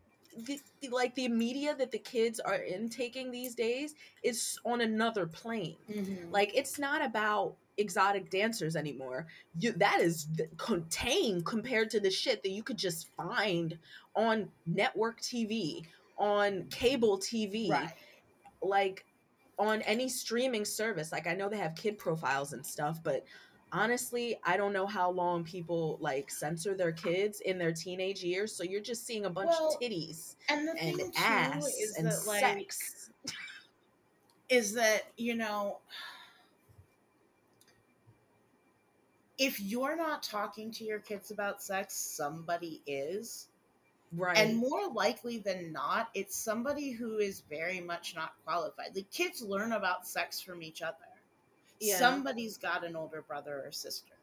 the, 0.46 0.58
like 0.90 1.14
the 1.14 1.28
media 1.28 1.74
that 1.74 1.90
the 1.90 1.98
kids 1.98 2.38
are 2.40 2.62
intaking 2.62 3.30
these 3.30 3.54
days 3.54 3.94
is 4.22 4.58
on 4.64 4.82
another 4.82 5.26
plane 5.26 5.76
mhm. 5.90 6.30
like 6.30 6.52
it's 6.54 6.78
not 6.78 7.04
about 7.04 7.56
exotic 7.78 8.30
dancers 8.30 8.76
anymore. 8.76 9.26
You 9.58 9.72
that 9.72 10.00
is 10.00 10.28
contained 10.56 11.44
compared 11.46 11.90
to 11.90 12.00
the 12.00 12.10
shit 12.10 12.42
that 12.42 12.50
you 12.50 12.62
could 12.62 12.76
just 12.76 13.08
find 13.16 13.78
on 14.14 14.48
network 14.66 15.20
TV, 15.20 15.84
on 16.18 16.66
cable 16.70 17.18
TV, 17.18 17.70
right. 17.70 17.92
like 18.62 19.04
on 19.68 19.82
any 19.82 20.08
streaming 20.08 20.64
service. 20.64 21.12
Like 21.12 21.26
I 21.26 21.34
know 21.34 21.48
they 21.48 21.58
have 21.58 21.74
kid 21.74 21.98
profiles 21.98 22.52
and 22.52 22.64
stuff, 22.64 23.00
but 23.02 23.24
honestly, 23.72 24.36
I 24.44 24.56
don't 24.56 24.72
know 24.72 24.86
how 24.86 25.10
long 25.10 25.44
people 25.44 25.98
like 26.00 26.30
censor 26.30 26.74
their 26.74 26.92
kids 26.92 27.40
in 27.40 27.58
their 27.58 27.72
teenage 27.72 28.22
years. 28.22 28.54
So 28.54 28.64
you're 28.64 28.80
just 28.80 29.06
seeing 29.06 29.24
a 29.24 29.30
bunch 29.30 29.48
Well, 29.50 29.74
of 29.74 29.80
titties 29.80 30.36
And 30.48 30.68
the 30.68 30.72
and 30.72 30.96
thing 30.96 31.10
too 31.10 31.12
ass 31.16 31.66
is 31.66 31.96
and 31.96 32.06
that 32.06 32.26
like 32.26 32.40
sex. 32.72 33.10
is 34.48 34.74
that 34.74 35.04
you 35.16 35.34
know 35.34 35.78
if 39.38 39.60
you're 39.60 39.96
not 39.96 40.22
talking 40.22 40.70
to 40.72 40.84
your 40.84 40.98
kids 41.00 41.30
about 41.30 41.62
sex, 41.62 41.94
somebody 41.94 42.80
is. 42.86 43.48
Right. 44.14 44.36
And 44.36 44.58
more 44.58 44.88
likely 44.92 45.38
than 45.38 45.72
not, 45.72 46.10
it's 46.14 46.36
somebody 46.36 46.90
who 46.90 47.18
is 47.18 47.42
very 47.48 47.80
much 47.80 48.14
not 48.14 48.34
qualified. 48.44 48.94
Like 48.94 49.10
kids 49.10 49.42
learn 49.42 49.72
about 49.72 50.06
sex 50.06 50.40
from 50.40 50.62
each 50.62 50.82
other. 50.82 50.96
Yeah. 51.80 51.98
Somebody's 51.98 52.58
got 52.58 52.84
an 52.84 52.94
older 52.94 53.22
brother 53.22 53.62
or 53.64 53.72
sister. 53.72 54.14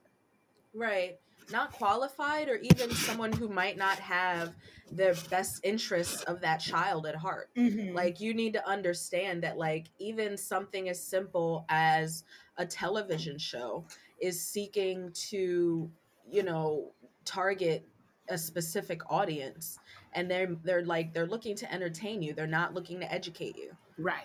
Right. 0.74 1.18
Not 1.52 1.72
qualified, 1.72 2.48
or 2.48 2.58
even 2.58 2.92
someone 2.92 3.34
who 3.34 3.50
might 3.50 3.76
not 3.76 3.98
have 3.98 4.54
the 4.92 5.20
best 5.32 5.62
interests 5.64 6.22
of 6.24 6.42
that 6.42 6.58
child 6.58 7.08
at 7.08 7.16
heart. 7.16 7.50
Mm-hmm. 7.58 7.96
Like, 7.96 8.22
you 8.22 8.36
need 8.36 8.54
to 8.54 8.70
understand 8.70 9.42
that, 9.42 9.58
like, 9.58 9.88
even 9.98 10.38
something 10.38 10.90
as 10.90 11.04
simple 11.04 11.66
as 11.70 12.24
a 12.58 12.68
television 12.68 13.40
show 13.40 13.84
is 14.22 14.40
seeking 14.40 15.12
to, 15.14 15.90
you 16.30 16.44
know, 16.44 16.92
target 17.26 17.88
a 18.30 18.38
specific 18.38 19.02
audience. 19.12 19.80
And 20.14 20.30
they're 20.30 20.56
they're 20.64 20.86
like 20.86 21.14
they're 21.14 21.28
looking 21.28 21.56
to 21.58 21.72
entertain 21.74 22.22
you. 22.22 22.34
They're 22.34 22.48
not 22.48 22.74
looking 22.74 23.00
to 23.02 23.12
educate 23.12 23.58
you 23.58 23.72
right. 23.98 24.24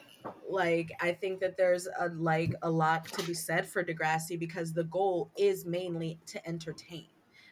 like 0.49 0.91
i 1.01 1.13
think 1.13 1.41
that 1.41 1.57
there's 1.57 1.87
a 2.01 2.09
like 2.17 2.55
a 2.63 2.71
lot 2.71 3.05
to 3.07 3.23
be 3.25 3.35
said 3.35 3.67
for 3.67 3.85
degrassi 3.85 4.39
because 4.39 4.73
the 4.73 4.85
goal 4.85 5.31
is 5.37 5.67
mainly 5.67 6.19
to 6.27 6.47
entertain 6.49 7.07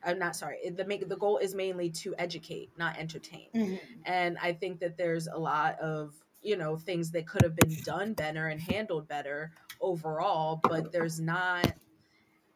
i'm 0.04 0.18
not 0.18 0.36
sorry 0.36 0.58
the 0.76 0.84
make 0.84 1.08
the 1.08 1.16
goal 1.16 1.38
is 1.38 1.54
mainly 1.54 1.90
to 1.90 2.14
educate 2.18 2.70
not 2.78 2.96
entertain 2.98 3.48
Mm-hmm. 3.54 3.76
and 4.06 4.38
i 4.42 4.52
think 4.52 4.80
that 4.80 4.96
there's 4.96 5.26
a 5.26 5.36
lot 5.38 5.78
of 5.80 6.14
you 6.42 6.56
know 6.56 6.76
things 6.76 7.10
that 7.12 7.26
could 7.26 7.42
have 7.42 7.56
been 7.56 7.76
done 7.84 8.14
better 8.14 8.46
and 8.48 8.60
handled 8.60 9.08
better 9.08 9.52
overall 9.80 10.60
but 10.62 10.92
there's 10.92 11.20
not 11.20 11.72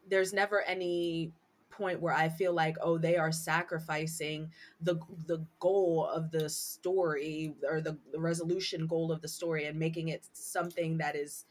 there's 0.09 0.33
never 0.33 0.61
any 0.61 1.31
point 1.77 2.01
where 2.01 2.13
i 2.13 2.27
feel 2.29 2.53
like 2.53 2.75
oh 2.81 2.97
they 2.97 3.17
are 3.17 3.31
sacrificing 3.31 4.49
the 4.81 4.95
the 5.27 5.45
goal 5.59 6.09
of 6.13 6.31
the 6.31 6.49
story 6.49 7.53
or 7.69 7.81
the, 7.81 7.97
the 8.11 8.19
resolution 8.19 8.87
goal 8.87 9.11
of 9.11 9.21
the 9.21 9.27
story 9.27 9.65
and 9.65 9.77
making 9.77 10.09
it 10.09 10.25
something 10.33 10.97
that 10.97 11.15
is 11.15 11.45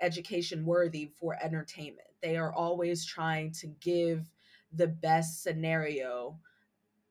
education 0.00 0.64
worthy 0.64 1.10
for 1.18 1.36
entertainment. 1.42 2.08
They 2.22 2.36
are 2.36 2.52
always 2.52 3.04
trying 3.04 3.52
to 3.52 3.68
give 3.80 4.30
the 4.72 4.88
best 4.88 5.42
scenario 5.42 6.38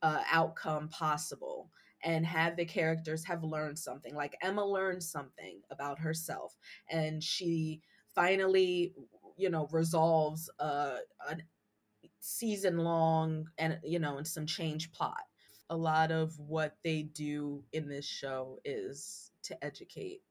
uh, 0.01 0.21
outcome 0.31 0.89
possible 0.89 1.71
and 2.03 2.25
have 2.25 2.55
the 2.55 2.65
characters 2.65 3.25
have 3.25 3.43
learned 3.43 3.79
something. 3.79 4.13
Like 4.15 4.37
emma 4.41 4.63
learned 4.63 5.03
something 5.03 5.61
about 5.71 5.99
herself 5.99 6.55
and 6.89 7.23
she 7.23 7.81
finally 8.13 8.93
you 9.37 9.49
know 9.49 9.67
resolves 9.71 10.49
uh, 10.59 10.97
a 11.29 11.37
season 12.25 12.79
long 12.79 13.47
and 13.59 13.79
you 13.83 13.99
know 13.99 14.17
and 14.17 14.27
some 14.27 14.47
change 14.47 14.91
plot. 14.91 15.25
A 15.69 15.77
lot 15.77 16.11
of 16.11 16.37
what 16.39 16.75
they 16.83 17.03
do 17.03 17.63
in 17.71 17.87
this 17.87 18.05
show 18.05 18.59
is 18.65 19.31
to 19.43 19.63
educate 19.63 20.21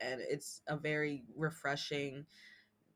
and 0.00 0.20
it's 0.20 0.62
a 0.66 0.76
very 0.76 1.24
refreshing 1.36 2.24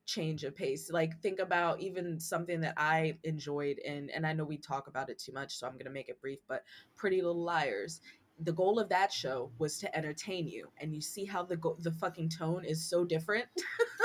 change 0.07 0.43
of 0.45 0.57
pace. 0.57 0.91
Like 0.91 1.21
think 1.21 1.39
about 1.39 1.81
even 1.81 2.19
something 2.19 2.61
that 2.61 2.75
i 2.77 3.17
enjoyed 3.23 3.79
in 3.79 4.11
and 4.11 4.27
i 4.27 4.33
know 4.33 4.45
we 4.45 4.59
talk 4.59 4.89
about 4.89 5.11
it 5.11 5.19
too 5.19 5.33
much 5.33 5.57
so 5.57 5.67
i'm 5.67 5.75
going 5.75 5.85
to 5.85 5.91
make 5.91 6.09
it 6.09 6.21
brief 6.21 6.41
but 6.49 6.65
pretty 6.97 7.23
little 7.23 7.43
liars 7.43 8.01
the 8.41 8.53
goal 8.53 8.79
of 8.79 8.89
that 8.89 9.13
show 9.13 9.51
was 9.59 9.79
to 9.79 9.97
entertain 9.97 10.49
you 10.49 10.69
and 10.79 10.95
you 10.95 11.01
see 11.01 11.25
how 11.25 11.43
the 11.43 11.57
go- 11.57 11.77
the 11.81 11.93
fucking 11.93 12.29
tone 12.29 12.65
is 12.65 12.89
so 12.89 13.05
different. 13.05 13.47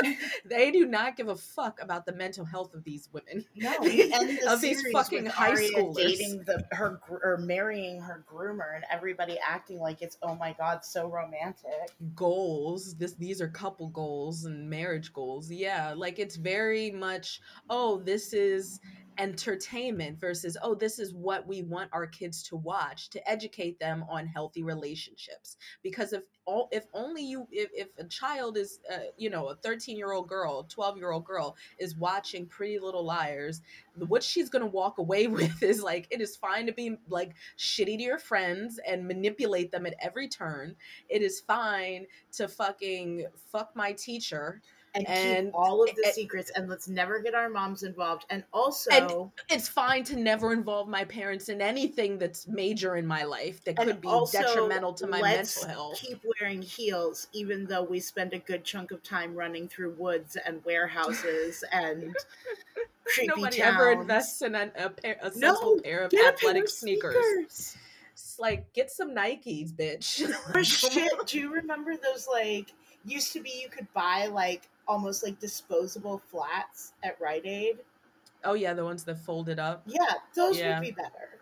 They 0.46 0.72
do 0.72 0.86
not 0.86 1.18
give 1.18 1.28
a 1.28 1.36
fuck 1.36 1.82
about 1.82 2.06
the 2.06 2.14
mental 2.14 2.46
health 2.46 2.74
of 2.74 2.86
these 2.86 3.10
women. 3.12 3.46
No 3.56 3.72
the 3.84 4.40
of 4.50 4.62
these 4.62 4.82
fucking 4.94 5.26
high 5.26 5.50
Aria 5.50 5.72
schoolers. 5.72 5.96
dating 5.96 6.44
the 6.46 6.64
her 6.72 7.02
or 7.10 7.38
marrying 7.38 8.00
her 8.00 8.24
groomer 8.32 8.76
and 8.76 8.86
everybody 8.90 9.38
acting 9.46 9.78
like 9.80 10.02
it's 10.02 10.18
oh 10.24 10.36
my 10.36 10.54
god 10.54 10.86
so 10.86 11.08
romantic. 11.08 11.92
Goals. 12.16 12.96
This 12.96 13.14
these 13.14 13.42
are 13.42 13.50
couple 13.50 13.90
goals 13.90 14.46
and 14.46 14.70
marriage 14.70 15.12
goals. 15.12 15.52
Yeah 15.52 15.94
like 15.96 16.18
it's 16.18 16.38
very 16.38 16.92
much 16.92 17.42
oh 17.70 18.00
this 18.00 18.32
is 18.34 18.80
entertainment 19.20 20.20
versus 20.20 20.58
oh 20.64 20.74
this 20.74 20.98
is 20.98 21.14
what 21.14 21.46
we 21.46 21.62
want 21.62 21.90
our 21.94 22.08
kids 22.08 22.42
to 22.42 22.56
watch 22.56 23.10
to 23.10 23.30
educate 23.30 23.78
them 23.80 24.04
on 24.10 24.26
healthy 24.26 24.64
relationships. 24.64 25.58
Because 25.84 26.14
if 26.14 26.24
all 26.46 26.70
if 26.72 26.86
only 26.94 27.24
you 27.24 27.48
if, 27.52 27.70
if 27.74 27.88
a 27.98 28.06
child 28.06 28.58
is 28.58 28.80
uh, 28.92 29.10
you 29.18 29.30
know 29.30 29.50
a 29.50 29.56
13 29.56 29.98
year 29.98 30.14
old 30.14 30.28
girl 30.28 30.64
12 30.64 30.98
year 30.98 31.12
old 31.12 31.26
girl 31.26 31.56
is 31.78 31.96
watching 31.96 32.46
pretty 32.48 32.80
little 32.80 33.06
liars 33.06 33.62
what 34.08 34.24
she's 34.24 34.50
gonna 34.50 34.66
walk 34.66 34.98
away 34.98 35.28
with 35.40 35.62
is 35.62 35.84
like 35.84 36.08
it 36.10 36.22
is 36.22 36.36
fine 36.36 36.66
to 36.66 36.72
be 36.72 36.98
like 37.10 37.36
shitty 37.58 37.98
to 37.98 38.04
your 38.04 38.20
friends 38.20 38.80
and 38.88 39.08
manipulate 39.08 39.72
them 39.72 39.86
at 39.86 39.96
every 40.02 40.28
turn. 40.28 40.76
It 41.10 41.22
is 41.22 41.42
fine 41.42 42.06
to 42.34 42.48
fucking 42.48 43.26
fuck 43.52 43.76
my 43.76 43.92
teacher 43.92 44.62
and, 44.96 45.08
and 45.08 45.48
keep 45.48 45.56
all 45.56 45.84
of 45.84 45.90
the 45.96 46.12
secrets 46.12 46.52
and 46.56 46.70
let's 46.70 46.88
never 46.88 47.20
get 47.20 47.34
our 47.34 47.50
moms 47.50 47.84
involved 47.84 48.26
and 48.30 48.44
also 48.54 48.90
and 48.92 49.32
it's 49.50 49.68
fine 49.68 50.04
to 50.04 50.16
never 50.16 50.54
involve 50.54 50.88
my 50.88 51.04
parents 51.04 51.50
in 51.50 51.62
anything 51.62 52.18
that's 52.18 52.48
major 52.48 52.96
in 52.96 53.06
my 53.06 53.24
life 53.24 53.64
that 53.64 53.78
could 53.78 54.02
be 54.02 54.10
detrimental 54.32 54.94
to 54.94 55.08
my 55.08 55.22
mental 55.22 55.68
health 55.68 56.00
keep 56.00 56.22
wearing 56.40 56.62
heels 56.62 57.28
even 57.34 57.66
though 57.66 57.84
we 57.84 58.00
spend 58.00 58.34
a 58.34 58.40
good 58.40 58.64
chunk 58.64 58.92
of 58.92 59.02
time 59.04 59.36
running 59.36 59.68
through 59.68 59.94
woods 59.98 60.38
and 60.46 60.64
warehouses 60.66 61.64
and 61.72 62.16
creepy 63.06 63.28
nobody 63.28 63.60
towns. 63.60 63.76
ever 63.76 63.92
invests 63.92 64.42
in 64.42 64.56
a, 64.56 64.72
a, 64.78 64.90
pair, 64.90 65.18
a 65.22 65.32
sensible 65.32 65.76
no, 65.76 65.82
pair 65.82 66.04
of 66.04 66.14
athletic 66.14 66.64
of 66.64 66.70
sneakers. 66.70 67.16
sneakers 67.16 67.78
like 68.40 68.72
get 68.74 68.90
some 68.90 69.12
Nikes, 69.12 69.72
bitch. 69.72 70.26
For 70.52 70.64
shit, 70.64 71.12
do 71.28 71.40
you 71.40 71.54
remember 71.54 71.96
those 71.96 72.28
like 72.28 72.74
used 73.06 73.34
to 73.34 73.42
be 73.42 73.60
you 73.62 73.70
could 73.70 73.92
buy 73.94 74.28
like 74.28 74.70
almost 74.90 75.24
like 75.24 75.40
disposable 75.40 76.22
flats 76.30 76.94
at 77.04 77.16
Rite 77.22 77.46
Aid. 77.46 77.78
Oh 78.44 78.56
yeah, 78.56 78.74
the 78.74 78.84
ones 78.84 79.04
that 79.06 79.20
folded 79.20 79.60
up. 79.60 79.84
Yeah, 79.86 80.00
those 80.36 80.60
yeah. 80.60 80.80
would 80.80 80.86
be 80.86 80.92
better. 80.92 81.40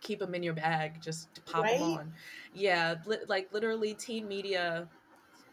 Keep 0.00 0.20
them 0.20 0.34
in 0.34 0.42
your 0.42 0.54
bag, 0.54 1.00
just 1.00 1.28
pop 1.46 1.64
right? 1.64 1.78
them 1.78 1.92
on. 1.92 2.12
Yeah, 2.54 2.96
li- 3.06 3.18
like 3.28 3.48
literally 3.52 3.94
teen 3.94 4.28
media. 4.28 4.88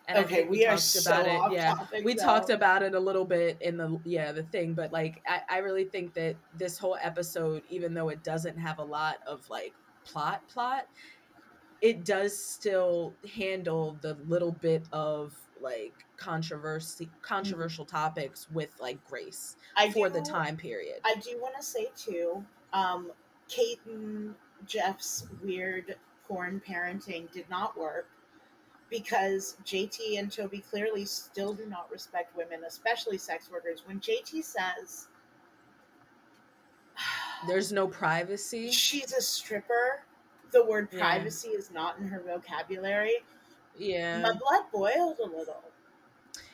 And 0.10 0.24
okay, 0.24 0.44
we, 0.44 0.60
we 0.60 0.66
are 0.66 0.78
so 0.78 1.12
about 1.12 1.52
it. 1.52 1.56
yeah, 1.56 1.76
topic, 1.76 2.06
we 2.06 2.14
though. 2.14 2.24
talked 2.24 2.50
about 2.50 2.82
it 2.82 2.96
a 2.96 3.00
little 3.00 3.26
bit 3.26 3.58
in 3.62 3.78
the 3.78 4.00
yeah 4.06 4.32
the 4.32 4.44
thing, 4.44 4.74
but 4.74 4.92
like 4.92 5.22
I, 5.28 5.42
I 5.50 5.58
really 5.60 5.86
think 5.86 6.14
that 6.14 6.36
this 6.58 6.78
whole 6.78 6.98
episode, 7.02 7.64
even 7.70 7.94
though 7.94 8.10
it 8.10 8.24
doesn't 8.24 8.58
have 8.58 8.80
a 8.80 8.84
lot 8.84 9.18
of 9.28 9.50
like 9.50 9.74
plot 10.06 10.48
plot, 10.48 10.88
it 11.82 12.06
does 12.06 12.38
still 12.38 13.14
handle 13.36 13.98
the 14.02 14.18
little 14.28 14.54
bit 14.54 14.84
of 14.92 15.34
like 15.62 15.94
controversy 16.18 17.06
mm-hmm. 17.06 17.16
controversial 17.22 17.86
mm-hmm. 17.86 17.96
topics 17.96 18.48
with 18.52 18.70
like 18.80 19.04
grace 19.08 19.56
I 19.76 19.92
for 19.92 20.10
do, 20.10 20.16
the 20.16 20.22
time 20.22 20.58
period. 20.58 21.00
I 21.06 21.16
do 21.16 21.38
want 21.42 21.56
to 21.58 21.64
say 21.64 21.88
too, 21.96 22.44
um, 22.74 23.12
Kate 23.50 23.80
and 23.86 24.36
Jeff's 24.66 25.28
weird 25.44 25.96
porn 26.28 26.62
parenting 26.68 27.32
did 27.32 27.50
not 27.50 27.78
work 27.78 28.08
because 28.90 29.58
JT 29.66 30.20
and 30.20 30.32
Toby 30.32 30.60
clearly 30.60 31.06
still 31.06 31.54
do 31.54 31.66
not 31.66 31.92
respect 31.92 32.36
women, 32.36 32.62
especially 32.68 33.18
sex 33.18 33.50
workers. 33.52 33.84
When 33.86 34.00
JT 34.00 34.44
says 34.44 35.08
there's 37.48 37.72
no 37.72 37.88
privacy, 37.88 38.72
she's 38.72 39.14
a 39.14 39.22
stripper. 39.22 40.04
The 40.52 40.66
word 40.66 40.90
privacy 40.90 41.50
yeah. 41.52 41.60
is 41.60 41.72
not 41.72 42.00
in 42.00 42.08
her 42.08 42.24
vocabulary 42.26 43.18
yeah. 43.78 44.22
My 44.22 44.34
blood 44.34 44.64
boiled 44.72 45.18
a 45.20 45.28
little. 45.28 45.64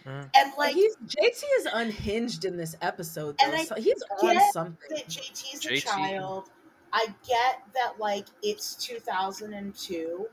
Mm. 0.06 0.30
And 0.36 0.52
like 0.58 0.74
he's 0.74 0.96
JT 0.98 1.44
is 1.60 1.68
unhinged 1.72 2.46
in 2.46 2.58
this 2.58 2.76
episode, 2.82 3.38
though. 3.40 3.48
And 3.48 3.56
I 3.56 3.64
so 3.64 3.76
he's 3.76 4.04
on 4.22 4.38
something. 4.52 4.76
That 4.90 5.08
JT's 5.08 5.66
JT. 5.66 5.78
a 5.78 5.82
child. 5.82 6.50
I 6.92 7.08
get 7.28 7.64
that 7.74 8.00
like 8.00 8.26
it's 8.42 8.76
2002. 8.76 10.28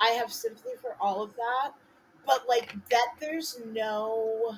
I 0.00 0.10
have 0.10 0.32
sympathy 0.32 0.70
for 0.80 0.96
all 1.00 1.22
of 1.22 1.34
that, 1.36 1.72
but 2.26 2.44
like 2.48 2.74
that 2.90 3.08
there's 3.20 3.60
no 3.72 4.56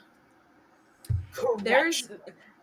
there's 1.63 2.09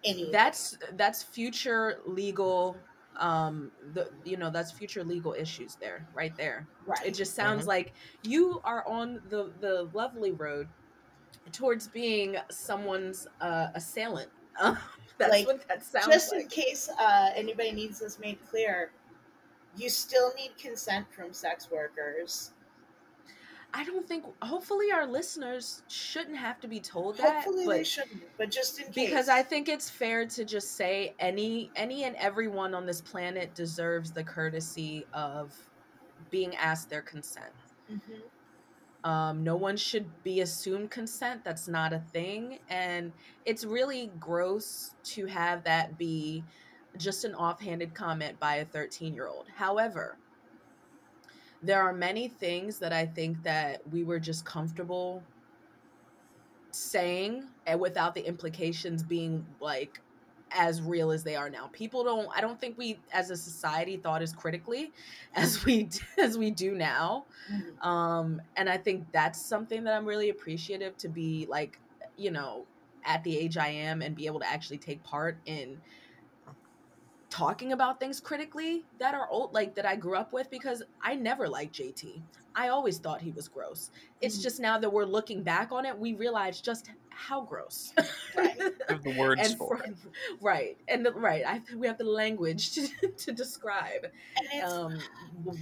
any 0.03 0.31
that's 0.31 0.77
that's 0.95 1.23
future 1.23 1.99
legal 2.05 2.75
um 3.19 3.71
the 3.93 4.09
you 4.23 4.37
know 4.37 4.49
that's 4.49 4.71
future 4.71 5.03
legal 5.03 5.33
issues 5.33 5.75
there 5.75 6.07
right 6.13 6.35
there 6.35 6.67
right 6.85 7.05
it 7.05 7.13
just 7.13 7.35
sounds 7.35 7.61
mm-hmm. 7.61 7.69
like 7.69 7.93
you 8.23 8.61
are 8.63 8.87
on 8.87 9.21
the 9.29 9.51
the 9.59 9.89
lovely 9.93 10.31
road 10.31 10.67
towards 11.51 11.87
being 11.87 12.35
someone's 12.49 13.27
uh 13.41 13.67
assailant 13.75 14.29
that's 15.17 15.31
like, 15.31 15.47
what 15.47 15.67
that 15.67 15.83
sounds 15.83 16.05
like. 16.07 16.13
just 16.13 16.33
like. 16.33 16.43
in 16.43 16.47
case 16.49 16.89
uh 16.99 17.29
anybody 17.35 17.71
needs 17.71 17.99
this 17.99 18.19
made 18.19 18.37
clear 18.49 18.91
you 19.75 19.89
still 19.89 20.33
need 20.35 20.51
consent 20.57 21.05
from 21.11 21.31
sex 21.31 21.69
workers 21.71 22.51
I 23.73 23.83
don't 23.83 24.07
think. 24.07 24.25
Hopefully, 24.41 24.91
our 24.91 25.05
listeners 25.05 25.83
shouldn't 25.87 26.37
have 26.37 26.59
to 26.61 26.67
be 26.67 26.79
told 26.79 27.17
that. 27.17 27.43
Hopefully, 27.43 27.65
but, 27.65 27.77
they 27.77 27.83
shouldn't. 27.83 28.23
But 28.37 28.49
just 28.49 28.79
in 28.79 28.85
case, 28.85 29.09
because 29.09 29.29
I 29.29 29.43
think 29.43 29.69
it's 29.69 29.89
fair 29.89 30.25
to 30.25 30.45
just 30.45 30.75
say 30.75 31.13
any 31.19 31.69
any 31.75 32.05
and 32.05 32.15
everyone 32.15 32.73
on 32.73 32.85
this 32.85 33.01
planet 33.01 33.53
deserves 33.53 34.11
the 34.11 34.23
courtesy 34.23 35.05
of 35.13 35.55
being 36.29 36.55
asked 36.55 36.89
their 36.89 37.01
consent. 37.01 37.53
Mm-hmm. 37.91 39.09
Um, 39.09 39.43
no 39.43 39.55
one 39.55 39.77
should 39.77 40.05
be 40.23 40.41
assumed 40.41 40.89
consent. 40.89 41.43
That's 41.43 41.67
not 41.67 41.93
a 41.93 41.99
thing, 41.99 42.59
and 42.69 43.11
it's 43.45 43.63
really 43.63 44.11
gross 44.19 44.95
to 45.05 45.25
have 45.27 45.63
that 45.65 45.97
be 45.97 46.43
just 46.97 47.25
an 47.25 47.35
offhanded 47.35 47.93
comment 47.93 48.39
by 48.39 48.55
a 48.55 48.65
13 48.65 49.13
year 49.13 49.27
old. 49.27 49.45
However, 49.55 50.17
there 51.61 51.81
are 51.81 51.93
many 51.93 52.27
things 52.27 52.79
that 52.79 52.93
I 52.93 53.05
think 53.05 53.41
that 53.43 53.81
we 53.91 54.03
were 54.03 54.19
just 54.19 54.45
comfortable 54.45 55.23
saying 56.71 57.45
and 57.65 57.79
without 57.79 58.13
the 58.13 58.25
implications 58.25 59.01
being 59.03 59.45
like 59.59 59.99
as 60.51 60.81
real 60.81 61.11
as 61.11 61.23
they 61.23 61.35
are 61.35 61.49
now. 61.49 61.69
People 61.73 62.03
don't 62.03 62.29
I 62.35 62.41
don't 62.41 62.59
think 62.59 62.77
we 62.77 62.99
as 63.11 63.31
a 63.31 63.37
society 63.37 63.97
thought 63.97 64.21
as 64.21 64.33
critically 64.33 64.91
as 65.35 65.65
we 65.65 65.89
as 66.17 66.37
we 66.37 66.51
do 66.51 66.75
now. 66.75 67.25
Mm-hmm. 67.51 67.87
Um 67.87 68.41
and 68.55 68.69
I 68.69 68.77
think 68.77 69.05
that's 69.11 69.41
something 69.43 69.83
that 69.83 69.95
I'm 69.95 70.05
really 70.05 70.29
appreciative 70.29 70.97
to 70.97 71.09
be 71.09 71.47
like, 71.49 71.79
you 72.17 72.31
know, 72.31 72.65
at 73.03 73.23
the 73.23 73.37
age 73.37 73.57
I 73.57 73.69
am 73.69 74.01
and 74.01 74.15
be 74.15 74.25
able 74.25 74.39
to 74.39 74.47
actually 74.47 74.77
take 74.77 75.03
part 75.03 75.37
in 75.45 75.77
talking 77.29 77.73
about 77.73 77.99
things 77.99 78.19
critically 78.19 78.83
that 78.99 79.13
are 79.13 79.27
old 79.29 79.53
like 79.53 79.75
that 79.75 79.85
I 79.85 79.95
grew 79.95 80.15
up 80.15 80.33
with 80.33 80.49
because 80.49 80.83
I 81.01 81.15
never 81.15 81.47
liked 81.47 81.75
JT. 81.75 82.21
I 82.55 82.69
always 82.69 82.97
thought 82.97 83.21
he 83.21 83.31
was 83.31 83.47
gross. 83.47 83.91
It's 84.19 84.35
mm-hmm. 84.35 84.43
just 84.43 84.59
now 84.59 84.79
that 84.79 84.91
we're 84.91 85.05
looking 85.05 85.43
back 85.43 85.71
on 85.71 85.85
it, 85.85 85.97
we 85.97 86.13
realize 86.13 86.59
just 86.59 86.89
how 87.09 87.41
gross. 87.41 87.93
Right. 88.35 88.57
the 89.03 89.15
words 89.17 89.53
for, 89.53 89.77
it. 89.83 89.95
Right. 90.41 90.77
And 90.87 91.05
the, 91.05 91.11
right, 91.11 91.43
I 91.45 91.61
we 91.75 91.85
have 91.85 91.97
the 91.97 92.05
language 92.05 92.71
to, 92.75 92.87
to 93.09 93.31
describe 93.31 94.07
um 94.65 94.99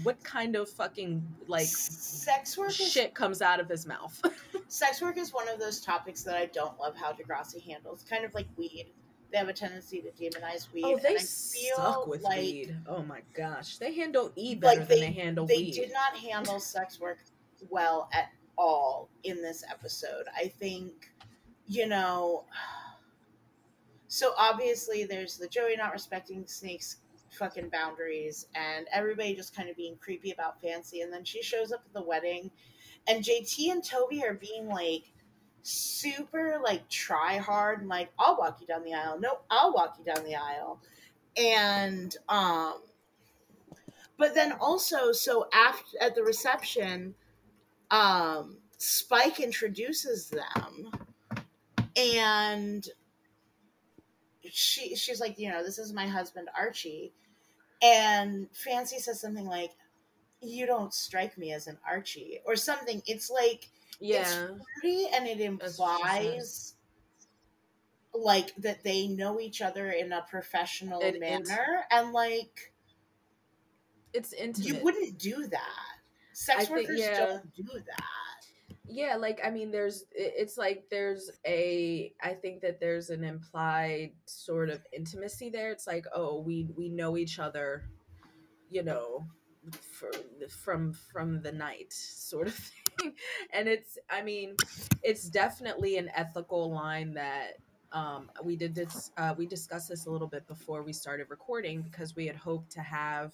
what 0.03 0.24
kind 0.24 0.55
of 0.55 0.70
fucking 0.70 1.26
like 1.47 1.68
sex 1.68 2.57
work 2.57 2.72
shit 2.72 3.07
is, 3.07 3.13
comes 3.13 3.41
out 3.41 3.59
of 3.59 3.68
his 3.68 3.86
mouth. 3.86 4.22
sex 4.68 5.01
work 5.01 5.18
is 5.18 5.34
one 5.34 5.49
of 5.49 5.59
those 5.59 5.82
topics 5.82 6.24
that 6.24 6.38
I 6.38 6.45
don't 6.47 6.80
love 6.80 6.95
how 6.95 7.11
Degrassi 7.11 7.61
handles. 7.61 8.05
Kind 8.09 8.24
of 8.24 8.34
like 8.34 8.47
weed 8.55 8.88
they 9.36 9.39
have 9.39 9.49
a 9.49 9.53
tendency 9.53 10.01
to 10.01 10.11
demonize 10.11 10.71
weed. 10.71 10.86
Oh, 10.86 10.97
they 10.97 11.17
suck 11.17 12.07
with 12.07 12.21
like, 12.21 12.38
weed. 12.38 12.77
Oh 12.88 13.03
my 13.03 13.19
gosh, 13.33 13.77
they 13.79 13.93
handle 13.93 14.31
E 14.38 14.55
better 14.55 14.79
like 14.79 14.88
they, 14.88 15.01
than 15.01 15.13
they 15.13 15.21
handle 15.21 15.45
they 15.45 15.57
weed. 15.57 15.73
They 15.73 15.79
did 15.81 15.91
not 15.91 16.15
handle 16.15 16.57
sex 16.61 17.01
work 17.01 17.17
well 17.69 18.07
at 18.13 18.29
all 18.57 19.09
in 19.25 19.41
this 19.41 19.65
episode. 19.69 20.23
I 20.33 20.47
think, 20.47 21.11
you 21.67 21.86
know. 21.86 22.45
So 24.07 24.31
obviously, 24.38 25.03
there's 25.03 25.38
the 25.38 25.49
Joey 25.49 25.75
not 25.75 25.91
respecting 25.91 26.45
Snake's 26.47 26.95
fucking 27.31 27.67
boundaries, 27.67 28.47
and 28.55 28.88
everybody 28.93 29.36
just 29.36 29.53
kind 29.53 29.67
of 29.67 29.75
being 29.75 29.97
creepy 29.99 30.31
about 30.31 30.61
Fancy. 30.61 31.01
And 31.01 31.11
then 31.11 31.25
she 31.25 31.43
shows 31.43 31.73
up 31.73 31.83
at 31.86 31.93
the 31.93 32.01
wedding, 32.01 32.51
and 33.05 33.21
JT 33.21 33.69
and 33.69 33.83
Toby 33.83 34.23
are 34.23 34.36
being 34.36 34.69
like 34.69 35.11
super 35.66 36.59
like 36.63 36.88
try 36.89 37.38
hard 37.38 37.80
and 37.80 37.89
like 37.89 38.11
I'll 38.20 38.38
walk 38.38 38.61
you 38.61 38.68
down 38.68 38.84
the 38.84 38.93
aisle. 38.93 39.20
No, 39.20 39.39
I'll 39.49 39.74
walk 39.74 39.97
you 39.97 40.05
down 40.05 40.24
the 40.24 40.36
aisle. 40.36 40.80
And 41.36 42.16
um 42.30 42.82
but 44.18 44.36
then 44.36 44.51
also 44.53 45.11
so 45.11 45.47
after 45.51 45.97
at 45.99 46.13
the 46.13 46.24
reception 46.24 47.16
um 47.89 48.57
Spike 48.78 49.39
introduces 49.39 50.30
them 50.30 50.91
and 51.95 52.88
she 54.43 54.95
she's 54.95 55.20
like, 55.20 55.39
you 55.39 55.49
know, 55.49 55.63
this 55.63 55.80
is 55.80 55.93
my 55.93 56.05
husband 56.05 56.47
Archie. 56.55 57.11
And 57.82 58.47
Fancy 58.53 58.99
says 58.99 59.20
something 59.20 59.47
like, 59.47 59.72
You 60.41 60.68
don't 60.68 60.93
strike 60.93 61.39
me 61.39 61.53
as 61.53 61.66
an 61.66 61.80
Archie 61.89 62.41
or 62.45 62.55
something. 62.55 63.01
It's 63.07 63.32
like 63.32 63.70
yeah. 63.99 64.47
and 64.83 65.27
it 65.27 65.39
implies 65.39 66.73
like 68.13 68.55
that 68.57 68.83
they 68.83 69.07
know 69.07 69.39
each 69.39 69.61
other 69.61 69.89
in 69.91 70.11
a 70.13 70.21
professional 70.29 71.01
It- 71.01 71.19
manner 71.19 71.85
and 71.91 72.13
like 72.13 72.71
It's 74.13 74.31
intimate. 74.33 74.67
you 74.67 74.83
wouldn't 74.83 75.17
do 75.17 75.47
that. 75.47 75.95
Sex 76.33 76.63
I 76.63 76.65
think- 76.65 76.77
workers 76.87 76.99
yeah. 76.99 77.17
don't 77.19 77.55
do 77.55 77.63
that. 77.73 78.03
yeah 78.87 79.15
like 79.15 79.39
i 79.43 79.49
mean 79.49 79.71
there's 79.71 80.05
it's 80.13 80.57
like 80.59 80.85
there's 80.91 81.31
a 81.47 82.13
i 82.21 82.33
think 82.33 82.61
that 82.61 82.79
there's 82.79 83.09
an 83.09 83.23
implied 83.23 84.11
sort 84.25 84.69
of 84.69 84.79
intimacy 84.93 85.49
there 85.49 85.71
it's 85.71 85.87
like 85.87 86.05
oh 86.13 86.39
we 86.39 86.67
we 86.77 86.87
know 86.89 87.17
each 87.17 87.39
other 87.39 87.83
you 88.69 88.83
know 88.83 89.25
from 90.49 90.93
from 90.93 91.41
the 91.41 91.51
night 91.51 91.91
sort 91.91 92.47
of 92.47 92.53
thing 92.99 93.13
and 93.53 93.68
it's 93.68 93.97
i 94.09 94.22
mean 94.22 94.55
it's 95.03 95.30
definitely 95.30 95.97
an 95.97 96.09
ethical 96.16 96.72
line 96.72 97.13
that 97.13 97.53
um 97.91 98.30
we 98.43 98.55
did 98.55 98.76
this 98.76 99.11
uh 99.18 99.34
we 99.38 99.45
discussed 99.45 99.89
this 99.89 100.05
a 100.05 100.09
little 100.09 100.28
bit 100.28 100.47
before 100.47 100.84
we 100.84 100.93
started 100.93 101.28
recording 101.30 101.82
because 101.82 102.16
we 102.16 102.26
had 102.28 102.36
hoped 102.36 102.72
to 102.72 102.82
have 102.82 103.34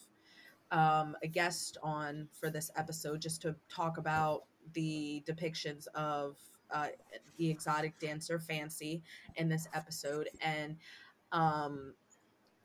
um, 0.71 1.15
a 1.21 1.27
guest 1.27 1.77
on 1.83 2.27
for 2.31 2.49
this 2.49 2.71
episode 2.75 3.21
just 3.21 3.41
to 3.41 3.55
talk 3.69 3.97
about 3.97 4.43
the 4.73 5.23
depictions 5.27 5.87
of 5.95 6.37
uh, 6.73 6.87
the 7.37 7.49
exotic 7.49 7.99
dancer 7.99 8.39
Fancy 8.39 9.03
in 9.35 9.49
this 9.49 9.67
episode. 9.73 10.29
And 10.41 10.77
um, 11.31 11.93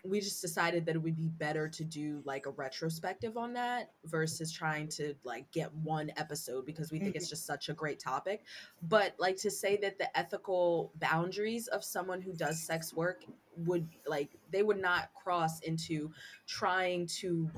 we 0.08 0.20
just 0.20 0.40
decided 0.40 0.86
that 0.86 0.96
it 0.96 0.98
would 0.98 1.16
be 1.16 1.28
better 1.28 1.68
to 1.68 1.84
do 1.84 2.22
like 2.24 2.46
a 2.46 2.50
retrospective 2.50 3.36
on 3.36 3.52
that 3.54 3.90
versus 4.04 4.52
trying 4.52 4.88
to 4.88 5.14
like 5.24 5.50
get 5.52 5.72
one 5.74 6.10
episode 6.16 6.66
because 6.66 6.90
we 6.90 6.98
think 6.98 7.16
it's 7.16 7.26
mm-hmm. 7.26 7.30
just 7.30 7.46
such 7.46 7.68
a 7.68 7.74
great 7.74 7.98
topic. 7.98 8.44
But 8.82 9.14
like 9.18 9.36
to 9.38 9.50
say 9.50 9.76
that 9.78 9.98
the 9.98 10.16
ethical 10.18 10.92
boundaries 10.96 11.68
of 11.68 11.84
someone 11.84 12.20
who 12.20 12.32
does 12.32 12.60
sex 12.60 12.94
work 12.94 13.24
would 13.58 13.88
like 14.06 14.30
they 14.50 14.62
would 14.62 14.80
not 14.80 15.10
cross 15.14 15.60
into 15.60 16.10
trying 16.46 17.06
to 17.06 17.50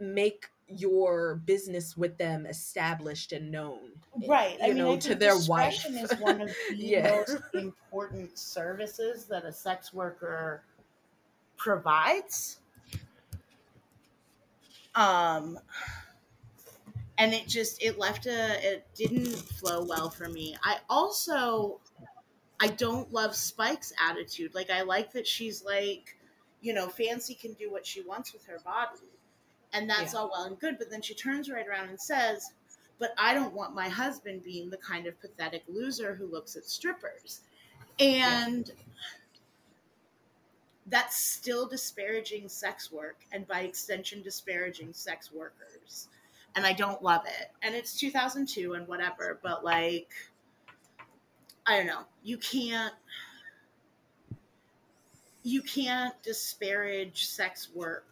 make 0.00 0.46
your 0.68 1.34
business 1.44 1.96
with 1.96 2.16
them 2.16 2.46
established 2.46 3.32
and 3.32 3.50
known 3.50 3.90
Right. 4.28 4.56
I 4.62 4.66
you 4.68 4.74
mean, 4.74 4.84
know 4.84 4.92
I 4.94 4.98
to 4.98 5.14
their 5.14 5.38
wife 5.48 5.84
is 5.86 6.12
one 6.20 6.40
of 6.40 6.48
the 6.70 6.76
Yeah. 6.76 7.10
most 7.10 7.42
important 7.54 8.38
services 8.38 9.26
that 9.26 9.44
a 9.44 9.52
sex 9.52 9.92
worker 9.92 10.62
provides. 11.56 12.60
Um, 14.94 15.58
and 17.18 17.32
it 17.32 17.46
just 17.46 17.82
it 17.82 17.98
left 17.98 18.26
a 18.26 18.74
it 18.74 18.86
didn't 18.94 19.36
flow 19.36 19.84
well 19.84 20.10
for 20.10 20.28
me. 20.28 20.56
I 20.62 20.80
also 20.88 21.80
I 22.60 22.68
don't 22.68 23.12
love 23.12 23.36
Spike's 23.36 23.92
attitude. 24.00 24.54
Like 24.54 24.70
I 24.70 24.82
like 24.82 25.12
that 25.12 25.26
she's 25.26 25.64
like, 25.64 26.18
you 26.60 26.74
know, 26.74 26.88
Fancy 26.88 27.34
can 27.34 27.54
do 27.54 27.70
what 27.70 27.86
she 27.86 28.02
wants 28.02 28.32
with 28.32 28.46
her 28.46 28.60
body. 28.60 29.00
And 29.72 29.90
that's 29.90 30.14
Yeah. 30.14 30.20
all 30.20 30.30
well 30.30 30.44
and 30.44 30.58
good, 30.58 30.78
but 30.78 30.90
then 30.90 31.02
she 31.02 31.14
turns 31.14 31.50
right 31.50 31.66
around 31.66 31.88
and 31.90 32.00
says, 32.00 32.54
"But 32.98 33.12
I 33.18 33.34
don't 33.34 33.54
want 33.54 33.74
my 33.74 33.88
husband 33.88 34.42
being 34.44 34.70
the 34.70 34.78
kind 34.78 35.06
of 35.06 35.20
pathetic 35.20 35.64
loser 35.68 36.14
who 36.14 36.26
looks 36.26 36.56
at 36.56 36.64
strippers." 36.64 37.42
And 37.98 38.70
that's 40.86 41.16
still 41.16 41.66
disparaging 41.66 42.48
sex 42.48 42.92
work 42.92 43.16
and 43.32 43.46
by 43.48 43.60
extension 43.60 44.22
disparaging 44.22 44.92
sex 44.92 45.32
workers. 45.32 46.08
And 46.56 46.66
I 46.66 46.72
don't 46.72 47.02
love 47.02 47.22
it. 47.26 47.50
And 47.62 47.74
it's 47.74 47.98
2002 47.98 48.74
and 48.74 48.86
whatever, 48.86 49.40
but 49.42 49.64
like 49.64 50.10
I 51.66 51.78
don't 51.78 51.86
know. 51.86 52.02
You 52.22 52.36
can't 52.38 52.94
you 55.42 55.62
can't 55.62 56.14
disparage 56.22 57.26
sex 57.26 57.68
work 57.74 58.06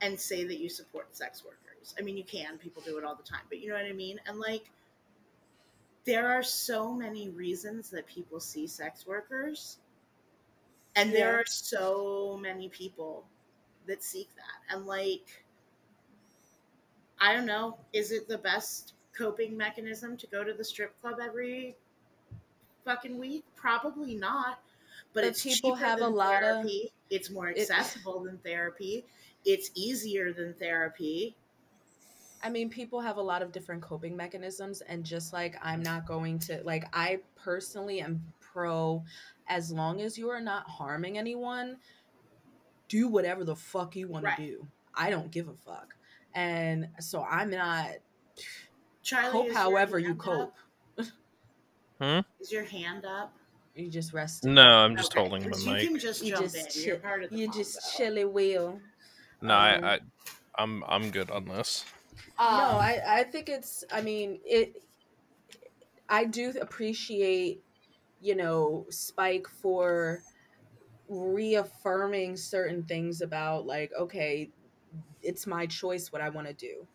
and 0.00 0.18
say 0.18 0.44
that 0.44 0.58
you 0.58 0.68
support 0.68 1.16
sex 1.16 1.42
workers. 1.44 1.94
I 1.98 2.02
mean, 2.02 2.16
you 2.16 2.24
can, 2.24 2.58
people 2.58 2.82
do 2.84 2.98
it 2.98 3.04
all 3.04 3.14
the 3.14 3.22
time, 3.22 3.40
but 3.48 3.60
you 3.60 3.68
know 3.68 3.74
what 3.74 3.86
I 3.86 3.92
mean? 3.92 4.20
And 4.26 4.38
like 4.38 4.70
there 6.04 6.28
are 6.28 6.42
so 6.42 6.92
many 6.92 7.28
reasons 7.28 7.90
that 7.90 8.06
people 8.06 8.40
see 8.40 8.66
sex 8.66 9.06
workers 9.06 9.78
and 10.98 11.12
there 11.12 11.34
are 11.38 11.44
so 11.46 12.38
many 12.40 12.68
people 12.68 13.24
that 13.86 14.02
seek 14.02 14.28
that. 14.36 14.74
And 14.76 14.86
like 14.86 15.44
I 17.20 17.32
don't 17.34 17.46
know, 17.46 17.78
is 17.92 18.12
it 18.12 18.28
the 18.28 18.38
best 18.38 18.92
coping 19.16 19.56
mechanism 19.56 20.16
to 20.18 20.26
go 20.28 20.44
to 20.44 20.52
the 20.52 20.62
strip 20.64 21.00
club 21.00 21.16
every 21.20 21.76
fucking 22.84 23.18
week? 23.18 23.44
Probably 23.56 24.14
not. 24.14 24.60
But, 25.14 25.22
But 25.22 25.24
it's 25.24 25.42
people 25.42 25.74
have 25.74 26.00
a 26.00 26.08
lot 26.08 26.42
of- 26.42 26.62
therapy. 26.62 26.92
It's 27.10 27.30
more 27.30 27.48
It- 27.48 27.58
accessible 27.58 28.20
than 28.20 28.38
therapy. 28.38 29.04
It's 29.44 29.70
easier 29.74 30.32
than 30.32 30.54
therapy. 30.54 31.34
I 32.42 32.50
mean, 32.50 32.70
people 32.70 33.00
have 33.00 33.16
a 33.16 33.22
lot 33.22 33.42
of 33.42 33.50
different 33.50 33.82
coping 33.82 34.16
mechanisms, 34.16 34.80
and 34.82 35.02
just 35.04 35.32
like 35.32 35.56
I'm 35.60 35.82
not 35.82 36.06
going 36.06 36.38
to, 36.40 36.62
like, 36.62 36.84
I 36.92 37.20
personally 37.34 38.00
am 38.00 38.32
pro 38.40 39.02
as 39.48 39.70
long 39.72 40.00
as 40.00 40.16
you 40.18 40.28
are 40.30 40.40
not 40.40 40.68
harming 40.68 41.18
anyone, 41.18 41.78
do 42.88 43.08
whatever 43.08 43.44
the 43.44 43.56
fuck 43.56 43.96
you 43.96 44.08
want 44.08 44.24
Right. 44.24 44.36
to 44.36 44.42
do. 44.42 44.66
I 44.94 45.10
don't 45.10 45.30
give 45.30 45.48
a 45.48 45.54
fuck. 45.54 45.94
And 46.34 46.88
so 47.00 47.22
I'm 47.22 47.50
not, 47.50 47.88
Charlie, 49.02 49.30
cope 49.30 49.52
however 49.52 49.98
you 49.98 50.14
cope. 50.14 50.54
up? 50.98 51.06
Is 52.40 52.52
your 52.52 52.64
hand 52.64 53.04
up? 53.04 53.34
You 53.74 53.90
just 53.90 54.12
rest. 54.12 54.44
No, 54.44 54.62
I'm 54.62 54.96
just 54.96 55.12
Okay, 55.12 55.20
holding 55.28 55.48
'cause 55.48 55.64
my 55.66 55.72
You 55.72 55.78
mic. 55.78 55.88
can 55.88 55.98
just 55.98 56.22
You 56.22 56.30
jump 56.30 56.42
just 56.42 56.56
in. 56.56 56.82
You're 56.84 56.94
chill- 56.96 57.02
part 57.02 57.22
of 57.24 57.30
the 57.30 57.36
You 57.36 57.48
just 57.48 57.96
chilly 57.96 58.24
wheel. 58.24 58.80
No, 59.40 59.48
Um, 59.54 59.54
I, 59.54 59.94
I, 59.94 60.00
I'm 60.58 60.84
I'm 60.84 61.10
good 61.10 61.30
on 61.30 61.44
this. 61.46 61.84
no, 62.38 62.44
Um, 62.46 62.76
I, 62.76 63.00
I 63.06 63.24
think 63.24 63.48
it's, 63.48 63.84
I 63.92 64.00
mean, 64.00 64.40
it, 64.44 64.82
I 66.08 66.24
do 66.24 66.52
appreciate, 66.60 67.62
you 68.20 68.34
know, 68.34 68.86
Spike 68.90 69.46
for 69.48 70.22
reaffirming 71.08 72.36
certain 72.36 72.82
things 72.84 73.20
about, 73.20 73.66
like, 73.66 73.90
okay, 73.98 74.50
it's 75.22 75.46
my 75.46 75.66
choice 75.66 76.12
what 76.12 76.20
I 76.22 76.28
want 76.28 76.46
to 76.46 76.52
do. 76.52 76.86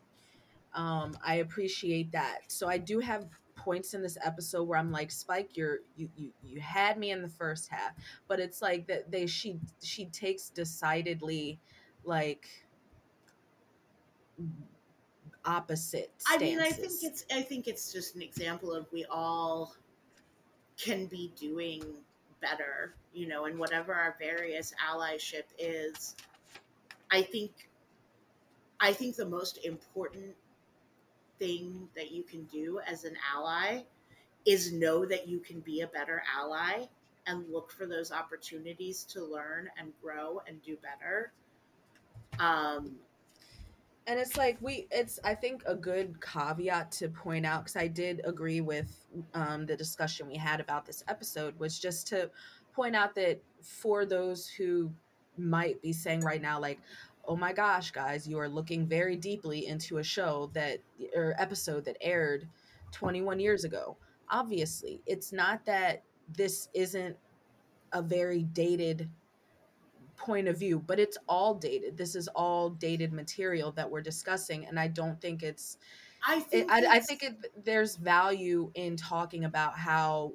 Um, 0.73 1.17
I 1.25 1.35
appreciate 1.35 2.11
that. 2.11 2.39
So 2.47 2.67
I 2.67 2.77
do 2.77 2.99
have 2.99 3.27
points 3.55 3.93
in 3.93 4.01
this 4.01 4.17
episode 4.23 4.67
where 4.67 4.79
I'm 4.79 4.91
like, 4.91 5.11
Spike, 5.11 5.55
you're 5.55 5.79
you 5.95 6.09
you 6.15 6.31
you 6.43 6.59
had 6.59 6.97
me 6.97 7.11
in 7.11 7.21
the 7.21 7.29
first 7.29 7.69
half, 7.69 7.91
but 8.27 8.39
it's 8.39 8.61
like 8.61 8.87
that 8.87 9.11
they 9.11 9.25
she 9.27 9.59
she 9.81 10.05
takes 10.05 10.49
decidedly 10.49 11.59
like 12.03 12.47
opposite 15.45 16.11
I 16.27 16.37
mean, 16.37 16.59
I 16.59 16.71
think 16.71 17.03
it's 17.03 17.25
I 17.31 17.41
think 17.41 17.67
it's 17.67 17.91
just 17.91 18.15
an 18.15 18.21
example 18.21 18.73
of 18.73 18.87
we 18.91 19.05
all 19.05 19.75
can 20.77 21.05
be 21.05 21.31
doing 21.39 21.83
better, 22.41 22.93
you 23.13 23.27
know, 23.27 23.45
and 23.45 23.57
whatever 23.57 23.93
our 23.93 24.15
various 24.19 24.73
allyship 24.85 25.43
is. 25.57 26.15
I 27.11 27.21
think 27.21 27.51
I 28.79 28.91
think 28.91 29.15
the 29.15 29.25
most 29.25 29.59
important 29.63 30.35
thing 31.39 31.87
that 31.95 32.11
you 32.11 32.23
can 32.23 32.43
do 32.45 32.79
as 32.85 33.05
an 33.05 33.15
ally 33.33 33.83
is 34.45 34.73
know 34.73 35.05
that 35.05 35.27
you 35.27 35.39
can 35.39 35.61
be 35.61 35.81
a 35.81 35.87
better 35.87 36.21
ally 36.37 36.85
and 37.25 37.49
look 37.49 37.71
for 37.71 37.85
those 37.85 38.11
opportunities 38.11 39.05
to 39.05 39.23
learn 39.23 39.69
and 39.77 39.93
grow 40.01 40.41
and 40.47 40.61
do 40.63 40.77
better. 40.77 41.31
Um, 42.39 42.97
and 44.07 44.19
it's 44.19 44.37
like 44.37 44.57
we 44.61 44.87
it's 44.91 45.19
i 45.23 45.33
think 45.33 45.63
a 45.65 45.75
good 45.75 46.15
caveat 46.21 46.91
to 46.91 47.07
point 47.09 47.45
out 47.45 47.63
because 47.63 47.75
i 47.75 47.87
did 47.87 48.21
agree 48.25 48.61
with 48.61 49.05
um, 49.33 49.65
the 49.65 49.75
discussion 49.75 50.27
we 50.27 50.35
had 50.35 50.59
about 50.59 50.85
this 50.85 51.03
episode 51.07 51.57
was 51.59 51.79
just 51.79 52.07
to 52.07 52.29
point 52.73 52.95
out 52.95 53.15
that 53.15 53.41
for 53.61 54.05
those 54.05 54.47
who 54.47 54.91
might 55.37 55.81
be 55.81 55.93
saying 55.93 56.21
right 56.21 56.41
now 56.41 56.59
like 56.59 56.79
oh 57.27 57.35
my 57.35 57.53
gosh 57.53 57.91
guys 57.91 58.27
you 58.27 58.37
are 58.37 58.49
looking 58.49 58.85
very 58.85 59.15
deeply 59.15 59.67
into 59.67 59.97
a 59.99 60.03
show 60.03 60.49
that 60.53 60.79
or 61.15 61.33
episode 61.39 61.85
that 61.85 61.97
aired 62.01 62.47
21 62.93 63.39
years 63.39 63.65
ago. 63.65 63.97
Obviously, 64.29 65.01
it's 65.05 65.33
not 65.33 65.65
that 65.65 66.03
this 66.37 66.69
isn't 66.73 67.17
a 67.91 68.01
very 68.01 68.43
dated 68.43 69.09
point 70.17 70.47
of 70.47 70.57
view, 70.57 70.79
but 70.79 70.99
it's 70.99 71.17
all 71.27 71.55
dated. 71.55 71.97
This 71.97 72.15
is 72.15 72.27
all 72.29 72.69
dated 72.69 73.13
material 73.13 73.71
that 73.73 73.89
we're 73.89 74.01
discussing, 74.01 74.65
and 74.65 74.79
I 74.79 74.87
don't 74.87 75.19
think 75.19 75.43
it's. 75.43 75.77
I 76.25 76.37
eh, 76.37 76.39
think 76.39 76.71
it, 76.71 76.71
I, 76.71 76.95
I 76.95 76.99
think 76.99 77.23
it, 77.23 77.35
there's 77.63 77.95
value 77.95 78.71
in 78.75 78.95
talking 78.95 79.45
about 79.45 79.77
how 79.77 80.33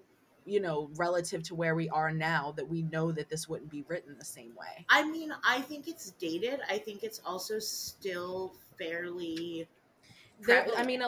you 0.48 0.60
know 0.60 0.90
relative 0.96 1.42
to 1.44 1.54
where 1.54 1.74
we 1.74 1.88
are 1.90 2.10
now 2.10 2.52
that 2.56 2.66
we 2.66 2.82
know 2.82 3.12
that 3.12 3.28
this 3.28 3.48
wouldn't 3.48 3.70
be 3.70 3.84
written 3.86 4.16
the 4.18 4.24
same 4.24 4.54
way 4.58 4.86
i 4.88 5.08
mean 5.08 5.30
i 5.44 5.60
think 5.60 5.86
it's 5.86 6.12
dated 6.12 6.60
i 6.70 6.78
think 6.78 7.02
it's 7.02 7.20
also 7.26 7.58
still 7.58 8.54
fairly 8.78 9.68
there, 10.46 10.66
i 10.76 10.84
mean 10.84 11.02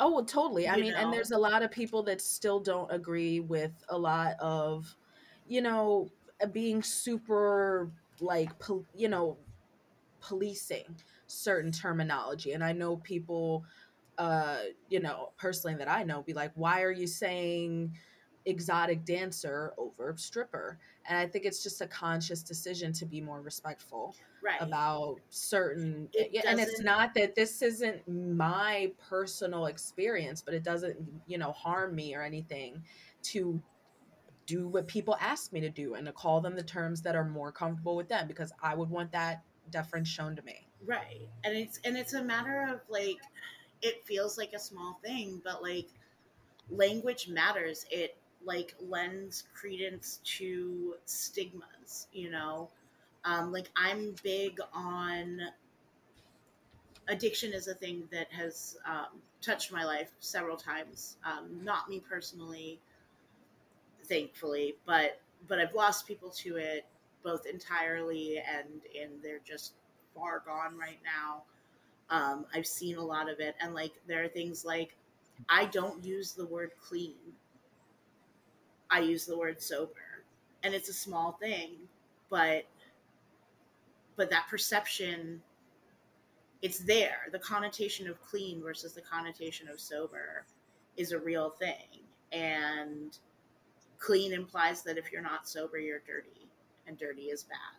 oh 0.00 0.24
totally 0.24 0.68
i 0.68 0.76
mean 0.76 0.94
and 0.94 1.12
there's 1.12 1.32
a 1.32 1.38
lot 1.38 1.62
of 1.62 1.70
people 1.70 2.02
that 2.02 2.20
still 2.20 2.60
don't 2.60 2.90
agree 2.90 3.40
with 3.40 3.72
a 3.90 3.98
lot 3.98 4.36
of 4.40 4.96
you 5.48 5.60
know 5.60 6.08
being 6.46 6.82
super 6.82 7.90
like 8.20 8.58
pol- 8.58 8.86
you 8.94 9.08
know 9.08 9.38
policing 10.20 10.96
certain 11.26 11.72
terminology. 11.72 12.52
And 12.52 12.62
i 12.64 12.72
know 12.72 12.96
people 12.96 13.64
uh 14.18 14.58
you 14.88 15.00
know 15.00 15.30
personally 15.38 15.74
that 15.76 15.88
i 15.88 16.02
know 16.02 16.22
be 16.22 16.34
like 16.34 16.52
why 16.54 16.82
are 16.82 16.90
you 16.90 17.06
saying 17.06 17.96
exotic 18.44 19.04
dancer 19.04 19.72
over 19.78 20.14
stripper? 20.16 20.78
And 21.08 21.18
i 21.18 21.26
think 21.26 21.44
it's 21.46 21.62
just 21.62 21.80
a 21.80 21.86
conscious 21.86 22.42
decision 22.42 22.92
to 22.94 23.06
be 23.06 23.20
more 23.20 23.40
respectful 23.40 24.14
right. 24.42 24.60
about 24.60 25.16
certain 25.30 26.08
It 26.12 26.44
and 26.46 26.60
it's 26.60 26.80
not 26.80 27.14
that 27.14 27.34
this 27.34 27.62
isn't 27.62 28.06
my 28.06 28.92
personal 29.08 29.66
experience 29.66 30.42
but 30.42 30.52
it 30.52 30.62
doesn't 30.62 30.96
you 31.26 31.38
know 31.38 31.52
harm 31.52 31.94
me 31.94 32.14
or 32.14 32.22
anything 32.22 32.82
to 33.22 33.62
do 34.52 34.68
what 34.68 34.86
people 34.86 35.16
ask 35.20 35.52
me 35.52 35.60
to 35.60 35.70
do 35.70 35.94
and 35.94 36.06
to 36.06 36.12
call 36.12 36.40
them 36.40 36.54
the 36.54 36.62
terms 36.62 37.02
that 37.02 37.14
are 37.14 37.24
more 37.24 37.52
comfortable 37.52 37.96
with 37.96 38.08
them 38.08 38.26
because 38.28 38.52
i 38.62 38.74
would 38.74 38.90
want 38.90 39.10
that 39.12 39.42
deference 39.70 40.08
shown 40.08 40.36
to 40.36 40.42
me. 40.42 40.66
Right. 40.84 41.28
And 41.44 41.56
it's 41.56 41.80
and 41.84 41.96
it's 41.96 42.14
a 42.14 42.22
matter 42.22 42.66
of 42.70 42.80
like 42.88 43.18
it 43.80 44.04
feels 44.04 44.38
like 44.38 44.52
a 44.52 44.58
small 44.58 44.98
thing 45.04 45.40
but 45.44 45.62
like 45.62 45.88
language 46.70 47.28
matters. 47.28 47.86
It 47.90 48.16
like 48.44 48.74
lends 48.80 49.44
credence 49.54 50.20
to 50.38 50.94
stigmas 51.06 52.08
you 52.12 52.30
know? 52.30 52.68
Um 53.24 53.52
like 53.52 53.70
i'm 53.76 54.14
big 54.22 54.58
on 54.74 55.40
addiction 57.08 57.52
is 57.52 57.68
a 57.68 57.74
thing 57.74 58.04
that 58.12 58.28
has 58.32 58.76
um, 58.86 59.20
touched 59.40 59.72
my 59.72 59.84
life 59.84 60.10
several 60.20 60.56
times. 60.56 61.16
Um, 61.24 61.62
not 61.62 61.88
me 61.88 62.00
personally 62.00 62.78
thankfully 64.12 64.76
but 64.84 65.20
but 65.48 65.58
i've 65.58 65.74
lost 65.74 66.06
people 66.06 66.28
to 66.28 66.56
it 66.56 66.84
both 67.24 67.46
entirely 67.46 68.38
and 68.38 68.82
and 69.00 69.22
they're 69.22 69.40
just 69.46 69.74
far 70.14 70.42
gone 70.44 70.76
right 70.76 70.98
now. 71.04 71.44
Um, 72.10 72.44
i've 72.54 72.66
seen 72.66 72.96
a 72.98 73.02
lot 73.02 73.30
of 73.30 73.40
it 73.40 73.54
and 73.60 73.74
like 73.74 73.92
there 74.06 74.22
are 74.22 74.28
things 74.28 74.64
like 74.64 74.96
i 75.48 75.64
don't 75.64 76.04
use 76.04 76.32
the 76.32 76.44
word 76.46 76.72
clean. 76.80 77.16
I 78.90 79.00
use 79.00 79.24
the 79.24 79.38
word 79.38 79.62
sober 79.62 80.24
and 80.62 80.74
it's 80.74 80.90
a 80.90 80.92
small 80.92 81.38
thing 81.40 81.70
but 82.28 82.64
but 84.16 84.28
that 84.28 84.46
perception 84.50 85.40
it's 86.60 86.78
there. 86.78 87.28
The 87.32 87.40
connotation 87.40 88.06
of 88.08 88.22
clean 88.22 88.62
versus 88.62 88.92
the 88.92 89.00
connotation 89.00 89.68
of 89.68 89.80
sober 89.80 90.44
is 90.96 91.10
a 91.10 91.18
real 91.18 91.50
thing 91.50 92.04
and 92.30 93.18
clean 94.02 94.32
implies 94.32 94.82
that 94.82 94.98
if 94.98 95.12
you're 95.12 95.22
not 95.22 95.48
sober 95.48 95.78
you're 95.78 96.00
dirty 96.00 96.48
and 96.88 96.98
dirty 96.98 97.26
is 97.30 97.44
bad. 97.44 97.78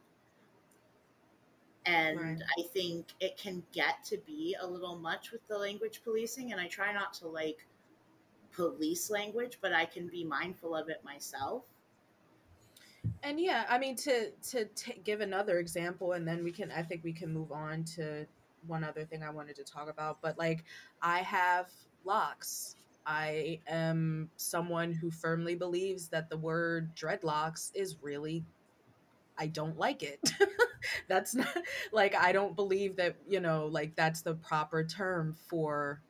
And 1.86 2.18
Right. 2.18 2.42
i 2.58 2.62
think 2.74 3.08
it 3.20 3.38
can 3.38 3.62
get 3.74 4.04
to 4.06 4.18
be 4.26 4.56
a 4.62 4.66
little 4.66 4.96
much 4.96 5.32
with 5.32 5.46
the 5.50 5.58
language 5.58 6.02
policing 6.02 6.54
and 6.54 6.62
i 6.62 6.68
try 6.68 6.94
not 6.94 7.14
to 7.16 7.28
like 7.28 7.66
police 8.54 9.10
language 9.10 9.58
but 9.62 9.74
i 9.74 9.84
can 9.84 10.08
be 10.08 10.24
mindful 10.24 10.74
of 10.76 10.88
it 10.88 11.04
myself. 11.04 11.64
And 13.22 13.38
yeah 13.38 13.66
i 13.68 13.78
mean 13.78 13.98
to 13.98 14.32
to 14.52 14.66
t- 14.76 15.02
give 15.04 15.20
another 15.20 15.60
example 15.60 16.14
and 16.14 16.26
then 16.26 16.42
we 16.42 16.54
can 16.54 16.72
i 16.72 16.82
think 16.82 17.04
we 17.04 17.12
can 17.12 17.34
move 17.34 17.52
on 17.52 17.84
to 17.96 18.26
one 18.66 18.86
other 18.86 19.04
thing 19.04 19.24
i 19.24 19.30
wanted 19.30 19.58
to 19.58 19.64
talk 19.66 19.90
about 19.90 20.22
but 20.22 20.38
like 20.38 20.64
i 21.02 21.20
have 21.20 21.70
locks 22.06 22.78
i 23.06 23.60
am 23.68 24.30
someone 24.38 24.94
who 24.94 25.12
firmly 25.12 25.56
believes 25.56 26.10
that 26.10 26.30
the 26.30 26.38
word 26.38 26.96
dreadlocks 26.96 27.72
is 27.74 27.98
really 28.02 28.46
i 29.38 29.48
don't 29.48 29.78
like 29.78 30.04
it. 30.04 30.20
That's 31.08 31.34
not 31.36 31.48
like 31.94 32.16
i 32.16 32.32
don't 32.32 32.56
believe 32.56 32.98
that 32.98 33.16
you 33.28 33.40
know 33.40 33.68
like 33.68 33.96
that's 33.96 34.22
the 34.22 34.36
proper 34.36 34.84
term 34.84 35.36
for 35.50 36.02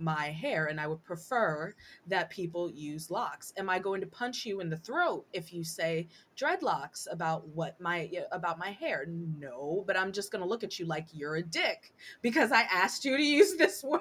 my 0.00 0.26
hair 0.30 0.66
and 0.66 0.80
i 0.80 0.86
would 0.86 1.02
prefer 1.04 1.74
that 2.06 2.30
people 2.30 2.70
use 2.70 3.10
locks. 3.10 3.52
Am 3.56 3.68
i 3.68 3.78
going 3.78 4.00
to 4.00 4.06
punch 4.06 4.46
you 4.46 4.60
in 4.60 4.70
the 4.70 4.76
throat 4.76 5.26
if 5.32 5.52
you 5.52 5.62
say 5.62 6.08
dreadlocks 6.36 7.06
about 7.10 7.46
what 7.48 7.80
my 7.80 8.10
about 8.32 8.58
my 8.58 8.70
hair? 8.70 9.04
No 9.06 9.84
but 9.86 9.96
i'm 9.98 10.12
just 10.12 10.32
going 10.32 10.42
to 10.42 10.48
look 10.48 10.64
at 10.64 10.78
you 10.78 10.86
like 10.86 11.06
you're 11.12 11.36
a 11.36 11.42
dick 11.42 11.92
because 12.22 12.50
i 12.52 12.62
asked 12.62 13.04
you 13.04 13.16
to 13.16 13.22
use 13.22 13.56
this 13.56 13.82
word. 13.84 14.00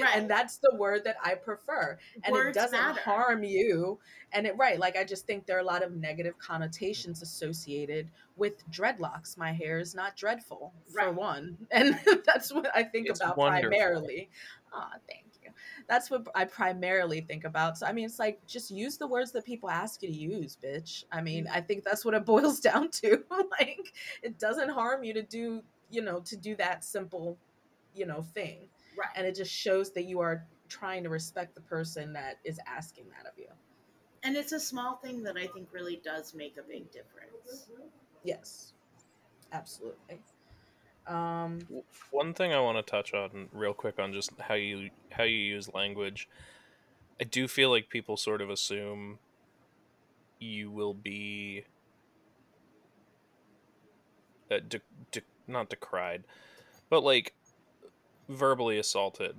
Right. 0.00 0.16
and 0.16 0.28
that's 0.28 0.56
the 0.58 0.74
word 0.76 1.04
that 1.04 1.16
i 1.22 1.34
prefer 1.34 1.96
and 2.24 2.32
Words 2.32 2.56
it 2.56 2.60
doesn't 2.60 2.78
matter. 2.78 3.00
harm 3.02 3.44
you 3.44 4.00
and 4.32 4.44
it 4.46 4.56
right 4.56 4.80
like 4.80 4.96
i 4.96 5.04
just 5.04 5.26
think 5.26 5.46
there 5.46 5.56
are 5.56 5.60
a 5.60 5.64
lot 5.64 5.84
of 5.84 5.92
negative 5.92 6.36
connotations 6.38 7.22
associated 7.22 8.10
with 8.36 8.68
dreadlocks. 8.70 9.38
My 9.38 9.52
hair 9.52 9.78
is 9.78 9.94
not 9.94 10.16
dreadful 10.16 10.72
for 10.92 11.12
one 11.12 11.56
and 11.70 11.98
that's 12.26 12.52
what 12.52 12.68
i 12.74 12.82
think 12.82 13.08
It's 13.08 13.20
about 13.20 13.36
wonderful. 13.38 13.70
primarily 13.70 14.28
ah 14.76 14.90
thank 15.08 15.24
you. 15.42 15.50
That's 15.88 16.10
what 16.10 16.26
i 16.34 16.44
primarily 16.44 17.20
think 17.20 17.44
about 17.44 17.78
so 17.78 17.86
i 17.86 17.92
mean 17.92 18.04
it's 18.04 18.18
like 18.18 18.44
just 18.46 18.70
use 18.70 18.96
the 18.98 19.06
words 19.06 19.32
that 19.32 19.44
people 19.44 19.70
ask 19.70 20.02
you 20.02 20.08
to 20.08 20.14
use 20.14 20.56
bitch. 20.62 21.04
I 21.10 21.22
mean 21.22 21.48
i 21.52 21.60
think 21.60 21.84
that's 21.84 22.04
what 22.04 22.14
it 22.14 22.24
boils 22.32 22.60
down 22.60 22.90
to 22.90 23.24
like 23.58 23.92
it 24.22 24.38
doesn't 24.38 24.70
harm 24.70 25.04
you 25.04 25.14
to 25.14 25.22
do 25.22 25.62
you 25.90 26.02
know 26.02 26.20
to 26.20 26.36
do 26.36 26.56
that 26.56 26.84
simple 26.84 27.38
you 27.94 28.06
know 28.06 28.22
thing. 28.22 28.68
Right. 28.98 29.08
And 29.16 29.26
it 29.26 29.34
just 29.34 29.52
shows 29.52 29.92
that 29.92 30.04
you 30.04 30.20
are 30.20 30.44
trying 30.68 31.02
to 31.04 31.08
respect 31.08 31.54
the 31.54 31.60
person 31.62 32.12
that 32.12 32.38
is 32.44 32.58
asking 32.66 33.04
that 33.10 33.30
of 33.30 33.38
you. 33.38 33.48
And 34.22 34.36
it's 34.36 34.52
a 34.52 34.60
small 34.60 34.96
thing 34.96 35.22
that 35.22 35.36
i 35.36 35.46
think 35.46 35.68
really 35.72 36.00
does 36.04 36.34
make 36.34 36.56
a 36.58 36.62
big 36.62 36.90
difference. 36.90 37.68
Yes. 38.24 38.72
Absolutely 39.52 40.20
um 41.06 41.60
One 42.10 42.34
thing 42.34 42.52
I 42.52 42.60
want 42.60 42.78
to 42.78 42.90
touch 42.90 43.14
on 43.14 43.48
real 43.52 43.74
quick 43.74 43.98
on 43.98 44.12
just 44.12 44.30
how 44.40 44.54
you 44.54 44.90
how 45.10 45.24
you 45.24 45.36
use 45.36 45.72
language. 45.72 46.28
I 47.20 47.24
do 47.24 47.48
feel 47.48 47.70
like 47.70 47.88
people 47.88 48.16
sort 48.16 48.40
of 48.40 48.50
assume 48.50 49.18
you 50.38 50.70
will 50.70 50.94
be 50.94 51.64
uh, 54.50 54.58
de- 54.68 54.80
de- 55.12 55.22
not 55.46 55.70
decried, 55.70 56.24
but 56.90 57.02
like 57.02 57.32
verbally 58.28 58.78
assaulted 58.78 59.36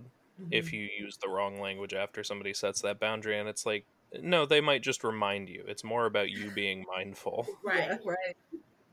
if 0.51 0.67
mhm. 0.67 0.73
you 0.73 0.89
use 0.99 1.17
the 1.17 1.29
wrong 1.29 1.59
language 1.59 1.93
after 1.93 2.23
somebody 2.23 2.53
sets 2.53 2.81
that 2.81 2.99
boundary 2.99 3.37
and 3.37 3.49
it's 3.49 3.65
like 3.65 3.85
no 4.21 4.45
they 4.45 4.61
might 4.61 4.81
just 4.81 5.03
remind 5.03 5.49
you 5.49 5.63
it's 5.67 5.83
more 5.83 6.05
about 6.05 6.29
you 6.29 6.51
being 6.51 6.85
mindful 6.95 7.45
right 7.63 7.99
right 8.05 8.37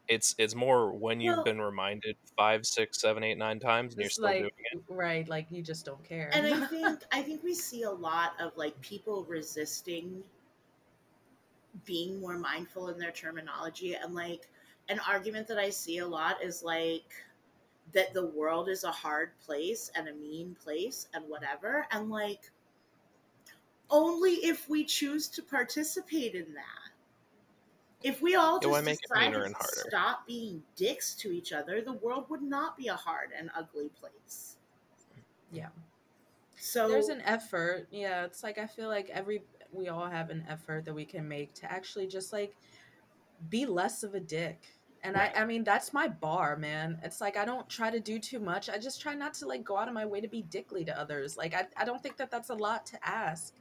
it's 0.09 0.35
it's 0.39 0.55
more 0.55 0.93
when 0.93 1.21
you've 1.21 1.37
Well- 1.37 1.45
been 1.45 1.61
reminded 1.61 2.17
five 2.37 2.67
six 2.67 3.01
seven 3.01 3.25
eight 3.25 3.39
nine 3.39 3.59
times 3.59 3.95
and 3.95 4.03
you're 4.03 4.11
still 4.11 4.25
like 4.25 4.41
doing 4.41 4.51
it. 4.73 4.83
right 4.89 5.27
like 5.29 5.47
you 5.51 5.63
just 5.63 5.85
don't 5.87 6.03
care. 6.05 6.31
And 6.33 6.47
i 6.47 6.67
think 6.67 7.01
i 7.13 7.23
think 7.23 7.43
we 7.43 7.55
see 7.55 7.83
a 7.85 7.91
lot 7.91 8.33
of 8.41 8.57
like 8.57 8.79
people 8.83 9.25
resisting 9.25 10.23
being 11.85 12.21
more 12.21 12.39
mindful 12.39 12.89
in 12.91 12.99
their 12.99 13.11
terminology 13.11 13.95
and 13.95 14.15
like 14.15 14.49
an 14.89 15.01
argument 15.09 15.49
that 15.49 15.59
i 15.59 15.69
see 15.71 15.99
a 15.99 16.07
lot 16.07 16.43
is 16.43 16.63
like 16.63 17.15
that 17.93 18.13
the 18.15 18.27
world 18.27 18.69
is 18.69 18.85
a 18.85 18.91
hard 18.91 19.31
place 19.45 19.91
and 19.97 20.09
a 20.09 20.15
mean 20.15 20.55
place 20.63 21.09
and 21.15 21.25
whatever 21.29 21.87
and 21.91 22.11
like 22.11 22.51
only 23.91 24.35
if 24.35 24.69
we 24.69 24.85
choose 24.85 25.29
to 25.29 25.43
participate 25.43 26.35
in 26.35 26.53
that 26.55 26.84
if 28.05 28.23
we 28.23 28.37
all 28.37 28.61
just 28.61 28.85
make 28.85 28.95
it 28.95 29.09
decided 29.09 29.43
and 29.43 29.55
to 29.55 29.59
harder? 29.59 29.85
stop 29.89 30.27
being 30.27 30.63
dicks 30.77 31.15
to 31.15 31.33
each 31.33 31.53
other 31.53 31.81
the 31.81 31.95
world 31.95 32.27
would 32.29 32.43
not 32.43 32.77
be 32.77 32.89
a 32.89 32.95
hard 32.95 33.31
and 33.37 33.51
ugly 33.57 33.91
place 33.99 34.57
yeah 35.51 35.69
so 36.57 36.89
there's 36.89 37.09
an 37.09 37.23
effort 37.23 37.89
yeah 37.91 38.25
it's 38.25 38.43
like 38.45 38.59
i 38.59 38.67
feel 38.67 38.89
like 38.89 39.09
every 39.11 39.43
we 39.73 39.89
all 39.89 40.07
have 40.09 40.31
an 40.31 40.45
effort 40.49 40.85
that 40.85 40.95
we 40.95 41.05
can 41.05 41.27
make 41.27 41.53
to 41.55 41.71
actually 41.73 42.07
just 42.07 42.33
like 42.33 42.55
be 43.49 43.67
less 43.67 44.03
of 44.03 44.15
a 44.15 44.21
dick 44.21 44.61
And 45.03 45.17
right. 45.17 45.33
I, 45.37 45.43
I 45.43 45.45
mean, 45.45 45.65
that's 45.65 45.93
my 45.93 46.09
bar, 46.09 46.57
man. 46.57 46.99
It's 47.03 47.21
like 47.21 47.37
I 47.37 47.45
don't 47.45 47.69
try 47.69 47.91
to 47.91 48.01
do 48.01 48.19
too 48.19 48.41
much. 48.41 48.71
I 48.71 48.79
just 48.79 49.03
try 49.03 49.15
not 49.15 49.35
to 49.35 49.47
like 49.47 49.63
go 49.63 49.77
out 49.77 49.87
of 49.89 49.95
my 49.95 50.07
way 50.07 50.21
to 50.23 50.29
be 50.29 50.43
dickly 50.43 50.85
to 50.87 50.99
others. 50.99 51.37
Like 51.37 51.55
I, 51.55 51.67
I 51.77 51.85
don't 51.85 52.03
think 52.03 52.17
that 52.17 52.31
that's 52.31 52.49
a 52.51 52.55
lot 52.55 52.87
to 52.87 52.99
ask. 53.07 53.55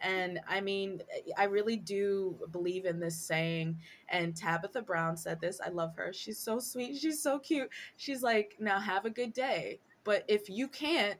And 0.00 0.40
I 0.48 0.60
mean, 0.60 1.02
I 1.36 1.44
really 1.44 1.76
do 1.76 2.36
believe 2.52 2.84
in 2.84 3.00
this 3.00 3.16
saying. 3.16 3.78
And 4.08 4.36
Tabitha 4.36 4.82
Brown 4.82 5.16
said 5.16 5.40
this. 5.40 5.60
I 5.64 5.70
love 5.70 5.94
her. 5.96 6.12
She's 6.12 6.38
so 6.38 6.58
sweet. 6.58 6.96
She's 6.96 7.22
so 7.22 7.38
cute. 7.38 7.70
She's 7.96 8.22
like, 8.22 8.56
now 8.58 8.78
have 8.78 9.04
a 9.04 9.10
good 9.10 9.32
day. 9.32 9.80
But 10.04 10.24
if 10.28 10.48
you 10.48 10.68
can't, 10.68 11.18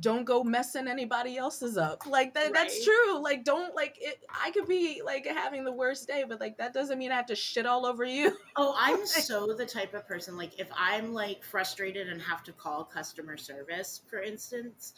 don't 0.00 0.24
go 0.24 0.42
messing 0.42 0.88
anybody 0.88 1.36
else's 1.36 1.76
up. 1.76 2.06
Like 2.06 2.34
that 2.34 2.44
right. 2.44 2.52
that's 2.52 2.84
true. 2.84 3.22
Like 3.22 3.44
don't 3.44 3.74
like 3.74 3.96
it 4.00 4.20
I 4.30 4.50
could 4.50 4.66
be 4.66 5.02
like 5.04 5.26
having 5.26 5.64
the 5.64 5.72
worst 5.72 6.08
day, 6.08 6.24
but 6.26 6.40
like 6.40 6.56
that 6.58 6.72
doesn't 6.72 6.98
mean 6.98 7.12
I 7.12 7.16
have 7.16 7.26
to 7.26 7.36
shit 7.36 7.66
all 7.66 7.84
over 7.84 8.04
you. 8.04 8.36
Oh, 8.56 8.74
I'm 8.78 9.06
so 9.06 9.52
the 9.52 9.66
type 9.66 9.94
of 9.94 10.06
person 10.08 10.36
like 10.36 10.58
if 10.58 10.68
I'm 10.74 11.12
like 11.12 11.44
frustrated 11.44 12.08
and 12.08 12.20
have 12.22 12.42
to 12.44 12.52
call 12.52 12.84
customer 12.84 13.36
service, 13.36 14.00
for 14.08 14.20
instance, 14.20 14.94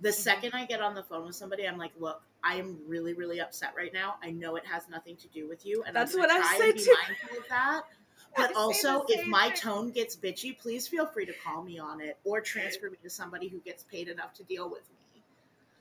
the 0.00 0.08
mm-hmm. 0.08 0.16
second 0.16 0.52
I 0.54 0.64
get 0.64 0.80
on 0.80 0.94
the 0.94 1.02
phone 1.02 1.26
with 1.26 1.36
somebody, 1.36 1.66
I'm 1.66 1.78
like, 1.78 1.92
look, 1.98 2.22
I 2.46 2.54
am 2.56 2.78
really, 2.86 3.14
really 3.14 3.40
upset 3.40 3.74
right 3.76 3.92
now. 3.92 4.16
I 4.22 4.30
know 4.30 4.56
it 4.56 4.64
has 4.66 4.88
nothing 4.88 5.16
to 5.16 5.28
do 5.28 5.48
with 5.48 5.66
you, 5.66 5.82
and 5.86 5.94
that's 5.94 6.14
what 6.14 6.30
I 6.30 6.58
say 6.58 6.72
too. 6.72 6.94
Mindful 7.08 7.38
of 7.38 7.48
that. 7.48 7.82
But 8.36 8.54
also, 8.54 9.02
if 9.08 9.26
my 9.26 9.48
thing. 9.48 9.56
tone 9.56 9.90
gets 9.92 10.14
bitchy, 10.14 10.58
please 10.58 10.86
feel 10.86 11.06
free 11.06 11.24
to 11.24 11.32
call 11.42 11.62
me 11.62 11.78
on 11.78 12.02
it 12.02 12.18
or 12.22 12.42
transfer 12.42 12.90
me 12.90 12.98
to 13.02 13.08
somebody 13.08 13.48
who 13.48 13.60
gets 13.60 13.84
paid 13.84 14.08
enough 14.08 14.34
to 14.34 14.42
deal 14.44 14.68
with 14.68 14.82
me. 14.90 15.22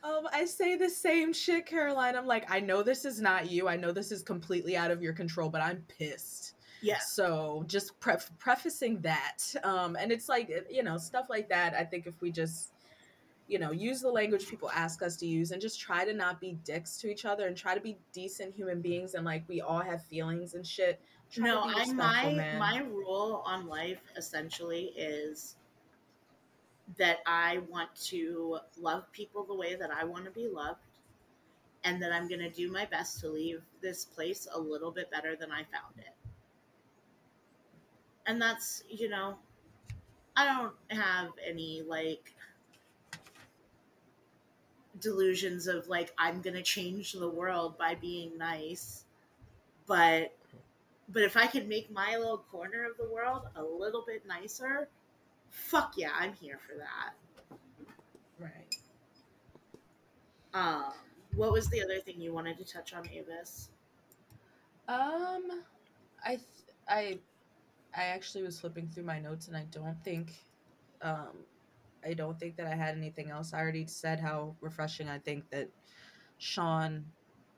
Um, 0.06 0.28
I 0.32 0.46
say 0.46 0.78
the 0.78 0.90
same 0.90 1.34
shit, 1.34 1.66
Caroline. 1.66 2.16
I'm 2.16 2.28
like, 2.28 2.50
I 2.50 2.62
know 2.62 2.82
this 2.82 3.04
is 3.04 3.20
not 3.20 3.52
you. 3.52 3.68
I 3.68 3.76
know 3.76 3.92
this 3.92 4.10
is 4.10 4.22
completely 4.22 4.78
out 4.78 4.90
of 4.90 5.02
your 5.02 5.12
control, 5.12 5.50
but 5.50 5.62
I'm 5.62 5.84
pissed. 5.98 6.56
Yeah. 6.82 7.00
So 7.00 7.66
just 7.68 8.00
pre- 8.00 8.14
prefacing 8.38 9.02
that, 9.02 9.40
um, 9.64 9.98
and 10.00 10.12
it's 10.12 10.30
like 10.30 10.50
you 10.70 10.84
know 10.84 10.98
stuff 10.98 11.26
like 11.30 11.50
that. 11.50 11.74
I 11.74 11.84
think 11.84 12.06
if 12.08 12.22
we 12.22 12.32
just 12.32 12.75
you 13.48 13.60
know, 13.60 13.72
use 13.72 14.02
the 14.02 14.10
language 14.10 14.48
people 14.48 14.72
ask 14.72 15.04
us 15.04 15.16
to 15.18 15.28
use 15.28 15.52
and 15.52 15.62
just 15.62 15.80
try 15.80 16.04
to 16.04 16.14
not 16.14 16.42
be 16.42 16.58
dicks 16.64 16.98
to 16.98 17.12
each 17.12 17.26
other 17.26 17.48
and 17.48 17.56
try 17.56 17.76
to 17.76 17.82
be 17.82 17.98
decent 18.12 18.56
human 18.56 18.82
beings 18.82 19.14
and 19.14 19.24
like 19.24 19.44
we 19.48 19.62
all 19.62 19.82
have 19.82 20.04
feelings 20.04 20.56
and 20.56 20.66
shit. 20.66 21.00
Try 21.32 21.48
no, 21.48 21.62
I 21.64 21.86
my 21.94 22.34
man. 22.34 22.60
my 22.60 22.80
rule 22.80 23.44
on 23.46 23.68
life 23.68 24.02
essentially 24.16 24.94
is 24.98 25.56
that 26.98 27.18
I 27.26 27.60
want 27.70 27.90
to 28.08 28.60
love 28.80 29.12
people 29.12 29.44
the 29.44 29.56
way 29.56 29.76
that 29.76 29.90
I 29.92 30.04
want 30.06 30.26
to 30.26 30.32
be 30.32 30.48
loved 30.48 30.80
and 31.84 32.02
that 32.02 32.12
I'm 32.12 32.28
going 32.28 32.42
to 32.42 32.50
do 32.50 32.72
my 32.72 32.86
best 32.86 33.20
to 33.22 33.30
leave 33.30 33.62
this 33.82 34.06
place 34.06 34.48
a 34.54 34.60
little 34.60 34.92
bit 34.92 35.10
better 35.12 35.36
than 35.36 35.52
I 35.52 35.58
found 35.58 35.98
it. 35.98 36.14
And 38.28 38.42
that's, 38.42 38.84
you 38.90 39.08
know, 39.08 39.36
I 40.36 40.46
don't 40.46 40.74
have 40.90 41.30
any 41.48 41.84
like 41.88 42.35
delusions 45.00 45.68
of 45.68 45.88
like 45.88 46.14
I'm 46.18 46.42
gonna 46.42 46.64
change 46.64 47.14
the 47.14 47.30
world 47.30 47.78
by 47.78 47.96
being 47.96 48.38
nice, 48.38 49.06
but 49.88 50.36
but 51.10 51.24
if 51.24 51.38
I 51.38 51.48
could 51.48 51.68
make 51.68 51.92
my 51.92 52.18
little 52.18 52.40
corner 52.52 52.86
of 52.90 52.98
the 52.98 53.12
world 53.14 53.44
a 53.56 53.64
little 53.64 54.04
bit 54.06 54.26
nicer, 54.28 54.90
fuck 55.52 55.94
yeah, 55.98 56.12
I'm 56.18 56.34
here 56.34 56.60
for 56.60 56.76
that. 56.78 57.14
Right. 58.40 58.78
Um, 60.54 60.94
what 61.36 61.52
was 61.52 61.68
the 61.70 61.82
other 61.84 62.00
thing 62.00 62.20
you 62.22 62.34
wanted 62.34 62.58
to 62.58 62.66
touch 62.66 62.94
on, 62.94 63.08
Avis? 63.10 63.70
Um, 64.88 65.64
I 66.24 66.36
th- 66.36 66.42
I 66.88 67.20
I 67.96 68.04
actually 68.06 68.44
was 68.44 68.60
flipping 68.60 68.88
through 68.88 69.04
my 69.04 69.20
notes 69.20 69.48
and 69.48 69.58
I 69.58 69.66
don't 69.72 70.02
think 70.04 70.34
um 71.02 71.46
I 72.06 72.14
don't 72.14 72.40
think 72.40 72.56
that 72.58 72.68
I 72.68 72.76
had 72.76 72.96
anything 72.96 73.32
else. 73.32 73.54
I 73.54 73.60
already 73.60 73.86
said 73.88 74.20
how 74.20 74.56
refreshing 74.62 75.10
I 75.10 75.20
think 75.20 75.50
that 75.52 75.70
Sean 76.38 77.06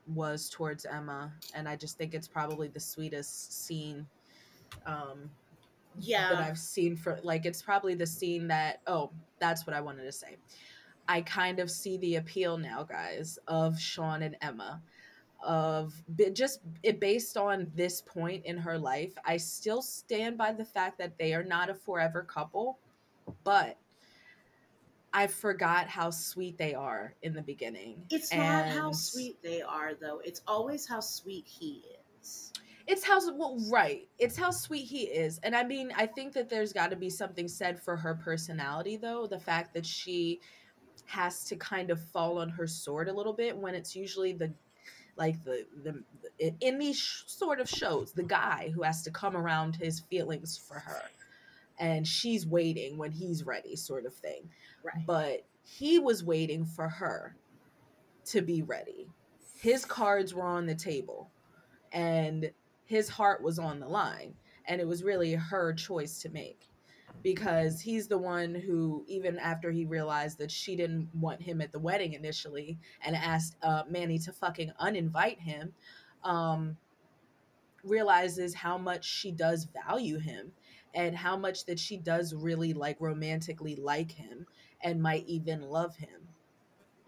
was 0.07 0.49
towards 0.49 0.85
Emma, 0.85 1.33
and 1.53 1.67
I 1.67 1.75
just 1.75 1.97
think 1.97 2.13
it's 2.13 2.27
probably 2.27 2.67
the 2.67 2.79
sweetest 2.79 3.65
scene. 3.65 4.07
Um, 4.85 5.29
yeah, 5.99 6.29
that 6.29 6.39
I've 6.39 6.59
seen 6.59 6.95
for 6.95 7.19
like 7.23 7.45
it's 7.45 7.61
probably 7.61 7.95
the 7.95 8.05
scene 8.05 8.47
that 8.47 8.81
oh 8.87 9.11
that's 9.39 9.65
what 9.65 9.75
I 9.75 9.81
wanted 9.81 10.03
to 10.03 10.11
say. 10.11 10.37
I 11.09 11.21
kind 11.21 11.59
of 11.59 11.71
see 11.71 11.97
the 11.97 12.15
appeal 12.15 12.57
now, 12.57 12.83
guys, 12.83 13.39
of 13.47 13.79
Sean 13.79 14.21
and 14.21 14.35
Emma 14.41 14.81
of 15.43 15.93
just 16.33 16.61
it 16.83 16.99
based 16.99 17.37
on 17.37 17.71
this 17.75 18.01
point 18.01 18.43
in 18.45 18.57
her 18.57 18.77
life 18.77 19.13
i 19.25 19.37
still 19.37 19.81
stand 19.83 20.37
by 20.37 20.51
the 20.51 20.65
fact 20.65 20.97
that 20.97 21.17
they 21.19 21.33
are 21.33 21.43
not 21.43 21.69
a 21.69 21.75
forever 21.75 22.23
couple 22.23 22.79
but 23.43 23.77
I 25.17 25.25
forgot 25.25 25.87
how 25.87 26.11
sweet 26.11 26.59
they 26.59 26.75
are 26.75 27.15
in 27.23 27.33
the 27.33 27.41
beginning. 27.41 28.03
It's 28.11 28.31
and 28.31 28.43
not 28.43 28.67
how 28.67 28.91
sweet 28.91 29.41
they 29.41 29.63
are, 29.63 29.95
though. 29.99 30.21
It's 30.23 30.43
always 30.45 30.87
how 30.87 30.99
sweet 30.99 31.47
he 31.47 31.81
is. 32.21 32.53
It's 32.85 33.03
how 33.03 33.19
well, 33.33 33.57
right. 33.71 34.07
It's 34.19 34.37
how 34.37 34.51
sweet 34.51 34.85
he 34.85 35.05
is, 35.05 35.39
and 35.41 35.55
I 35.55 35.63
mean, 35.63 35.91
I 35.97 36.05
think 36.05 36.33
that 36.33 36.49
there's 36.49 36.71
got 36.71 36.91
to 36.91 36.95
be 36.95 37.09
something 37.09 37.47
said 37.47 37.81
for 37.81 37.97
her 37.97 38.13
personality, 38.13 38.95
though. 38.95 39.25
The 39.25 39.39
fact 39.39 39.73
that 39.73 39.87
she 39.87 40.39
has 41.05 41.45
to 41.45 41.55
kind 41.55 41.89
of 41.89 41.99
fall 41.99 42.37
on 42.37 42.49
her 42.49 42.67
sword 42.67 43.07
a 43.07 43.13
little 43.13 43.33
bit 43.33 43.57
when 43.57 43.73
it's 43.73 43.95
usually 43.95 44.33
the 44.33 44.53
like 45.15 45.43
the 45.43 45.65
the 45.83 46.03
in 46.59 46.77
these 46.77 47.23
sort 47.25 47.59
of 47.59 47.67
shows 47.67 48.11
the 48.11 48.21
guy 48.21 48.71
who 48.75 48.83
has 48.83 49.01
to 49.01 49.09
come 49.09 49.35
around 49.35 49.77
his 49.77 49.99
feelings 49.99 50.59
for 50.59 50.77
her 50.77 51.01
and 51.79 52.07
she's 52.07 52.45
waiting 52.45 52.97
when 52.97 53.11
he's 53.11 53.45
ready 53.45 53.75
sort 53.75 54.05
of 54.05 54.13
thing 54.13 54.49
right. 54.83 55.05
but 55.05 55.45
he 55.63 55.99
was 55.99 56.23
waiting 56.23 56.65
for 56.65 56.87
her 56.87 57.35
to 58.25 58.41
be 58.41 58.61
ready 58.61 59.07
his 59.59 59.85
cards 59.85 60.33
were 60.33 60.43
on 60.43 60.65
the 60.65 60.75
table 60.75 61.29
and 61.91 62.51
his 62.85 63.09
heart 63.09 63.41
was 63.41 63.59
on 63.59 63.79
the 63.79 63.87
line 63.87 64.33
and 64.67 64.81
it 64.81 64.87
was 64.87 65.03
really 65.03 65.33
her 65.33 65.73
choice 65.73 66.19
to 66.19 66.29
make 66.29 66.67
because 67.23 67.81
he's 67.81 68.07
the 68.07 68.17
one 68.17 68.53
who 68.53 69.03
even 69.07 69.37
after 69.39 69.71
he 69.71 69.85
realized 69.85 70.37
that 70.37 70.51
she 70.51 70.75
didn't 70.75 71.09
want 71.13 71.41
him 71.41 71.61
at 71.61 71.71
the 71.71 71.79
wedding 71.79 72.13
initially 72.13 72.77
and 73.03 73.15
asked 73.15 73.55
uh, 73.63 73.83
manny 73.89 74.19
to 74.19 74.31
fucking 74.31 74.71
uninvite 74.81 75.39
him 75.39 75.73
um, 76.23 76.77
realizes 77.83 78.53
how 78.53 78.77
much 78.77 79.05
she 79.05 79.31
does 79.31 79.67
value 79.85 80.19
him 80.19 80.51
and 80.93 81.15
how 81.15 81.37
much 81.37 81.65
that 81.65 81.79
she 81.79 81.97
does 81.97 82.33
really 82.33 82.73
like 82.73 82.97
romantically 82.99 83.75
like 83.75 84.11
him 84.11 84.45
and 84.81 85.01
might 85.01 85.25
even 85.27 85.61
love 85.61 85.95
him. 85.95 86.27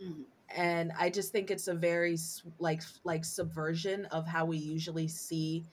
Mm-hmm. 0.04 0.22
And 0.56 0.92
I 0.98 1.10
just 1.10 1.32
think 1.32 1.52
it's 1.52 1.68
a 1.68 1.74
very 1.74 2.18
like 2.58 2.82
like 3.04 3.24
subversion 3.24 4.06
of 4.06 4.28
how 4.28 4.46
we 4.46 4.58
usually 4.58 5.08
see 5.08 5.64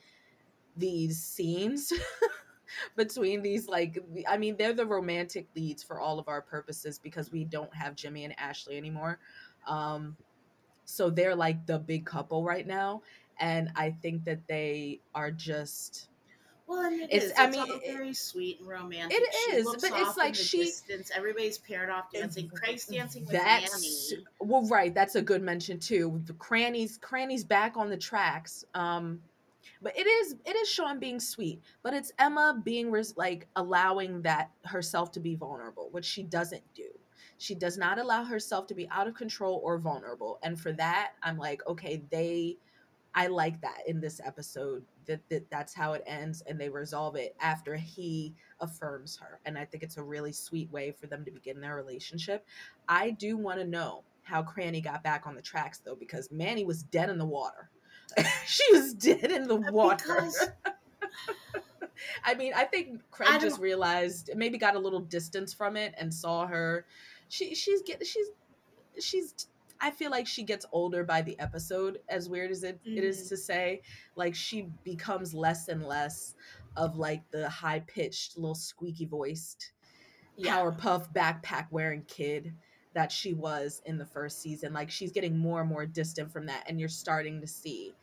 these 0.75 1.21
scenes 1.21 1.91
between 2.95 3.41
these 3.41 3.67
like 3.67 3.99
I 4.27 4.37
mean 4.37 4.55
they're 4.55 4.73
the 4.73 4.85
romantic 4.85 5.47
leads 5.55 5.81
for 5.81 5.99
all 5.99 6.19
of 6.19 6.27
our 6.27 6.41
purposes 6.41 6.99
because 6.99 7.31
we 7.31 7.43
don't 7.43 7.73
have 7.73 7.95
Jimmy 7.95 8.23
and 8.23 8.35
Ashley 8.39 8.77
anymore. 8.77 9.19
Um 9.67 10.15
so 10.85 11.09
they're 11.09 11.35
like 11.35 11.65
the 11.65 11.79
big 11.79 12.05
couple 12.05 12.43
right 12.43 12.67
now 12.67 13.01
and 13.39 13.71
I 13.75 13.91
think 13.91 14.25
that 14.25 14.47
they 14.47 14.99
are 15.15 15.31
just 15.31 16.09
well, 16.67 16.85
I 16.85 16.89
mean, 16.89 17.01
it 17.03 17.09
it's, 17.11 17.25
is. 17.25 17.31
I 17.37 17.47
it's 17.47 17.57
mean, 17.57 17.79
very 17.85 18.13
sweet 18.13 18.59
and 18.59 18.67
romantic. 18.67 19.17
It 19.17 19.55
is, 19.55 19.65
but 19.81 19.91
it's 19.95 20.17
like 20.17 20.35
she. 20.35 20.65
Distance. 20.65 21.11
Everybody's 21.15 21.57
paired 21.57 21.89
off 21.89 22.11
dancing. 22.11 22.49
Craig's 22.49 22.85
dancing 22.85 23.23
with 23.23 23.31
that's, 23.31 24.11
Manny. 24.11 24.25
Well, 24.39 24.67
right. 24.67 24.93
That's 24.93 25.15
a 25.15 25.21
good 25.21 25.41
mention 25.41 25.79
too. 25.79 26.21
The 26.25 26.33
crannies, 26.33 26.97
crannies 26.97 27.45
back 27.45 27.77
on 27.77 27.89
the 27.89 27.97
tracks. 27.97 28.65
Um, 28.73 29.21
but 29.81 29.97
it 29.97 30.07
is, 30.07 30.35
it 30.45 30.55
is 30.55 30.67
Sean 30.67 30.99
being 30.99 31.19
sweet, 31.19 31.61
but 31.83 31.93
it's 31.93 32.11
Emma 32.19 32.59
being 32.63 32.91
res- 32.91 33.15
like 33.15 33.47
allowing 33.55 34.21
that 34.23 34.51
herself 34.65 35.11
to 35.13 35.19
be 35.19 35.35
vulnerable, 35.35 35.89
which 35.91 36.05
she 36.05 36.23
doesn't 36.23 36.63
do. 36.73 36.89
She 37.37 37.53
does 37.53 37.77
not 37.77 37.99
allow 37.99 38.23
herself 38.23 38.65
to 38.67 38.73
be 38.73 38.89
out 38.89 39.07
of 39.07 39.13
control 39.13 39.61
or 39.63 39.77
vulnerable, 39.77 40.39
and 40.41 40.59
for 40.59 40.73
that, 40.73 41.11
I'm 41.21 41.37
like, 41.37 41.61
okay, 41.67 42.01
they 42.09 42.57
I 43.13 43.27
like 43.27 43.61
that 43.61 43.79
in 43.87 43.99
this 43.99 44.19
episode 44.23 44.83
that, 45.07 45.27
that 45.29 45.49
that's 45.49 45.73
how 45.73 45.93
it 45.93 46.03
ends 46.05 46.41
and 46.47 46.59
they 46.59 46.69
resolve 46.69 47.15
it 47.15 47.35
after 47.39 47.75
he 47.75 48.35
affirms 48.59 49.17
her. 49.17 49.39
And 49.45 49.57
I 49.57 49.65
think 49.65 49.83
it's 49.83 49.97
a 49.97 50.03
really 50.03 50.31
sweet 50.31 50.71
way 50.71 50.91
for 50.91 51.07
them 51.07 51.25
to 51.25 51.31
begin 51.31 51.59
their 51.59 51.75
relationship. 51.75 52.45
I 52.87 53.11
do 53.11 53.37
want 53.37 53.59
to 53.59 53.65
know 53.65 54.03
how 54.23 54.43
Cranny 54.43 54.81
got 54.81 55.03
back 55.03 55.25
on 55.25 55.35
the 55.35 55.41
tracks 55.41 55.79
though, 55.79 55.95
because 55.95 56.29
Manny 56.31 56.65
was 56.65 56.83
dead 56.83 57.09
in 57.09 57.17
the 57.17 57.25
water. 57.25 57.69
she 58.45 58.63
was 58.73 58.93
dead 58.93 59.31
in 59.31 59.47
the 59.47 59.55
uh, 59.55 59.71
water. 59.71 60.15
Because... 60.15 60.49
I 62.23 62.35
mean, 62.35 62.53
I 62.55 62.63
think 62.63 63.01
Craig 63.11 63.41
just 63.41 63.59
realized 63.59 64.29
maybe 64.35 64.57
got 64.57 64.75
a 64.75 64.79
little 64.79 64.99
distance 64.99 65.53
from 65.53 65.75
it 65.77 65.93
and 65.97 66.13
saw 66.13 66.45
her. 66.45 66.85
She 67.29 67.55
she's 67.55 67.81
get 67.81 68.05
she's 68.05 68.27
she's 68.99 69.47
I 69.79 69.91
feel 69.91 70.11
like 70.11 70.27
she 70.27 70.43
gets 70.43 70.65
older 70.71 71.03
by 71.03 71.21
the 71.21 71.39
episode, 71.39 71.99
as 72.09 72.29
weird 72.29 72.51
as 72.51 72.63
it, 72.63 72.79
mm-hmm. 72.83 72.97
it 72.97 73.03
is 73.03 73.19
mm-hmm. 73.19 73.29
to 73.29 73.37
say. 73.37 73.81
Like 74.15 74.35
she 74.35 74.69
becomes 74.83 75.33
less 75.33 75.67
and 75.67 75.83
less 75.83 76.35
of 76.75 76.97
like 76.97 77.23
the 77.31 77.49
high 77.49 77.79
pitched, 77.81 78.37
little 78.37 78.55
squeaky 78.55 79.05
voiced, 79.05 79.71
yeah. 80.37 80.57
Powerpuff 80.57 81.13
backpack 81.13 81.67
wearing 81.71 82.03
kid 82.07 82.53
that 82.93 83.11
she 83.11 83.33
was 83.33 83.81
in 83.85 83.97
the 83.97 84.05
first 84.05 84.41
season. 84.41 84.73
Like 84.73 84.89
she's 84.89 85.11
getting 85.11 85.37
more 85.37 85.61
and 85.61 85.69
more 85.69 85.85
distant 85.85 86.31
from 86.31 86.45
that, 86.47 86.63
and 86.67 86.79
you're 86.79 86.89
starting 86.89 87.41
to 87.41 87.47
see, 87.47 87.93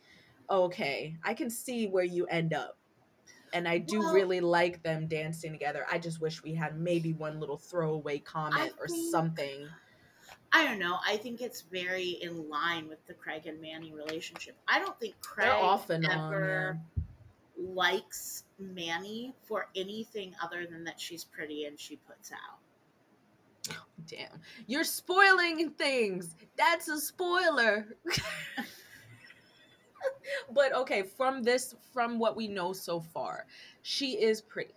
okay, 0.49 1.15
I 1.23 1.33
can 1.33 1.49
see 1.49 1.87
where 1.87 2.03
you 2.03 2.25
end 2.27 2.53
up. 2.53 2.77
And 3.53 3.67
I 3.69 3.77
do 3.77 3.99
well, 3.99 4.13
really 4.13 4.41
like 4.41 4.83
them 4.83 5.07
dancing 5.07 5.53
together. 5.53 5.85
I 5.89 5.97
just 5.97 6.19
wish 6.19 6.43
we 6.43 6.53
had 6.53 6.77
maybe 6.77 7.13
one 7.13 7.39
little 7.39 7.57
throwaway 7.57 8.19
comment 8.19 8.73
I 8.77 8.81
or 8.81 8.87
think, 8.87 9.11
something. 9.11 9.67
I 10.55 10.63
don't 10.63 10.79
know. 10.79 10.99
I 11.05 11.17
think 11.17 11.41
it's 11.41 11.63
very 11.63 12.11
in 12.21 12.49
line 12.49 12.87
with 12.87 13.05
the 13.07 13.13
Craig 13.13 13.45
and 13.45 13.61
Manny 13.61 13.91
relationship. 13.91 14.55
I 14.69 14.79
don't 14.79 14.97
think 15.01 15.19
Craig 15.19 15.49
They're 15.49 15.53
often 15.53 16.05
ever 16.09 16.79
on, 16.97 17.03
yeah. 17.57 17.73
likes 17.73 18.45
Manny 18.57 19.33
for 19.43 19.67
anything 19.75 20.33
other 20.41 20.65
than 20.65 20.85
that 20.85 20.97
she's 20.97 21.25
pretty 21.25 21.65
and 21.65 21.77
she 21.77 21.97
puts 21.97 22.31
out. 22.31 23.75
Damn. 24.07 24.39
You're 24.65 24.85
spoiling 24.85 25.71
things. 25.71 26.37
That's 26.57 26.87
a 26.87 27.01
spoiler. 27.01 27.87
but 30.53 30.73
okay, 30.73 31.03
from 31.03 31.43
this 31.43 31.75
from 31.91 32.17
what 32.17 32.37
we 32.37 32.47
know 32.47 32.71
so 32.71 33.01
far, 33.01 33.45
she 33.81 34.11
is 34.21 34.39
pretty. 34.39 34.73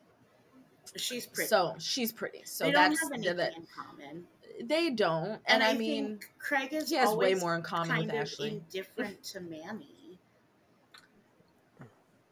She's 0.96 1.26
pretty. 1.26 1.48
So 1.48 1.76
she's 1.78 2.10
pretty. 2.10 2.40
So 2.44 2.64
they 2.64 2.72
don't 2.72 2.98
have 2.98 3.12
anything 3.12 3.38
in 3.38 3.66
common. 3.76 4.24
They 4.60 4.90
don't, 4.90 5.28
and, 5.28 5.40
and 5.46 5.62
I, 5.62 5.70
I, 5.70 5.76
mean, 5.76 6.20
Craig 6.38 6.72
is 6.72 6.88
he 6.88 6.96
has 6.96 7.14
way 7.14 7.34
more 7.34 7.54
in 7.54 7.62
common 7.62 8.06
with 8.06 8.14
Ashley. 8.14 8.62
Indifferent 8.72 9.22
to 9.24 9.40
Manny. 9.40 9.86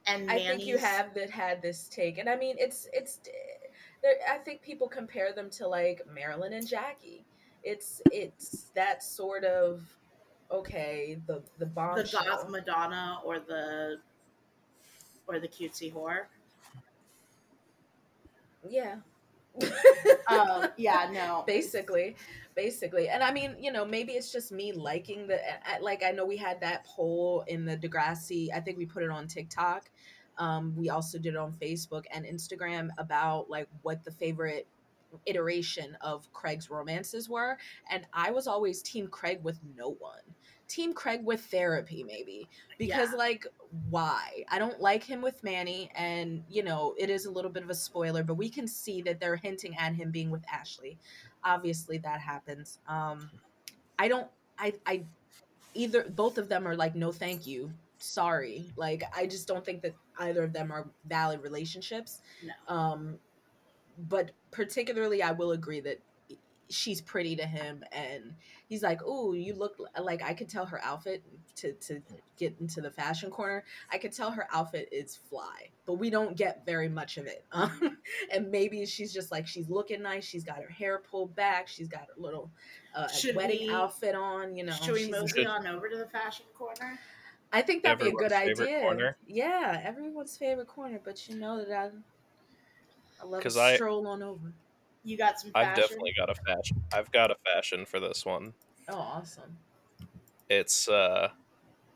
And. 0.09 0.31
I 0.31 0.39
think 0.39 0.65
you 0.65 0.79
have 0.79 1.15
that 1.15 1.31
had 1.31 1.63
this 1.63 1.89
take, 1.89 2.19
and 2.19 2.29
I 2.29 2.37
mean, 2.37 2.55
it's 2.61 2.89
it's 2.93 3.19
I 4.31 4.39
think 4.39 4.63
people 4.63 4.89
compare 4.89 5.33
them 5.33 5.51
to 5.51 5.67
like 5.67 6.03
Marilyn 6.13 6.53
and 6.53 6.67
Jackie. 6.67 7.25
It's 7.65 8.01
it's 8.13 8.71
that 8.75 9.03
sort 9.03 9.45
of 9.45 9.83
okay 10.51 11.19
the 11.27 11.43
the 11.59 11.67
bomb 11.67 11.97
the 11.97 12.05
goth 12.05 12.49
Madonna 12.49 13.19
or 13.25 13.41
the 13.41 13.97
or 15.27 15.41
the 15.41 15.49
cutesy 15.49 15.93
whore. 15.93 16.27
Yeah. 18.69 18.97
Um, 20.29 20.69
yeah, 20.77 21.09
no. 21.13 21.45
Basically, 21.47 22.17
basically, 22.55 23.09
and 23.09 23.23
I 23.23 23.33
mean, 23.33 23.57
you 23.61 23.73
know, 23.73 23.85
maybe 23.85 24.13
it's 24.13 24.33
just 24.33 24.53
me 24.53 24.73
liking 24.73 25.27
the 25.27 25.41
like. 25.81 26.03
I 26.03 26.11
know 26.11 26.25
we 26.25 26.37
had 26.37 26.61
that 26.61 26.85
poll 26.85 27.45
in 27.47 27.65
the 27.65 27.77
Degrassi. 27.77 28.49
I 28.55 28.61
think 28.61 28.79
we 28.79 28.87
put 28.87 29.03
it 29.03 29.11
on 29.11 29.27
TikTok 29.27 29.91
um, 30.39 30.75
we 30.77 30.91
also 30.91 31.19
did 31.19 31.35
it 31.35 31.39
on 31.39 31.53
Facebook 31.53 32.05
and 32.11 32.25
Instagram 32.25 32.91
about 32.99 33.49
like 33.49 33.69
what 33.83 34.05
the 34.05 34.11
favorite 34.11 34.67
iteration 35.25 35.97
of 36.01 36.31
Craig's 36.33 36.69
romances 36.69 37.29
were. 37.29 37.57
And 37.91 38.07
I 38.13 38.31
was 38.31 38.47
always 38.47 38.83
Team 38.83 39.09
Craig 39.09 39.41
with 39.43 39.59
no 39.77 39.91
one. 39.99 40.21
Team 40.69 40.93
Craig 40.93 41.25
with 41.25 41.41
therapy, 41.43 42.05
maybe. 42.05 42.49
Because, 42.79 43.11
yeah. 43.13 43.19
like, 43.19 43.47
why? 43.91 44.45
I 44.49 44.59
don't 44.59 44.81
like 44.81 45.05
him 45.05 45.23
with 45.23 45.43
Manny. 45.43 45.91
And, 45.95 46.43
you 46.49 46.63
know, 46.63 46.95
it 46.99 47.11
is 47.11 47.27
a 47.27 47.31
little 47.31 47.51
bit 47.51 47.63
of 47.63 47.71
a 47.71 47.75
spoiler, 47.75 48.23
but 48.23 48.35
we 48.35 48.49
can 48.49 48.67
see 48.67 49.03
that 49.03 49.21
they're 49.21 49.37
hinting 49.37 49.77
at 49.77 49.95
him 49.95 50.11
being 50.11 50.31
with 50.31 50.43
Ashley. 50.53 50.99
Obviously, 51.45 51.99
that 51.99 52.21
happens. 52.21 52.79
Um, 52.89 53.31
I 53.99 54.09
don't, 54.09 54.29
I, 54.59 54.75
I, 54.87 55.05
either, 55.75 56.05
both 56.09 56.39
of 56.39 56.49
them 56.49 56.67
are 56.67 56.77
like, 56.77 56.95
no, 56.95 57.13
thank 57.13 57.47
you 57.47 57.73
sorry. 57.99 58.67
Like 58.77 59.03
I 59.15 59.27
just 59.27 59.49
don't 59.49 59.65
think 59.65 59.83
that 59.83 59.95
either 60.19 60.43
of 60.43 60.53
them 60.53 60.73
are 60.73 60.89
valid 61.07 61.43
relationships. 61.43 62.21
No. 62.45 62.75
Um 62.75 63.19
but 64.09 64.33
particularly 64.51 65.23
I 65.23 65.33
will 65.33 65.53
agree 65.53 65.81
that 65.81 66.01
she's 66.69 67.01
pretty 67.01 67.37
to 67.37 67.45
him 67.45 67.85
and 67.93 68.35
he's 68.69 68.83
like 68.83 69.01
oh 69.05 69.33
you 69.33 69.55
look 69.55 69.77
like 70.03 70.23
i 70.23 70.35
could 70.35 70.49
tell 70.49 70.67
her 70.67 70.83
outfit 70.83 71.23
to 71.55 71.73
to 71.75 72.01
get 72.37 72.55
into 72.61 72.81
the 72.81 72.91
fashion 72.91 73.31
corner 73.31 73.65
i 73.93 73.99
could 73.99 74.13
tell 74.13 74.31
her 74.31 74.47
outfit 74.53 74.89
is 74.91 75.15
fly 75.15 75.71
but 75.85 75.95
we 75.95 76.11
don't 76.11 76.37
get 76.37 76.67
very 76.67 76.89
much 76.89 77.17
of 77.19 77.27
it 77.27 77.45
um, 77.53 77.97
and 78.33 78.51
maybe 78.51 78.85
she's 78.85 79.13
just 79.13 79.31
like 79.31 79.47
she's 79.47 79.69
looking 79.69 80.03
nice 80.03 80.25
she's 80.25 80.45
got 80.45 80.57
her 80.57 80.69
hair 80.69 80.99
pulled 80.99 81.35
back 81.37 81.69
she's 81.69 81.89
got 81.89 82.01
her 82.01 82.15
little 82.17 82.51
uh, 82.95 83.07
wedding 83.35 83.69
we, 83.69 83.73
outfit 83.73 84.15
on 84.15 84.57
you 84.57 84.65
know 84.65 84.73
should 84.73 84.95
we 84.95 85.11
move 85.11 85.31
on 85.47 85.67
over 85.67 85.89
to 85.89 85.97
the 85.97 86.07
fashion 86.07 86.47
corner 86.55 86.99
I 87.53 87.63
think 87.63 87.85
that'd 87.85 88.01
be 88.01 88.09
a 88.09 88.13
good 88.13 88.33
idea. 88.33 88.81
Corner. 88.81 89.17
Yeah, 89.27 89.81
everyone's 89.83 90.37
favorite 90.37 90.67
corner, 90.67 91.01
but 91.03 91.29
you 91.29 91.37
know 91.37 91.65
that 91.65 91.73
I, 91.73 91.91
I 93.23 93.27
love 93.27 93.43
to 93.43 93.61
I, 93.61 93.77
stroll 93.77 94.07
on 94.07 94.23
over. 94.23 94.53
You 95.07 95.17
got 95.17 95.39
some. 95.39 95.53
Fashion? 95.53 95.71
I've 95.71 95.77
definitely 95.77 96.13
got 96.19 96.31
a 96.31 96.35
fashion. 96.35 96.83
I've 96.93 97.13
got 97.13 97.31
a 97.31 97.37
fashion 97.45 97.87
for 97.87 98.01
this 98.01 98.27
one. 98.27 98.55
Oh, 98.89 98.97
awesome! 98.97 99.57
It's. 100.51 100.89
uh 100.89 101.29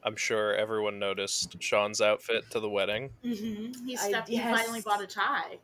I'm 0.02 0.16
sure 0.16 0.54
everyone 0.54 0.98
noticed 0.98 1.56
Sean's 1.60 2.00
outfit 2.00 2.44
to 2.52 2.60
the 2.60 2.70
wedding. 2.70 3.10
Mm-hmm. 3.22 3.86
He 3.86 3.96
stepped. 3.96 4.30
I, 4.30 4.32
yes. 4.32 4.58
He 4.58 4.64
finally 4.64 4.80
bought 4.80 5.02
a 5.02 5.06
tie. 5.06 5.58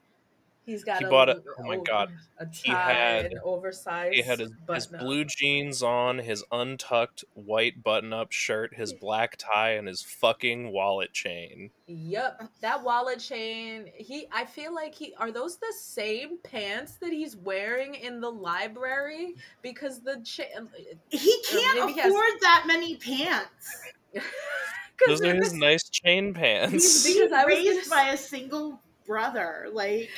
He's 0.67 0.83
got. 0.83 0.99
He 0.99 1.05
a, 1.05 1.09
bought 1.09 1.29
it. 1.29 1.45
Oh 1.61 1.63
my 1.63 1.77
god! 1.77 2.11
A 2.39 2.47
he 2.53 2.73
had 2.73 3.35
oversized. 3.45 4.15
He 4.17 4.23
had 4.23 4.41
his, 4.41 4.51
his 4.69 4.89
blue 4.89 5.25
jeans 5.25 5.81
on, 5.81 6.19
his 6.19 6.45
untucked 6.51 7.25
white 7.35 7.85
button-up 7.85 8.33
shirt, 8.33 8.75
his 8.75 8.93
black 8.93 9.37
tie, 9.37 9.75
and 9.75 9.87
his 9.87 10.03
fucking 10.03 10.73
wallet 10.73 11.13
chain. 11.13 11.71
Yep, 11.87 12.51
that 12.63 12.83
wallet 12.83 13.21
chain. 13.21 13.87
He. 13.95 14.27
I 14.33 14.45
feel 14.45 14.75
like 14.75 14.93
he. 14.93 15.15
Are 15.19 15.31
those 15.31 15.57
the 15.57 15.73
same 15.79 16.39
pants 16.43 16.95
that 17.01 17.13
he's 17.13 17.37
wearing 17.37 17.95
in 17.95 18.21
the 18.21 18.31
library? 18.31 19.37
Because 19.63 20.01
the 20.01 20.21
chain. 20.25 20.49
Um, 20.59 20.69
he 21.11 21.43
can't 21.49 21.79
afford 21.79 21.95
has... 21.95 22.41
that 22.41 22.65
many 22.67 22.97
pants. 22.97 23.83
Those 25.07 25.21
are 25.21 25.35
his 25.35 25.53
nice 25.53 25.91
chain 25.91 26.33
pants. 26.33 27.07
Because 27.07 27.31
I 27.31 27.45
was 27.45 27.55
raised 27.55 27.91
gonna... 27.91 28.03
by 28.03 28.13
a 28.13 28.17
single 28.17 28.81
brother. 29.07 29.69
Like 29.71 30.09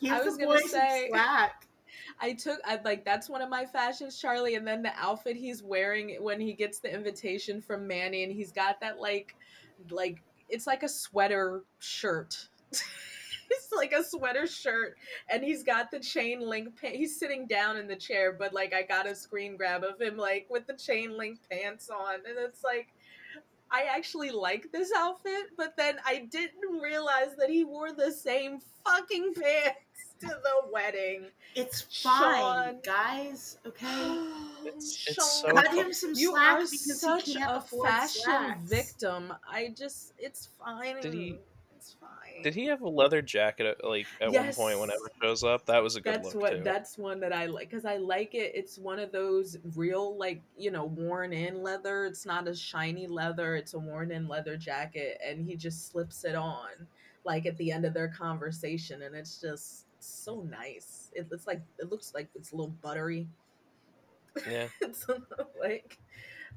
Give 0.00 0.12
I 0.12 0.22
was 0.22 0.36
gonna 0.36 0.60
say 0.60 1.08
slack. 1.10 1.66
I 2.20 2.32
took 2.32 2.58
I 2.64 2.80
like 2.84 3.04
that's 3.04 3.28
one 3.28 3.42
of 3.42 3.48
my 3.48 3.64
fashions, 3.64 4.18
Charlie, 4.18 4.54
and 4.54 4.66
then 4.66 4.82
the 4.82 4.92
outfit 4.96 5.36
he's 5.36 5.62
wearing 5.62 6.16
when 6.20 6.40
he 6.40 6.52
gets 6.52 6.80
the 6.80 6.92
invitation 6.92 7.60
from 7.60 7.86
Manny 7.86 8.24
and 8.24 8.32
he's 8.32 8.52
got 8.52 8.80
that 8.80 9.00
like 9.00 9.34
like 9.90 10.22
it's 10.48 10.66
like 10.66 10.82
a 10.82 10.88
sweater 10.88 11.62
shirt. 11.78 12.48
it's 13.50 13.72
like 13.74 13.92
a 13.92 14.04
sweater 14.04 14.46
shirt 14.46 14.96
and 15.30 15.42
he's 15.42 15.62
got 15.62 15.90
the 15.90 15.98
chain 16.00 16.40
link 16.40 16.78
pa- 16.80 16.88
he's 16.88 17.18
sitting 17.18 17.46
down 17.46 17.76
in 17.76 17.86
the 17.86 17.96
chair 17.96 18.32
but 18.32 18.52
like 18.52 18.74
I 18.74 18.82
got 18.82 19.06
a 19.06 19.14
screen 19.14 19.56
grab 19.56 19.84
of 19.84 20.00
him 20.00 20.18
like 20.18 20.46
with 20.50 20.66
the 20.66 20.74
chain 20.74 21.16
link 21.16 21.38
pants 21.50 21.88
on 21.88 22.16
and 22.16 22.36
it's 22.38 22.62
like 22.62 22.88
I 23.70 23.84
actually 23.94 24.30
like 24.30 24.72
this 24.72 24.90
outfit, 24.96 25.50
but 25.56 25.76
then 25.76 25.96
I 26.06 26.26
didn't 26.30 26.80
realize 26.80 27.36
that 27.38 27.50
he 27.50 27.64
wore 27.64 27.92
the 27.92 28.10
same 28.10 28.60
fucking 28.84 29.34
pants 29.34 29.78
to 30.20 30.26
the 30.26 30.70
wedding. 30.72 31.26
It's 31.54 31.82
fine, 32.02 32.34
Sean. 32.34 32.78
guys. 32.84 33.58
Okay. 33.66 34.26
It's, 34.64 35.06
it's 35.06 35.40
so 35.40 35.52
cut 35.52 35.72
him 35.72 35.92
some 35.92 36.14
you 36.14 36.32
slack 36.32 36.58
because 36.58 37.00
such 37.00 37.26
he 37.26 37.34
can't 37.34 37.56
a 37.56 37.60
fashion 37.60 38.22
slacks. 38.24 38.62
victim. 38.64 39.32
I 39.48 39.72
just, 39.74 40.12
it's 40.18 40.48
fine. 40.58 41.00
Did 41.00 41.14
he? 41.14 41.38
It's 41.76 41.94
fine. 42.00 42.42
Did 42.42 42.54
he 42.54 42.66
have 42.66 42.80
a 42.82 42.88
leather 42.88 43.22
jacket 43.22 43.66
at, 43.66 43.84
like 43.84 44.06
at 44.20 44.32
yes. 44.32 44.58
one 44.58 44.66
point 44.66 44.80
whenever 44.80 45.06
it 45.06 45.12
shows 45.22 45.44
up? 45.44 45.64
That 45.66 45.80
was 45.80 45.94
a 45.94 46.00
good 46.00 46.14
that's 46.14 46.34
look 46.34 46.42
what 46.42 46.52
too. 46.56 46.62
that's 46.64 46.98
one 46.98 47.20
that 47.20 47.32
I 47.32 47.46
like 47.46 47.70
because 47.70 47.84
I 47.84 47.98
like 47.98 48.34
it. 48.34 48.52
It's 48.54 48.78
one 48.78 48.98
of 48.98 49.12
those 49.12 49.56
real 49.76 50.16
like 50.16 50.42
you 50.56 50.72
know 50.72 50.86
worn 50.86 51.32
in 51.32 51.62
leather. 51.62 52.04
It's 52.06 52.26
not 52.26 52.48
a 52.48 52.54
shiny 52.54 53.06
leather. 53.06 53.54
It's 53.54 53.74
a 53.74 53.78
worn 53.78 54.10
in 54.10 54.26
leather 54.26 54.56
jacket, 54.56 55.20
and 55.24 55.40
he 55.40 55.54
just 55.54 55.90
slips 55.90 56.24
it 56.24 56.34
on 56.34 56.68
like 57.24 57.46
at 57.46 57.56
the 57.58 57.70
end 57.70 57.84
of 57.84 57.94
their 57.94 58.08
conversation, 58.08 59.02
and 59.02 59.14
it's 59.14 59.40
just 59.40 59.84
so 60.06 60.42
nice. 60.42 61.10
It, 61.14 61.30
looks 61.30 61.46
like 61.46 61.62
it 61.78 61.90
looks 61.90 62.12
like 62.14 62.28
it's 62.34 62.52
a 62.52 62.56
little 62.56 62.74
buttery. 62.82 63.28
Yeah, 64.48 64.68
it's 64.80 65.06
like 65.60 65.98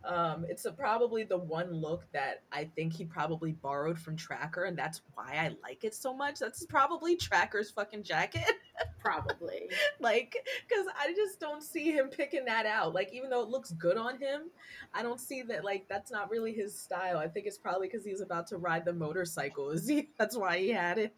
um, 0.04 0.46
it's 0.50 0.66
a, 0.66 0.72
probably 0.72 1.24
the 1.24 1.38
one 1.38 1.72
look 1.72 2.06
that 2.12 2.42
I 2.52 2.66
think 2.76 2.94
he 2.94 3.06
probably 3.06 3.52
borrowed 3.52 4.00
from 4.00 4.16
Tracker, 4.16 4.64
and 4.64 4.78
that's 4.78 5.02
why 5.14 5.34
I 5.34 5.56
like 5.62 5.84
it 5.84 5.94
so 5.94 6.14
much. 6.14 6.40
That's 6.40 6.66
probably 6.66 7.16
Tracker's 7.16 7.70
fucking 7.70 8.04
jacket. 8.04 8.50
probably. 9.00 9.70
like, 10.00 10.36
because 10.68 10.86
I 11.00 11.14
just 11.14 11.40
don't 11.40 11.62
see 11.62 11.92
him 11.92 12.08
picking 12.08 12.46
that 12.46 12.66
out. 12.66 12.96
Like, 12.96 13.14
even 13.14 13.30
though 13.30 13.44
it 13.44 13.50
looks 13.50 13.72
good 13.74 13.98
on 13.98 14.20
him, 14.20 14.50
I 14.94 15.04
don't 15.04 15.20
see 15.20 15.44
that, 15.44 15.64
like, 15.64 15.86
that's 15.88 16.12
not 16.12 16.32
really 16.32 16.54
his 16.54 16.76
style. 16.76 17.18
I 17.18 17.28
think 17.28 17.46
it's 17.46 17.58
probably 17.58 17.88
because 17.88 18.04
he's 18.04 18.22
about 18.22 18.48
to 18.48 18.58
ride 18.58 18.86
the 18.86 18.94
motorcycle. 18.94 19.70
Is 19.72 19.88
he? 19.88 20.10
That's 20.18 20.36
why 20.36 20.58
he 20.58 20.70
had 20.70 20.98
it. 20.98 21.14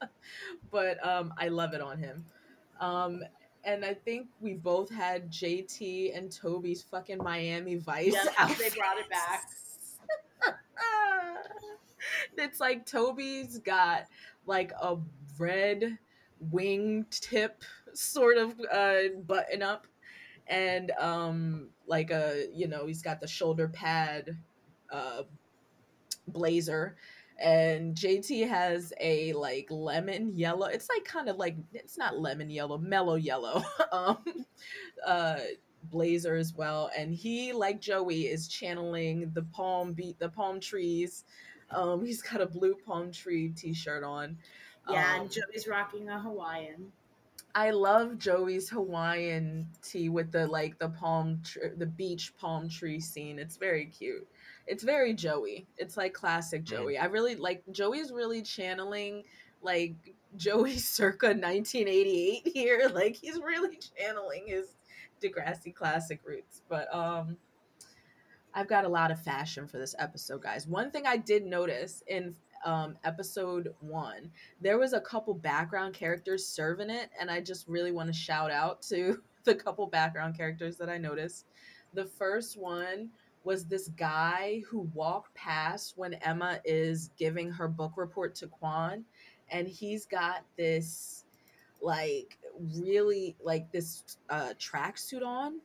but 0.70 1.04
um, 1.06 1.32
I 1.38 1.48
love 1.48 1.74
it 1.74 1.80
on 1.80 1.98
him. 1.98 2.24
Um, 2.80 3.22
and 3.64 3.84
I 3.84 3.94
think 3.94 4.28
we 4.40 4.54
both 4.54 4.90
had 4.90 5.30
JT 5.30 6.16
and 6.16 6.30
Toby's 6.30 6.82
fucking 6.82 7.18
Miami 7.18 7.76
Vice. 7.76 8.12
Yes, 8.12 8.58
they 8.58 8.70
brought 8.78 8.98
it 8.98 9.10
back. 9.10 9.44
it's 12.36 12.60
like 12.60 12.86
Toby's 12.86 13.58
got 13.58 14.06
like 14.46 14.72
a 14.80 14.96
red 15.38 15.98
wingtip 16.52 17.50
sort 17.92 18.38
of 18.38 18.54
uh, 18.72 19.08
button 19.26 19.62
up 19.62 19.86
and 20.48 20.92
um 20.98 21.68
like 21.86 22.10
a 22.10 22.46
you 22.54 22.66
know 22.66 22.86
he's 22.86 23.02
got 23.02 23.20
the 23.20 23.26
shoulder 23.26 23.68
pad 23.68 24.36
uh 24.90 25.22
blazer 26.28 26.96
and 27.38 27.94
JT 27.94 28.48
has 28.48 28.92
a 29.00 29.32
like 29.34 29.68
lemon 29.70 30.36
yellow. 30.36 30.66
It's 30.66 30.88
like 30.88 31.04
kind 31.04 31.28
of 31.28 31.36
like 31.36 31.56
it's 31.72 31.96
not 31.96 32.18
lemon 32.18 32.50
yellow, 32.50 32.78
mellow 32.78 33.14
yellow. 33.14 33.62
um 33.92 34.18
uh 35.06 35.38
blazer 35.84 36.34
as 36.34 36.54
well 36.54 36.90
and 36.98 37.14
he 37.14 37.52
like 37.52 37.80
Joey 37.80 38.26
is 38.26 38.48
channeling 38.48 39.30
the 39.32 39.42
palm 39.42 39.92
beat 39.92 40.18
the 40.18 40.28
palm 40.28 40.60
trees. 40.60 41.24
Um 41.70 42.04
he's 42.04 42.22
got 42.22 42.40
a 42.40 42.46
blue 42.46 42.74
palm 42.86 43.12
tree 43.12 43.50
t-shirt 43.50 44.02
on. 44.02 44.36
Yeah, 44.88 45.14
um, 45.14 45.22
and 45.22 45.30
Joey's 45.30 45.68
rocking 45.68 46.08
a 46.08 46.18
Hawaiian. 46.18 46.92
I 47.54 47.70
love 47.70 48.18
Joey's 48.18 48.68
Hawaiian 48.68 49.68
tea 49.82 50.08
with 50.08 50.32
the 50.32 50.46
like 50.46 50.78
the 50.78 50.90
palm 50.90 51.40
tr- 51.44 51.74
the 51.76 51.86
beach 51.86 52.32
palm 52.36 52.68
tree 52.68 53.00
scene. 53.00 53.38
It's 53.38 53.56
very 53.56 53.86
cute. 53.86 54.26
It's 54.68 54.84
very 54.84 55.14
Joey. 55.14 55.66
It's 55.76 55.96
like 55.96 56.12
classic 56.12 56.62
Joey. 56.64 56.98
I 56.98 57.06
really 57.06 57.34
like 57.36 57.62
Joey's 57.72 58.12
really 58.12 58.42
channeling 58.42 59.24
like 59.62 59.94
Joey 60.36 60.76
circa 60.76 61.28
1988 61.28 62.52
here. 62.52 62.90
Like 62.94 63.16
he's 63.16 63.38
really 63.38 63.78
channeling 63.96 64.44
his 64.46 64.76
Degrassi 65.22 65.74
classic 65.74 66.20
roots. 66.24 66.62
But 66.68 66.94
um 66.94 67.36
I've 68.54 68.68
got 68.68 68.84
a 68.84 68.88
lot 68.88 69.10
of 69.10 69.22
fashion 69.22 69.66
for 69.66 69.78
this 69.78 69.94
episode, 69.98 70.42
guys. 70.42 70.66
One 70.66 70.90
thing 70.90 71.06
I 71.06 71.16
did 71.16 71.44
notice 71.44 72.02
in 72.06 72.34
um, 72.64 72.96
episode 73.04 73.72
one, 73.80 74.30
there 74.60 74.78
was 74.78 74.94
a 74.94 75.00
couple 75.00 75.34
background 75.34 75.94
characters 75.94 76.46
serving 76.46 76.90
it, 76.90 77.10
and 77.20 77.30
I 77.30 77.40
just 77.40 77.68
really 77.68 77.92
want 77.92 78.08
to 78.08 78.12
shout 78.12 78.50
out 78.50 78.82
to 78.88 79.22
the 79.44 79.54
couple 79.54 79.86
background 79.86 80.36
characters 80.36 80.76
that 80.78 80.88
I 80.88 80.98
noticed. 80.98 81.46
The 81.94 82.06
first 82.06 82.58
one 82.58 83.10
was 83.44 83.66
this 83.66 83.88
guy 83.88 84.62
who 84.68 84.90
walked 84.94 85.34
past 85.34 85.94
when 85.96 86.14
Emma 86.14 86.60
is 86.64 87.10
giving 87.18 87.50
her 87.50 87.68
book 87.68 87.92
report 87.96 88.34
to 88.36 88.46
Kwan, 88.46 89.04
and 89.50 89.66
he's 89.66 90.06
got 90.06 90.44
this 90.56 91.24
like 91.80 92.38
really 92.76 93.36
like 93.42 93.70
this 93.70 94.18
uh 94.30 94.52
tracksuit 94.58 95.24
on 95.24 95.60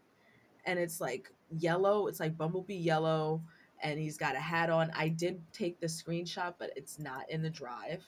and 0.68 0.78
it's 0.78 1.02
like 1.02 1.32
yellow 1.58 2.06
it's 2.06 2.20
like 2.20 2.38
bumblebee 2.38 2.76
yellow 2.76 3.42
and 3.84 4.00
he's 4.00 4.18
got 4.18 4.36
a 4.36 4.40
hat 4.40 4.70
on. 4.70 4.90
I 4.96 5.10
did 5.10 5.42
take 5.52 5.80
the 5.80 5.88
screenshot, 5.88 6.56
but 6.58 6.72
it's 6.76 6.98
not 6.98 7.30
in 7.30 7.42
the 7.42 7.50
drive. 7.50 8.04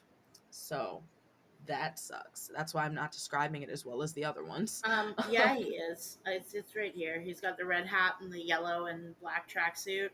So 0.49 1.03
that 1.68 1.99
sucks. 1.99 2.49
That's 2.55 2.74
why 2.74 2.86
I'm 2.86 2.93
not 2.93 3.11
describing 3.11 3.61
it 3.61 3.70
as 3.70 3.86
well 3.86 4.01
as 4.01 4.13
the 4.13 4.26
other 4.26 4.43
ones. 4.43 4.82
Um, 4.86 5.16
yeah, 5.30 5.55
he 5.55 5.63
is. 5.63 6.18
It's, 6.26 6.53
it's 6.53 6.76
right 6.76 6.93
here. 6.93 7.20
He's 7.20 7.39
got 7.39 7.57
the 7.57 7.66
red 7.66 7.86
hat 7.86 8.16
and 8.22 8.32
the 8.32 8.41
yellow 8.41 8.86
and 8.86 9.20
black 9.20 9.49
tracksuit. 9.49 10.09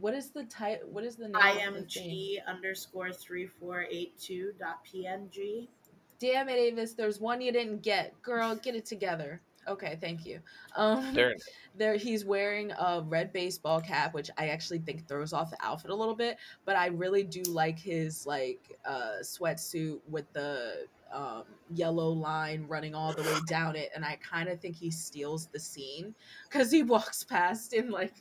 What 0.00 0.14
is 0.14 0.30
the 0.30 0.44
type? 0.44 0.82
What 0.90 1.04
is 1.04 1.16
the 1.16 1.28
name? 1.28 1.34
IMG 1.34 2.38
underscore 2.46 3.12
three 3.12 3.46
four 3.46 3.84
eight 3.90 4.18
two 4.18 4.52
dot 4.58 4.78
png. 4.86 5.68
Damn 6.18 6.48
it, 6.48 6.56
Avis! 6.56 6.94
There's 6.94 7.20
one 7.20 7.40
you 7.42 7.52
didn't 7.52 7.82
get. 7.82 8.20
Girl, 8.22 8.54
get 8.54 8.74
it 8.74 8.86
together. 8.86 9.40
Okay, 9.68 9.96
thank 10.00 10.26
you. 10.26 10.40
Um, 10.76 11.14
There, 11.14 11.34
there 11.74 11.96
he's 11.96 12.24
wearing 12.24 12.70
a 12.72 13.02
red 13.06 13.32
baseball 13.32 13.80
cap 13.80 14.14
which 14.14 14.30
i 14.36 14.48
actually 14.48 14.78
think 14.78 15.06
throws 15.08 15.32
off 15.32 15.50
the 15.50 15.56
outfit 15.64 15.90
a 15.90 15.94
little 15.94 16.14
bit 16.14 16.36
but 16.64 16.76
i 16.76 16.86
really 16.86 17.22
do 17.22 17.42
like 17.44 17.78
his 17.78 18.26
like 18.26 18.78
uh 18.84 19.16
sweatsuit 19.22 19.98
with 20.08 20.30
the 20.32 20.86
um 21.12 21.44
yellow 21.74 22.10
line 22.10 22.64
running 22.68 22.94
all 22.94 23.12
the 23.12 23.22
way 23.22 23.38
down 23.48 23.76
it 23.76 23.90
and 23.94 24.04
i 24.04 24.16
kind 24.16 24.48
of 24.48 24.60
think 24.60 24.76
he 24.76 24.90
steals 24.90 25.46
the 25.46 25.58
scene 25.58 26.14
because 26.48 26.70
he 26.70 26.82
walks 26.94 27.24
past 27.24 27.72
in 27.72 27.90
like 27.90 28.14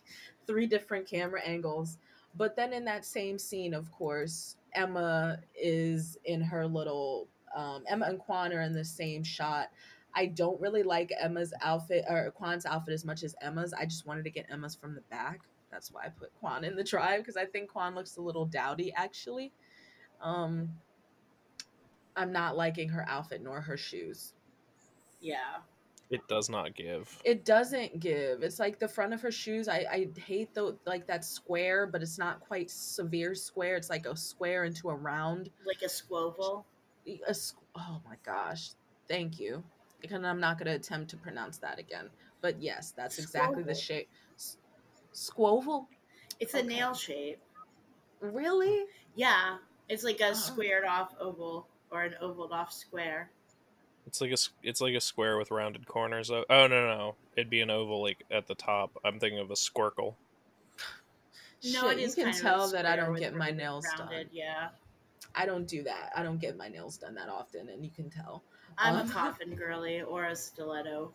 three 0.47 0.65
different 0.65 1.07
camera 1.07 1.41
angles 1.45 1.97
but 2.35 2.55
then 2.55 2.71
in 2.73 2.85
that 2.85 3.05
same 3.05 3.37
scene 3.37 3.73
of 3.73 3.91
course 3.91 4.55
emma 4.75 5.37
is 5.55 6.17
in 6.25 6.41
her 6.41 6.65
little 6.65 7.27
um 7.55 7.83
emma 7.87 8.05
and 8.05 8.19
kwan 8.19 8.53
are 8.53 8.61
in 8.61 8.73
the 8.73 8.85
same 8.85 9.23
shot 9.23 9.69
I 10.14 10.28
don't 10.28 10.59
really 10.59 10.84
like 10.84 11.12
Emma's 11.20 11.53
outfit 11.62 12.05
or 12.09 12.32
Kwan's 12.32 12.66
outfit 12.66 12.93
as 12.93 13.05
much 13.05 13.24
as 13.24 13.36
Emma's. 13.41 13.74
I 13.74 13.86
just 13.86 14.05
wanted 14.05 14.24
to 14.26 14.30
get 14.30 14.45
Emma's 14.49 14.76
from 14.76 14.93
the 14.95 15.01
back. 15.09 15.41
That's 15.72 15.91
why 15.91 16.03
I 16.05 16.09
put 16.09 16.34
Kwan 16.39 16.64
in 16.66 16.76
the 16.76 16.84
drive 16.84 17.22
because 17.22 17.38
I 17.38 17.45
think 17.45 17.70
Kwan 17.72 17.95
looks 17.95 18.18
a 18.18 18.22
little 18.22 18.45
dowdy 18.45 18.93
actually. 18.95 19.53
Um 20.22 20.70
I'm 22.16 22.32
not 22.34 22.57
liking 22.57 22.89
her 22.89 23.05
outfit 23.07 23.41
nor 23.41 23.62
her 23.62 23.78
shoes. 23.78 24.34
Yeah. 25.22 25.59
it 26.09 26.28
does 26.28 26.49
not 26.49 26.76
give. 26.76 27.18
It 27.24 27.45
doesn't 27.45 28.01
give. 28.01 28.43
It's 28.43 28.59
like 28.59 28.80
the 28.80 28.88
front 28.89 29.14
of 29.14 29.22
her 29.22 29.32
shoes. 29.32 29.70
I, 29.70 29.86
I 29.89 30.07
hate 30.20 30.53
the 30.53 30.78
like 30.86 31.07
that 31.07 31.24
square, 31.24 31.88
but 31.88 32.01
it's 32.01 32.18
not 32.18 32.41
quite 32.41 32.70
severe 32.70 33.34
square. 33.34 33.78
It's 33.78 33.89
like 33.89 34.05
a 34.05 34.16
square 34.18 34.66
into 34.66 34.89
a 34.89 34.95
round. 34.95 35.49
Like 35.66 35.82
a 35.84 35.86
squoval. 35.86 36.66
A, 37.07 37.32
squ- 37.32 37.55
oh 37.76 38.01
my 38.05 38.16
gosh. 38.26 38.72
Thank 39.07 39.39
you. 39.39 39.64
Because 40.02 40.24
I'm 40.24 40.39
not 40.39 40.58
going 40.58 40.68
to 40.68 40.76
attempt 40.76 41.10
to 41.12 41.18
pronounce 41.18 41.58
that 41.60 41.80
again. 41.80 42.10
But 42.41 42.62
yes, 42.62 42.91
that's 42.95 43.20
exactly 43.20 43.64
the 43.64 43.76
shape. 43.76 44.10
S- 44.36 44.58
Squoval? 45.14 45.86
It's 46.39 46.54
a 46.56 46.64
nail 46.64 46.93
shape. 46.93 47.39
Really? 48.20 48.86
Yeah. 49.16 49.58
It's 49.89 50.04
like 50.04 50.20
a 50.22 50.30
Oh. 50.30 50.34
squared 50.34 50.86
off 50.86 51.14
oval 51.20 51.68
or 51.91 52.04
an 52.04 52.16
ovaled 52.22 52.52
off 52.52 52.72
square. 52.74 53.30
It's 54.08 54.20
like 54.22 54.32
a 54.32 54.34
s- 54.34 54.49
it's 54.64 54.82
like 54.82 54.95
a 54.95 55.02
square 55.02 55.38
with 55.38 55.52
rounded 55.52 55.86
corners. 55.88 56.32
Oh, 56.32 56.43
oh 56.49 56.66
no, 56.68 56.88
no, 56.88 57.16
it'd 57.36 57.49
be 57.52 57.62
an 57.62 57.70
oval 57.70 58.02
like 58.02 58.24
at 58.32 58.47
the 58.47 58.56
top. 58.56 58.97
I'm 59.06 59.20
thinking 59.20 59.39
of 59.39 59.52
a 59.52 59.56
squircle. 59.56 60.16
No, 61.64 61.89
Shit, 61.89 61.99
it 61.99 62.02
is 62.02 62.18
you 62.18 62.24
can 62.24 62.34
kind 62.34 62.36
of 62.36 62.39
a 62.39 62.43
tell 62.43 62.68
that 62.70 62.86
I 62.88 62.95
don't 62.95 63.14
get 63.16 63.36
my 63.36 63.52
nails 63.52 63.86
rounded, 63.99 64.28
done. 64.28 64.30
Yeah. 64.32 64.70
I 65.36 65.45
don't 65.45 65.68
do 65.68 65.84
that. 65.84 66.12
I 66.16 66.24
don't 66.24 66.39
get 66.41 66.58
my 66.58 66.68
nails 66.68 66.97
done 66.97 67.14
that 67.16 67.30
often, 67.30 67.70
and 67.70 67.86
you 67.86 67.91
can 67.91 68.10
tell. 68.10 68.43
I'm 68.78 68.95
Um, 68.95 69.07
a 69.09 69.11
coffin 69.11 69.55
girly 69.55 70.01
or 70.01 70.26
a 70.26 70.36
stiletto. 70.36 71.13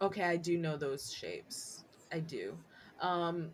Okay, 0.00 0.22
I 0.24 0.36
do 0.36 0.58
know 0.58 0.76
those 0.76 1.12
shapes. 1.12 1.84
I 2.12 2.20
do. 2.20 2.58
Um 3.00 3.52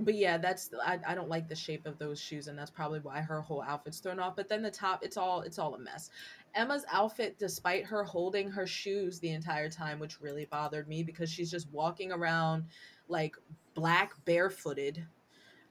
but 0.00 0.14
yeah, 0.14 0.36
that's 0.36 0.70
I, 0.84 0.98
I 1.06 1.14
don't 1.14 1.30
like 1.30 1.48
the 1.48 1.54
shape 1.56 1.86
of 1.86 1.98
those 1.98 2.20
shoes 2.20 2.46
and 2.46 2.58
that's 2.58 2.70
probably 2.70 3.00
why 3.00 3.20
her 3.20 3.40
whole 3.40 3.62
outfit's 3.62 3.98
thrown 4.00 4.20
off. 4.20 4.36
But 4.36 4.48
then 4.48 4.62
the 4.62 4.70
top, 4.70 5.02
it's 5.02 5.16
all 5.16 5.40
it's 5.40 5.58
all 5.58 5.74
a 5.74 5.78
mess. 5.78 6.10
Emma's 6.54 6.84
outfit, 6.92 7.38
despite 7.38 7.84
her 7.86 8.04
holding 8.04 8.50
her 8.50 8.66
shoes 8.66 9.18
the 9.18 9.30
entire 9.30 9.70
time, 9.70 9.98
which 9.98 10.20
really 10.20 10.44
bothered 10.44 10.88
me 10.88 11.02
because 11.02 11.30
she's 11.30 11.50
just 11.50 11.70
walking 11.72 12.12
around 12.12 12.64
like 13.08 13.36
black 13.74 14.12
barefooted. 14.26 15.06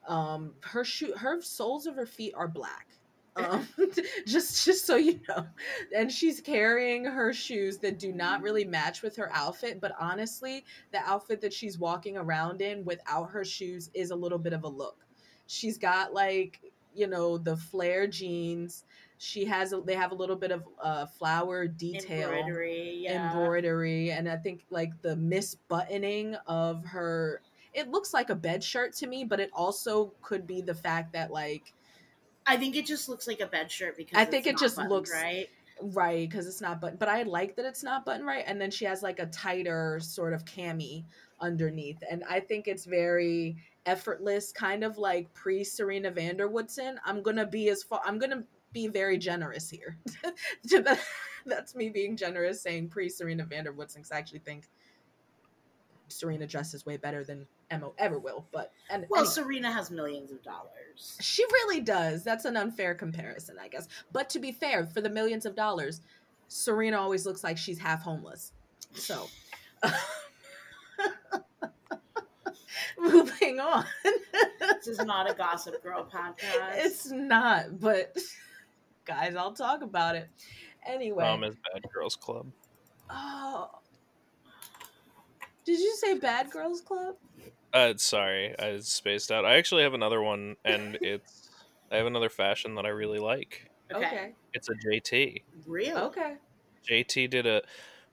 Um 0.06 0.54
her 0.62 0.84
shoe 0.84 1.14
her 1.16 1.40
soles 1.40 1.86
of 1.86 1.94
her 1.94 2.06
feet 2.06 2.34
are 2.36 2.48
black. 2.48 2.88
Um, 3.38 3.68
just 4.26 4.64
just 4.64 4.86
so 4.86 4.96
you 4.96 5.20
know 5.28 5.46
and 5.96 6.10
she's 6.10 6.40
carrying 6.40 7.04
her 7.04 7.32
shoes 7.32 7.78
that 7.78 7.98
do 7.98 8.12
not 8.12 8.42
really 8.42 8.64
match 8.64 9.02
with 9.02 9.16
her 9.16 9.30
outfit 9.32 9.80
but 9.80 9.92
honestly 9.98 10.64
the 10.92 10.98
outfit 10.98 11.40
that 11.42 11.52
she's 11.52 11.78
walking 11.78 12.16
around 12.16 12.60
in 12.60 12.84
without 12.84 13.30
her 13.30 13.44
shoes 13.44 13.90
is 13.94 14.10
a 14.10 14.16
little 14.16 14.38
bit 14.38 14.52
of 14.52 14.64
a 14.64 14.68
look 14.68 15.06
she's 15.46 15.78
got 15.78 16.12
like 16.12 16.60
you 16.94 17.06
know 17.06 17.38
the 17.38 17.56
flare 17.56 18.06
jeans 18.06 18.84
she 19.18 19.44
has 19.44 19.72
a, 19.72 19.80
they 19.80 19.94
have 19.94 20.12
a 20.12 20.14
little 20.14 20.36
bit 20.36 20.50
of 20.50 20.64
uh 20.82 21.06
flower 21.06 21.66
detail 21.66 22.30
Embroidery. 22.30 22.98
Yeah. 23.00 23.30
embroidery 23.30 24.10
and 24.10 24.28
i 24.28 24.36
think 24.36 24.64
like 24.70 24.90
the 25.02 25.16
misbuttoning 25.16 26.38
of 26.46 26.84
her 26.84 27.42
it 27.74 27.90
looks 27.90 28.14
like 28.14 28.30
a 28.30 28.34
bed 28.34 28.64
shirt 28.64 28.94
to 28.94 29.06
me 29.06 29.24
but 29.24 29.38
it 29.38 29.50
also 29.52 30.12
could 30.22 30.46
be 30.46 30.60
the 30.60 30.74
fact 30.74 31.12
that 31.12 31.30
like 31.30 31.72
I 32.48 32.56
think 32.56 32.76
it 32.76 32.86
just 32.86 33.08
looks 33.08 33.28
like 33.28 33.40
a 33.40 33.46
bed 33.46 33.70
shirt 33.70 33.96
because 33.96 34.18
I 34.18 34.24
think 34.24 34.46
it's 34.46 34.48
it 34.48 34.52
not 34.52 34.60
just 34.60 34.76
buttoned 34.76 34.92
looks- 34.92 35.12
right. 35.12 35.48
Right, 35.80 36.28
because 36.28 36.48
it's 36.48 36.60
not 36.60 36.80
button. 36.80 36.96
But 36.98 37.08
I 37.08 37.22
like 37.22 37.54
that 37.54 37.64
it's 37.64 37.84
not 37.84 38.04
button 38.04 38.26
right, 38.26 38.42
and 38.46 38.60
then 38.60 38.70
she 38.70 38.84
has 38.86 39.00
like 39.00 39.20
a 39.20 39.26
tighter 39.26 40.00
sort 40.00 40.32
of 40.32 40.44
cami 40.44 41.04
underneath, 41.40 42.02
and 42.10 42.24
I 42.28 42.40
think 42.40 42.66
it's 42.66 42.84
very 42.84 43.56
effortless, 43.86 44.50
kind 44.50 44.82
of 44.82 44.98
like 44.98 45.32
pre 45.34 45.62
Serena 45.62 46.10
van 46.10 46.36
der 46.36 46.48
Woodsen. 46.48 46.98
I'm 47.04 47.22
gonna 47.22 47.46
be 47.46 47.68
as 47.68 47.84
far. 47.84 48.00
I'm 48.04 48.18
gonna 48.18 48.42
be 48.72 48.88
very 48.88 49.18
generous 49.18 49.70
here. 49.70 49.96
That's 51.46 51.74
me 51.76 51.90
being 51.90 52.16
generous, 52.16 52.60
saying 52.60 52.88
pre 52.88 53.08
Serena 53.08 53.44
van 53.44 53.64
der 53.64 53.72
Woodsen, 53.72 53.98
because 53.98 54.10
I 54.10 54.18
actually 54.18 54.40
think 54.40 54.68
Serena 56.08 56.46
dresses 56.46 56.84
way 56.86 56.96
better 56.96 57.24
than 57.24 57.46
Emma 57.70 57.90
ever 57.98 58.18
will. 58.18 58.46
But 58.52 58.72
and 58.90 59.06
Well, 59.10 59.20
anyway. 59.20 59.32
Serena 59.32 59.70
has 59.72 59.90
millions 59.90 60.30
of 60.30 60.42
dollars. 60.42 61.16
She 61.20 61.44
really 61.44 61.80
does. 61.80 62.24
That's 62.24 62.44
an 62.44 62.56
unfair 62.56 62.94
comparison, 62.94 63.56
I 63.60 63.68
guess. 63.68 63.88
But 64.12 64.28
to 64.30 64.38
be 64.38 64.52
fair, 64.52 64.86
for 64.86 65.00
the 65.00 65.10
millions 65.10 65.46
of 65.46 65.54
dollars, 65.54 66.00
Serena 66.48 66.98
always 66.98 67.26
looks 67.26 67.44
like 67.44 67.58
she's 67.58 67.78
half 67.78 68.02
homeless. 68.02 68.52
So, 68.94 69.28
moving 72.98 73.60
on. 73.60 73.84
this 74.60 74.86
is 74.88 74.98
not 75.00 75.30
a 75.30 75.34
Gossip 75.34 75.82
Girl 75.82 76.08
podcast. 76.12 76.74
It's 76.74 77.10
not, 77.10 77.78
but 77.80 78.16
guys, 79.04 79.36
I'll 79.36 79.52
talk 79.52 79.82
about 79.82 80.16
it 80.16 80.28
anyway. 80.86 81.24
Um, 81.24 81.40
Mom 81.40 81.50
is 81.50 81.56
Bad 81.72 81.82
Girls 81.92 82.16
Club. 82.16 82.46
Oh, 83.10 83.70
did 85.68 85.78
you 85.80 85.94
say 85.96 86.14
Bad 86.18 86.50
Girls 86.50 86.80
Club? 86.80 87.16
Uh, 87.74 87.92
sorry, 87.98 88.58
I 88.58 88.78
spaced 88.78 89.30
out. 89.30 89.44
I 89.44 89.56
actually 89.56 89.82
have 89.82 89.92
another 89.92 90.22
one, 90.22 90.56
and 90.64 90.96
it's 91.02 91.50
I 91.92 91.96
have 91.96 92.06
another 92.06 92.30
fashion 92.30 92.74
that 92.76 92.86
I 92.86 92.88
really 92.88 93.18
like. 93.18 93.70
Okay. 93.92 94.06
Okay. 94.06 94.32
It's 94.54 94.68
a 94.70 94.74
JT. 94.74 95.42
Really? 95.66 95.92
Okay. 95.92 96.36
JT 96.88 97.28
did 97.28 97.46
a 97.46 97.62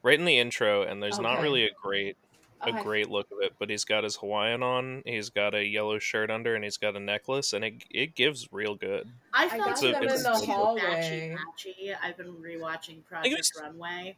right 0.04 0.20
in 0.20 0.26
the 0.26 0.38
intro, 0.38 0.82
and 0.84 1.02
there's 1.02 1.20
not 1.20 1.42
really 1.42 1.64
a 1.66 1.70
great 1.82 2.18
a 2.62 2.70
Okay. 2.70 2.84
great 2.84 3.10
look 3.10 3.28
of 3.32 3.38
it, 3.42 3.54
but 3.60 3.70
he's 3.70 3.84
got 3.86 4.04
his 4.06 4.16
Hawaiian 4.16 4.64
on, 4.64 5.04
he's 5.06 5.30
got 5.30 5.54
a 5.54 5.64
yellow 5.64 6.00
shirt 6.00 6.32
under, 6.32 6.56
and 6.56 6.64
he's 6.64 6.78
got 6.78 6.96
a 6.96 7.00
necklace, 7.00 7.54
and 7.54 7.64
it 7.64 7.76
it 7.90 8.16
gives 8.16 8.48
real 8.52 8.76
good. 8.76 9.08
I 9.34 9.46
I 9.46 9.50
felt 9.50 9.66
got 9.66 9.82
them 9.82 9.94
it 9.94 10.04
in 10.04 10.12
was 10.12 10.24
the 10.24 10.34
hallway. 10.52 10.82
matchy 10.82 11.36
matchy. 11.38 11.96
I've 12.04 12.18
been 12.18 12.34
rewatching 12.36 13.04
Project 13.06 13.36
was- 13.38 13.52
Runway. 13.62 14.18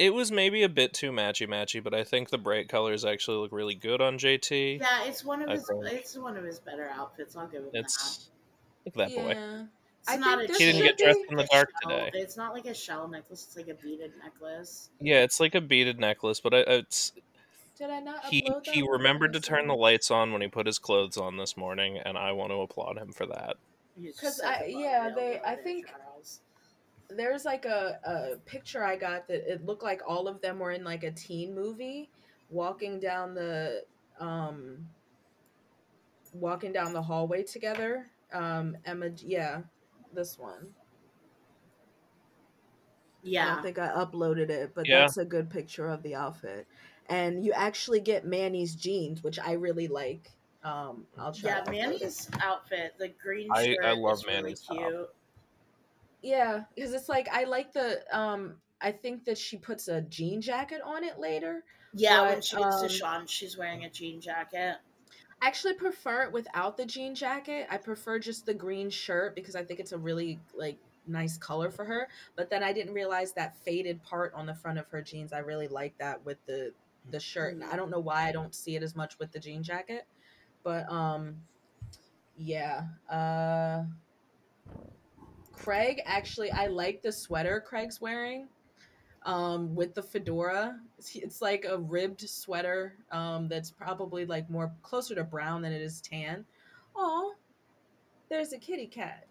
It 0.00 0.14
was 0.14 0.32
maybe 0.32 0.62
a 0.62 0.68
bit 0.70 0.94
too 0.94 1.12
matchy 1.12 1.46
matchy, 1.46 1.84
but 1.84 1.92
I 1.92 2.04
think 2.04 2.30
the 2.30 2.38
bright 2.38 2.70
colors 2.70 3.04
actually 3.04 3.36
look 3.36 3.52
really 3.52 3.74
good 3.74 4.00
on 4.00 4.16
JT. 4.18 4.80
Yeah, 4.80 5.04
it's 5.04 5.22
one 5.22 5.42
of 5.42 5.50
I 5.50 5.52
his. 5.52 5.66
think- 5.66 5.84
It's 5.92 6.16
one 6.16 6.38
of 6.38 6.44
his 6.44 6.58
better 6.58 6.88
outfits. 6.88 7.36
I'll 7.36 7.46
give 7.46 7.64
it 7.64 7.72
that. 7.72 7.80
It's 7.80 8.30
look 8.86 8.94
at 8.96 9.10
that 9.10 9.14
boy. 9.14 9.30
It's 10.00 10.10
I 10.10 10.16
not 10.16 10.38
think 10.38 10.50
a 10.52 10.54
He 10.54 10.72
didn't 10.72 10.82
get 10.84 10.96
dressed 10.96 11.20
in 11.28 11.36
the 11.36 11.44
dark 11.52 11.68
shell- 11.82 11.90
today. 11.90 12.10
It's 12.14 12.38
not 12.38 12.54
like 12.54 12.64
a 12.64 12.72
shell 12.72 13.08
necklace. 13.08 13.44
It's 13.46 13.56
like 13.58 13.68
a 13.68 13.74
beaded 13.74 14.12
necklace. 14.24 14.88
Yeah, 15.00 15.22
it's 15.22 15.38
like 15.38 15.54
a 15.54 15.60
beaded 15.60 16.00
necklace, 16.00 16.40
but 16.40 16.54
I, 16.54 16.60
it's 16.60 17.12
Did 17.76 17.90
I 17.90 18.00
not 18.00 18.24
he 18.24 18.50
he 18.72 18.80
remembered 18.80 19.34
to 19.34 19.40
turn 19.40 19.66
the 19.68 19.74
lights 19.74 20.10
on 20.10 20.32
when 20.32 20.40
he 20.40 20.48
put 20.48 20.64
his 20.64 20.78
clothes 20.78 21.18
on 21.18 21.36
this 21.36 21.58
morning, 21.58 21.98
and 21.98 22.16
I 22.16 22.32
want 22.32 22.52
to 22.52 22.62
applaud 22.62 22.96
him 22.96 23.12
for 23.12 23.26
that. 23.26 23.58
Because 24.00 24.40
I- 24.40 24.64
yeah, 24.64 25.10
they- 25.14 25.40
I 25.44 25.56
think- 25.56 25.88
Charles. 25.88 26.06
There's 27.16 27.44
like 27.44 27.64
a, 27.64 27.98
a 28.04 28.36
picture 28.46 28.84
I 28.84 28.96
got 28.96 29.28
that 29.28 29.50
it 29.52 29.64
looked 29.64 29.82
like 29.82 30.02
all 30.06 30.28
of 30.28 30.40
them 30.40 30.58
were 30.58 30.70
in 30.70 30.84
like 30.84 31.04
a 31.04 31.10
teen 31.10 31.54
movie, 31.54 32.10
walking 32.50 33.00
down 33.00 33.34
the 33.34 33.84
um, 34.18 34.88
walking 36.32 36.72
down 36.72 36.92
the 36.92 37.02
hallway 37.02 37.42
together. 37.42 38.06
Um, 38.32 38.76
Emma, 38.84 39.10
yeah, 39.24 39.62
this 40.14 40.38
one. 40.38 40.68
Yeah. 43.22 43.46
I 43.50 43.54
don't 43.54 43.62
think 43.62 43.78
I 43.78 43.88
uploaded 43.88 44.50
it, 44.50 44.72
but 44.74 44.86
Yeah. 44.88 45.00
that's 45.00 45.18
a 45.18 45.24
good 45.24 45.50
picture 45.50 45.88
of 45.88 46.02
the 46.02 46.14
outfit. 46.14 46.66
And 47.08 47.44
you 47.44 47.52
actually 47.52 48.00
get 48.00 48.24
Manny's 48.24 48.74
jeans, 48.74 49.22
which 49.22 49.38
I 49.38 49.52
really 49.52 49.88
like. 49.88 50.30
Um, 50.62 51.06
I'll 51.18 51.32
try. 51.32 51.50
Yeah, 51.50 51.60
to 51.60 51.70
it. 51.70 51.74
Manny's 51.74 52.30
outfit, 52.40 52.94
the 52.98 53.08
green 53.08 53.48
shirt, 53.56 53.78
I 53.82 53.92
love 53.92 54.18
is 54.18 54.26
really 54.26 54.42
Manny's 54.42 54.60
top. 54.62 55.14
Yeah, 56.22 56.64
because 56.74 56.92
it's 56.92 57.08
like 57.08 57.28
I 57.32 57.44
like 57.44 57.72
the 57.72 58.02
um. 58.16 58.56
I 58.82 58.92
think 58.92 59.26
that 59.26 59.36
she 59.36 59.58
puts 59.58 59.88
a 59.88 60.00
jean 60.00 60.40
jacket 60.40 60.80
on 60.82 61.04
it 61.04 61.18
later. 61.18 61.64
Yeah, 61.92 62.22
when 62.22 62.40
she 62.40 62.56
gets 62.56 62.80
to 62.80 62.86
um, 62.86 62.88
Sean, 62.88 63.26
she's 63.26 63.58
wearing 63.58 63.84
a 63.84 63.90
jean 63.90 64.20
jacket. 64.20 64.76
I 65.42 65.46
actually 65.46 65.74
prefer 65.74 66.22
it 66.24 66.32
without 66.32 66.76
the 66.76 66.86
jean 66.86 67.14
jacket. 67.14 67.66
I 67.70 67.78
prefer 67.78 68.18
just 68.18 68.46
the 68.46 68.54
green 68.54 68.90
shirt 68.90 69.34
because 69.34 69.56
I 69.56 69.64
think 69.64 69.80
it's 69.80 69.92
a 69.92 69.98
really 69.98 70.38
like 70.54 70.78
nice 71.06 71.38
color 71.38 71.70
for 71.70 71.84
her. 71.84 72.08
But 72.36 72.50
then 72.50 72.62
I 72.62 72.72
didn't 72.72 72.94
realize 72.94 73.32
that 73.32 73.56
faded 73.64 74.02
part 74.02 74.32
on 74.34 74.46
the 74.46 74.54
front 74.54 74.78
of 74.78 74.88
her 74.88 75.02
jeans. 75.02 75.32
I 75.32 75.38
really 75.38 75.68
like 75.68 75.96
that 75.98 76.24
with 76.24 76.38
the 76.46 76.72
the 77.10 77.20
shirt. 77.20 77.54
And 77.54 77.64
I 77.64 77.76
don't 77.76 77.90
know 77.90 78.00
why 78.00 78.28
I 78.28 78.32
don't 78.32 78.54
see 78.54 78.76
it 78.76 78.82
as 78.82 78.94
much 78.94 79.18
with 79.18 79.32
the 79.32 79.38
jean 79.38 79.62
jacket. 79.62 80.06
But 80.62 80.90
um 80.90 81.36
yeah. 82.36 82.82
Uh 83.10 83.84
Craig 85.64 86.00
actually 86.06 86.50
I 86.50 86.66
like 86.66 87.02
the 87.02 87.12
sweater 87.12 87.60
Craig's 87.60 88.00
wearing 88.00 88.48
um 89.26 89.74
with 89.74 89.94
the 89.94 90.02
fedora 90.02 90.78
it's, 90.98 91.14
it's 91.14 91.42
like 91.42 91.66
a 91.68 91.76
ribbed 91.76 92.22
sweater 92.28 92.94
um 93.12 93.48
that's 93.48 93.70
probably 93.70 94.24
like 94.24 94.48
more 94.48 94.72
closer 94.82 95.14
to 95.14 95.24
brown 95.24 95.60
than 95.60 95.72
it 95.72 95.82
is 95.82 96.00
tan 96.00 96.44
oh 96.96 97.34
there's 98.30 98.54
a 98.54 98.58
kitty 98.58 98.86
cat 98.86 99.26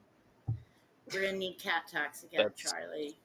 We're 1.12 1.22
gonna 1.22 1.38
need 1.38 1.58
cat 1.58 1.88
tax 1.92 2.24
again, 2.24 2.44
That's- 2.44 2.72
Charlie. 2.72 3.18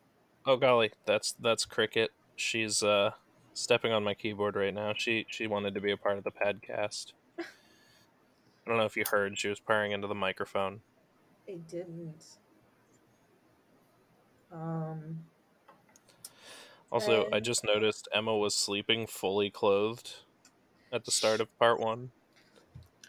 Oh 0.47 0.57
golly, 0.57 0.91
that's 1.07 1.33
that's 1.41 1.65
Cricket. 1.65 2.11
She's 2.37 2.83
uh 2.83 3.11
stepping 3.55 3.93
on 3.93 4.05
my 4.05 4.15
keyboard 4.15 4.57
right 4.57 4.73
now. 4.75 4.93
She 4.97 5.27
she 5.29 5.47
wanted 5.47 5.75
to 5.75 5.81
be 5.81 5.91
a 5.91 5.97
part 5.97 6.17
of 6.19 6.25
the 6.25 6.31
podcast. 6.31 7.13
I 7.39 7.45
don't 8.67 8.77
know 8.77 8.85
if 8.85 8.97
you 8.97 9.05
heard. 9.11 9.37
She 9.39 9.49
was 9.49 9.59
purring 9.61 9.93
into 9.93 10.07
the 10.07 10.15
microphone. 10.15 10.81
it 11.47 11.67
didn't 11.69 12.37
um 14.55 15.27
Also, 16.91 17.27
I 17.31 17.41
Uh, 17.41 17.41
just 17.41 17.63
noticed 17.65 18.09
Emma 18.13 18.35
was 18.37 18.57
sleeping 18.57 19.07
fully 19.07 19.51
clothed 19.51 20.25
at 20.93 21.05
the 21.05 21.13
start 21.13 21.41
of 21.41 21.57
part 21.59 21.81
one. 21.81 22.13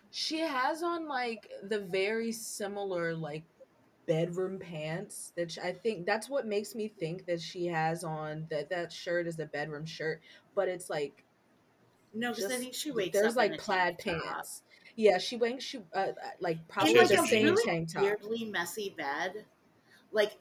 she 0.10 0.40
has 0.40 0.82
on 0.84 1.08
like 1.08 1.52
the 1.64 1.80
very 1.80 2.32
similar 2.32 3.16
like 3.16 3.46
bedroom 4.06 4.60
pants 4.60 5.32
that 5.36 5.52
sh- 5.52 5.58
i 5.64 5.72
think 5.74 6.06
that's 6.06 6.30
what 6.30 6.46
makes 6.46 6.76
me 6.76 6.88
think 6.88 7.26
that 7.26 7.42
she 7.42 7.66
has 7.66 8.04
on 8.04 8.48
that 8.50 8.70
that 8.70 8.92
shirt 8.94 9.28
is 9.28 9.40
a 9.40 9.46
bedroom 9.46 9.86
shirt 9.86 10.22
but 10.54 10.68
it's 10.68 10.90
like 10.90 11.26
No, 12.14 12.34
because 12.34 12.52
I 12.52 12.58
think 12.60 12.74
she 12.76 12.92
wakes 12.92 13.24
there's 13.24 13.36
up 13.38 13.38
like 13.38 13.58
in 13.58 13.58
plaid 13.58 14.00
tank 14.00 14.00
top. 14.00 14.48
pants 14.48 14.64
yeah 14.96 15.18
she 15.18 15.36
went 15.38 15.62
she 15.62 15.80
uh, 15.94 16.14
uh, 16.24 16.30
like 16.40 16.68
probably 16.68 16.94
She 16.94 17.00
like 17.00 17.12
the 17.12 17.18
a 17.18 17.24
same 17.28 17.54
really 17.62 17.64
tank 17.66 17.90
top 17.92 18.20
weirdly 18.22 18.46
messy 18.46 18.90
bed. 18.90 19.46
Like 20.12 20.40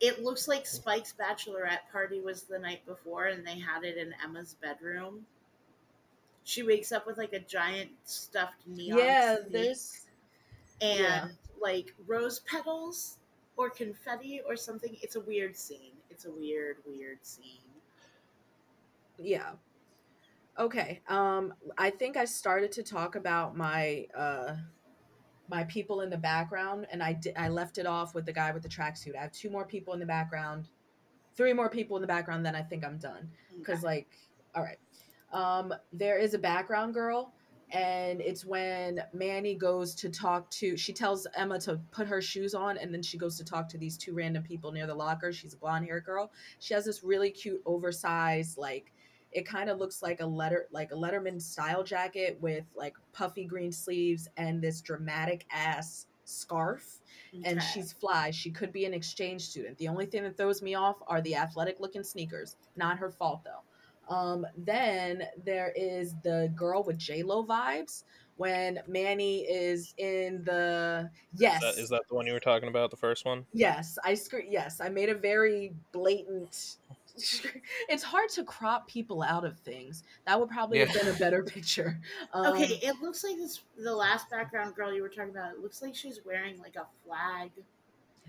it 0.00 0.22
looks 0.22 0.46
like 0.48 0.66
Spike's 0.66 1.14
bachelorette 1.18 1.90
party 1.90 2.20
was 2.20 2.42
the 2.42 2.58
night 2.58 2.84
before, 2.86 3.26
and 3.26 3.46
they 3.46 3.58
had 3.58 3.84
it 3.84 3.96
in 3.96 4.14
Emma's 4.22 4.54
bedroom. 4.60 5.26
She 6.44 6.62
wakes 6.62 6.92
up 6.92 7.06
with 7.06 7.18
like 7.18 7.32
a 7.32 7.40
giant 7.40 7.90
stuffed 8.04 8.66
neon 8.66 8.98
yeah 8.98 9.36
there's 9.50 10.06
and 10.80 11.00
yeah. 11.00 11.28
like 11.60 11.92
rose 12.06 12.40
petals 12.40 13.18
or 13.56 13.70
confetti 13.70 14.42
or 14.46 14.54
something. 14.56 14.96
It's 15.02 15.16
a 15.16 15.20
weird 15.20 15.56
scene. 15.56 15.92
It's 16.10 16.24
a 16.26 16.30
weird, 16.30 16.76
weird 16.86 17.18
scene. 17.22 17.60
yeah 19.18 19.52
okay 20.58 21.00
um 21.08 21.52
i 21.76 21.90
think 21.90 22.16
i 22.16 22.24
started 22.24 22.72
to 22.72 22.82
talk 22.82 23.14
about 23.14 23.56
my 23.56 24.06
uh 24.16 24.54
my 25.48 25.64
people 25.64 26.00
in 26.00 26.10
the 26.10 26.16
background 26.16 26.86
and 26.90 27.02
i 27.02 27.12
did 27.12 27.34
i 27.36 27.48
left 27.48 27.78
it 27.78 27.86
off 27.86 28.14
with 28.14 28.24
the 28.26 28.32
guy 28.32 28.52
with 28.52 28.62
the 28.62 28.68
tracksuit. 28.68 29.16
I 29.16 29.22
have 29.22 29.32
two 29.32 29.50
more 29.50 29.64
people 29.64 29.94
in 29.94 30.00
the 30.00 30.06
background 30.06 30.68
three 31.36 31.52
more 31.52 31.68
people 31.68 31.96
in 31.96 32.00
the 32.00 32.06
background 32.06 32.44
then 32.44 32.56
i 32.56 32.62
think 32.62 32.84
i'm 32.84 32.98
done. 32.98 33.30
Because 33.58 33.78
Okay. 33.78 33.86
like 33.86 34.08
all 34.54 34.62
right. 34.62 34.78
Um 35.32 35.74
there 35.92 36.18
is 36.18 36.34
a 36.34 36.38
background 36.38 36.94
girl 36.94 37.32
and 37.72 38.20
it's 38.20 38.44
when 38.44 39.02
manny 39.12 39.54
goes 39.56 39.94
to 39.96 40.08
talk 40.08 40.48
to 40.52 40.76
she 40.76 40.92
tells 40.92 41.26
emma 41.36 41.58
to 41.60 41.80
put 41.90 42.06
her 42.06 42.22
shoes 42.22 42.54
on 42.54 42.78
and 42.78 42.94
then 42.94 43.02
she 43.02 43.18
goes 43.18 43.36
to 43.36 43.44
talk 43.44 43.68
to 43.68 43.76
these 43.76 43.96
two 43.98 44.14
random 44.14 44.42
people 44.44 44.70
near 44.72 44.86
the 44.86 44.94
locker. 44.94 45.32
She's 45.32 45.52
a 45.52 45.56
blonde 45.56 45.84
hair 45.86 46.00
girl. 46.00 46.30
She 46.60 46.74
has 46.74 46.84
this 46.84 47.02
really 47.02 47.30
cute 47.30 47.60
oversized 47.66 48.56
like 48.56 48.92
it 49.32 49.46
kind 49.46 49.68
of 49.68 49.78
looks 49.78 50.02
like 50.02 50.20
a 50.20 50.26
letter 50.26 50.66
like 50.70 50.92
a 50.92 50.94
letterman 50.94 51.40
style 51.40 51.82
jacket 51.82 52.38
with 52.40 52.64
like 52.74 52.94
puffy 53.12 53.44
green 53.44 53.72
sleeves 53.72 54.28
and 54.36 54.62
this 54.62 54.80
dramatic 54.80 55.44
ass 55.50 56.06
scarf 56.24 57.00
and 57.44 57.62
she's 57.62 57.92
fly. 57.92 58.30
She 58.30 58.50
could 58.50 58.72
be 58.72 58.84
an 58.84 58.94
exchange 58.94 59.48
student. 59.48 59.76
The 59.78 59.88
only 59.88 60.06
thing 60.06 60.22
that 60.24 60.36
throws 60.36 60.62
me 60.62 60.74
off 60.74 60.96
are 61.06 61.20
the 61.20 61.36
athletic 61.36 61.80
looking 61.80 62.02
sneakers. 62.02 62.56
Not 62.76 62.98
her 62.98 63.10
fault 63.10 63.42
though. 63.44 64.14
Um, 64.14 64.46
then 64.56 65.24
there 65.44 65.72
is 65.74 66.14
the 66.22 66.52
girl 66.54 66.82
with 66.84 66.98
J 66.98 67.22
Lo 67.22 67.44
vibes 67.44 68.04
when 68.36 68.80
Manny 68.86 69.40
is 69.40 69.94
in 69.98 70.44
the 70.44 71.10
yes 71.36 71.62
Is 71.62 71.74
that, 71.76 71.82
is 71.82 71.88
that 71.90 72.02
the 72.08 72.14
one 72.14 72.26
you 72.26 72.32
were 72.32 72.40
talking 72.40 72.68
about? 72.68 72.90
The 72.90 72.96
first 72.96 73.24
one? 73.24 73.46
yes 73.52 73.98
I 74.04 74.14
scre- 74.14 74.48
yes 74.48 74.80
I 74.80 74.88
made 74.88 75.08
a 75.08 75.14
very 75.14 75.74
blatant. 75.92 76.76
it's 77.88 78.02
hard 78.02 78.28
to 78.30 78.44
crop 78.44 78.86
people 78.88 79.22
out 79.22 79.44
of 79.44 79.58
things. 79.58 80.02
That 80.26 80.38
would 80.38 80.48
probably 80.48 80.78
have 80.80 80.92
been 80.92 81.08
a 81.08 81.18
better 81.18 81.42
picture. 81.54 81.98
Um, 82.32 82.54
okay, 82.54 82.78
it 82.82 82.96
looks 83.02 83.24
like 83.24 83.36
this. 83.36 83.60
The 83.78 83.94
last 83.94 84.30
background 84.30 84.74
girl 84.74 84.92
you 84.94 85.02
were 85.02 85.08
talking 85.08 85.30
about. 85.30 85.52
It 85.52 85.60
looks 85.62 85.82
like 85.82 85.94
she's 85.94 86.20
wearing 86.24 86.58
like 86.58 86.76
a 86.76 86.86
flag. 87.06 87.50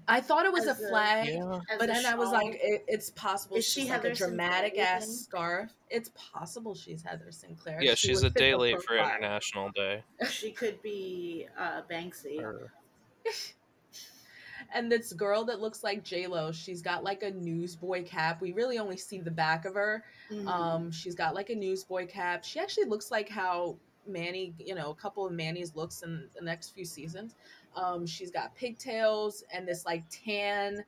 I 0.10 0.22
thought 0.22 0.46
it 0.46 0.54
was 0.54 0.68
a 0.68 0.72
As 0.72 0.82
a- 0.82 0.88
flag. 0.90 1.28
Yeah. 1.28 1.60
But 1.78 1.90
a 1.90 1.94
then 1.94 2.06
I 2.06 2.16
was 2.16 2.32
like, 2.32 2.58
it, 2.62 2.86
it's 2.88 3.10
possible 3.10 3.58
Is 3.58 3.66
she's 3.66 3.74
she 3.86 3.90
like 3.90 4.04
Heather 4.04 4.12
a 4.12 4.16
dramatic 4.16 4.76
Sinclair, 4.76 4.96
ass 4.96 5.06
think? 5.06 5.18
scarf. 5.20 5.72
It's 5.90 6.12
possible 6.16 6.76
she's 6.76 7.02
Heather 7.04 7.32
Sinclair. 7.32 7.80
Yeah, 7.82 7.96
She 7.96 8.08
she's 8.10 8.24
a 8.24 8.30
fit 8.30 8.36
day 8.36 8.56
late 8.56 8.78
for 8.82 8.96
profile. 8.96 9.16
International 9.18 9.70
Day. 9.76 10.04
she 10.30 10.52
could 10.52 10.82
be 10.82 11.48
uh, 11.60 11.82
Banksy. 11.92 12.40
And 14.74 14.92
this 14.92 15.14
girl 15.14 15.46
that 15.46 15.60
looks 15.60 15.84
like 15.84 16.04
J 16.04 16.28
Lo, 16.28 16.52
she's 16.52 16.82
got 16.82 17.04
like 17.04 17.24
a 17.24 17.32
newsboy 17.32 18.06
cap. 18.06 18.42
We 18.42 18.52
really 18.52 18.80
only 18.80 18.98
see 18.98 19.20
the 19.20 19.32
back 19.32 19.66
of 19.66 19.76
her. 19.76 20.04
Mm-hmm. 20.32 20.48
Um, 20.48 20.92
she's 20.92 21.16
got 21.16 21.34
like 21.34 21.50
a 21.50 21.56
newsboy 21.56 22.08
cap. 22.08 22.44
She 22.44 22.60
actually 22.60 22.86
looks 22.86 23.10
like 23.10 23.30
how 23.30 23.78
Manny, 24.08 24.54
you 24.60 24.76
know, 24.76 24.90
a 24.92 24.96
couple 24.96 25.26
of 25.26 25.32
Manny's 25.32 25.76
looks 25.76 26.04
in 26.04 26.28
the 26.36 26.44
next 26.44 26.70
few 26.70 26.86
seasons. 26.86 27.36
Um, 27.76 28.06
she's 28.06 28.32
got 28.32 28.56
pigtails 28.56 29.44
and 29.54 29.68
this 29.68 29.86
like 29.86 30.04
tan, 30.10 30.84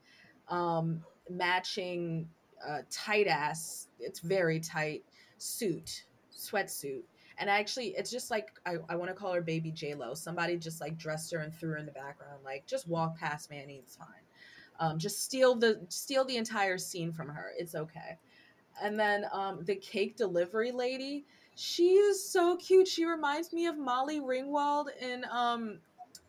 um, 0.50 1.04
matching 1.30 2.28
uh, 2.68 2.80
tight 2.90 3.28
ass. 3.28 3.88
It's 4.00 4.20
very 4.20 4.60
tight 4.60 5.04
suit, 5.38 6.04
sweatsuit. 6.36 7.04
And 7.40 7.50
actually, 7.50 7.96
it's 7.98 8.12
just 8.12 8.30
like 8.30 8.52
I, 8.66 8.76
I 8.90 8.96
want 8.96 9.10
to 9.10 9.16
call 9.16 9.34
her 9.34 9.42
Baby 9.42 9.72
J 9.72 9.96
Lo. 9.96 10.14
Somebody 10.14 10.58
just 10.58 10.82
like 10.82 10.98
dressed 10.98 11.32
her 11.32 11.40
and 11.40 11.54
threw 11.54 11.72
her 11.72 11.78
in 11.78 11.86
the 11.86 11.92
background. 11.92 12.42
Like 12.44 12.66
just 12.68 12.88
walk 12.88 13.18
past 13.18 13.50
Manny, 13.50 13.78
it's 13.82 13.96
fine. 13.96 14.08
Um, 14.80 15.00
just 15.00 15.24
steal 15.24 15.56
the 15.56 15.80
steal 15.90 16.26
the 16.26 16.38
entire 16.38 16.78
scene 16.78 17.12
from 17.14 17.30
her. 17.30 17.54
It's 17.58 17.76
okay. 17.76 18.18
And 18.82 19.00
then 19.00 19.26
um, 19.32 19.64
the 19.64 19.76
cake 19.76 20.18
delivery 20.18 20.72
lady, 20.72 21.26
she 21.56 21.94
is 21.94 22.30
so 22.30 22.58
cute. 22.58 22.88
She 22.88 23.06
reminds 23.06 23.54
me 23.54 23.66
of 23.68 23.78
Molly 23.78 24.20
Ringwald 24.20 24.88
in 25.02 25.26
um 25.32 25.80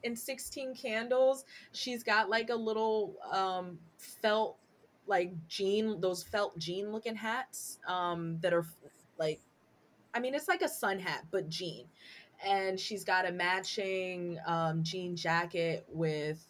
in 0.04 0.14
16 0.14 0.74
Candles. 0.76 1.44
She's 1.72 2.02
got 2.04 2.30
like 2.30 2.50
a 2.50 2.54
little 2.54 3.16
um 3.32 3.78
felt 3.98 4.58
like 5.06 5.32
jean 5.48 6.00
those 6.00 6.22
felt 6.22 6.56
jean 6.56 6.92
looking 6.92 7.16
hats 7.16 7.78
um 7.88 8.38
that 8.40 8.52
are 8.52 8.64
like 9.18 9.40
I 10.14 10.20
mean, 10.20 10.34
it's 10.34 10.48
like 10.48 10.62
a 10.62 10.68
sun 10.68 10.98
hat, 10.98 11.24
but 11.30 11.48
jean. 11.48 11.86
And 12.44 12.80
she's 12.80 13.04
got 13.04 13.28
a 13.28 13.32
matching 13.32 14.38
um, 14.46 14.82
jean 14.82 15.14
jacket 15.14 15.84
with 15.88 16.44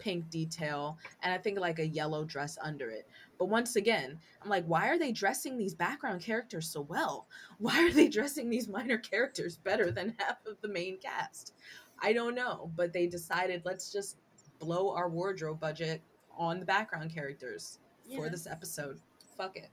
pink 0.00 0.28
detail 0.30 0.98
and 1.22 1.32
I 1.32 1.38
think 1.38 1.60
like 1.60 1.78
a 1.78 1.86
yellow 1.86 2.24
dress 2.24 2.58
under 2.60 2.90
it. 2.90 3.06
But 3.38 3.46
once 3.46 3.76
again, 3.76 4.18
I'm 4.42 4.50
like, 4.50 4.64
why 4.66 4.88
are 4.88 4.98
they 4.98 5.12
dressing 5.12 5.56
these 5.56 5.74
background 5.74 6.22
characters 6.22 6.68
so 6.68 6.80
well? 6.80 7.28
Why 7.58 7.86
are 7.86 7.92
they 7.92 8.08
dressing 8.08 8.50
these 8.50 8.66
minor 8.66 8.98
characters 8.98 9.56
better 9.58 9.92
than 9.92 10.16
half 10.18 10.38
of 10.46 10.60
the 10.62 10.68
main 10.68 10.98
cast? 10.98 11.54
I 12.02 12.12
don't 12.12 12.34
know, 12.34 12.72
but 12.74 12.92
they 12.92 13.06
decided 13.06 13.62
let's 13.64 13.92
just 13.92 14.16
blow 14.58 14.94
our 14.94 15.08
wardrobe 15.08 15.60
budget 15.60 16.02
on 16.36 16.58
the 16.58 16.66
background 16.66 17.14
characters 17.14 17.78
yeah. 18.06 18.18
for 18.18 18.28
this 18.30 18.46
episode. 18.46 18.98
Fuck 19.36 19.56
it. 19.56 19.70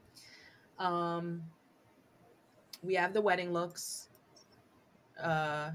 Um 0.77 1.41
we 2.87 2.95
have 2.95 3.13
the 3.13 3.21
wedding 3.21 3.51
looks. 3.51 4.07
Uh, 5.21 5.71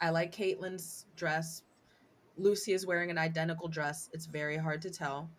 I 0.00 0.10
like 0.10 0.34
Caitlin's 0.34 1.06
dress. 1.14 1.62
Lucy 2.36 2.72
is 2.72 2.86
wearing 2.86 3.10
an 3.10 3.18
identical 3.18 3.68
dress. 3.68 4.10
It's 4.12 4.26
very 4.26 4.56
hard 4.56 4.82
to 4.82 4.90
tell. 4.90 5.30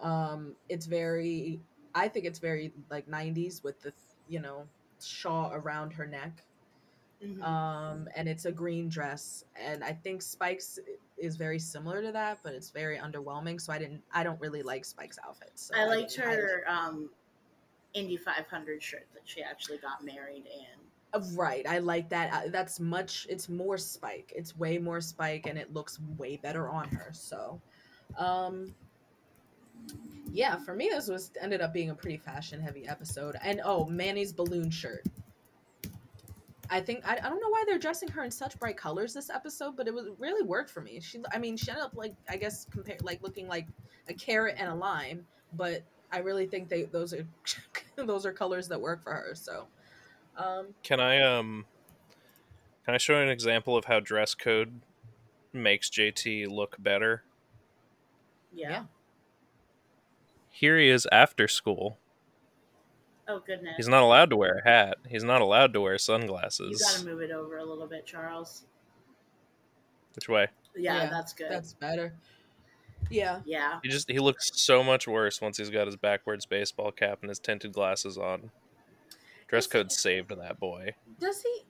Um, 0.00 0.54
it's 0.68 0.86
very, 0.86 1.60
I 1.94 2.06
think 2.06 2.24
it's 2.24 2.38
very 2.38 2.72
like 2.88 3.08
90s 3.08 3.64
with 3.64 3.80
the, 3.80 3.92
you 4.28 4.40
know, 4.40 4.66
shawl 5.02 5.50
around 5.52 5.92
her 5.94 6.06
neck. 6.06 6.44
Mm-hmm. 7.24 7.42
Um, 7.42 8.08
and 8.14 8.28
it's 8.28 8.44
a 8.44 8.52
green 8.52 8.88
dress. 8.88 9.44
And 9.60 9.82
I 9.82 9.92
think 9.92 10.22
Spike's 10.22 10.78
is 11.18 11.36
very 11.36 11.58
similar 11.58 12.00
to 12.02 12.12
that, 12.12 12.38
but 12.44 12.54
it's 12.54 12.70
very 12.70 12.98
underwhelming. 12.98 13.60
So 13.60 13.72
I 13.72 13.78
didn't, 13.78 14.02
I 14.12 14.22
don't 14.22 14.40
really 14.40 14.62
like 14.62 14.84
Spike's 14.84 15.18
outfits. 15.26 15.62
So 15.68 15.74
I 15.76 15.86
liked 15.86 16.16
I 16.20 16.22
her, 16.22 16.64
um, 16.68 17.10
Indy 17.94 18.16
500 18.16 18.82
shirt 18.82 19.06
that 19.14 19.22
she 19.24 19.42
actually 19.42 19.78
got 19.78 20.04
married 20.04 20.44
in. 20.46 20.80
Uh, 21.12 21.24
right. 21.34 21.66
I 21.66 21.78
like 21.78 22.08
that. 22.10 22.32
Uh, 22.32 22.48
that's 22.50 22.80
much, 22.80 23.26
it's 23.30 23.48
more 23.48 23.78
Spike. 23.78 24.32
It's 24.34 24.56
way 24.56 24.78
more 24.78 25.00
Spike 25.00 25.46
and 25.46 25.58
it 25.58 25.72
looks 25.72 26.00
way 26.18 26.36
better 26.36 26.68
on 26.68 26.88
her. 26.88 27.10
So, 27.12 27.60
um, 28.18 28.74
yeah, 30.32 30.56
for 30.56 30.74
me, 30.74 30.88
this 30.90 31.08
was 31.08 31.30
ended 31.40 31.60
up 31.60 31.72
being 31.72 31.90
a 31.90 31.94
pretty 31.94 32.16
fashion 32.16 32.60
heavy 32.60 32.88
episode. 32.88 33.36
And 33.42 33.60
oh, 33.64 33.86
Manny's 33.86 34.32
balloon 34.32 34.70
shirt. 34.70 35.04
I 36.70 36.80
think 36.80 37.06
I, 37.06 37.12
I 37.22 37.28
don't 37.28 37.40
know 37.40 37.50
why 37.50 37.62
they're 37.66 37.78
dressing 37.78 38.08
her 38.08 38.24
in 38.24 38.30
such 38.30 38.58
bright 38.58 38.76
colors 38.76 39.14
this 39.14 39.30
episode, 39.30 39.76
but 39.76 39.86
it 39.86 39.94
was 39.94 40.08
really 40.18 40.42
worked 40.42 40.70
for 40.70 40.80
me. 40.80 40.98
She, 41.00 41.20
I 41.32 41.38
mean, 41.38 41.56
she 41.56 41.70
ended 41.70 41.84
up 41.84 41.92
like 41.94 42.14
I 42.28 42.36
guess 42.36 42.66
compare 42.70 42.96
like 43.02 43.22
looking 43.22 43.46
like 43.46 43.66
a 44.08 44.14
carrot 44.14 44.56
and 44.58 44.68
a 44.68 44.74
lime, 44.74 45.24
but 45.52 45.82
I 46.10 46.18
really 46.18 46.46
think 46.46 46.68
they 46.68 46.84
those 46.84 47.12
are 47.12 47.26
those 48.06 48.26
are 48.26 48.32
colors 48.32 48.68
that 48.68 48.80
work 48.80 49.02
for 49.02 49.12
her. 49.12 49.34
So, 49.34 49.66
um, 50.36 50.68
can 50.82 51.00
I 51.00 51.20
um, 51.20 51.66
can 52.84 52.94
I 52.94 52.98
show 52.98 53.20
an 53.20 53.28
example 53.28 53.76
of 53.76 53.86
how 53.86 54.00
dress 54.00 54.34
code 54.34 54.80
makes 55.52 55.88
JT 55.88 56.48
look 56.48 56.76
better? 56.78 57.24
Yeah. 58.52 58.70
yeah. 58.70 58.82
Here 60.50 60.78
he 60.78 60.88
is 60.88 61.08
after 61.10 61.48
school. 61.48 61.98
Oh 63.26 63.40
goodness. 63.44 63.74
He's 63.76 63.88
not 63.88 64.02
allowed 64.02 64.30
to 64.30 64.36
wear 64.36 64.58
a 64.58 64.68
hat. 64.68 64.98
He's 65.08 65.24
not 65.24 65.40
allowed 65.40 65.72
to 65.72 65.80
wear 65.80 65.96
sunglasses. 65.98 66.80
You 66.80 66.86
gotta 66.86 67.06
move 67.06 67.22
it 67.22 67.30
over 67.30 67.58
a 67.58 67.64
little 67.64 67.86
bit, 67.86 68.06
Charles. 68.06 68.64
Which 70.14 70.28
way? 70.28 70.48
Yeah, 70.76 71.04
yeah 71.04 71.10
that's 71.10 71.32
good. 71.32 71.50
That's 71.50 71.72
better. 71.72 72.14
Yeah. 73.10 73.40
Yeah. 73.44 73.78
He 73.82 73.88
just 73.88 74.10
he 74.10 74.18
looks 74.18 74.50
so 74.54 74.82
much 74.82 75.06
worse 75.06 75.40
once 75.40 75.56
he's 75.56 75.70
got 75.70 75.86
his 75.86 75.96
backwards 75.96 76.46
baseball 76.46 76.92
cap 76.92 77.18
and 77.20 77.28
his 77.28 77.38
tinted 77.38 77.72
glasses 77.72 78.18
on. 78.18 78.50
Dress 79.48 79.66
code 79.66 79.92
saved 79.92 80.30
that 80.30 80.58
boy. 80.58 80.94
Does 81.20 81.42
he 81.42 81.64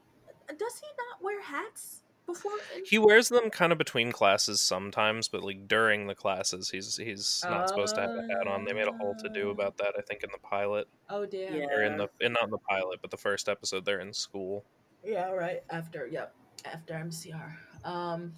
does 0.48 0.80
he 0.80 0.86
not 0.86 1.22
wear 1.22 1.42
hats 1.42 2.02
before? 2.26 2.52
He 2.84 2.98
wears 2.98 3.28
them 3.28 3.50
kind 3.50 3.72
of 3.72 3.78
between 3.78 4.12
classes 4.12 4.60
sometimes, 4.60 5.28
but 5.28 5.42
like 5.42 5.68
during 5.68 6.06
the 6.06 6.14
classes 6.14 6.70
he's 6.70 6.96
he's 6.96 7.42
not 7.44 7.64
uh, 7.64 7.66
supposed 7.66 7.94
to 7.96 8.00
have 8.02 8.10
a 8.10 8.22
hat 8.22 8.46
on. 8.46 8.64
They 8.64 8.72
made 8.72 8.88
a 8.88 8.92
whole 8.92 9.14
to 9.16 9.28
do 9.28 9.50
about 9.50 9.76
that, 9.78 9.94
I 9.98 10.02
think, 10.02 10.22
in 10.22 10.30
the 10.32 10.38
pilot. 10.38 10.88
Oh 11.10 11.26
damn. 11.26 11.54
Yeah. 11.54 11.66
Or 11.66 11.82
in 11.82 11.96
the 11.96 12.08
in 12.20 12.32
not 12.32 12.44
in 12.44 12.50
the 12.50 12.58
pilot, 12.58 13.00
but 13.02 13.10
the 13.10 13.16
first 13.16 13.48
episode 13.48 13.84
they're 13.84 14.00
in 14.00 14.12
school. 14.12 14.64
Yeah, 15.04 15.30
right. 15.30 15.62
After 15.70 16.06
yep. 16.06 16.34
After 16.64 16.94
MCR. 16.94 17.52
Um 17.84 18.32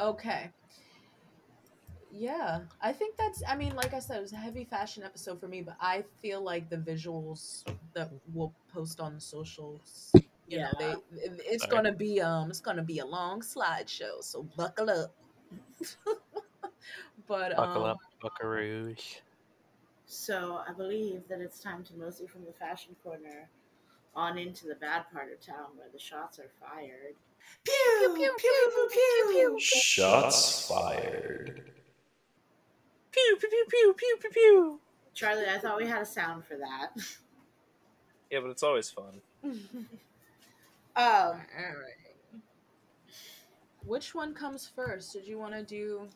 okay. 0.00 0.50
Yeah, 2.12 2.60
I 2.80 2.92
think 2.92 3.16
that's. 3.16 3.42
I 3.48 3.56
mean, 3.56 3.74
like 3.74 3.92
I 3.92 3.98
said, 3.98 4.18
it 4.18 4.22
was 4.22 4.32
a 4.32 4.36
heavy 4.36 4.64
fashion 4.64 5.02
episode 5.02 5.40
for 5.40 5.48
me, 5.48 5.60
but 5.62 5.76
I 5.80 6.04
feel 6.22 6.40
like 6.40 6.70
the 6.70 6.76
visuals 6.76 7.64
that 7.94 8.10
we'll 8.32 8.52
post 8.72 9.00
on 9.00 9.14
the 9.14 9.20
socials, 9.20 10.12
you 10.14 10.22
yeah. 10.46 10.70
know, 10.78 11.02
they 11.12 11.20
it's 11.20 11.64
okay. 11.64 11.70
gonna 11.70 11.92
be 11.92 12.20
um, 12.20 12.50
it's 12.50 12.60
gonna 12.60 12.82
be 12.82 13.00
a 13.00 13.06
long 13.06 13.40
slideshow, 13.40 14.22
so 14.22 14.46
buckle 14.56 14.88
up. 14.88 15.14
but 17.26 17.56
buckle 17.56 17.84
um, 17.84 17.90
up, 17.90 17.98
buckaroos. 18.22 19.20
So 20.06 20.60
I 20.66 20.72
believe 20.72 21.22
that 21.28 21.40
it's 21.40 21.60
time 21.60 21.82
to 21.84 21.94
mosey 21.94 22.26
from 22.26 22.44
the 22.44 22.52
fashion 22.52 22.94
corner 23.02 23.48
on 24.14 24.38
into 24.38 24.66
the 24.66 24.76
bad 24.76 25.04
part 25.12 25.30
of 25.32 25.44
town 25.44 25.76
where 25.76 25.88
the 25.92 25.98
shots 25.98 26.38
are 26.38 26.50
fired. 26.60 27.14
Pew 27.64 28.14
pew 28.14 28.14
pew 28.14 28.34
pew 28.38 28.88
pew 28.90 29.28
pew. 29.28 29.56
pew. 29.58 29.60
Shots 29.60 30.66
fired. 30.68 31.75
Pew 33.16 33.36
pew 33.40 33.48
pew 33.48 33.64
pew 33.70 33.94
pew 33.96 34.16
pew 34.20 34.30
pew. 34.30 34.80
Charlie, 35.14 35.46
I 35.48 35.56
thought 35.58 35.78
we 35.78 35.86
had 35.86 36.02
a 36.02 36.06
sound 36.06 36.44
for 36.44 36.56
that. 36.58 36.90
Yeah, 38.30 38.40
but 38.40 38.50
it's 38.50 38.62
always 38.62 38.90
fun. 38.90 39.22
Oh, 40.98 41.32
all 41.32 41.36
right. 41.36 42.40
Which 43.84 44.14
one 44.14 44.32
comes 44.34 44.66
first? 44.74 45.12
Did 45.12 45.26
you 45.26 45.38
want 45.38 45.52
to 45.52 45.62
do? 45.62 46.08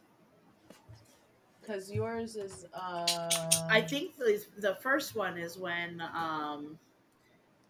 Because 1.60 1.92
yours 1.92 2.36
is. 2.36 2.66
uh 2.72 3.28
I 3.68 3.82
think 3.82 4.16
the 4.16 4.42
the 4.58 4.76
first 4.76 5.14
one 5.14 5.36
is 5.36 5.58
when 5.58 6.02
um 6.14 6.78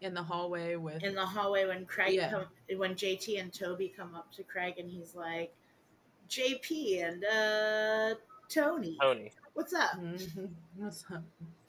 in 0.00 0.14
the 0.14 0.22
hallway 0.22 0.76
with 0.76 1.02
in 1.02 1.14
the 1.16 1.26
hallway 1.26 1.66
when 1.66 1.84
Craig 1.84 2.14
yeah. 2.14 2.30
come, 2.30 2.46
when 2.78 2.94
JT 2.94 3.40
and 3.40 3.52
Toby 3.52 3.92
come 3.94 4.14
up 4.14 4.32
to 4.34 4.44
Craig 4.44 4.74
and 4.78 4.88
he's 4.88 5.16
like 5.16 5.52
JP 6.28 7.04
and 7.08 7.24
uh 7.24 8.14
Tony. 8.50 8.96
Tony. 9.00 9.32
What's 9.54 9.72
up? 9.72 9.92
Mm-hmm. 9.98 10.46
What's 10.76 11.04
up? 11.12 11.22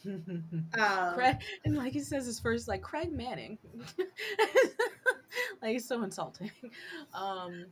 um, 0.05 1.13
Craig, 1.13 1.37
and 1.65 1.75
like 1.75 1.93
he 1.93 1.99
says 1.99 2.25
his 2.25 2.39
first, 2.39 2.67
like 2.67 2.81
Craig 2.81 3.11
Manning, 3.11 3.57
like 5.61 5.75
it's 5.75 5.85
so 5.85 6.01
insulting. 6.03 6.51
Um, 7.13 7.65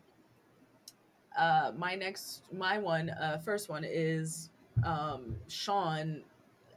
uh, 1.37 1.71
my 1.77 1.95
next, 1.95 2.43
my 2.51 2.77
one, 2.77 3.09
uh, 3.09 3.39
first 3.43 3.69
one 3.69 3.83
is 3.83 4.49
um, 4.83 5.35
Sean 5.47 6.21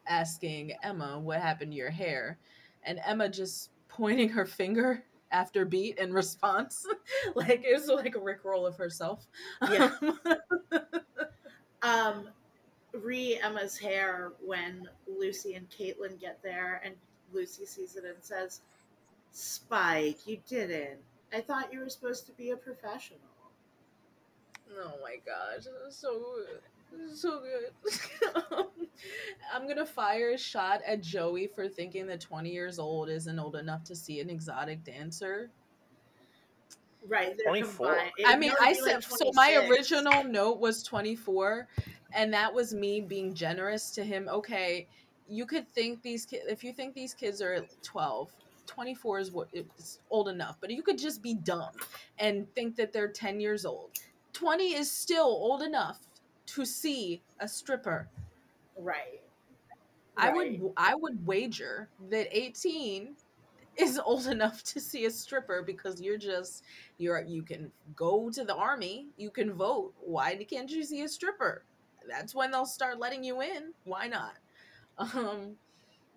asking 0.07 0.73
Emma 0.83 1.19
what 1.19 1.41
happened 1.41 1.73
to 1.73 1.77
your 1.77 1.91
hair, 1.91 2.39
and 2.85 2.99
Emma 3.05 3.29
just 3.29 3.71
pointing 3.89 4.29
her 4.31 4.47
finger 4.47 5.05
after 5.33 5.65
beat 5.65 5.99
in 5.99 6.13
response, 6.13 6.87
like 7.35 7.63
it 7.65 7.75
was 7.75 7.89
like 7.89 8.15
a 8.15 8.21
rickroll 8.21 8.67
of 8.67 8.77
herself. 8.77 9.27
Yeah. 9.71 9.91
Um, 11.83 12.29
re 12.93 13.39
Emma's 13.43 13.79
hair 13.79 14.33
when 14.45 14.89
Lucy 15.07 15.55
and 15.55 15.69
Caitlin 15.71 16.21
get 16.21 16.43
there, 16.43 16.81
and 16.85 16.95
Lucy 17.33 17.67
sees 17.67 17.97
it 17.97 18.05
and 18.05 18.17
says, 18.21 18.61
Spike, 19.33 20.27
you 20.27 20.39
didn't. 20.49 21.01
I 21.33 21.41
thought 21.41 21.73
you 21.73 21.81
were 21.81 21.89
supposed 21.89 22.27
to 22.27 22.33
be 22.33 22.51
a 22.51 22.57
professional. 22.57 23.21
Oh 24.79 24.93
my 25.03 25.17
gosh, 25.27 25.65
so 25.91 26.09
so 27.15 27.41
good. 27.41 28.67
I'm 29.55 29.67
gonna 29.67 29.87
fire 29.87 30.33
a 30.33 30.39
shot 30.39 30.81
at 30.87 31.03
Joey 31.03 31.47
for 31.47 31.69
thinking 31.69 32.07
that 32.07 32.21
20 32.21 32.51
years 32.51 32.79
old 32.79 33.09
isn't 33.09 33.39
old 33.39 33.57
enough 33.57 33.85
to 33.85 33.97
see 33.97 34.21
an 34.21 34.31
exotic 34.31 34.85
dancer. 34.85 35.51
Right, 37.09 37.37
24. 37.45 37.99
I 38.25 38.37
mean, 38.37 38.53
I 38.61 38.73
said 38.73 38.95
like 38.95 39.03
so. 39.03 39.31
My 39.35 39.55
original 39.69 40.25
note 40.25 40.61
was 40.61 40.83
24, 40.83 41.69
and 42.15 42.33
that 42.33 42.53
was 42.53 42.73
me 42.73 43.01
being 43.01 43.35
generous 43.35 43.91
to 43.93 44.05
him. 44.05 44.29
Okay, 44.29 44.89
you 45.27 45.47
could 45.47 45.73
think 45.75 46.03
these 46.03 46.25
kids, 46.27 46.45
if 46.49 46.63
you 46.63 46.73
think 46.73 46.95
these 46.95 47.15
kids 47.15 47.41
are 47.43 47.67
12, 47.83 48.31
24 48.67 49.19
is 49.19 49.33
what 49.33 49.49
it's 49.53 49.99
old 50.11 50.29
enough, 50.29 50.59
but 50.61 50.71
you 50.71 50.83
could 50.83 50.99
just 50.99 51.23
be 51.23 51.35
dumb 51.35 51.73
and 52.19 52.47
think 52.55 52.77
that 52.77 52.93
they're 52.93 53.11
10 53.13 53.41
years 53.41 53.65
old. 53.65 53.91
20 54.33 54.75
is 54.75 54.91
still 54.91 55.27
old 55.27 55.63
enough 55.63 56.07
to 56.47 56.65
see 56.65 57.23
a 57.41 57.49
stripper. 57.49 58.11
Right. 58.77 59.21
I 60.17 60.31
Right. 60.31 60.61
would 60.61 60.73
I 60.77 60.95
would 60.95 61.27
wager 61.27 61.91
that 62.11 62.29
18 62.31 63.17
is 63.77 63.99
old 63.99 64.27
enough 64.27 64.63
to 64.65 64.81
see 64.81 65.05
a 65.07 65.11
stripper 65.11 65.63
because 65.67 66.01
you're 66.01 66.19
just 66.19 66.65
you're 66.99 67.23
you 67.23 67.43
can 67.43 67.71
go 67.97 68.31
to 68.31 68.45
the 68.45 68.55
army, 68.55 69.09
you 69.17 69.31
can 69.31 69.53
vote. 69.55 69.95
Why 70.01 70.35
can't 70.45 70.71
you 70.71 70.85
see 70.85 71.03
a 71.03 71.09
stripper? 71.09 71.65
That's 72.09 72.35
when 72.35 72.51
they'll 72.51 72.67
start 72.67 72.99
letting 72.99 73.25
you 73.25 73.41
in. 73.43 73.73
Why 73.85 74.09
not? 74.09 74.35
Um 74.99 75.57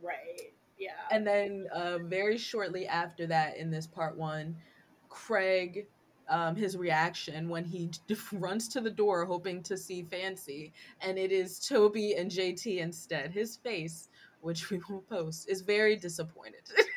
Right. 0.02 0.54
Yeah. 0.78 0.92
and 1.12 1.26
then 1.26 1.68
uh, 1.74 2.00
very 2.00 2.38
shortly 2.38 2.86
after 2.88 3.26
that 3.28 3.58
in 3.58 3.72
this 3.72 3.88
part 3.88 4.18
1, 4.18 4.56
Craig 5.10 5.88
um, 6.28 6.56
his 6.56 6.76
reaction 6.76 7.50
when 7.50 7.64
he 7.64 7.92
runs 8.34 8.68
to 8.70 8.82
the 8.82 8.90
door 8.90 9.26
hoping 9.26 9.62
to 9.64 9.78
see 9.78 10.04
Fancy, 10.10 10.74
and 11.02 11.18
it 11.18 11.32
is 11.32 11.60
Toby 11.60 12.16
and 12.16 12.32
JT 12.32 12.80
instead. 12.80 13.32
His 13.32 13.58
face, 13.58 14.10
which 14.42 14.70
we 14.70 14.82
will 14.90 15.02
post, 15.02 15.50
is 15.50 15.62
very 15.62 15.96
disappointed. 15.96 16.62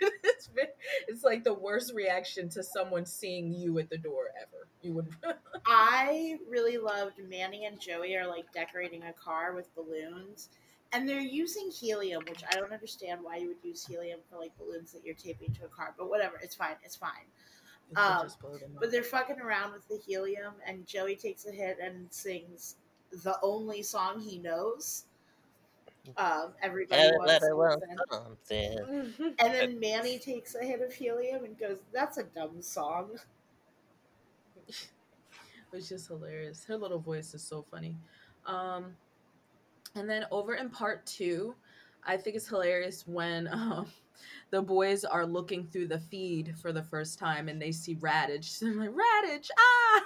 it's, 0.58 0.72
it's 1.08 1.24
like 1.24 1.44
the 1.44 1.54
worst 1.54 1.94
reaction 1.94 2.48
to 2.50 2.62
someone 2.62 3.06
seeing 3.06 3.52
you 3.52 3.78
at 3.78 3.90
the 3.90 3.98
door 3.98 4.28
ever. 4.40 4.68
You 4.82 4.94
would. 4.94 5.08
I 5.66 6.38
really 6.48 6.78
loved 6.78 7.20
Manny 7.28 7.66
and 7.66 7.80
Joey 7.80 8.16
are 8.16 8.26
like 8.26 8.52
decorating 8.52 9.02
a 9.04 9.12
car 9.12 9.54
with 9.54 9.74
balloons. 9.74 10.48
And 10.92 11.06
they're 11.06 11.20
using 11.20 11.70
helium, 11.70 12.22
which 12.28 12.42
I 12.50 12.54
don't 12.54 12.72
understand 12.72 13.20
why 13.22 13.36
you 13.36 13.48
would 13.48 13.62
use 13.62 13.86
helium 13.86 14.20
for 14.30 14.38
like 14.38 14.56
balloons 14.56 14.92
that 14.92 15.04
you're 15.04 15.14
taping 15.14 15.52
to 15.54 15.66
a 15.66 15.68
car, 15.68 15.94
but 15.98 16.08
whatever, 16.08 16.40
it's 16.42 16.54
fine, 16.54 16.76
it's 16.82 16.96
fine. 16.96 17.26
Um, 17.96 18.22
just 18.22 18.40
blow 18.40 18.56
them 18.56 18.70
But 18.78 18.90
they're 18.90 19.02
fucking 19.02 19.40
around 19.40 19.72
with 19.72 19.86
the 19.88 19.98
helium, 19.98 20.54
and 20.66 20.86
Joey 20.86 21.16
takes 21.16 21.46
a 21.46 21.52
hit 21.52 21.78
and 21.82 22.06
sings 22.10 22.76
the 23.10 23.38
only 23.42 23.82
song 23.82 24.20
he 24.20 24.38
knows. 24.38 25.04
Um, 26.16 26.54
everybody 26.62 27.10
wants 27.16 27.44
something. 28.10 28.78
Mhm. 28.78 29.34
And 29.38 29.54
then 29.54 29.80
Manny 29.80 30.18
takes 30.18 30.54
a 30.54 30.64
hit 30.64 30.80
of 30.80 30.92
helium 30.92 31.44
and 31.44 31.58
goes, 31.58 31.78
"That's 31.92 32.18
a 32.18 32.24
dumb 32.24 32.62
song." 32.62 33.18
which 35.70 35.92
is 35.92 36.06
hilarious. 36.06 36.64
Her 36.64 36.76
little 36.76 36.98
voice 36.98 37.34
is 37.34 37.42
so 37.42 37.64
funny. 37.70 37.96
Um, 38.46 38.96
and 39.94 40.08
then 40.08 40.24
over 40.30 40.54
in 40.54 40.70
part 40.70 41.04
two, 41.06 41.54
I 42.04 42.16
think 42.16 42.36
it's 42.36 42.48
hilarious 42.48 43.06
when 43.06 43.48
um, 43.52 43.86
the 44.50 44.62
boys 44.62 45.04
are 45.04 45.26
looking 45.26 45.66
through 45.66 45.88
the 45.88 46.00
feed 46.00 46.54
for 46.60 46.72
the 46.72 46.82
first 46.82 47.18
time 47.18 47.48
and 47.48 47.60
they 47.60 47.72
see 47.72 47.96
Raditch. 47.96 48.58
They're 48.60 48.74
like, 48.74 48.90
Raditch, 48.90 49.50
ah! 49.58 50.04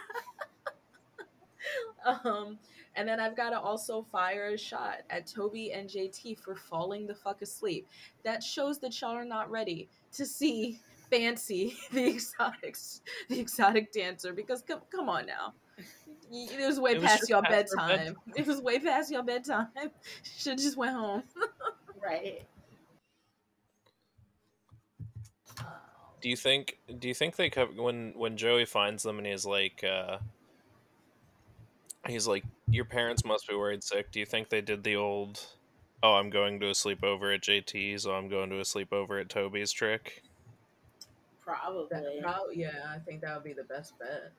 um, 2.24 2.58
and 2.96 3.08
then 3.08 3.20
I've 3.20 3.36
got 3.36 3.50
to 3.50 3.60
also 3.60 4.02
fire 4.02 4.48
a 4.48 4.58
shot 4.58 4.98
at 5.10 5.26
Toby 5.26 5.72
and 5.72 5.88
JT 5.88 6.38
for 6.38 6.54
falling 6.54 7.06
the 7.06 7.14
fuck 7.14 7.42
asleep. 7.42 7.86
That 8.24 8.42
shows 8.42 8.78
that 8.80 9.00
y'all 9.00 9.12
are 9.12 9.24
not 9.24 9.50
ready 9.50 9.88
to 10.14 10.26
see 10.26 10.80
Fancy, 11.10 11.76
the 11.92 12.06
exotic, 12.06 12.74
the 13.28 13.38
exotic 13.38 13.92
dancer. 13.92 14.32
Because 14.32 14.62
come, 14.62 14.80
come 14.90 15.10
on 15.10 15.26
now, 15.26 15.52
it 16.32 16.66
was 16.66 16.80
way 16.80 16.92
It 16.92 17.02
was 17.02 17.04
past 17.04 17.18
just 17.20 17.30
your 17.30 17.42
past 17.42 17.74
her 17.76 17.88
bedtime. 17.88 18.16
It 18.34 18.46
was 18.46 18.60
way 18.62 18.78
past 18.78 19.10
your 19.10 19.22
bedtime. 19.22 19.68
Should 20.38 20.58
just 20.58 20.76
went 20.76 20.92
home. 20.96 21.22
Right. 22.04 22.42
Do 26.20 26.28
you 26.28 26.36
think? 26.36 26.78
Do 26.98 27.06
you 27.06 27.14
think 27.14 27.36
they 27.36 27.48
cover 27.48 27.80
when 27.80 28.12
when 28.16 28.36
Joey 28.36 28.64
finds 28.64 29.04
them 29.04 29.18
and 29.18 29.26
he's 29.26 29.46
like, 29.46 29.84
uh, 29.84 30.18
he's 32.06 32.26
like, 32.26 32.44
your 32.68 32.84
parents 32.84 33.24
must 33.24 33.48
be 33.48 33.54
worried 33.54 33.84
sick. 33.84 34.10
Do 34.10 34.20
you 34.20 34.26
think 34.26 34.48
they 34.48 34.60
did 34.60 34.82
the 34.82 34.96
old, 34.96 35.46
oh, 36.02 36.14
I'm 36.14 36.30
going 36.30 36.60
to 36.60 36.68
a 36.68 36.72
sleepover 36.72 37.34
at 37.34 37.42
JT's, 37.42 38.06
oh, 38.06 38.12
I'm 38.14 38.28
going 38.28 38.50
to 38.50 38.56
a 38.58 38.62
sleepover 38.62 39.20
at 39.20 39.28
Toby's 39.28 39.72
trick? 39.72 40.22
Probably. 41.40 41.86
That 41.90 42.20
prob- 42.22 42.52
yeah, 42.54 42.70
I 42.88 42.98
think 42.98 43.20
that 43.22 43.34
would 43.34 43.44
be 43.44 43.52
the 43.52 43.64
best 43.64 43.98
bet. 43.98 44.32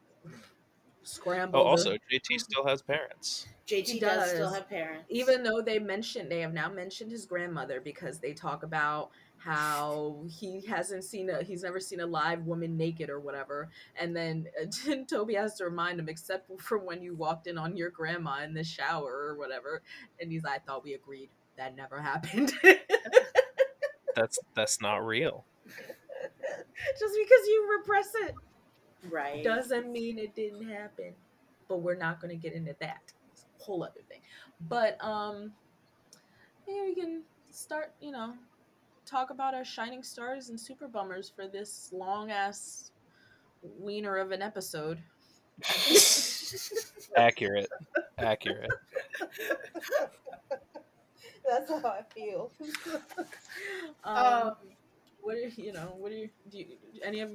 Scramble. 1.04 1.60
Oh, 1.60 1.64
also, 1.64 1.98
JT 2.12 2.40
still 2.40 2.66
has 2.66 2.82
parents. 2.82 3.48
JT 3.68 3.88
He 3.88 4.00
does. 4.00 4.30
still 4.30 4.52
have 4.54 4.70
parents. 4.70 5.06
even 5.10 5.44
though 5.44 5.62
they 5.62 5.80
mentioned 5.80 6.32
they 6.32 6.40
have 6.40 6.54
now 6.54 6.70
mentioned 6.70 7.12
his 7.12 7.26
grandmother 7.26 7.82
because 7.82 8.20
they 8.20 8.34
talk 8.34 8.64
about 8.64 9.12
how 9.44 10.24
he 10.30 10.62
hasn't 10.62 11.04
seen 11.04 11.30
a 11.30 11.44
he's 11.44 11.64
never 11.64 11.80
seen 11.80 12.00
a 12.00 12.06
live 12.06 12.46
woman 12.46 12.78
naked 12.78 13.10
or 13.10 13.20
whatever. 13.20 13.70
And 13.96 14.16
then 14.16 14.48
uh, 14.62 14.96
toby 15.10 15.34
has 15.36 15.56
to 15.56 15.66
remind 15.66 16.00
him 16.00 16.08
except 16.08 16.50
for 16.62 16.78
when 16.78 17.02
you 17.02 17.14
walked 17.16 17.48
in 17.48 17.58
on 17.58 17.76
your 17.76 17.90
grandma 17.90 18.44
in 18.44 18.54
the 18.54 18.64
shower 18.64 19.12
or 19.12 19.36
whatever. 19.38 19.82
And 20.20 20.32
he's 20.32 20.44
like 20.44 20.54
i 20.54 20.60
thought 20.60 20.84
we 20.84 20.94
agreed 20.94 21.30
that 21.58 21.76
never 21.76 22.02
happened. 22.02 22.54
That's 24.16 24.38
that's 24.56 24.80
not 24.80 25.06
real. 25.06 25.44
just 25.68 27.16
because 27.18 27.48
you 27.48 27.78
repress 27.80 28.12
it 28.28 28.36
right. 29.10 29.44
doesn't 29.44 29.92
mean 29.92 30.20
it 30.20 30.36
didn't 30.36 30.70
happen. 30.70 31.14
But 31.68 31.82
we're 31.82 31.96
not 31.96 32.22
going 32.22 32.30
to 32.30 32.42
get 32.42 32.54
into 32.54 32.76
that. 32.80 33.02
It's 33.32 33.46
a 33.60 33.64
whole 33.64 33.84
other 33.84 34.02
thing. 34.08 34.20
But 34.70 35.04
um 35.04 35.52
yeah 36.68 36.84
we 36.86 36.96
can 36.96 37.24
start 37.50 37.94
you 38.00 38.12
know 38.12 38.34
talk 39.14 39.30
about 39.30 39.54
our 39.54 39.64
shining 39.64 40.02
stars 40.02 40.50
and 40.50 40.60
super 40.60 40.88
bummers 40.88 41.32
for 41.36 41.48
this 41.48 41.92
long 41.94 42.32
ass 42.32 42.90
wiener 43.62 44.18
of 44.18 44.32
an 44.32 44.42
episode 44.42 44.98
Accurate. 47.16 47.70
Accurate. 48.18 48.72
that's 51.48 51.70
how 51.70 51.78
i 51.86 52.02
feel 52.16 52.52
um, 54.04 54.18
Um, 54.18 54.56
what 55.22 55.36
are 55.36 55.48
you 55.62 55.74
know 55.74 55.94
what 56.00 56.12
are 56.12 56.16
you 56.16 56.30
do 56.50 56.58
you 56.58 56.66
any 57.04 57.20
of 57.20 57.30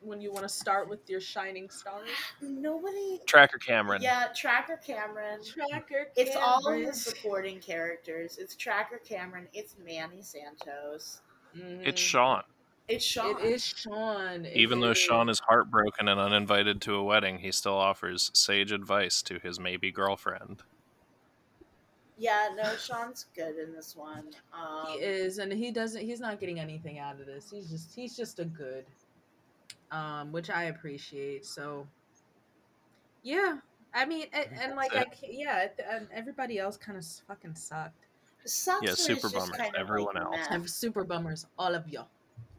when 0.00 0.20
you 0.20 0.32
want 0.32 0.44
to 0.44 0.48
start 0.48 0.88
with 0.88 1.08
your 1.08 1.20
shining 1.20 1.68
star? 1.70 2.00
nobody. 2.40 3.20
Tracker 3.26 3.58
Cameron. 3.58 4.02
Yeah, 4.02 4.28
Tracker 4.34 4.78
Cameron. 4.84 5.40
tracker 5.44 6.08
It's 6.16 6.36
all 6.36 6.66
of 6.66 6.86
the 6.86 6.92
supporting 6.92 7.60
characters. 7.60 8.38
It's 8.38 8.54
Tracker 8.56 8.98
Cameron. 8.98 9.48
It's 9.52 9.74
Manny 9.84 10.22
Santos. 10.22 11.20
It's 11.54 12.00
Mhm. 12.00 12.04
Sean. 12.04 12.42
It's 12.88 13.04
Sean. 13.04 13.38
It 13.40 13.44
is 13.44 13.64
Sean. 13.64 14.44
It 14.46 14.56
Even 14.56 14.80
though. 14.80 14.94
Sean 14.94 15.28
is 15.28 15.40
heartbroken 15.40 16.08
and 16.08 16.18
uninvited 16.18 16.80
to 16.82 16.94
a 16.94 17.02
wedding, 17.02 17.38
he 17.40 17.52
still 17.52 17.74
offers 17.76 18.30
sage 18.32 18.72
advice 18.72 19.20
to 19.22 19.38
his 19.38 19.60
maybe 19.60 19.90
girlfriend. 19.92 20.62
Yeah, 22.16 22.48
no, 22.56 22.74
Sean's 22.76 23.26
good 23.36 23.58
in 23.58 23.72
this 23.72 23.94
one. 23.94 24.34
Um, 24.52 24.86
he 24.88 24.94
is, 24.98 25.38
and 25.38 25.52
he 25.52 25.70
doesn't. 25.70 26.02
He's 26.02 26.18
not 26.18 26.40
getting 26.40 26.58
anything 26.58 26.98
out 26.98 27.20
of 27.20 27.26
this. 27.26 27.50
He's 27.50 27.70
just. 27.70 27.94
He's 27.94 28.16
just 28.16 28.40
a 28.40 28.44
good, 28.44 28.86
um, 29.90 30.32
which 30.32 30.50
I 30.50 30.64
appreciate. 30.64 31.44
So, 31.46 31.86
yeah. 33.22 33.58
I 33.94 34.04
mean, 34.04 34.26
and, 34.32 34.46
and 34.60 34.76
like, 34.76 34.94
I 34.94 35.04
can't, 35.04 35.32
yeah. 35.32 35.68
And 35.90 36.08
everybody 36.14 36.58
else 36.58 36.76
kind 36.76 36.98
of 36.98 37.04
fucking 37.26 37.54
sucked. 37.54 38.06
Sucks 38.44 38.82
Yeah, 38.82 38.94
super 38.94 39.22
just 39.22 39.34
bummers, 39.34 39.56
kind 39.56 39.74
of 39.74 39.80
everyone 39.80 40.14
like 40.14 40.24
else. 40.24 40.46
I'm 40.50 40.66
super 40.66 41.04
bummers, 41.04 41.46
all 41.58 41.74
of 41.74 41.88
you. 41.88 42.00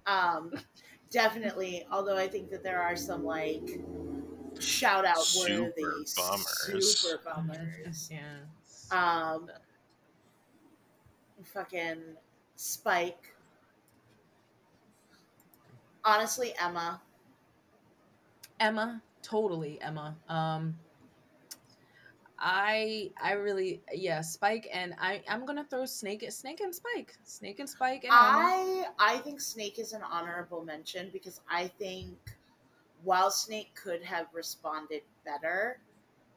Um, 0.05 0.53
definitely. 1.09 1.85
Although 1.91 2.17
I 2.17 2.27
think 2.27 2.49
that 2.51 2.63
there 2.63 2.81
are 2.81 2.95
some 2.95 3.23
like 3.23 3.79
shout 4.59 5.05
out 5.05 5.17
worthy 5.37 5.71
Super 5.73 5.91
bummers. 6.17 6.99
super 6.99 7.21
bummers. 7.35 8.11
Yeah. 8.11 8.39
Um, 8.91 9.49
fucking 11.43 12.01
Spike. 12.55 13.33
Honestly, 16.03 16.53
Emma. 16.61 17.01
Emma, 18.59 19.01
totally 19.21 19.81
Emma. 19.81 20.15
Um 20.27 20.75
I 22.37 23.11
I 23.21 23.33
really 23.33 23.81
yeah, 23.93 24.21
Spike 24.21 24.69
and 24.71 24.95
I 24.99 25.21
I'm 25.27 25.45
gonna 25.45 25.65
throw 25.69 25.85
Snake 25.85 26.23
at 26.23 26.33
Snake 26.33 26.61
and 26.61 26.73
Spike. 26.73 27.17
Snake 27.23 27.59
and 27.59 27.69
Spike 27.69 28.03
and 28.03 28.13
Emma. 28.13 28.19
I 28.19 28.85
I 28.97 29.17
think 29.19 29.41
Snake 29.41 29.79
is 29.79 29.93
an 29.93 30.01
honorable 30.03 30.63
mention 30.63 31.09
because 31.11 31.41
I 31.49 31.67
think 31.67 32.17
while 33.03 33.31
Snake 33.31 33.71
could 33.75 34.03
have 34.03 34.27
responded 34.33 35.01
better, 35.25 35.79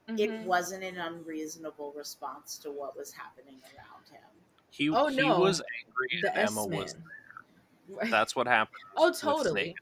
mm-hmm. 0.09 0.19
it 0.19 0.47
wasn't 0.47 0.85
an 0.85 0.99
unreasonable 0.99 1.93
response 1.97 2.59
to 2.59 2.71
what 2.71 2.97
was 2.97 3.13
happening 3.13 3.59
around 3.75 4.09
him. 4.11 4.29
He, 4.71 4.89
oh, 4.89 5.09
he 5.09 5.17
no. 5.17 5.39
was 5.39 5.61
angry 5.85 6.21
the 6.23 6.37
Emma 6.37 6.63
S-man. 6.63 6.79
was 6.79 6.95
there. 6.95 8.11
That's 8.11 8.35
what 8.35 8.47
happened. 8.47 8.83
oh, 8.97 9.13
totally. 9.13 9.75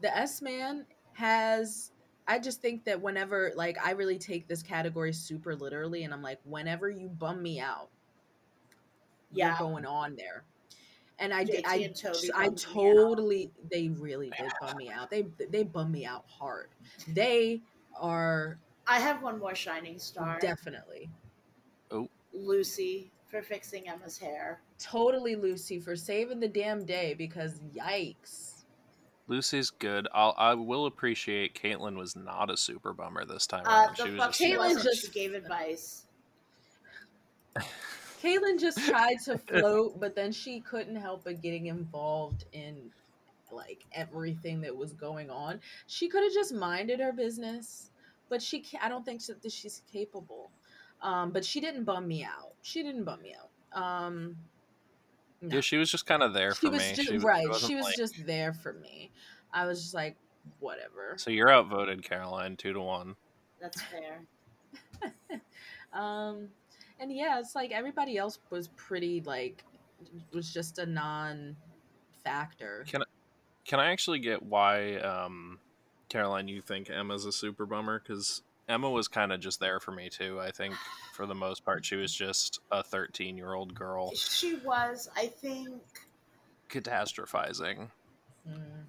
The 0.00 0.16
S 0.16 0.40
Man 0.40 0.86
has 1.18 1.90
I 2.28 2.38
just 2.38 2.62
think 2.62 2.84
that 2.84 3.00
whenever 3.00 3.52
like 3.56 3.76
I 3.84 3.90
really 3.90 4.18
take 4.18 4.46
this 4.46 4.62
category 4.62 5.12
super 5.12 5.56
literally 5.56 6.04
and 6.04 6.14
I'm 6.14 6.22
like 6.22 6.38
whenever 6.44 6.88
you 6.88 7.08
bum 7.08 7.42
me 7.42 7.58
out 7.58 7.88
yeah. 9.32 9.48
you're 9.48 9.68
going 9.68 9.84
on 9.84 10.14
there. 10.14 10.44
And 11.18 11.34
I 11.34 11.42
did 11.42 11.64
I 11.66 11.92
I 12.36 12.50
totally 12.50 13.50
they 13.72 13.88
really 13.88 14.30
did 14.38 14.52
bum 14.60 14.76
me 14.76 14.90
out. 14.90 15.10
They 15.10 15.26
they 15.50 15.64
bum 15.64 15.90
me 15.90 16.06
out 16.06 16.24
hard. 16.28 16.68
They 17.08 17.62
are 17.98 18.58
I 18.86 19.00
have 19.00 19.20
one 19.20 19.40
more 19.40 19.56
shining 19.56 19.98
star. 19.98 20.38
Definitely. 20.40 21.10
Oh. 21.90 22.08
Lucy 22.32 23.10
for 23.28 23.42
fixing 23.42 23.88
Emma's 23.88 24.16
hair. 24.16 24.60
Totally 24.78 25.34
Lucy 25.34 25.80
for 25.80 25.96
saving 25.96 26.38
the 26.38 26.48
damn 26.48 26.84
day 26.84 27.14
because 27.14 27.60
yikes. 27.74 28.57
Lucy's 29.28 29.70
good. 29.70 30.08
I'll 30.12 30.34
I 30.36 30.54
will 30.54 30.86
appreciate 30.86 31.54
Caitlin 31.54 31.96
was 31.96 32.16
not 32.16 32.50
a 32.50 32.56
super 32.56 32.92
bummer 32.92 33.24
this 33.24 33.46
time 33.46 33.62
uh, 33.66 33.86
around. 33.86 33.96
she 33.96 34.10
was 34.10 34.38
Caitlin 34.38 34.82
just 34.82 35.06
she 35.06 35.12
gave 35.12 35.34
advice. 35.34 36.04
Caitlin 38.22 38.58
just 38.58 38.78
tried 38.78 39.18
to 39.26 39.38
float, 39.46 40.00
but 40.00 40.16
then 40.16 40.32
she 40.32 40.60
couldn't 40.60 40.96
help 40.96 41.24
but 41.24 41.40
getting 41.42 41.66
involved 41.66 42.46
in 42.52 42.90
like 43.52 43.84
everything 43.92 44.60
that 44.62 44.74
was 44.74 44.92
going 44.92 45.30
on. 45.30 45.60
She 45.86 46.08
could 46.08 46.22
have 46.24 46.32
just 46.32 46.52
minded 46.52 47.00
her 47.00 47.12
business, 47.12 47.90
but 48.28 48.42
she 48.42 48.64
I 48.80 48.88
don't 48.88 49.04
think 49.04 49.24
that 49.24 49.52
she's 49.52 49.82
capable. 49.92 50.50
Um, 51.00 51.30
but 51.30 51.44
she 51.44 51.60
didn't 51.60 51.84
bum 51.84 52.08
me 52.08 52.24
out. 52.24 52.54
She 52.62 52.82
didn't 52.82 53.04
bum 53.04 53.22
me 53.22 53.34
out. 53.34 53.80
Um, 53.80 54.24
no. 54.26 54.34
Yeah, 55.40 55.60
she 55.60 55.76
was 55.76 55.90
just 55.90 56.06
kind 56.06 56.22
of 56.22 56.32
there 56.32 56.54
she 56.54 56.66
for 56.66 56.72
was 56.72 56.80
me. 56.80 56.94
Just, 56.94 57.08
she 57.08 57.18
right, 57.18 57.46
she 57.56 57.74
was 57.74 57.84
like... 57.84 57.96
just 57.96 58.26
there 58.26 58.52
for 58.52 58.72
me. 58.74 59.10
I 59.52 59.66
was 59.66 59.80
just 59.80 59.94
like, 59.94 60.16
whatever. 60.60 61.14
So 61.16 61.30
you're 61.30 61.50
outvoted, 61.50 62.02
Caroline, 62.02 62.56
two 62.56 62.72
to 62.72 62.80
one. 62.80 63.14
That's 63.60 63.80
fair. 63.82 64.22
um, 65.92 66.48
and 67.00 67.12
yeah, 67.12 67.38
it's 67.38 67.54
like 67.54 67.70
everybody 67.70 68.18
else 68.18 68.38
was 68.50 68.68
pretty 68.68 69.20
like 69.24 69.64
was 70.32 70.52
just 70.52 70.78
a 70.78 70.86
non-factor. 70.86 71.56
Can 72.88 73.02
I, 73.02 73.06
can 73.64 73.80
I 73.80 73.90
actually 73.90 74.18
get 74.20 74.42
why, 74.42 74.96
um, 74.96 75.58
Caroline, 76.08 76.48
you 76.48 76.60
think 76.60 76.90
Emma's 76.90 77.24
a 77.24 77.32
super 77.32 77.66
bummer? 77.66 78.00
Because 78.00 78.42
Emma 78.68 78.90
was 78.90 79.08
kind 79.08 79.32
of 79.32 79.40
just 79.40 79.60
there 79.60 79.80
for 79.80 79.92
me 79.92 80.08
too. 80.08 80.38
I 80.40 80.50
think 80.50 80.74
for 81.14 81.26
the 81.26 81.34
most 81.34 81.64
part, 81.64 81.84
she 81.84 81.96
was 81.96 82.12
just 82.12 82.60
a 82.70 82.82
13 82.82 83.36
year 83.36 83.54
old 83.54 83.74
girl. 83.74 84.14
She 84.14 84.56
was, 84.56 85.08
I 85.16 85.26
think, 85.26 85.82
catastrophizing. 86.68 87.88
Mm. 88.48 88.84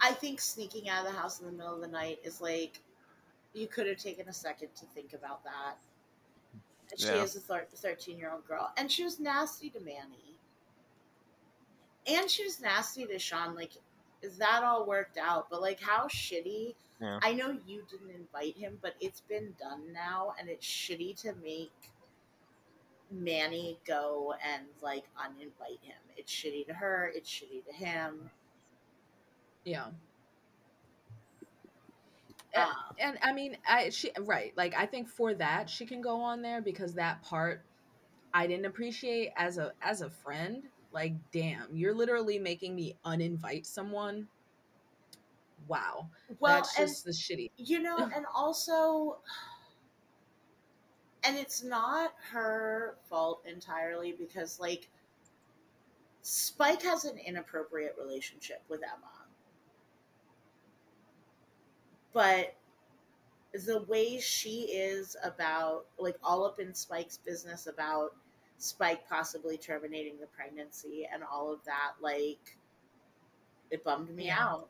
I 0.00 0.12
think 0.12 0.40
sneaking 0.40 0.88
out 0.88 1.06
of 1.06 1.12
the 1.12 1.18
house 1.18 1.40
in 1.40 1.46
the 1.46 1.52
middle 1.52 1.74
of 1.74 1.80
the 1.80 1.88
night 1.88 2.20
is 2.24 2.40
like 2.40 2.80
you 3.52 3.66
could 3.66 3.86
have 3.86 3.98
taken 3.98 4.28
a 4.28 4.32
second 4.32 4.68
to 4.76 4.86
think 4.86 5.12
about 5.12 5.42
that. 5.44 5.76
She 6.96 7.06
yeah. 7.06 7.22
is 7.22 7.36
a 7.36 7.40
13 7.40 8.18
year 8.18 8.32
old 8.32 8.46
girl, 8.46 8.72
and 8.76 8.90
she 8.90 9.04
was 9.04 9.20
nasty 9.20 9.70
to 9.70 9.80
Manny, 9.80 10.36
and 12.06 12.28
she 12.28 12.44
was 12.44 12.60
nasty 12.60 13.06
to 13.06 13.18
Sean. 13.18 13.54
Like 13.54 13.72
is 14.22 14.36
that 14.38 14.62
all 14.64 14.86
worked 14.86 15.18
out, 15.18 15.48
but 15.50 15.60
like 15.60 15.80
how 15.80 16.06
shitty 16.06 16.74
yeah. 17.00 17.18
I 17.22 17.32
know 17.32 17.56
you 17.66 17.82
didn't 17.90 18.14
invite 18.14 18.56
him, 18.56 18.78
but 18.82 18.94
it's 19.00 19.20
been 19.22 19.54
done 19.58 19.92
now, 19.92 20.34
and 20.38 20.48
it's 20.48 20.66
shitty 20.66 21.20
to 21.22 21.34
make 21.42 21.72
Manny 23.10 23.78
go 23.86 24.34
and 24.44 24.66
like 24.82 25.04
uninvite 25.18 25.82
him. 25.82 25.96
It's 26.16 26.32
shitty 26.32 26.66
to 26.66 26.74
her. 26.74 27.10
It's 27.14 27.28
shitty 27.28 27.64
to 27.66 27.72
him. 27.72 28.30
Yeah. 29.64 29.86
And, 32.52 32.64
um, 32.64 32.96
and, 32.98 33.18
I 33.22 33.32
mean, 33.32 33.56
I 33.66 33.90
she 33.90 34.10
right. 34.20 34.52
Like 34.56 34.74
I 34.76 34.86
think 34.86 35.08
for 35.08 35.34
that 35.34 35.70
she 35.70 35.86
can 35.86 36.00
go 36.00 36.20
on 36.20 36.42
there 36.42 36.60
because 36.60 36.94
that 36.94 37.22
part 37.22 37.62
I 38.34 38.46
didn't 38.46 38.66
appreciate 38.66 39.30
as 39.36 39.58
a 39.58 39.72
as 39.82 40.02
a 40.02 40.10
friend. 40.10 40.64
Like, 40.92 41.14
damn, 41.32 41.74
you're 41.74 41.94
literally 41.94 42.38
making 42.38 42.74
me 42.74 42.96
uninvite 43.04 43.64
someone 43.64 44.26
wow. 45.70 46.08
Well, 46.40 46.56
that's 46.56 46.76
just 46.76 47.04
the 47.04 47.12
shitty. 47.12 47.52
You 47.56 47.80
know, 47.80 47.96
and 47.96 48.26
also, 48.34 49.18
and 51.24 51.36
it's 51.36 51.62
not 51.62 52.12
her 52.32 52.96
fault 53.08 53.42
entirely 53.46 54.12
because, 54.18 54.58
like, 54.58 54.90
Spike 56.22 56.82
has 56.82 57.04
an 57.04 57.18
inappropriate 57.24 57.94
relationship 57.98 58.62
with 58.68 58.80
Emma. 58.82 59.12
But 62.12 62.56
the 63.64 63.82
way 63.82 64.18
she 64.18 64.62
is 64.72 65.16
about, 65.22 65.86
like, 65.98 66.16
all 66.24 66.44
up 66.44 66.58
in 66.58 66.74
Spike's 66.74 67.18
business 67.18 67.68
about 67.68 68.16
Spike 68.58 69.08
possibly 69.08 69.56
terminating 69.56 70.18
the 70.20 70.26
pregnancy 70.26 71.08
and 71.12 71.22
all 71.22 71.52
of 71.52 71.64
that, 71.64 71.92
like, 72.00 72.58
it 73.70 73.84
bummed 73.84 74.10
me 74.10 74.26
yeah. 74.26 74.44
out 74.44 74.68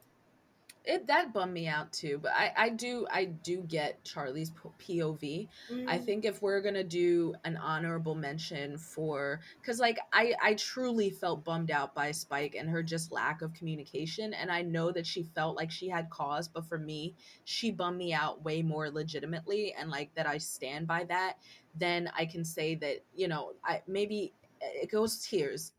it 0.85 1.07
that 1.07 1.33
bummed 1.33 1.53
me 1.53 1.67
out 1.67 1.93
too 1.93 2.19
but 2.23 2.33
i 2.33 2.53
i 2.57 2.69
do 2.69 3.07
i 3.13 3.25
do 3.25 3.59
get 3.69 4.03
charlie's 4.03 4.51
pov 4.51 5.21
mm-hmm. 5.21 5.89
i 5.89 5.99
think 5.99 6.25
if 6.25 6.41
we're 6.41 6.61
gonna 6.61 6.85
do 6.85 7.35
an 7.45 7.57
honorable 7.59 8.15
mention 8.15 8.79
for 8.79 9.41
because 9.61 9.79
like 9.79 9.99
i 10.13 10.35
i 10.43 10.55
truly 10.55 11.11
felt 11.11 11.45
bummed 11.45 11.71
out 11.71 11.95
by 11.95 12.11
spike 12.11 12.55
and 12.59 12.69
her 12.69 12.83
just 12.83 13.13
lack 13.13 13.43
of 13.43 13.53
communication 13.53 14.33
and 14.33 14.51
i 14.51 14.63
know 14.63 14.91
that 14.91 15.07
she 15.07 15.23
felt 15.35 15.57
like 15.57 15.71
she 15.71 15.89
had 15.89 16.09
cause 16.09 16.49
but 16.49 16.65
for 16.67 16.79
me 16.79 17.15
she 17.45 17.71
bummed 17.71 17.99
me 17.99 18.15
out 18.15 18.43
way 18.43 18.63
more 18.63 18.91
legitimately 18.91 19.75
and 19.79 19.91
like 19.91 20.15
that 20.15 20.27
i 20.27 20.39
stand 20.39 20.87
by 20.87 21.05
that 21.05 21.35
then 21.77 22.11
i 22.17 22.25
can 22.25 22.45
say 22.45 22.75
that 22.75 23.05
you 23.15 23.29
know 23.29 23.53
i 23.65 23.83
maybe 23.87 24.33
it 24.61 24.91
goes 24.91 25.19
tears 25.19 25.73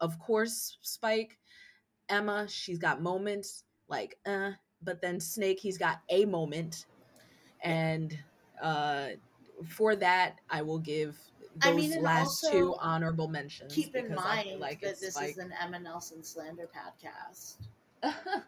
of 0.00 0.18
course 0.18 0.78
spike 0.82 1.38
emma 2.08 2.46
she's 2.48 2.78
got 2.78 3.00
moments 3.00 3.64
like 3.92 4.18
uh 4.26 4.50
but 4.82 5.00
then 5.00 5.20
snake 5.20 5.60
he's 5.60 5.78
got 5.78 6.00
a 6.08 6.24
moment. 6.24 6.86
And 7.62 8.18
uh 8.60 9.08
for 9.68 9.94
that 9.94 10.40
i 10.50 10.60
will 10.60 10.80
give 10.80 11.16
those 11.56 11.72
I 11.72 11.76
mean, 11.76 12.02
last 12.02 12.44
two 12.50 12.74
honorable 12.80 13.28
mentions 13.28 13.72
keep 13.72 13.94
in 13.94 14.12
mind 14.12 14.58
like 14.58 14.80
that 14.80 14.98
this 14.98 15.14
like... 15.14 15.30
is 15.30 15.38
an 15.38 15.52
emma 15.62 15.78
nelson 15.78 16.24
slander 16.24 16.68
podcast. 16.74 17.68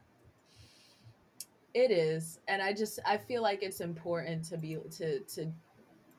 It 1.74 1.90
is. 1.90 2.38
And 2.46 2.62
i 2.62 2.72
just 2.72 3.00
i 3.04 3.16
feel 3.16 3.42
like 3.42 3.62
it's 3.62 3.80
important 3.80 4.44
to 4.44 4.56
be 4.56 4.78
to 4.92 5.20
to 5.20 5.52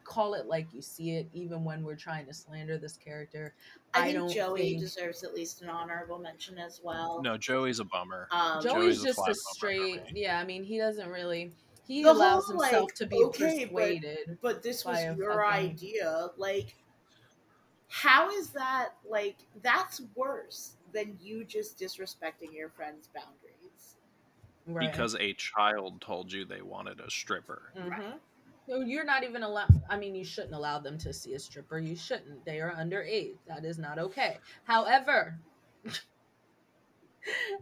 call 0.06 0.36
it 0.36 0.46
like 0.46 0.68
you 0.72 0.82
see 0.82 1.18
it, 1.18 1.28
even 1.34 1.66
when 1.66 1.84
we're 1.84 1.96
trying 1.96 2.26
to 2.28 2.34
slander 2.34 2.78
this 2.78 2.96
character. 2.96 3.54
I, 3.94 4.10
I 4.10 4.14
think 4.14 4.32
Joey 4.32 4.60
think... 4.62 4.80
deserves 4.80 5.24
at 5.24 5.34
least 5.34 5.62
an 5.62 5.70
honorable 5.70 6.20
mention 6.20 6.58
as 6.58 6.80
well. 6.84 7.22
No, 7.22 7.38
Joey's 7.38 7.80
a 7.80 7.84
bummer. 7.84 8.28
Um, 8.32 8.62
Joey's, 8.62 9.02
Joey's, 9.02 9.04
just 9.04 9.20
a, 9.28 9.32
a 9.32 9.36
straight. 9.36 10.02
Yeah, 10.14 10.40
I 10.40 10.46
mean, 10.46 10.64
he 10.64 10.78
doesn't 10.78 11.10
really. 11.10 11.52
He 11.88 12.04
the 12.04 12.12
allows 12.12 12.46
whole, 12.46 12.62
himself 12.62 12.84
like, 12.86 12.96
to 12.96 13.06
be 13.06 13.24
okay, 13.26 13.66
persuaded. 13.66 14.18
But, 14.28 14.42
but 14.42 14.64
this 14.64 14.86
was 14.86 15.04
your 15.18 15.34
fucking... 15.34 15.70
idea. 15.72 16.30
Like, 16.38 16.76
how 17.90 18.30
is 18.30 18.50
that? 18.50 18.90
Like, 19.10 19.38
that's 19.62 20.02
worse 20.16 20.74
than 20.94 21.18
you 21.22 21.44
just 21.44 21.78
disrespecting 21.78 22.54
your 22.54 22.70
friend's 22.70 23.10
boundaries. 23.14 23.96
Right. 24.68 24.92
Because 24.92 25.16
a 25.16 25.34
child 25.34 26.02
told 26.02 26.32
you 26.32 26.46
they 26.46 26.62
wanted 26.62 27.00
a 27.00 27.10
stripper. 27.10 27.72
Mm-hmm. 27.78 27.90
Right. 27.90 28.20
You're 28.68 29.06
not 29.06 29.24
even 29.24 29.44
allowed. 29.44 29.82
I 29.90 29.98
mean, 29.98 30.16
you 30.16 30.24
shouldn't 30.24 30.56
allow 30.56 30.80
them 30.80 30.98
to 31.00 31.14
see 31.14 31.34
a 31.34 31.40
stripper. 31.40 31.78
You 31.78 31.96
shouldn't. 31.96 32.44
They 32.46 32.60
are 32.62 32.74
underage. 32.74 33.36
That 33.48 33.64
is 33.64 33.78
not 33.78 34.00
okay. 34.00 34.38
However, 34.64 35.38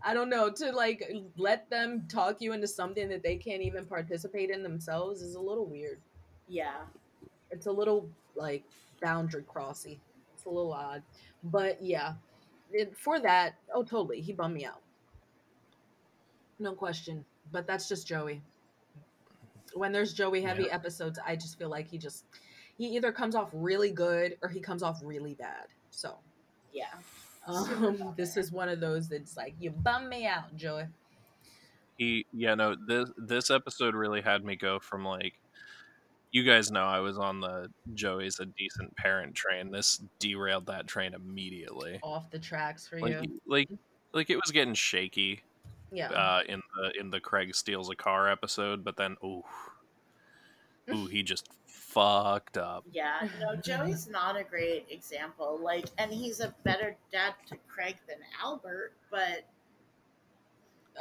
I 0.04 0.14
don't 0.14 0.30
know 0.30 0.50
to 0.50 0.72
like 0.72 1.04
let 1.38 1.70
them 1.70 2.06
talk 2.08 2.38
you 2.40 2.54
into 2.54 2.68
something 2.68 3.10
that 3.10 3.24
they 3.24 3.36
can't 3.36 3.62
even 3.62 3.86
participate 3.86 4.50
in 4.50 4.64
themselves 4.64 5.22
is 5.22 5.36
a 5.36 5.42
little 5.42 5.66
weird. 5.66 6.00
Yeah, 6.48 6.82
it's 7.52 7.66
a 7.66 7.72
little 7.72 8.10
like 8.36 8.64
boundary 9.02 9.44
crossy. 9.44 10.00
It's 10.34 10.46
a 10.46 10.50
little 10.50 10.74
odd, 10.74 11.04
but 11.44 11.82
yeah, 11.82 12.14
it, 12.72 12.96
for 12.98 13.20
that, 13.20 13.56
oh 13.74 13.84
totally, 13.84 14.22
he 14.22 14.32
bummed 14.32 14.56
me 14.56 14.66
out. 14.66 14.82
No 16.60 16.74
question. 16.74 17.26
But 17.52 17.68
that's 17.68 17.90
just 17.90 18.08
Joey 18.08 18.42
when 19.74 19.92
there's 19.92 20.14
Joey 20.14 20.42
heavy 20.42 20.64
yeah. 20.64 20.76
episodes, 20.76 21.20
I 21.26 21.36
just 21.36 21.58
feel 21.58 21.70
like 21.70 21.88
he 21.88 21.98
just 21.98 22.26
he 22.78 22.86
either 22.96 23.12
comes 23.12 23.36
off 23.36 23.50
really 23.54 23.92
good 23.92 24.38
or 24.42 24.50
he 24.50 24.60
comes 24.60 24.84
off 24.84 25.00
really 25.04 25.34
bad. 25.36 25.68
So 25.90 26.18
yeah. 26.74 26.94
Um, 27.46 28.14
this 28.18 28.38
is 28.38 28.52
one 28.52 28.70
of 28.70 28.80
those 28.80 29.10
that's 29.10 29.36
like 29.38 29.56
you 29.60 29.72
bum 29.72 30.10
me 30.10 30.26
out, 30.26 30.56
Joey. 30.56 30.86
He 31.98 32.26
yeah 32.34 32.56
no 32.56 32.76
this 32.88 33.12
this 33.18 33.52
episode 33.52 33.96
really 33.96 34.22
had 34.22 34.44
me 34.44 34.56
go 34.56 34.80
from 34.80 35.06
like 35.06 35.34
you 36.32 36.44
guys 36.44 36.72
know 36.72 36.84
I 36.84 37.00
was 37.00 37.20
on 37.20 37.40
the 37.40 37.70
Joey's 37.94 38.40
a 38.40 38.46
decent 38.46 38.96
parent 38.96 39.36
train. 39.36 39.72
This 39.72 40.02
derailed 40.20 40.66
that 40.66 40.88
train 40.88 41.14
immediately. 41.14 42.00
Off 42.02 42.32
the 42.32 42.40
tracks 42.40 42.88
for 42.88 43.00
like, 43.00 43.12
you. 43.12 43.40
Like 43.46 43.70
like 44.14 44.30
it 44.30 44.38
was 44.38 44.52
getting 44.52 44.74
shaky. 44.74 45.44
Yeah. 45.94 46.10
Uh, 46.10 46.42
in 46.48 46.62
the 46.76 47.00
in 47.00 47.10
the 47.12 47.20
Craig 47.20 47.54
steals 47.56 47.90
a 47.90 47.96
car 47.96 48.30
episode, 48.30 48.84
but 48.84 48.98
then 48.98 49.16
ooh, 49.24 49.44
ooh, 50.94 51.06
he 51.06 51.24
just 51.24 51.48
fucked 51.68 52.58
up. 52.58 52.84
Yeah, 52.92 53.28
no, 53.40 53.56
Joey's 53.56 54.08
not 54.08 54.36
a 54.38 54.44
great 54.44 54.88
example. 54.90 55.60
Like, 55.62 55.86
and 55.98 56.12
he's 56.12 56.40
a 56.40 56.54
better 56.64 56.98
dad 57.12 57.36
to 57.50 57.58
Craig 57.68 57.98
than 58.08 58.18
Albert, 58.42 58.94
but 59.12 59.46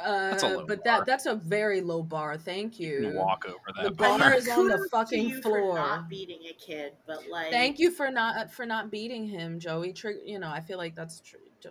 uh, 0.01 0.37
but 0.67 0.67
bar. 0.67 0.77
that 0.85 1.05
that's 1.05 1.25
a 1.25 1.35
very 1.35 1.81
low 1.81 2.01
bar. 2.01 2.37
Thank 2.37 2.79
you. 2.79 3.09
you 3.09 3.15
walk 3.15 3.45
over 3.47 3.57
that. 3.75 3.83
The 3.83 3.91
bar 3.91 4.33
is 4.33 4.47
on 4.49 4.67
the 4.67 4.87
fucking 4.91 5.41
floor. 5.41 5.75
not 5.75 6.09
beating 6.09 6.39
a 6.49 6.53
kid, 6.53 6.93
but 7.05 7.27
like, 7.29 7.51
thank 7.51 7.79
you 7.79 7.91
for 7.91 8.09
not 8.09 8.51
for 8.51 8.65
not 8.65 8.91
beating 8.91 9.27
him, 9.27 9.59
Joey. 9.59 9.93
Tr- 9.93 10.09
you 10.25 10.39
know, 10.39 10.49
I 10.49 10.61
feel 10.61 10.77
like 10.77 10.95
that's 10.95 11.19
tr- 11.19 11.37
tr- 11.61 11.69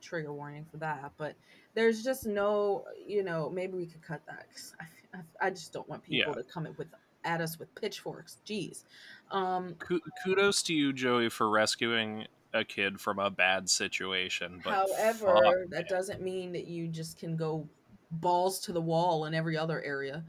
trigger 0.00 0.32
warning 0.32 0.64
for 0.70 0.76
that. 0.78 1.12
But 1.16 1.34
there's 1.74 2.02
just 2.02 2.26
no, 2.26 2.84
you 3.06 3.22
know, 3.22 3.50
maybe 3.50 3.74
we 3.74 3.86
could 3.86 4.02
cut 4.02 4.20
that. 4.26 4.46
Cause 4.52 4.74
I, 4.80 5.18
I, 5.18 5.46
I 5.46 5.50
just 5.50 5.72
don't 5.72 5.88
want 5.88 6.02
people 6.02 6.32
yeah. 6.32 6.42
to 6.42 6.42
come 6.42 6.66
in 6.66 6.74
with 6.76 6.88
at 7.24 7.40
us 7.40 7.58
with 7.58 7.74
pitchforks. 7.74 8.38
Jeez. 8.46 8.84
Um, 9.30 9.76
kudos 10.24 10.62
to 10.64 10.74
you, 10.74 10.92
Joey, 10.92 11.28
for 11.28 11.50
rescuing 11.50 12.26
a 12.52 12.64
kid 12.64 13.00
from 13.00 13.18
a 13.18 13.30
bad 13.30 13.68
situation. 13.68 14.60
But 14.64 14.74
however, 14.74 15.66
that 15.70 15.70
man. 15.70 15.84
doesn't 15.88 16.20
mean 16.20 16.52
that 16.52 16.66
you 16.66 16.88
just 16.88 17.18
can 17.18 17.36
go 17.36 17.68
balls 18.10 18.60
to 18.60 18.72
the 18.72 18.80
wall 18.80 19.26
in 19.26 19.34
every 19.34 19.56
other 19.56 19.82
area. 19.82 20.24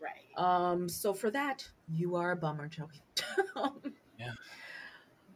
Right. 0.00 0.42
Um. 0.42 0.88
So 0.88 1.14
for 1.14 1.30
that, 1.30 1.68
you 1.88 2.16
are 2.16 2.32
a 2.32 2.36
bummer, 2.36 2.68
Joey. 2.68 3.02
yeah. 4.18 4.32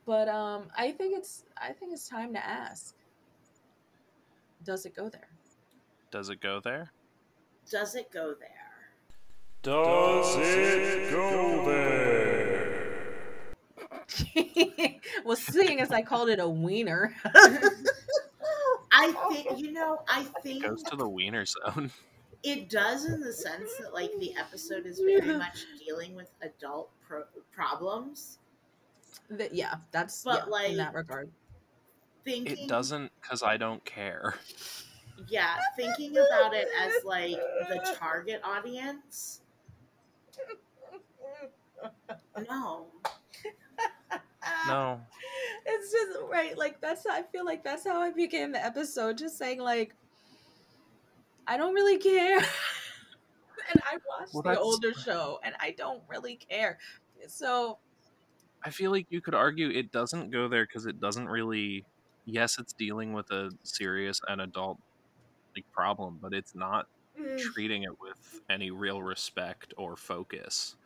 But 0.04 0.28
um, 0.28 0.64
I 0.76 0.90
think 0.92 1.16
it's 1.16 1.44
I 1.56 1.72
think 1.72 1.92
it's 1.92 2.08
time 2.08 2.32
to 2.34 2.44
ask. 2.44 2.94
Does 4.64 4.86
it 4.86 4.94
go 4.94 5.08
there? 5.08 5.27
Does 6.10 6.30
it 6.30 6.40
go 6.40 6.60
there? 6.60 6.90
Does 7.70 7.94
it 7.94 8.10
go 8.10 8.34
there? 8.38 8.48
Does 9.62 10.36
it 10.36 11.10
go 11.10 11.64
there? 11.66 11.98
well, 15.24 15.36
seeing 15.36 15.80
as 15.80 15.90
I 15.90 16.00
called 16.00 16.30
it 16.30 16.40
a 16.40 16.48
wiener. 16.48 17.14
I 18.90 19.12
think 19.30 19.58
you 19.58 19.72
know. 19.72 20.00
I 20.08 20.24
think 20.42 20.64
it 20.64 20.68
goes 20.68 20.82
to 20.84 20.96
the 20.96 21.08
wiener 21.08 21.44
zone. 21.44 21.90
It 22.42 22.70
does 22.70 23.04
in 23.04 23.20
the 23.20 23.32
sense 23.32 23.70
that 23.80 23.92
like 23.92 24.10
the 24.18 24.34
episode 24.36 24.86
is 24.86 25.00
very 25.00 25.36
much 25.36 25.66
dealing 25.84 26.14
with 26.14 26.30
adult 26.40 26.90
pro- 27.06 27.24
problems. 27.52 28.38
That 29.28 29.54
yeah, 29.54 29.74
that's 29.92 30.24
but 30.24 30.44
yeah, 30.46 30.50
like 30.50 30.70
in 30.70 30.76
that 30.78 30.94
regard. 30.94 31.30
Thinking, 32.24 32.64
it 32.64 32.68
doesn't 32.68 33.12
because 33.20 33.42
I 33.42 33.58
don't 33.58 33.84
care. 33.84 34.36
Yeah, 35.26 35.56
thinking 35.76 36.12
about 36.12 36.54
it 36.54 36.68
as 36.80 37.04
like 37.04 37.38
the 37.68 37.96
target 37.98 38.40
audience. 38.44 39.40
No, 42.48 42.86
no. 44.68 45.00
It's 45.66 45.92
just 45.92 46.18
right. 46.30 46.56
Like 46.56 46.80
that's 46.80 47.06
how 47.06 47.14
I 47.14 47.22
feel 47.22 47.44
like 47.44 47.64
that's 47.64 47.84
how 47.84 48.00
I 48.00 48.10
began 48.10 48.52
the 48.52 48.64
episode. 48.64 49.18
Just 49.18 49.36
saying 49.38 49.60
like 49.60 49.94
I 51.46 51.56
don't 51.56 51.74
really 51.74 51.98
care. 51.98 52.38
and 53.72 53.82
I 53.84 53.98
watched 54.08 54.34
well, 54.34 54.42
the 54.42 54.58
older 54.58 54.94
show 54.94 55.40
and 55.42 55.54
I 55.60 55.72
don't 55.76 56.02
really 56.08 56.36
care. 56.36 56.78
So 57.26 57.78
I 58.62 58.70
feel 58.70 58.90
like 58.90 59.06
you 59.10 59.20
could 59.20 59.34
argue 59.34 59.70
it 59.70 59.92
doesn't 59.92 60.30
go 60.30 60.48
there 60.48 60.64
because 60.64 60.86
it 60.86 61.00
doesn't 61.00 61.26
really 61.26 61.84
yes, 62.24 62.58
it's 62.58 62.72
dealing 62.72 63.12
with 63.12 63.30
a 63.30 63.50
serious 63.62 64.20
and 64.28 64.40
adult 64.40 64.78
like 65.58 65.72
problem, 65.72 66.18
but 66.20 66.32
it's 66.32 66.54
not 66.54 66.86
mm. 67.20 67.38
treating 67.38 67.82
it 67.82 68.00
with 68.00 68.40
any 68.48 68.70
real 68.70 69.02
respect 69.02 69.74
or 69.76 69.96
focus. 69.96 70.76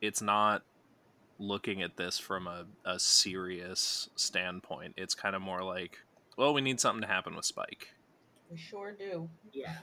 It's 0.00 0.22
not 0.22 0.62
looking 1.38 1.82
at 1.82 1.96
this 1.96 2.18
from 2.18 2.46
a, 2.46 2.66
a 2.84 2.98
serious 2.98 4.10
standpoint. 4.16 4.94
It's 4.96 5.14
kind 5.14 5.34
of 5.34 5.42
more 5.42 5.62
like, 5.62 5.98
well, 6.36 6.54
we 6.54 6.60
need 6.60 6.80
something 6.80 7.02
to 7.02 7.08
happen 7.08 7.34
with 7.34 7.44
Spike. 7.44 7.88
We 8.50 8.58
sure 8.58 8.92
do. 8.92 9.28
Yeah. 9.52 9.76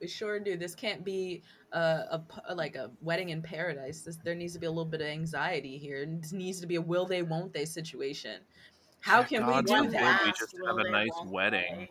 We 0.00 0.08
sure 0.08 0.40
do. 0.40 0.56
This 0.56 0.74
can't 0.74 1.04
be 1.04 1.42
a, 1.72 2.20
a 2.48 2.54
like 2.54 2.74
a 2.74 2.90
wedding 3.02 3.28
in 3.28 3.42
paradise. 3.42 4.00
This, 4.00 4.16
there 4.24 4.34
needs 4.34 4.54
to 4.54 4.58
be 4.58 4.66
a 4.66 4.70
little 4.70 4.86
bit 4.86 5.02
of 5.02 5.06
anxiety 5.06 5.76
here. 5.76 6.02
It 6.02 6.32
needs 6.32 6.60
to 6.60 6.66
be 6.66 6.76
a 6.76 6.80
will 6.80 7.06
they 7.06 7.22
won't 7.22 7.52
they 7.52 7.66
situation. 7.66 8.40
How 9.00 9.22
can 9.22 9.40
God 9.42 9.68
we 9.68 9.74
do 9.74 9.90
that? 9.90 10.22
We 10.24 10.32
just 10.32 10.54
have 10.66 10.78
a 10.78 10.90
nice 10.90 11.10
wedding. 11.26 11.62
They 11.78 11.90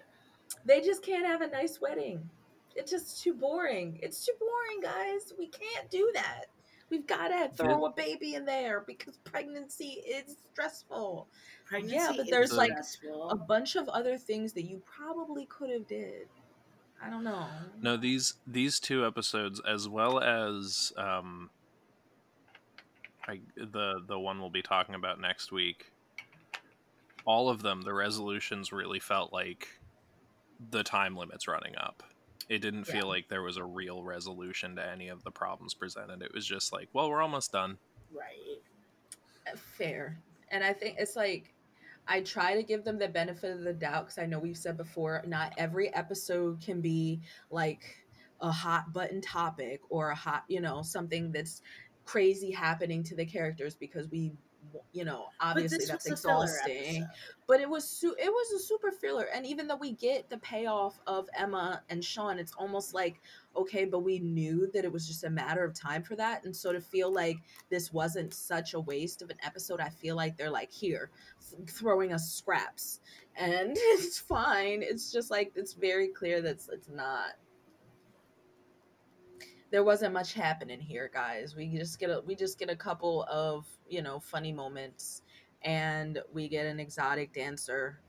just 0.83 1.03
can't 1.03 1.25
have 1.25 1.41
a 1.41 1.47
nice 1.47 1.79
wedding. 1.81 2.29
It's 2.75 2.91
just 2.91 3.21
too 3.21 3.33
boring. 3.33 3.99
It's 4.01 4.25
too 4.25 4.33
boring, 4.39 4.81
guys. 4.81 5.33
We 5.37 5.47
can't 5.47 5.89
do 5.89 6.09
that. 6.13 6.45
We've 6.89 7.05
got 7.05 7.27
to 7.27 7.49
throw 7.55 7.85
a 7.85 7.91
baby 7.91 8.33
in 8.33 8.45
there 8.45 8.83
because 8.87 9.17
pregnancy 9.17 10.01
is 10.07 10.37
stressful. 10.51 11.27
Pregnancy 11.65 11.95
yeah, 11.95 12.13
but 12.15 12.29
there's 12.29 12.53
like 12.53 12.71
stressful. 12.71 13.29
a 13.29 13.35
bunch 13.35 13.75
of 13.75 13.87
other 13.89 14.17
things 14.17 14.53
that 14.53 14.63
you 14.63 14.81
probably 14.85 15.45
could 15.45 15.69
have 15.69 15.87
did. 15.87 16.27
I 17.01 17.09
don't 17.09 17.23
know. 17.23 17.45
No, 17.81 17.95
these 17.95 18.35
these 18.47 18.79
two 18.79 19.05
episodes, 19.05 19.61
as 19.67 19.87
well 19.87 20.19
as 20.19 20.91
um, 20.97 21.49
I, 23.27 23.39
the 23.55 24.03
the 24.07 24.19
one 24.19 24.39
we'll 24.39 24.49
be 24.49 24.63
talking 24.63 24.95
about 24.95 25.21
next 25.21 25.51
week, 25.51 25.91
all 27.23 27.49
of 27.49 27.61
them, 27.61 27.83
the 27.83 27.93
resolutions 27.93 28.71
really 28.73 28.99
felt 28.99 29.31
like 29.31 29.78
the 30.71 30.83
time 30.83 31.15
limits 31.15 31.47
running 31.47 31.75
up. 31.77 32.03
It 32.49 32.59
didn't 32.59 32.87
yeah. 32.87 32.95
feel 32.95 33.07
like 33.07 33.29
there 33.29 33.43
was 33.43 33.57
a 33.57 33.63
real 33.63 34.03
resolution 34.03 34.75
to 34.75 34.87
any 34.87 35.09
of 35.09 35.23
the 35.23 35.31
problems 35.31 35.73
presented. 35.73 36.21
It 36.21 36.33
was 36.33 36.45
just 36.45 36.73
like, 36.73 36.89
well, 36.93 37.09
we're 37.09 37.21
almost 37.21 37.51
done. 37.51 37.77
Right. 38.11 38.59
Uh, 39.47 39.55
fair. 39.77 40.19
And 40.51 40.63
I 40.63 40.73
think 40.73 40.95
it's 40.97 41.15
like 41.15 41.53
I 42.07 42.21
try 42.21 42.55
to 42.55 42.63
give 42.63 42.83
them 42.83 42.97
the 42.97 43.07
benefit 43.07 43.51
of 43.51 43.61
the 43.61 43.73
doubt 43.73 44.07
because 44.07 44.17
I 44.17 44.25
know 44.25 44.39
we've 44.39 44.57
said 44.57 44.77
before, 44.77 45.23
not 45.27 45.53
every 45.57 45.93
episode 45.93 46.59
can 46.59 46.81
be 46.81 47.21
like 47.51 47.83
a 48.41 48.51
hot 48.51 48.91
button 48.93 49.21
topic 49.21 49.81
or 49.89 50.09
a 50.09 50.15
hot, 50.15 50.43
you 50.47 50.59
know, 50.59 50.81
something 50.81 51.31
that's 51.31 51.61
crazy 52.05 52.49
happening 52.49 53.03
to 53.03 53.15
the 53.15 53.25
characters 53.25 53.75
because 53.75 54.09
we 54.09 54.31
you 54.91 55.05
know 55.05 55.27
obviously 55.39 55.85
that's 55.85 56.05
exhausting 56.05 57.05
but 57.47 57.59
it 57.59 57.69
was 57.69 57.87
su- 57.87 58.15
it 58.17 58.29
was 58.29 58.51
a 58.51 58.63
super 58.63 58.91
filler 58.91 59.27
and 59.33 59.45
even 59.45 59.67
though 59.67 59.75
we 59.75 59.91
get 59.93 60.29
the 60.29 60.37
payoff 60.39 60.99
of 61.07 61.27
emma 61.37 61.81
and 61.89 62.03
sean 62.03 62.39
it's 62.39 62.53
almost 62.53 62.93
like 62.93 63.21
okay 63.55 63.85
but 63.85 63.99
we 63.99 64.19
knew 64.19 64.69
that 64.73 64.85
it 64.85 64.91
was 64.91 65.07
just 65.07 65.23
a 65.23 65.29
matter 65.29 65.63
of 65.63 65.73
time 65.73 66.03
for 66.03 66.15
that 66.15 66.43
and 66.45 66.55
so 66.55 66.71
to 66.71 66.81
feel 66.81 67.11
like 67.11 67.37
this 67.69 67.91
wasn't 67.93 68.33
such 68.33 68.73
a 68.73 68.79
waste 68.79 69.21
of 69.21 69.29
an 69.29 69.37
episode 69.43 69.79
i 69.79 69.89
feel 69.89 70.15
like 70.15 70.37
they're 70.37 70.49
like 70.49 70.71
here 70.71 71.09
th- 71.49 71.69
throwing 71.69 72.13
us 72.13 72.31
scraps. 72.31 72.99
And 73.35 73.71
it's 73.75 74.19
fine 74.19 74.81
it's 74.83 75.11
just 75.11 75.31
like 75.31 75.51
it's 75.55 75.73
very 75.73 76.09
clear 76.09 76.41
that 76.41 76.51
it's, 76.51 76.69
it's 76.69 76.89
not 76.89 77.35
there 79.71 79.83
wasn't 79.83 80.13
much 80.13 80.33
happening 80.33 80.79
here, 80.79 81.09
guys. 81.13 81.55
We 81.55 81.67
just 81.67 81.99
get 81.99 82.09
a 82.09 82.21
we 82.25 82.35
just 82.35 82.57
get 82.59 82.69
a 82.69 82.75
couple 82.75 83.25
of 83.29 83.65
you 83.87 84.01
know 84.01 84.19
funny 84.19 84.51
moments, 84.51 85.21
and 85.63 86.19
we 86.33 86.47
get 86.47 86.65
an 86.65 86.79
exotic 86.79 87.33
dancer, 87.33 87.99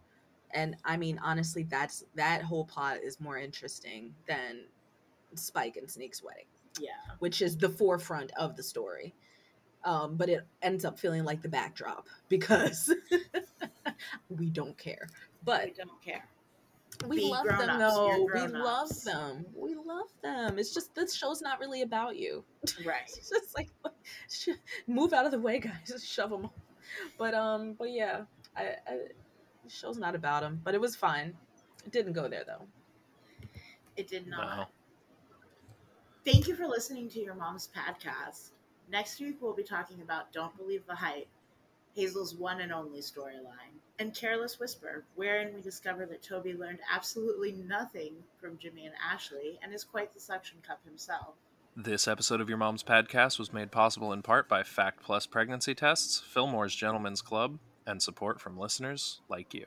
and 0.53 0.77
I 0.85 0.97
mean 0.97 1.21
honestly, 1.23 1.65
that's 1.65 2.05
that 2.15 2.43
whole 2.43 2.65
plot 2.65 2.99
is 3.03 3.21
more 3.21 3.39
interesting 3.39 4.15
than 4.27 4.65
Spike 5.35 5.77
and 5.77 5.91
Snake's 5.91 6.23
wedding. 6.23 6.47
Yeah, 6.81 7.15
which 7.19 7.43
is 7.43 7.57
the 7.57 7.69
forefront 7.69 8.33
of 8.39 8.57
the 8.57 8.63
story. 8.63 9.15
Um, 9.83 10.17
but 10.19 10.29
it 10.29 10.47
ends 10.61 10.85
up 10.85 10.99
feeling 10.99 11.25
like 11.25 11.41
the 11.41 11.49
backdrop 11.49 12.07
because 12.29 12.95
we 14.29 14.51
don't 14.51 14.77
care. 14.77 15.09
But 15.43 15.65
we 15.65 15.73
don't 15.73 16.03
care 16.03 16.29
we 17.07 17.21
love 17.23 17.47
them 17.47 17.79
though. 17.79 18.29
We 18.35 18.47
love 18.47 19.03
them. 19.05 19.47
We 19.55 19.75
love 19.75 20.09
them. 20.23 20.59
It's 20.59 20.73
just 20.75 20.95
this 20.95 21.15
show's 21.15 21.41
not 21.41 21.61
really 21.61 21.83
about 21.83 22.17
you. 22.17 22.45
Right. 22.85 23.03
it's 23.07 23.31
just 23.31 23.57
like 23.57 23.71
move 24.87 25.13
out 25.13 25.25
of 25.25 25.33
the 25.33 25.39
way, 25.39 25.59
guys. 25.59 25.73
Just 25.87 26.07
shove 26.07 26.31
them. 26.31 26.51
But 27.19 27.35
um, 27.35 27.75
but 27.79 27.91
yeah, 27.91 28.23
I, 28.57 28.63
I 28.87 28.97
the 29.65 29.71
show's 29.71 29.99
not 29.99 30.15
about 30.15 30.43
them. 30.43 30.61
But 30.63 30.75
it 30.75 30.81
was 30.81 30.95
fine. 30.97 31.35
It 31.85 31.93
didn't 31.93 32.13
go 32.13 32.29
there 32.29 32.45
though. 32.47 32.67
It 33.97 34.09
did 34.09 34.27
not. 34.27 34.57
No. 34.57 34.65
Thank 36.31 36.49
you 36.49 36.55
for 36.55 36.67
listening 36.67 37.09
to 37.11 37.21
your 37.21 37.35
mom's 37.35 37.71
podcast. 37.75 38.51
Next 38.91 39.21
week 39.21 39.37
we'll 39.41 39.55
be 39.55 39.63
talking 39.63 40.03
about 40.03 40.33
Don't 40.33 40.55
Believe 40.57 40.87
the 40.87 40.95
Hype, 40.95 41.29
Hazel's 41.95 42.35
one 42.35 42.61
and 42.61 42.73
only 42.73 43.01
storyline 43.01 43.79
and 44.01 44.15
Careless 44.15 44.59
Whisper, 44.59 45.05
wherein 45.15 45.55
we 45.55 45.61
discover 45.61 46.07
that 46.07 46.23
Toby 46.23 46.55
learned 46.55 46.79
absolutely 46.93 47.53
nothing 47.53 48.15
from 48.41 48.57
Jimmy 48.57 48.87
and 48.87 48.95
Ashley 49.13 49.61
and 49.63 49.75
is 49.75 49.85
quite 49.85 50.15
the 50.15 50.19
suction 50.19 50.57
cup 50.67 50.81
himself. 50.87 51.35
This 51.77 52.09
episode 52.09 52.41
of 52.41 52.49
Your 52.49 52.57
Mom's 52.57 52.83
Podcast 52.83 53.39
was 53.39 53.53
made 53.53 53.71
possible 53.71 54.13
in 54.13 54.23
part 54.23 54.49
by 54.49 54.63
Fact 54.63 55.03
Plus 55.03 55.27
Pregnancy 55.27 55.75
Tests, 55.75 56.19
Fillmore's 56.19 56.75
Gentlemen's 56.75 57.21
Club, 57.21 57.59
and 57.87 58.03
support 58.03 58.41
from 58.41 58.59
listeners 58.59 59.21
like 59.29 59.53
you. 59.53 59.67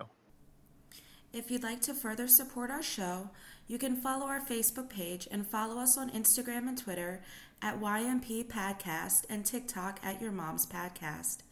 If 1.32 1.52
you'd 1.52 1.64
like 1.64 1.82
to 1.82 1.94
further 1.94 2.28
support 2.28 2.72
our 2.72 2.84
show, 2.84 3.30
you 3.68 3.78
can 3.78 3.96
follow 3.96 4.26
our 4.26 4.42
Facebook 4.42 4.90
page 4.90 5.28
and 5.30 5.46
follow 5.46 5.80
us 5.80 5.96
on 5.96 6.10
Instagram 6.10 6.68
and 6.68 6.78
Twitter 6.78 7.22
at 7.62 7.80
YMP 7.80 8.46
Podcast 8.48 9.26
and 9.30 9.46
TikTok 9.46 10.00
at 10.04 10.22
Your 10.22 10.32
Mom's 10.32 10.66
Podcast. 10.66 11.44